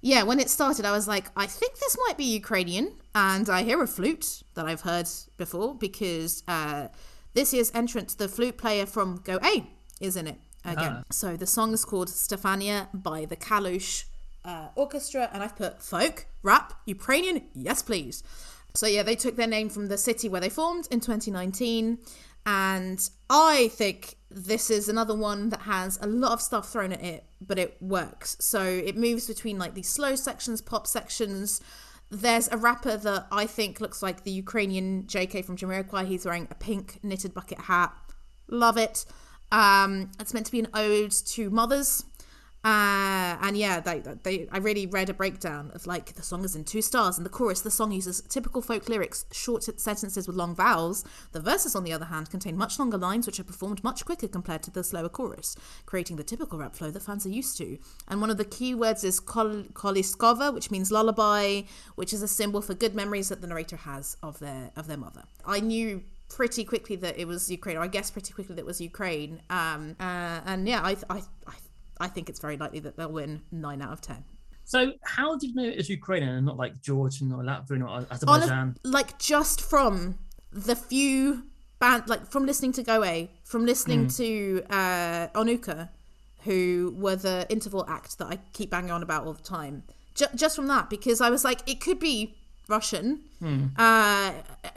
yeah, 0.03 0.23
when 0.23 0.41
it 0.41 0.51
started, 0.51 0.85
I 0.85 0.93
was 0.93 1.09
like, 1.09 1.31
"I 1.37 1.47
think 1.47 1.79
this 1.79 1.97
might 2.07 2.16
be 2.16 2.25
Ukrainian," 2.25 2.93
and 3.14 3.49
I 3.49 3.62
hear 3.62 3.83
a 3.83 3.87
flute 3.87 4.43
that 4.55 4.66
I've 4.66 4.83
heard 4.83 5.09
before 5.37 5.75
because 5.75 6.43
uh, 6.47 6.89
this 7.33 7.53
year's 7.53 7.73
entrant, 7.75 8.18
the 8.18 8.29
flute 8.29 8.59
player 8.59 8.87
from 8.87 9.21
Go 9.25 9.39
A, 9.43 9.66
is 10.01 10.16
in 10.16 10.27
it 10.27 10.37
again. 10.64 10.96
Ah. 10.98 11.02
So 11.11 11.36
the 11.36 11.46
song 11.46 11.72
is 11.72 11.84
called 11.84 12.08
Stefania 12.08 12.88
by 12.92 13.24
the 13.24 13.36
Kalush 13.36 14.04
uh, 14.44 14.68
Orchestra, 14.74 15.28
and 15.32 15.42
I've 15.42 15.56
put 15.56 15.82
folk, 15.82 16.26
rap, 16.42 16.74
Ukrainian, 16.86 17.42
yes 17.54 17.82
please. 17.82 18.22
So 18.74 18.86
yeah, 18.86 19.02
they 19.02 19.16
took 19.16 19.36
their 19.36 19.46
name 19.46 19.68
from 19.68 19.88
the 19.88 19.98
city 19.98 20.28
where 20.28 20.40
they 20.40 20.48
formed 20.48 20.86
in 20.90 21.00
2019, 21.00 21.98
and 22.46 23.11
I 23.28 23.68
think 23.68 24.16
this 24.30 24.70
is 24.70 24.88
another 24.88 25.14
one 25.14 25.50
that 25.50 25.62
has 25.62 25.98
a 26.00 26.06
lot 26.06 26.32
of 26.32 26.40
stuff 26.40 26.70
thrown 26.70 26.92
at 26.92 27.02
it, 27.02 27.24
but 27.40 27.58
it 27.58 27.76
works. 27.80 28.36
So 28.40 28.62
it 28.62 28.96
moves 28.96 29.26
between 29.26 29.58
like 29.58 29.74
these 29.74 29.88
slow 29.88 30.14
sections, 30.14 30.61
pop 30.61 30.86
sections. 30.86 31.61
There's 32.11 32.48
a 32.48 32.56
rapper 32.56 32.96
that 32.96 33.26
I 33.30 33.46
think 33.46 33.80
looks 33.80 34.02
like 34.02 34.24
the 34.24 34.30
Ukrainian 34.30 35.04
JK 35.04 35.44
from 35.44 35.56
Jamiroquai. 35.56 36.06
He's 36.06 36.24
wearing 36.24 36.48
a 36.50 36.54
pink 36.54 37.00
knitted 37.02 37.34
bucket 37.34 37.58
hat. 37.62 37.92
Love 38.48 38.76
it. 38.76 39.04
Um, 39.53 40.11
it's 40.20 40.32
meant 40.34 40.46
to 40.46 40.53
be 40.53 40.61
an 40.61 40.68
ode 40.74 41.11
to 41.11 41.51
mothers. 41.51 42.05
Uh, 42.62 43.38
and 43.40 43.57
yeah, 43.57 43.80
they, 43.80 44.01
they, 44.22 44.46
I 44.53 44.59
really 44.59 44.86
read 44.86 45.09
a 45.09 45.14
breakdown 45.14 45.70
of 45.74 45.86
like 45.86 46.12
the 46.12 46.22
song 46.22 46.44
is 46.44 46.55
in 46.55 46.64
two 46.64 46.82
stars, 46.82 47.16
and 47.16 47.24
the 47.24 47.30
chorus, 47.30 47.62
the 47.62 47.70
song 47.70 47.90
uses 47.90 48.20
typical 48.28 48.61
folk 48.61 48.86
lyrics, 48.86 49.24
short 49.32 49.64
sentences 49.80 50.26
with 50.26 50.36
long 50.36 50.55
vowels. 50.55 51.03
The 51.32 51.40
verses, 51.40 51.74
on 51.74 51.84
the 51.84 51.92
other 51.94 52.05
hand, 52.05 52.28
contain 52.28 52.59
much 52.59 52.78
longer 52.78 52.98
lines, 52.98 53.26
which 53.26 53.40
are 53.40 53.44
performed 53.44 53.82
much 53.82 54.05
quicker 54.05 54.28
compared 54.28 54.62
to 54.64 54.70
the 54.70 54.84
slower 54.84 55.09
chorus, 55.09 55.57
creating 55.86 56.16
the 56.16 56.22
typical 56.22 56.59
rap 56.59 56.76
flow 56.76 56.90
that 56.90 57.03
fans 57.03 57.24
are 57.24 57.30
used 57.30 57.57
to. 57.59 57.78
And 58.09 58.20
one 58.20 58.28
of 58.28 58.36
the 58.36 58.44
key 58.44 58.74
words 58.74 59.05
is 59.05 59.20
kol- 59.20 59.64
koliskova, 59.72 60.53
which 60.53 60.70
means 60.70 60.92
lullaby, 60.92 61.62
which 61.94 62.12
is 62.12 62.20
a 62.20 62.28
symbol 62.28 62.61
for 62.61 62.74
good 62.74 62.94
memories 62.94 63.30
that 63.30 63.40
the 63.40 63.46
narrator 63.46 63.76
has 63.76 64.18
of 64.22 64.38
their 64.38 64.70
of 64.76 64.86
their 64.86 64.98
mother. 64.98 65.22
I 65.46 65.61
knew 65.61 66.03
pretty 66.31 66.64
quickly 66.64 66.97
that 66.97 67.18
it 67.18 67.26
was 67.26 67.51
Ukraine, 67.51 67.76
or 67.76 67.83
I 67.83 67.89
guess 67.89 68.11
pretty 68.11 68.33
quickly 68.33 68.55
that 68.55 68.62
it 68.62 68.66
was 68.66 68.81
Ukraine. 68.81 69.43
Um, 69.51 69.97
uh, 70.01 70.41
and 70.47 70.66
yeah, 70.66 70.81
I, 70.83 70.97
I, 71.11 71.18
I, 71.47 71.55
I 72.01 72.09
think 72.09 72.31
it's 72.31 72.41
very 72.41 72.57
likely 72.57 72.81
that 72.81 72.97
they'll 72.97 73.12
win 73.12 73.43
nine 73.53 73.83
out 73.83 73.93
of 73.93 74.01
ten. 74.01 74.24
So 74.64 74.93
how 75.03 75.37
did 75.37 75.51
you 75.51 75.55
know 75.57 75.68
it 75.68 75.76
was 75.76 75.91
Ukrainian 75.91 76.33
and 76.37 76.47
not 76.47 76.57
like 76.57 76.81
Georgian 76.81 77.33
or 77.33 77.43
Latvian 77.43 77.83
or 77.87 78.07
Azerbaijan? 78.11 78.76
like 78.85 79.18
just 79.18 79.61
from 79.61 80.18
the 80.53 80.76
few 80.76 81.43
band, 81.81 82.09
like 82.09 82.31
from 82.31 82.47
listening 82.47 82.72
to 82.72 82.85
Go_A, 82.85 83.28
from 83.45 83.66
listening 83.66 84.07
to 84.09 84.62
uh, 84.70 85.26
Onuka, 85.35 85.89
who 86.45 86.95
were 86.97 87.16
the 87.16 87.47
interval 87.51 87.85
act 87.89 88.18
that 88.18 88.28
I 88.28 88.39
keep 88.53 88.70
banging 88.70 88.93
on 88.93 89.03
about 89.03 89.26
all 89.26 89.33
the 89.33 89.43
time. 89.43 89.83
Ju- 90.14 90.26
just 90.37 90.55
from 90.55 90.68
that, 90.68 90.89
because 90.89 91.20
I 91.20 91.31
was 91.31 91.43
like, 91.45 91.68
it 91.68 91.81
could 91.81 91.99
be 91.99 92.37
Russian, 92.68 93.22
uh, 93.76 94.33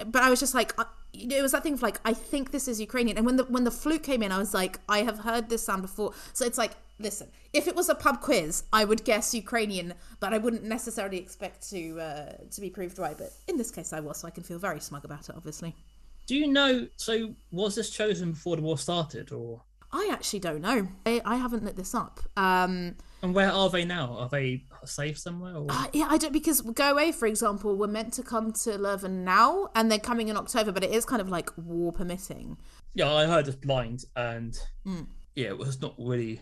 but 0.08 0.24
I 0.24 0.30
was 0.32 0.40
just 0.40 0.56
like. 0.56 0.74
I, 1.14 1.18
you 1.18 1.28
know, 1.28 1.38
it 1.38 1.42
was 1.42 1.52
that 1.52 1.64
thing 1.64 1.74
of 1.74 1.82
like 1.82 2.00
I 2.06 2.14
think 2.14 2.52
this 2.52 2.68
is 2.68 2.80
Ukrainian, 2.80 3.18
and 3.18 3.26
when 3.26 3.38
the 3.38 3.44
when 3.46 3.64
the 3.64 3.72
flute 3.72 4.04
came 4.04 4.24
in, 4.24 4.32
I 4.32 4.38
was 4.38 4.54
like, 4.54 4.80
I 4.90 5.00
have 5.00 5.20
heard 5.20 5.50
this 5.50 5.64
sound 5.64 5.82
before. 5.82 6.14
So 6.34 6.46
it's 6.46 6.58
like, 6.58 6.72
listen, 7.00 7.28
if 7.54 7.68
it 7.68 7.76
was 7.76 7.90
a 7.90 7.96
pub 7.96 8.22
quiz, 8.22 8.64
I 8.74 8.86
would 8.86 9.04
guess 9.04 9.34
Ukrainian, 9.34 9.94
but 10.20 10.34
I 10.34 10.38
wouldn't 10.38 10.64
necessarily 10.64 11.18
expect 11.18 11.70
to 11.70 12.00
uh, 12.00 12.34
to 12.52 12.62
be 12.62 12.70
proved 12.70 13.00
right. 13.00 13.18
But 13.18 13.32
in 13.48 13.58
this 13.58 13.72
case, 13.72 13.94
I 13.94 14.00
was, 14.00 14.18
so 14.20 14.28
I 14.28 14.32
can 14.32 14.44
feel 14.44 14.60
very 14.60 14.80
smug 14.80 15.06
about 15.06 15.30
it. 15.30 15.36
Obviously, 15.36 15.76
Do 16.26 16.36
you 16.36 16.48
know? 16.48 16.88
So 16.98 17.34
was 17.52 17.76
this 17.76 17.90
chosen 17.90 18.32
before 18.32 18.56
the 18.56 18.62
war 18.62 18.78
started, 18.78 19.32
or 19.32 19.62
I 19.92 20.10
actually 20.12 20.40
don't 20.40 20.62
know. 20.62 20.88
I, 21.06 21.22
I 21.26 21.36
haven't 21.36 21.64
looked 21.64 21.78
this 21.78 21.94
up. 21.94 22.20
Um, 22.36 22.96
and 23.22 23.34
where 23.34 23.52
are 23.52 23.70
they 23.70 23.86
now? 23.86 24.18
Are 24.18 24.30
they 24.30 24.64
safe 24.90 25.18
somewhere? 25.18 25.56
Or? 25.56 25.68
Uh, 25.70 25.88
yeah, 25.94 26.08
I 26.10 26.18
don't 26.18 26.34
because 26.34 26.62
Go_A, 26.62 27.14
for 27.14 27.28
example, 27.28 27.76
were 27.76 27.88
meant 27.88 28.14
to 28.14 28.24
come 28.24 28.52
to 28.64 28.72
Leuven 28.72 29.24
now, 29.24 29.70
and 29.76 29.92
they're 29.92 30.00
coming 30.00 30.28
in 30.30 30.38
October, 30.38 30.72
but 30.72 30.84
it 30.84 30.92
is 30.92 31.06
kind 31.06 31.22
of 31.22 31.30
like 31.30 31.50
war 31.58 31.92
permitting. 31.92 32.58
Yeah, 32.94 33.12
I 33.12 33.26
heard 33.26 33.48
of 33.48 33.60
blind, 33.62 34.06
and 34.16 34.58
Mm. 34.86 35.08
yeah, 35.36 35.48
it 35.48 35.58
was 35.58 35.82
not 35.82 35.96
really 35.98 36.42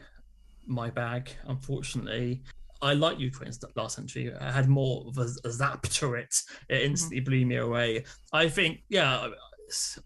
my 0.66 0.90
bag, 0.90 1.30
unfortunately. 1.48 2.44
I 2.82 2.94
like 2.94 3.20
Ukraine's 3.20 3.60
last 3.76 4.00
entry. 4.00 4.34
I 4.34 4.52
had 4.52 4.68
more 4.68 5.06
of 5.08 5.18
a, 5.20 5.28
a 5.48 5.52
zap 5.52 5.84
to 5.84 6.16
it. 6.16 6.36
It 6.68 6.82
instantly 6.82 7.20
blew 7.20 7.46
me 7.46 7.58
away. 7.58 8.06
I 8.34 8.50
think, 8.50 8.84
yeah, 8.90 9.28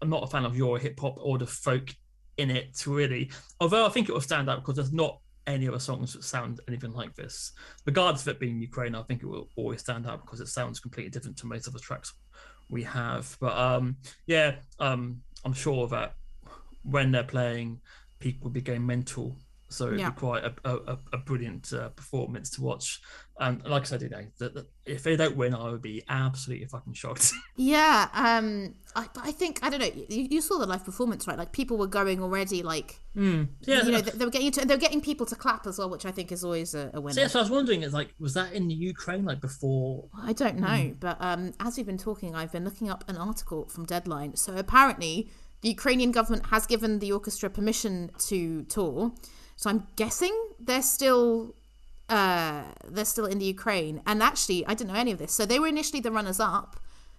I'm 0.02 0.10
not 0.10 0.22
a 0.24 0.26
fan 0.26 0.44
of 0.44 0.56
your 0.56 0.78
hip 0.78 1.00
hop 1.00 1.16
or 1.18 1.38
the 1.38 1.46
folk 1.46 1.94
in 2.36 2.50
it, 2.50 2.86
really. 2.86 3.30
Although 3.60 3.86
I 3.86 3.88
think 3.88 4.08
it 4.08 4.12
will 4.12 4.20
stand 4.20 4.50
out 4.50 4.60
because 4.60 4.76
there's 4.76 4.92
not 4.92 5.20
any 5.46 5.68
other 5.68 5.78
songs 5.78 6.12
that 6.12 6.24
sound 6.24 6.60
anything 6.68 6.92
like 6.92 7.14
this. 7.14 7.52
Regardless 7.84 8.22
of 8.22 8.28
it 8.28 8.40
being 8.40 8.60
Ukraine, 8.60 8.94
I 8.94 9.02
think 9.02 9.22
it 9.22 9.26
will 9.26 9.48
always 9.56 9.80
stand 9.80 10.06
out 10.06 10.22
because 10.24 10.40
it 10.40 10.48
sounds 10.48 10.80
completely 10.80 11.10
different 11.10 11.36
to 11.38 11.46
most 11.46 11.66
of 11.66 11.72
the 11.72 11.78
tracks 11.78 12.14
we 12.68 12.82
have. 12.82 13.36
But 13.40 13.56
um, 13.56 13.96
yeah, 14.26 14.56
um, 14.78 15.20
I'm 15.44 15.52
sure 15.52 15.86
that 15.88 16.14
when 16.82 17.12
they're 17.12 17.24
playing, 17.24 17.80
people 18.18 18.44
will 18.44 18.52
be 18.52 18.60
going 18.60 18.86
mental. 18.86 19.36
So 19.76 19.86
it'd 19.88 20.00
Yeah. 20.00 20.10
be 20.10 20.16
quite 20.16 20.44
a, 20.44 20.54
a, 20.64 20.98
a 21.12 21.18
brilliant 21.18 21.72
uh, 21.72 21.90
performance 21.90 22.50
to 22.50 22.62
watch. 22.62 23.00
And 23.38 23.62
like 23.64 23.82
I 23.82 23.84
said, 23.84 24.00
you 24.02 24.08
know, 24.08 24.24
that, 24.38 24.54
that 24.54 24.66
if 24.86 25.02
they 25.02 25.14
don't 25.14 25.36
win, 25.36 25.54
I 25.54 25.70
would 25.70 25.82
be 25.82 26.02
absolutely 26.08 26.66
fucking 26.66 26.94
shocked. 26.94 27.32
Yeah, 27.58 28.08
um, 28.14 28.74
I, 28.94 29.06
but 29.14 29.24
I 29.26 29.32
think 29.32 29.58
I 29.62 29.68
don't 29.70 29.80
know. 29.80 29.90
You, 30.08 30.28
you 30.30 30.40
saw 30.40 30.58
the 30.58 30.66
live 30.66 30.84
performance, 30.84 31.26
right? 31.26 31.36
Like 31.38 31.52
people 31.52 31.76
were 31.76 31.86
going 31.86 32.22
already, 32.22 32.62
like 32.62 32.98
yeah, 33.14 33.22
you 33.66 33.92
know, 33.92 34.00
they, 34.00 34.10
they 34.10 34.24
were 34.24 34.30
getting 34.30 34.50
to, 34.52 34.66
they 34.66 34.74
were 34.74 34.80
getting 34.80 35.00
people 35.00 35.26
to 35.26 35.34
clap 35.36 35.66
as 35.66 35.78
well, 35.78 35.88
which 35.90 36.06
I 36.06 36.10
think 36.12 36.32
is 36.32 36.44
always 36.44 36.74
a, 36.74 36.90
a 36.94 37.00
winner. 37.00 37.14
so, 37.14 37.20
yeah, 37.22 37.26
so 37.28 37.38
I 37.38 37.42
was 37.42 37.50
wondering, 37.50 37.82
it's 37.82 37.94
like, 37.94 38.14
was 38.18 38.34
that 38.34 38.52
in 38.52 38.68
the 38.68 38.74
Ukraine, 38.74 39.24
like 39.24 39.40
before? 39.40 40.08
I 40.22 40.32
don't 40.32 40.58
know, 40.58 40.94
but 41.00 41.16
um, 41.20 41.52
as 41.60 41.76
we've 41.76 41.86
been 41.86 41.98
talking, 41.98 42.34
I've 42.34 42.52
been 42.52 42.64
looking 42.64 42.88
up 42.90 43.04
an 43.08 43.16
article 43.16 43.66
from 43.68 43.84
Deadline. 43.84 44.36
So 44.36 44.56
apparently, 44.56 45.30
the 45.62 45.68
Ukrainian 45.70 46.12
government 46.12 46.46
has 46.46 46.66
given 46.66 46.98
the 46.98 47.12
orchestra 47.12 47.48
permission 47.50 48.10
to 48.28 48.62
tour. 48.64 49.12
So 49.56 49.70
I'm 49.70 49.86
guessing 49.96 50.34
they're 50.60 50.82
still 50.82 51.54
uh, 52.08 52.62
they're 52.84 53.04
still 53.04 53.26
in 53.26 53.38
the 53.38 53.44
Ukraine. 53.46 54.00
And 54.06 54.22
actually, 54.22 54.64
I 54.66 54.74
didn't 54.74 54.92
know 54.92 54.98
any 54.98 55.12
of 55.12 55.18
this. 55.18 55.32
So 55.32 55.44
they 55.44 55.58
were 55.58 55.66
initially 55.66 56.00
the 56.00 56.12
runners 56.12 56.38
up 56.38 56.78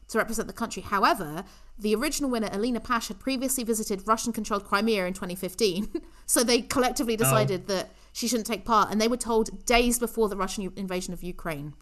to 0.10 0.18
represent 0.18 0.48
the 0.48 0.54
country. 0.54 0.82
However, 0.82 1.44
the 1.78 1.94
original 1.94 2.30
winner, 2.30 2.50
Alina 2.52 2.80
Pash, 2.80 3.10
had 3.10 3.20
previously 3.20 3.64
visited 3.64 4.08
Russian 4.08 4.32
controlled 4.32 4.66
Crimea 4.66 5.06
in 5.06 5.14
2015. 5.14 6.02
so 6.26 6.44
they 6.44 6.62
collectively 6.62 7.18
decided 7.18 7.68
that 7.68 7.90
she 8.14 8.28
shouldn't 8.28 8.48
take 8.48 8.66
part. 8.66 8.90
And 8.92 9.02
they 9.02 9.08
were 9.08 9.18
told 9.18 9.66
days 9.66 10.00
before 10.00 10.30
the 10.30 10.38
Russian 10.38 10.64
u- 10.64 10.74
invasion 10.76 11.14
of 11.14 11.24
Ukraine. 11.24 11.74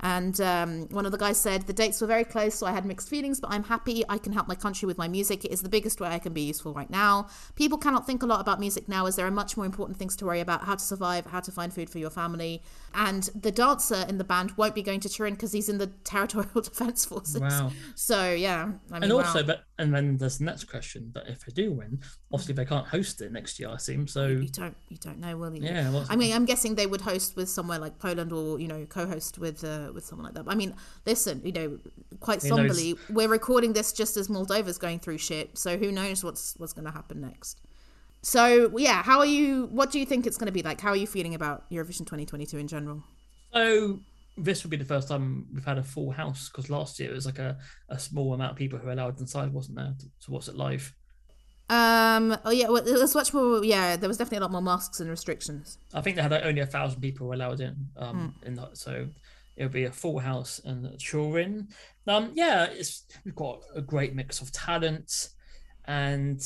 And 0.00 0.40
um, 0.40 0.88
one 0.90 1.06
of 1.06 1.12
the 1.12 1.18
guys 1.18 1.40
said, 1.40 1.62
The 1.62 1.72
dates 1.72 2.00
were 2.00 2.06
very 2.06 2.24
close, 2.24 2.54
so 2.54 2.66
I 2.66 2.72
had 2.72 2.86
mixed 2.86 3.08
feelings, 3.08 3.40
but 3.40 3.50
I'm 3.50 3.64
happy 3.64 4.04
I 4.08 4.18
can 4.18 4.32
help 4.32 4.46
my 4.46 4.54
country 4.54 4.86
with 4.86 4.96
my 4.96 5.08
music. 5.08 5.44
It 5.44 5.50
is 5.50 5.62
the 5.62 5.68
biggest 5.68 6.00
way 6.00 6.08
I 6.08 6.18
can 6.18 6.32
be 6.32 6.42
useful 6.42 6.72
right 6.72 6.88
now. 6.88 7.28
People 7.56 7.78
cannot 7.78 8.06
think 8.06 8.22
a 8.22 8.26
lot 8.26 8.40
about 8.40 8.60
music 8.60 8.88
now, 8.88 9.06
as 9.06 9.16
there 9.16 9.26
are 9.26 9.30
much 9.30 9.56
more 9.56 9.66
important 9.66 9.98
things 9.98 10.14
to 10.16 10.26
worry 10.26 10.40
about 10.40 10.64
how 10.64 10.76
to 10.76 10.84
survive, 10.84 11.26
how 11.26 11.40
to 11.40 11.50
find 11.50 11.72
food 11.72 11.90
for 11.90 11.98
your 11.98 12.10
family. 12.10 12.62
And 12.94 13.24
the 13.34 13.52
dancer 13.52 14.04
in 14.08 14.18
the 14.18 14.24
band 14.24 14.52
won't 14.56 14.74
be 14.74 14.82
going 14.82 15.00
to 15.00 15.08
Turin 15.08 15.34
because 15.34 15.52
he's 15.52 15.68
in 15.68 15.78
the 15.78 15.88
Territorial 16.04 16.50
Defense 16.62 17.04
Forces. 17.04 17.40
Wow. 17.40 17.70
So, 17.94 18.32
yeah. 18.32 18.72
I 18.90 18.94
mean, 18.94 19.02
And 19.04 19.12
also, 19.12 19.40
wow. 19.40 19.46
but 19.46 19.64
and 19.78 19.94
then 19.94 20.16
there's 20.16 20.38
the 20.38 20.44
next 20.44 20.64
question 20.64 21.12
that 21.14 21.28
if 21.28 21.44
they 21.44 21.52
do 21.52 21.72
win, 21.72 22.00
obviously 22.32 22.54
they 22.54 22.64
can't 22.64 22.86
host 22.86 23.20
it 23.20 23.30
next 23.32 23.60
year, 23.60 23.68
I 23.68 23.74
assume. 23.74 24.08
So 24.08 24.26
you 24.26 24.48
don't 24.48 24.76
you 24.88 24.96
don't 24.96 25.18
know 25.18 25.36
will 25.36 25.54
you 25.54 25.62
Yeah, 25.62 25.90
what's- 25.90 26.10
i 26.10 26.16
mean 26.16 26.32
i'm 26.34 26.44
guessing 26.44 26.74
they 26.74 26.86
would 26.86 27.00
host 27.02 27.36
with 27.36 27.48
somewhere 27.48 27.78
like 27.78 27.98
poland 28.00 28.32
or 28.32 28.58
you 28.58 28.66
know 28.66 28.84
co-host 28.86 29.38
with 29.38 29.62
uh, 29.62 29.92
with 29.94 30.04
someone 30.04 30.24
like 30.24 30.34
that. 30.34 30.44
I 30.48 30.54
mean, 30.56 30.74
listen, 31.06 31.40
you 31.44 31.52
know, 31.52 31.78
quite 32.20 32.42
Who 32.42 32.48
knows? 32.48 32.56
somberly, 32.58 32.96
we're 33.10 33.28
recording 33.28 33.72
this 33.72 33.92
just 33.92 34.16
as 34.16 34.28
Moldova's 34.28 34.78
going 34.78 34.98
through 34.98 35.18
shit. 35.18 35.56
So 35.58 35.76
who 35.76 35.92
knows 35.92 36.24
what's 36.24 36.54
what's 36.56 36.72
going 36.72 36.86
to 36.86 36.90
happen 36.90 37.20
next? 37.20 37.60
So 38.28 38.70
yeah, 38.76 39.02
how 39.02 39.20
are 39.20 39.26
you? 39.26 39.68
What 39.72 39.90
do 39.90 39.98
you 39.98 40.04
think 40.04 40.26
it's 40.26 40.36
going 40.36 40.48
to 40.48 40.52
be 40.52 40.62
like? 40.62 40.82
How 40.82 40.90
are 40.90 40.96
you 40.96 41.06
feeling 41.06 41.34
about 41.34 41.68
Eurovision 41.70 42.00
2022 42.00 42.58
in 42.58 42.68
general? 42.68 43.02
So 43.54 44.00
this 44.36 44.62
will 44.62 44.68
be 44.68 44.76
the 44.76 44.84
first 44.84 45.08
time 45.08 45.46
we've 45.54 45.64
had 45.64 45.78
a 45.78 45.82
full 45.82 46.10
house 46.10 46.50
because 46.50 46.68
last 46.68 47.00
year 47.00 47.10
it 47.10 47.14
was 47.14 47.24
like 47.24 47.38
a, 47.38 47.56
a 47.88 47.98
small 47.98 48.34
amount 48.34 48.52
of 48.52 48.58
people 48.58 48.78
who 48.78 48.84
were 48.84 48.92
allowed 48.92 49.18
inside, 49.18 49.50
wasn't 49.50 49.76
there, 49.76 49.94
to, 49.98 50.06
to 50.26 50.30
watch 50.30 50.46
it 50.46 50.56
live. 50.56 50.92
Um. 51.70 52.36
Oh 52.44 52.50
yeah. 52.50 52.68
Well, 52.68 52.86
it 52.86 53.00
was 53.00 53.14
much 53.14 53.32
more. 53.32 53.64
Yeah, 53.64 53.96
there 53.96 54.08
was 54.08 54.18
definitely 54.18 54.38
a 54.38 54.42
lot 54.42 54.52
more 54.52 54.60
masks 54.60 55.00
and 55.00 55.08
restrictions. 55.08 55.78
I 55.94 56.02
think 56.02 56.16
they 56.16 56.22
had 56.22 56.34
only 56.34 56.60
a 56.60 56.66
thousand 56.66 57.00
people 57.00 57.32
allowed 57.32 57.60
in. 57.60 57.76
Um, 57.96 58.34
in 58.44 58.52
that, 58.56 58.76
so 58.76 59.08
it'll 59.56 59.72
be 59.72 59.84
a 59.84 59.90
full 59.90 60.18
house 60.18 60.58
in 60.66 60.94
Turin. 60.98 61.68
Um, 62.06 62.32
yeah, 62.34 62.64
it's 62.64 63.04
we've 63.24 63.34
got 63.34 63.62
a 63.74 63.80
great 63.80 64.14
mix 64.14 64.42
of 64.42 64.52
talent, 64.52 65.30
and 65.86 66.42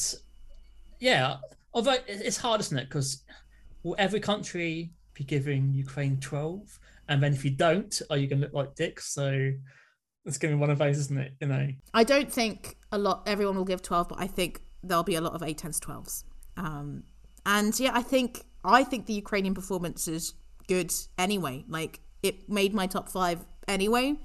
yeah, 1.01 1.39
although 1.75 1.97
it's 2.07 2.37
hard, 2.37 2.61
isn't 2.61 2.79
it? 2.79 2.89
Because 2.89 3.23
will 3.83 3.97
every 3.99 4.21
country 4.21 4.93
be 5.15 5.25
giving 5.25 5.73
Ukraine 5.73 6.19
twelve, 6.21 6.79
and 7.09 7.23
then 7.23 7.33
if 7.33 7.45
you 7.45 7.51
don't, 7.51 8.01
are 8.11 8.17
you 8.17 8.27
going 8.27 8.41
to 8.41 8.47
look 8.47 8.55
like 8.55 8.75
dicks? 8.75 9.13
So 9.13 9.53
it's 10.25 10.39
going 10.39 10.53
to 10.53 10.57
be 10.57 10.61
one 10.61 10.71
of 10.71 10.79
those, 10.79 10.99
isn't 10.99 11.19
it? 11.19 11.33
You 11.41 11.49
know. 11.49 11.69
I 11.95 12.05
don't 12.05 12.33
think 12.33 12.77
a 12.91 12.99
lot. 12.99 13.23
Everyone 13.27 13.57
will 13.57 13.65
give 13.65 13.83
12, 13.83 14.11
but 14.11 14.21
I 14.21 14.27
think 14.27 14.63
there'll 14.83 15.03
be 15.03 15.17
a 15.17 15.21
lot 15.21 15.33
of 15.33 15.43
eight, 15.43 15.59
tens, 15.59 15.81
12s. 15.81 16.25
Um. 16.57 17.05
And 17.45 17.79
yeah, 17.81 17.91
I 17.93 18.03
think 18.03 18.45
I 18.65 18.85
think 18.85 19.07
the 19.07 19.15
Ukrainian 19.15 19.55
performance 19.55 20.07
is 20.07 20.35
good 20.69 20.93
anyway. 21.19 21.65
Like 21.69 22.01
it 22.23 22.49
made 22.49 22.73
my 22.73 22.87
top 22.87 23.09
five 23.09 23.45
anyway. 23.67 24.17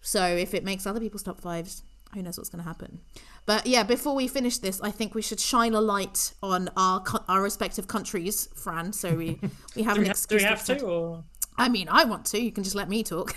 So 0.00 0.24
if 0.24 0.54
it 0.54 0.64
makes 0.64 0.86
other 0.86 1.00
people's 1.00 1.22
top 1.22 1.40
fives, 1.40 1.82
who 2.14 2.22
knows 2.22 2.38
what's 2.38 2.48
going 2.50 2.62
to 2.62 2.68
happen? 2.68 3.00
But 3.46 3.66
yeah, 3.66 3.82
before 3.82 4.14
we 4.14 4.28
finish 4.28 4.58
this, 4.58 4.80
I 4.80 4.90
think 4.90 5.14
we 5.14 5.22
should 5.22 5.40
shine 5.40 5.74
a 5.74 5.80
light 5.80 6.32
on 6.42 6.70
our 6.76 7.00
co- 7.00 7.24
our 7.28 7.42
respective 7.42 7.86
countries, 7.88 8.48
Fran. 8.54 8.92
So 8.92 9.14
we 9.14 9.38
we 9.76 9.82
have 9.82 9.98
an 9.98 10.04
have, 10.06 10.16
do 10.28 10.36
excuse. 10.36 10.42
we 10.42 10.44
to 10.44 10.48
have 10.48 10.64
to, 10.64 10.80
or 10.84 11.24
I 11.58 11.68
mean, 11.68 11.88
I 11.90 12.04
want 12.04 12.24
to. 12.26 12.40
You 12.40 12.52
can 12.52 12.64
just 12.64 12.76
let 12.76 12.88
me 12.88 13.02
talk. 13.02 13.34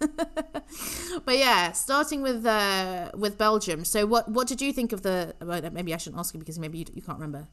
but 1.24 1.38
yeah, 1.38 1.72
starting 1.72 2.22
with 2.22 2.44
uh, 2.44 3.10
with 3.14 3.38
Belgium. 3.38 3.84
So 3.84 4.06
what 4.06 4.28
what 4.28 4.48
did 4.48 4.60
you 4.60 4.72
think 4.72 4.92
of 4.92 5.02
the? 5.02 5.34
Well, 5.40 5.62
maybe 5.72 5.94
I 5.94 5.96
shouldn't 5.98 6.18
ask 6.20 6.34
you 6.34 6.40
because 6.40 6.58
maybe 6.58 6.78
you, 6.78 6.84
you 6.92 7.02
can't 7.02 7.18
remember. 7.18 7.46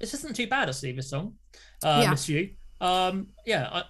this 0.00 0.14
isn't 0.14 0.36
too 0.36 0.46
bad 0.46 0.68
actually. 0.68 0.92
This 0.92 1.10
song, 1.10 1.34
uh, 1.82 2.00
Yeah. 2.02 2.10
Miss 2.10 2.28
You. 2.28 2.50
Um, 2.80 3.28
yeah, 3.46 3.68
I 3.72 3.82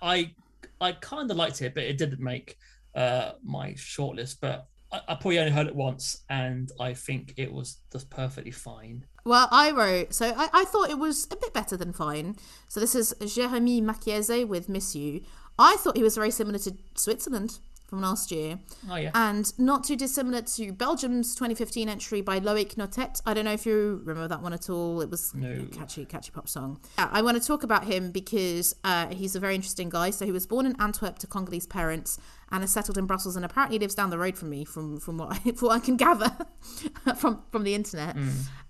I, 0.80 0.88
I 0.88 0.92
kind 0.92 1.30
of 1.30 1.36
liked 1.36 1.60
it, 1.60 1.74
but 1.74 1.82
it 1.84 1.98
didn't 1.98 2.20
make 2.20 2.56
uh 2.94 3.32
my 3.42 3.72
shortlist. 3.72 4.36
But 4.40 4.66
I, 4.92 5.00
I 5.08 5.14
probably 5.14 5.38
only 5.38 5.52
heard 5.52 5.66
it 5.66 5.74
once, 5.74 6.24
and 6.28 6.70
I 6.80 6.94
think 6.94 7.34
it 7.36 7.52
was 7.52 7.78
just 7.92 8.10
perfectly 8.10 8.50
fine. 8.50 9.04
Well, 9.24 9.48
I 9.50 9.70
wrote. 9.70 10.14
So 10.14 10.32
I, 10.36 10.48
I 10.52 10.64
thought 10.64 10.90
it 10.90 10.98
was 10.98 11.26
a 11.30 11.36
bit 11.36 11.52
better 11.52 11.76
than 11.76 11.92
fine. 11.92 12.36
So 12.68 12.80
this 12.80 12.94
is 12.94 13.14
Jeremy 13.34 13.82
Makiese 13.82 14.46
with 14.46 14.68
Miss 14.68 14.94
You. 14.94 15.22
I 15.58 15.76
thought 15.76 15.96
he 15.96 16.02
was 16.02 16.14
very 16.14 16.30
similar 16.30 16.58
to 16.60 16.76
Switzerland 16.94 17.58
from 17.88 18.00
last 18.02 18.30
year. 18.30 18.58
Oh 18.90 18.96
yeah, 18.96 19.10
and 19.14 19.52
not 19.58 19.82
too 19.84 19.96
dissimilar 19.96 20.42
to 20.42 20.72
Belgium's 20.72 21.34
2015 21.34 21.88
entry 21.88 22.20
by 22.20 22.38
Loic 22.38 22.74
Nottet. 22.76 23.20
I 23.26 23.34
don't 23.34 23.44
know 23.46 23.52
if 23.54 23.64
you 23.66 24.02
remember 24.04 24.28
that 24.28 24.42
one 24.42 24.52
at 24.52 24.68
all. 24.70 25.00
It 25.00 25.10
was 25.10 25.34
No. 25.34 25.50
a 25.50 25.74
catchy, 25.74 26.04
catchy 26.04 26.30
pop 26.30 26.48
song. 26.48 26.80
Yeah, 26.98 27.08
I 27.10 27.22
want 27.22 27.40
to 27.40 27.46
talk 27.46 27.62
about 27.62 27.84
him 27.84 28.10
because 28.12 28.76
uh, 28.84 29.06
he's 29.08 29.34
a 29.34 29.40
very 29.40 29.54
interesting 29.54 29.88
guy. 29.88 30.10
So 30.10 30.24
he 30.26 30.32
was 30.32 30.46
born 30.46 30.66
in 30.66 30.76
Antwerp 30.80 31.18
to 31.20 31.26
Congolese 31.26 31.66
parents 31.66 32.18
and 32.52 32.62
has 32.62 32.70
settled 32.70 32.96
in 32.98 33.06
Brussels 33.06 33.36
and 33.36 33.44
apparently 33.44 33.78
lives 33.78 33.94
down 33.94 34.10
the 34.10 34.18
road 34.18 34.36
from 34.36 34.50
me, 34.50 34.64
from 34.64 35.00
from 35.00 35.18
what 35.18 35.32
I, 35.32 35.38
from 35.52 35.68
what 35.68 35.76
I 35.76 35.80
can 35.80 35.96
gather 35.96 36.30
from 37.16 37.42
from 37.50 37.64
the 37.64 37.74
internet. 37.74 38.16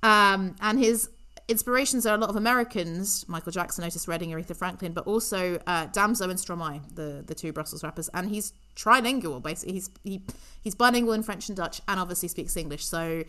Um, 0.03 0.55
and 0.61 0.79
his 0.79 1.11
inspirations 1.49 2.05
are 2.05 2.15
a 2.15 2.19
lot 2.19 2.29
of 2.29 2.37
Americans, 2.37 3.25
Michael 3.27 3.53
Jackson, 3.53 3.83
Otis 3.83 4.07
Redding, 4.07 4.31
Aretha 4.31 4.55
Franklin, 4.55 4.93
but 4.93 5.07
also 5.07 5.59
uh, 5.67 5.87
Damso 5.89 6.29
and 6.29 6.39
Stromae, 6.39 6.95
the 6.95 7.25
the 7.27 7.35
two 7.35 7.53
Brussels 7.53 7.83
rappers. 7.83 8.09
And 8.15 8.29
he's 8.31 8.53
trilingual, 8.83 9.43
basically. 9.43 9.75
He's 9.75 9.91
he, 10.05 10.23
he's 10.63 10.75
bilingual 10.75 11.13
in 11.15 11.23
French 11.23 11.49
and 11.49 11.57
Dutch, 11.57 11.81
and 11.89 11.99
obviously 12.01 12.29
speaks 12.29 12.57
English. 12.57 12.85
So. 12.87 13.25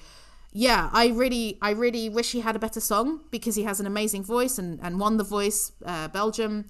Yeah, 0.51 0.89
I 0.93 1.09
really, 1.09 1.59
I 1.61 1.69
really 1.73 2.09
wish 2.09 2.31
he 2.31 2.39
had 2.41 2.55
a 2.55 2.59
better 2.59 2.79
song 2.79 3.19
because 3.29 3.53
he 3.55 3.65
has 3.65 3.79
an 3.79 3.85
amazing 3.85 4.23
voice 4.23 4.57
and, 4.57 4.79
and 4.81 4.99
won 4.99 5.17
the 5.17 5.23
voice 5.23 5.71
uh, 5.85 6.07
Belgium. 6.07 6.65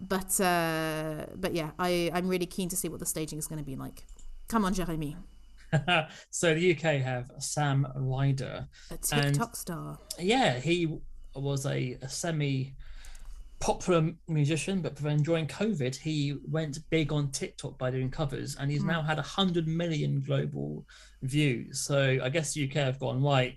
But 0.00 0.40
uh, 0.40 1.26
but 1.34 1.52
yeah, 1.52 1.70
I 1.80 2.12
I'm 2.14 2.28
really 2.28 2.46
keen 2.46 2.68
to 2.68 2.76
see 2.76 2.88
what 2.88 3.00
the 3.00 3.06
staging 3.06 3.40
is 3.40 3.48
going 3.48 3.58
to 3.58 3.64
be 3.64 3.74
like. 3.74 4.04
Come 4.46 4.64
on, 4.64 4.72
Jeremy, 4.72 5.16
so 6.30 6.54
the 6.54 6.70
UK 6.76 7.02
have 7.02 7.32
Sam 7.40 7.88
Ryder. 7.96 8.68
a 8.90 8.94
And- 9.12 9.34
TikTok 9.34 9.56
star. 9.56 9.98
Yeah, 10.20 10.60
he 10.60 10.98
was 11.34 11.66
a, 11.66 11.98
a 12.00 12.08
semi 12.08 12.74
popular 13.60 14.12
musician, 14.28 14.80
but 14.80 14.96
then 14.96 15.22
during 15.22 15.46
COVID, 15.46 15.96
he 15.96 16.36
went 16.48 16.78
big 16.90 17.12
on 17.12 17.30
TikTok 17.30 17.78
by 17.78 17.90
doing 17.90 18.10
covers, 18.10 18.56
and 18.56 18.70
he's 18.70 18.82
hmm. 18.82 18.88
now 18.88 19.02
had 19.02 19.18
a 19.18 19.22
hundred 19.22 19.66
million 19.66 20.20
global 20.20 20.86
views. 21.22 21.80
So 21.80 22.18
I 22.22 22.28
guess 22.28 22.54
the 22.54 22.64
UK 22.68 22.74
have 22.74 22.98
gone 22.98 23.22
right. 23.22 23.56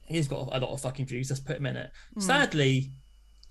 He's 0.00 0.28
got 0.28 0.48
a 0.52 0.58
lot 0.58 0.72
of 0.72 0.80
fucking 0.80 1.06
views. 1.06 1.30
Let's 1.30 1.40
put 1.40 1.56
him 1.56 1.66
in 1.66 1.76
it. 1.76 1.90
Hmm. 2.14 2.20
Sadly, 2.20 2.90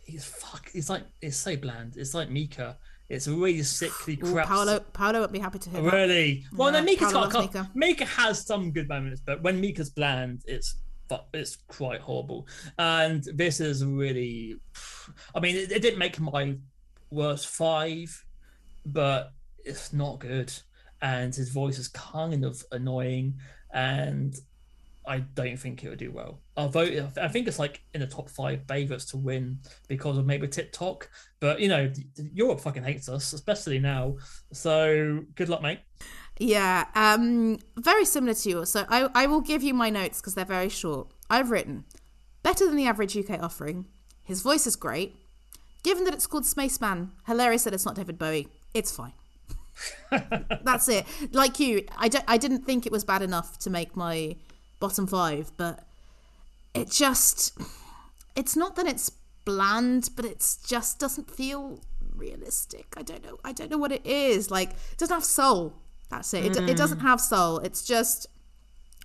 he's 0.05 0.25
fuck. 0.25 0.69
It's 0.73 0.89
like 0.89 1.03
it's 1.21 1.37
so 1.37 1.55
bland. 1.55 1.97
It's 1.97 2.13
like 2.13 2.29
Mika. 2.29 2.77
It's 3.09 3.27
a 3.27 3.33
really 3.33 3.61
sickly 3.63 4.17
Ooh, 4.23 4.31
crap. 4.31 4.47
Paolo, 4.47 4.79
Paolo 4.79 5.19
won't 5.19 5.33
be 5.33 5.39
happy 5.39 5.59
to 5.59 5.69
hear 5.69 5.81
that. 5.81 5.93
Really? 5.93 6.45
Well, 6.55 6.71
Yeah, 6.71 6.79
no, 6.79 6.85
Mika's 6.85 7.11
Paolo 7.11 7.27
got 7.27 7.33
loves 7.33 7.53
Mika. 7.53 7.69
Mika. 7.75 7.87
Mika 7.87 8.05
has 8.05 8.45
some 8.45 8.71
good 8.71 8.87
moments, 8.87 9.21
but 9.25 9.43
when 9.43 9.59
Mika's 9.59 9.89
bland, 9.89 10.43
it's 10.47 10.77
fu- 11.11 11.37
it's 11.37 11.57
quite 11.67 12.01
horrible. 12.01 12.47
And 12.77 13.23
this 13.35 13.59
is 13.59 13.85
really, 13.85 14.55
I 15.35 15.39
mean, 15.39 15.55
it, 15.55 15.71
it 15.71 15.81
didn't 15.81 15.99
make 15.99 16.19
my 16.19 16.55
worst 17.09 17.47
five, 17.47 18.25
but 18.85 19.33
it's 19.63 19.93
not 19.93 20.19
good. 20.19 20.51
And 21.01 21.33
his 21.33 21.49
voice 21.49 21.79
is 21.79 21.87
kind 21.87 22.45
of 22.45 22.63
annoying, 22.71 23.39
and 23.73 24.35
I 25.05 25.19
don't 25.19 25.57
think 25.57 25.83
it 25.83 25.89
would 25.89 25.99
do 25.99 26.11
well. 26.11 26.39
Although 26.55 27.09
I 27.19 27.27
think 27.27 27.47
it's 27.47 27.59
like 27.59 27.81
in 27.93 28.01
the 28.01 28.07
top 28.07 28.29
five 28.29 28.61
favorites 28.67 29.05
to 29.07 29.17
win 29.17 29.59
because 29.87 30.17
of 30.17 30.25
maybe 30.25 30.47
TikTok, 30.47 31.09
but 31.39 31.59
you 31.59 31.67
know, 31.67 31.91
Europe 32.33 32.59
fucking 32.59 32.83
hates 32.83 33.09
us, 33.09 33.33
especially 33.33 33.79
now. 33.79 34.17
So 34.51 35.21
good 35.35 35.49
luck, 35.49 35.61
mate. 35.61 35.79
Yeah, 36.37 36.85
um, 36.95 37.59
very 37.77 38.05
similar 38.05 38.33
to 38.33 38.49
yours. 38.49 38.71
So 38.71 38.85
I, 38.89 39.09
I 39.13 39.27
will 39.27 39.41
give 39.41 39.63
you 39.63 39.73
my 39.73 39.89
notes 39.89 40.21
because 40.21 40.35
they're 40.35 40.45
very 40.45 40.69
short. 40.69 41.07
I've 41.29 41.51
written 41.51 41.85
better 42.43 42.65
than 42.65 42.75
the 42.75 42.87
average 42.87 43.17
UK 43.17 43.41
offering. 43.41 43.85
His 44.23 44.41
voice 44.41 44.65
is 44.65 44.75
great. 44.75 45.15
Given 45.83 46.03
that 46.05 46.13
it's 46.13 46.27
called 46.27 46.45
Spaceman, 46.45 47.11
hilarious 47.25 47.63
that 47.63 47.73
it's 47.73 47.85
not 47.85 47.95
David 47.95 48.19
Bowie. 48.19 48.47
It's 48.73 48.91
fine. 48.91 49.13
That's 50.63 50.87
it. 50.89 51.05
Like 51.31 51.59
you, 51.59 51.85
I, 51.97 52.07
don't, 52.07 52.23
I 52.27 52.37
didn't 52.37 52.65
think 52.65 52.85
it 52.85 52.91
was 52.91 53.03
bad 53.03 53.21
enough 53.21 53.57
to 53.59 53.69
make 53.69 53.95
my 53.95 54.35
bottom 54.81 55.07
five, 55.07 55.53
but 55.55 55.87
it 56.73 56.91
just, 56.91 57.57
it's 58.35 58.57
not 58.57 58.75
that 58.75 58.85
it's 58.85 59.09
bland, 59.45 60.09
but 60.17 60.25
it's 60.25 60.57
just 60.57 60.99
doesn't 60.99 61.31
feel 61.31 61.79
realistic. 62.13 62.87
I 62.97 63.03
don't 63.03 63.23
know. 63.23 63.39
I 63.45 63.53
don't 63.53 63.71
know 63.71 63.77
what 63.77 63.93
it 63.93 64.05
is. 64.05 64.51
Like, 64.51 64.71
it 64.71 64.97
doesn't 64.97 65.15
have 65.15 65.23
soul. 65.23 65.73
That's 66.09 66.33
it. 66.33 66.45
It, 66.45 66.57
it 66.57 66.63
mm. 66.63 66.75
doesn't 66.75 66.99
have 66.99 67.21
soul. 67.21 67.59
It's 67.59 67.83
just, 67.83 68.27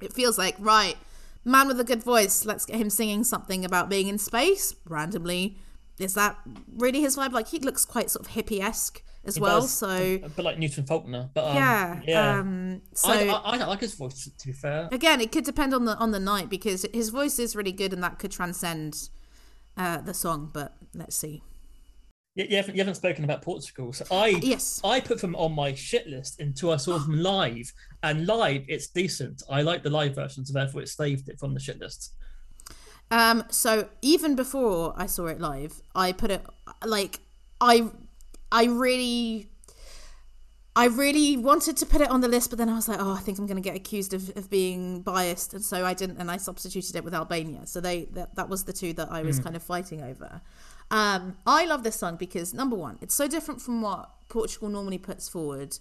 it 0.03 0.13
feels 0.13 0.37
like, 0.37 0.57
right, 0.59 0.97
man 1.45 1.69
with 1.69 1.79
a 1.79 1.85
good 1.85 2.03
voice, 2.03 2.45
let's 2.45 2.67
get 2.67 2.77
him 2.77 2.91
singing 2.91 3.23
something 3.23 3.65
about 3.65 3.89
being 3.89 4.09
in 4.09 4.19
space 4.19 4.75
randomly. 4.89 5.57
Is 5.99 6.15
that 6.15 6.37
really 6.77 7.01
his 7.01 7.17
vibe? 7.17 7.33
Like, 7.33 7.49
he 7.49 7.61
looks 7.61 7.85
quite 7.85 8.11
sort 8.11 8.27
of 8.27 8.33
hippie 8.33 8.61
esque 8.61 9.03
as 9.27 9.35
He 9.37 9.41
well. 9.41 9.61
does, 9.61 9.73
So, 9.73 9.89
a 9.89 10.19
bit 10.29 10.45
like 10.45 10.59
Newton 10.59 10.85
Faulkner, 10.87 11.29
but 11.35 11.45
um, 11.45 11.57
yeah. 11.57 12.01
yeah. 12.07 12.39
Um, 12.41 12.83
so, 12.95 13.11
I, 13.11 13.25
I, 13.27 13.57
I 13.59 13.67
like 13.67 13.81
his 13.81 13.95
voice. 13.95 14.31
To, 14.39 14.47
be 14.47 14.53
fair, 14.53 14.89
again 14.93 15.21
it 15.21 15.33
could 15.33 15.45
depend 15.45 15.75
on 15.75 15.85
the 15.85 15.97
on 15.97 16.11
the 16.13 16.21
night 16.21 16.49
because 16.49 16.87
his 16.93 17.09
voice 17.11 17.39
is 17.39 17.55
really 17.57 17.73
good 17.73 17.93
and 17.93 18.03
that 18.03 18.19
could 18.19 18.31
transcend 18.31 19.09
uh, 19.77 20.01
the 20.01 20.15
song 20.15 20.51
but 20.53 20.77
let's 20.95 21.17
see 21.17 21.43
you, 22.35 22.47
you, 22.51 22.57
haven't, 22.57 22.75
you 22.75 22.81
haven't 22.81 22.97
spoken 22.97 23.25
about 23.25 23.41
Portugal, 23.43 23.93
so 23.93 24.05
I 24.11 24.29
yes 24.43 24.81
I 24.85 25.01
put 25.01 25.21
them 25.21 25.35
on 25.37 25.53
my 25.55 25.73
shit 25.75 26.07
list 26.07 26.39
until 26.41 26.73
I 26.73 26.77
saw 26.77 26.99
them 26.99 27.19
live, 27.33 27.73
and 28.03 28.27
live 28.27 28.65
it's 28.69 28.89
decent. 28.89 29.43
I 29.51 29.63
like 29.63 29.83
the 29.83 29.91
live 29.91 30.15
version, 30.15 30.45
so 30.45 30.53
therefore 30.53 30.83
it 30.83 30.89
saved 30.89 31.29
it 31.29 31.39
from 31.41 31.55
the 31.55 31.61
shit 31.61 31.81
list. 31.81 32.13
um 33.11 33.45
so 33.51 33.89
even 34.03 34.35
before 34.35 34.93
i 34.97 35.07
saw 35.07 35.27
it 35.27 35.41
live 35.41 35.81
i 35.95 36.11
put 36.11 36.29
it 36.37 36.45
like 36.85 37.21
i 37.61 37.89
i 38.53 38.65
really 38.65 39.49
I 40.79 40.89
really 40.89 41.39
wanted 41.39 41.79
to 41.79 41.87
put 41.87 42.03
it 42.03 42.11
on 42.11 42.21
the 42.21 42.29
list, 42.29 42.51
but 42.51 42.59
then 42.59 42.69
I 42.69 42.75
was 42.75 42.87
like, 42.87 42.99
oh, 43.01 43.15
I 43.15 43.21
think 43.21 43.39
I'm 43.39 43.47
going 43.47 43.57
to 43.57 43.63
get 43.63 43.75
accused 43.75 44.13
of, 44.13 44.37
of 44.37 44.51
being 44.51 45.01
biased, 45.01 45.55
and 45.55 45.65
so 45.65 45.87
I 45.87 45.95
didn't, 45.95 46.19
and 46.19 46.31
I 46.31 46.37
substituted 46.37 46.97
it 46.97 47.03
with 47.03 47.15
Albania. 47.15 47.67
So 47.67 47.81
they 47.81 48.05
that, 48.13 48.35
that 48.37 48.51
was 48.51 48.65
the 48.65 48.75
two 48.75 48.93
that 48.93 49.11
I 49.11 49.23
was 49.23 49.41
kind 49.41 49.57
of 49.57 49.63
fighting 49.63 50.03
over. 50.03 50.43
Um, 50.91 51.39
I 51.47 51.65
love 51.65 51.83
this 51.83 51.97
song 51.97 52.17
because 52.17 52.53
number 52.53 52.77
one, 52.77 52.99
it's 53.01 53.15
so 53.15 53.27
different 53.27 53.63
from 53.63 53.81
what 53.81 54.11
Portugal 54.29 54.69
normally 54.69 54.99
puts 54.99 55.31
forward, 55.31 55.79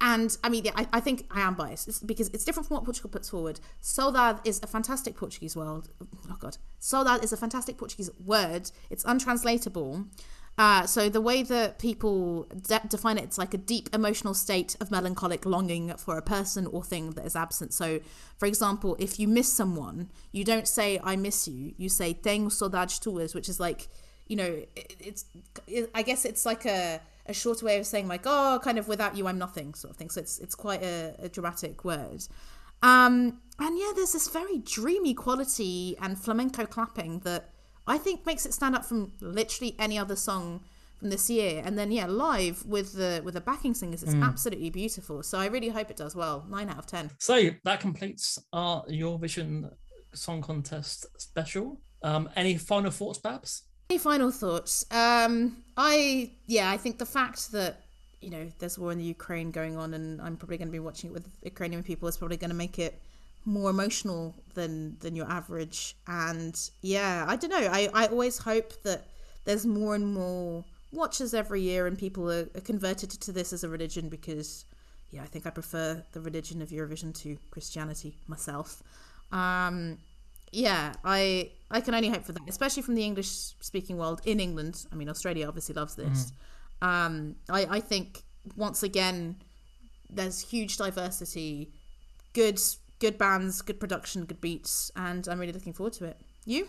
and 0.00 0.36
I 0.42 0.48
mean, 0.48 0.64
yeah, 0.64 0.72
I, 0.74 0.88
I 0.94 0.98
think 0.98 1.26
I 1.30 1.42
am 1.42 1.54
biased 1.54 1.86
it's 1.86 2.00
because 2.00 2.28
it's 2.30 2.44
different 2.44 2.66
from 2.66 2.78
what 2.78 2.84
Portugal 2.84 3.10
puts 3.10 3.30
forward. 3.30 3.60
Saudade 3.80 4.44
is 4.44 4.60
a 4.60 4.66
fantastic 4.66 5.16
Portuguese 5.16 5.54
word. 5.54 5.88
Oh 6.28 6.36
God, 6.40 6.56
saudade 6.80 7.22
is 7.22 7.32
a 7.32 7.36
fantastic 7.36 7.78
Portuguese 7.78 8.10
word. 8.26 8.72
It's 8.90 9.04
untranslatable. 9.04 10.06
Uh, 10.58 10.86
so 10.86 11.08
the 11.08 11.20
way 11.20 11.42
that 11.42 11.78
people 11.78 12.46
de- 12.68 12.80
define 12.88 13.16
it, 13.16 13.24
it's 13.24 13.38
like 13.38 13.54
a 13.54 13.58
deep 13.58 13.88
emotional 13.94 14.34
state 14.34 14.76
of 14.80 14.90
melancholic 14.90 15.46
longing 15.46 15.94
for 15.96 16.18
a 16.18 16.22
person 16.22 16.66
or 16.66 16.84
thing 16.84 17.10
that 17.12 17.24
is 17.24 17.34
absent. 17.34 17.72
So, 17.72 18.00
for 18.36 18.46
example, 18.46 18.96
if 18.98 19.18
you 19.18 19.28
miss 19.28 19.50
someone, 19.50 20.10
you 20.30 20.44
don't 20.44 20.68
say 20.68 21.00
"I 21.02 21.16
miss 21.16 21.48
you." 21.48 21.74
You 21.78 21.88
say 21.88 22.12
"Tenho 22.12 22.48
saudades 22.48 23.00
tuas," 23.00 23.34
which 23.34 23.48
is 23.48 23.58
like, 23.58 23.88
you 24.28 24.36
know, 24.36 24.62
it, 24.76 24.96
it's. 25.00 25.24
It, 25.66 25.90
I 25.94 26.02
guess 26.02 26.24
it's 26.26 26.44
like 26.44 26.66
a 26.66 27.00
a 27.26 27.32
shorter 27.32 27.64
way 27.64 27.78
of 27.78 27.86
saying 27.86 28.06
like, 28.06 28.22
"Oh, 28.26 28.60
kind 28.62 28.78
of 28.78 28.88
without 28.88 29.16
you, 29.16 29.26
I'm 29.28 29.38
nothing," 29.38 29.72
sort 29.72 29.92
of 29.92 29.96
thing. 29.96 30.10
So 30.10 30.20
it's 30.20 30.38
it's 30.38 30.54
quite 30.54 30.82
a, 30.82 31.14
a 31.18 31.28
dramatic 31.30 31.82
word. 31.82 32.26
Um, 32.82 33.40
and 33.58 33.78
yeah, 33.78 33.92
there's 33.94 34.12
this 34.12 34.28
very 34.28 34.58
dreamy 34.58 35.14
quality 35.14 35.96
and 36.00 36.18
flamenco 36.18 36.66
clapping 36.66 37.20
that 37.20 37.51
I 37.86 37.98
think 37.98 38.24
makes 38.26 38.46
it 38.46 38.54
stand 38.54 38.74
up 38.74 38.84
from 38.84 39.12
literally 39.20 39.74
any 39.78 39.98
other 39.98 40.16
song 40.16 40.60
from 40.98 41.10
this 41.10 41.28
year. 41.28 41.62
And 41.64 41.76
then 41.78 41.90
yeah, 41.90 42.06
live 42.06 42.64
with 42.64 42.94
the 42.94 43.20
with 43.24 43.34
the 43.34 43.40
backing 43.40 43.74
singers, 43.74 44.02
it's 44.02 44.14
absolutely 44.14 44.70
beautiful. 44.70 45.22
So 45.22 45.38
I 45.38 45.46
really 45.46 45.68
hope 45.68 45.90
it 45.90 45.96
does 45.96 46.14
well. 46.14 46.46
Nine 46.48 46.68
out 46.70 46.78
of 46.78 46.86
ten. 46.86 47.10
So 47.18 47.50
that 47.64 47.80
completes 47.80 48.38
our 48.52 48.84
Eurovision 48.86 49.72
Song 50.14 50.42
Contest 50.42 51.06
special. 51.20 51.80
Um, 52.02 52.28
any 52.36 52.56
final 52.56 52.90
thoughts, 52.90 53.18
Babs? 53.18 53.62
Any 53.90 53.98
final 53.98 54.30
thoughts? 54.30 54.84
Um, 54.90 55.64
I 55.76 56.30
yeah, 56.46 56.70
I 56.70 56.76
think 56.76 56.98
the 56.98 57.06
fact 57.06 57.52
that 57.52 57.80
you 58.20 58.30
know 58.30 58.48
there's 58.58 58.78
war 58.78 58.92
in 58.92 58.98
the 58.98 59.04
Ukraine 59.04 59.50
going 59.50 59.76
on, 59.76 59.94
and 59.94 60.20
I'm 60.20 60.36
probably 60.36 60.56
going 60.56 60.68
to 60.68 60.72
be 60.72 60.78
watching 60.78 61.10
it 61.10 61.12
with 61.12 61.26
Ukrainian 61.42 61.82
people 61.82 62.08
is 62.08 62.16
probably 62.16 62.36
going 62.36 62.50
to 62.50 62.56
make 62.56 62.78
it 62.78 63.00
more 63.44 63.70
emotional 63.70 64.34
than 64.54 64.96
than 65.00 65.16
your 65.16 65.30
average. 65.30 65.96
And 66.06 66.58
yeah, 66.82 67.24
I 67.26 67.36
don't 67.36 67.50
know. 67.50 67.68
I 67.70 67.88
I 67.94 68.06
always 68.06 68.38
hope 68.38 68.82
that 68.82 69.06
there's 69.44 69.66
more 69.66 69.94
and 69.94 70.14
more 70.14 70.64
watches 70.92 71.34
every 71.34 71.62
year, 71.62 71.86
and 71.86 71.98
people 71.98 72.30
are, 72.30 72.48
are 72.54 72.60
converted 72.60 73.10
to 73.10 73.32
this 73.32 73.52
as 73.52 73.64
a 73.64 73.68
religion 73.68 74.08
because 74.08 74.64
yeah, 75.10 75.22
I 75.22 75.26
think 75.26 75.46
I 75.46 75.50
prefer 75.50 76.02
the 76.12 76.20
religion 76.20 76.62
of 76.62 76.70
Eurovision 76.70 77.14
to 77.22 77.36
Christianity 77.50 78.16
myself. 78.26 78.82
Um, 79.30 79.98
yeah, 80.52 80.94
I 81.04 81.50
I 81.70 81.80
can 81.80 81.94
only 81.94 82.10
hope 82.10 82.24
for 82.24 82.32
that, 82.32 82.42
especially 82.48 82.82
from 82.82 82.94
the 82.94 83.04
English 83.04 83.28
speaking 83.60 83.96
world 83.96 84.20
in 84.24 84.40
England. 84.40 84.86
I 84.92 84.94
mean, 84.94 85.08
Australia 85.08 85.48
obviously 85.48 85.74
loves 85.74 85.94
this. 85.94 86.32
Um, 86.82 87.36
I 87.48 87.66
I 87.78 87.80
think 87.80 88.22
once 88.56 88.82
again, 88.82 89.36
there's 90.10 90.40
huge 90.40 90.76
diversity, 90.76 91.72
good 92.34 92.60
good 93.02 93.18
bands, 93.18 93.60
good 93.62 93.80
production, 93.80 94.24
good 94.24 94.40
beats, 94.40 94.90
and 94.94 95.26
I'm 95.28 95.40
really 95.40 95.52
looking 95.52 95.72
forward 95.74 95.92
to 95.94 96.04
it. 96.06 96.16
You? 96.46 96.68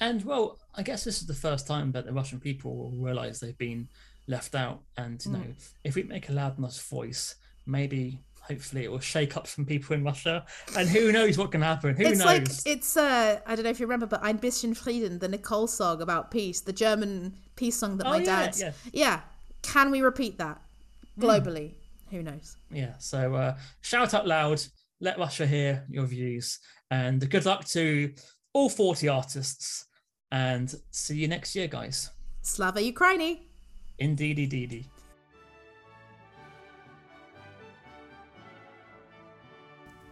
And 0.00 0.24
well, 0.24 0.58
I 0.74 0.82
guess 0.82 1.04
this 1.04 1.20
is 1.20 1.26
the 1.26 1.34
first 1.34 1.66
time 1.66 1.92
that 1.92 2.06
the 2.06 2.12
Russian 2.12 2.40
people 2.40 2.70
will 2.76 2.90
realize 3.08 3.40
they've 3.40 3.56
been 3.58 3.88
left 4.26 4.54
out. 4.54 4.80
And 4.96 5.24
you 5.24 5.32
know, 5.32 5.44
if 5.84 5.94
we 5.94 6.02
make 6.02 6.28
a 6.30 6.32
loud 6.32 6.58
enough 6.58 6.80
voice, 6.88 7.34
maybe 7.66 8.18
hopefully 8.40 8.84
it 8.84 8.90
will 8.90 9.00
shake 9.00 9.36
up 9.36 9.46
some 9.46 9.64
people 9.66 9.94
in 9.96 10.02
Russia. 10.04 10.44
And 10.78 10.88
who 10.88 11.12
knows 11.12 11.36
what 11.36 11.50
can 11.52 11.60
happen? 11.62 11.94
Who 11.96 12.04
it's 12.04 12.18
knows? 12.20 12.26
like 12.26 12.48
it's 12.64 12.96
uh 12.96 13.40
I 13.46 13.54
don't 13.54 13.64
know 13.64 13.70
if 13.70 13.80
you 13.80 13.86
remember, 13.86 14.06
but 14.06 14.22
Ein 14.22 14.38
bisschen 14.38 14.74
Frieden, 14.74 15.18
the 15.18 15.28
Nicole 15.28 15.66
song 15.66 16.00
about 16.00 16.30
peace, 16.30 16.60
the 16.62 16.72
German 16.72 17.34
peace 17.56 17.76
song 17.76 17.98
that 17.98 18.06
Oh, 18.06 18.10
my 18.10 18.18
yeah, 18.18 18.24
dad. 18.24 18.56
yeah. 18.58 18.72
yeah. 18.92 19.20
Can 19.62 19.90
we 19.90 20.00
repeat 20.00 20.38
that 20.38 20.60
globally? 21.18 21.74
Who 22.10 22.22
knows? 22.22 22.56
yeah. 22.70 22.94
So 22.98 23.34
uh, 23.34 23.56
shout 23.82 24.14
out 24.14 24.26
loud. 24.26 24.62
Let 25.00 25.18
Russia 25.18 25.46
hear 25.46 25.84
your 25.88 26.06
views. 26.06 26.58
And 26.90 27.28
good 27.28 27.44
luck 27.44 27.64
to 27.66 28.12
all 28.52 28.68
40 28.68 29.08
artists. 29.08 29.86
And 30.32 30.74
see 30.90 31.16
you 31.16 31.28
next 31.28 31.54
year, 31.54 31.68
guys. 31.68 32.10
Slava 32.42 32.80
Ukraini. 32.80 33.40
Indeedy, 33.98 34.46
deedy. 34.46 34.86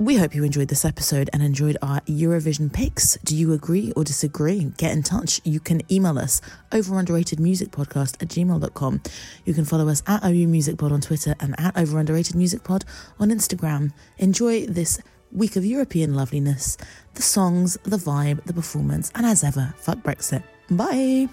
We 0.04 0.16
hope 0.16 0.34
you 0.34 0.44
enjoyed 0.44 0.68
this 0.68 0.84
episode 0.84 1.30
and 1.32 1.42
enjoyed 1.42 1.78
our 1.80 2.00
Eurovision 2.02 2.70
picks. 2.70 3.16
Do 3.24 3.34
you 3.34 3.54
agree 3.54 3.90
or 3.96 4.04
disagree? 4.04 4.70
Get 4.76 4.92
in 4.92 5.02
touch. 5.02 5.40
You 5.44 5.60
can 5.60 5.80
email 5.90 6.18
us 6.18 6.42
over 6.72 6.94
underratedmusicpodcast 6.96 8.22
at 8.22 8.28
gmail.com. 8.28 9.02
You 9.46 9.54
can 9.54 9.64
follow 9.64 9.88
us 9.88 10.02
at 10.06 10.22
OU 10.22 10.46
Music 10.48 10.76
Pod 10.76 10.92
on 10.92 11.00
Twitter 11.00 11.34
and 11.40 11.58
at 11.58 11.78
over 11.78 11.98
underrated 11.98 12.36
music 12.36 12.64
pod 12.64 12.84
on 13.18 13.30
Instagram. 13.30 13.94
Enjoy 14.18 14.66
this 14.66 15.00
week 15.32 15.56
of 15.56 15.64
European 15.64 16.12
loveliness, 16.12 16.76
the 17.14 17.22
songs, 17.22 17.78
the 17.84 17.96
vibe, 17.96 18.44
the 18.44 18.52
performance, 18.52 19.10
and 19.14 19.24
as 19.24 19.42
ever, 19.42 19.72
fuck 19.78 20.00
Brexit. 20.00 20.42
Bye. 20.68 21.30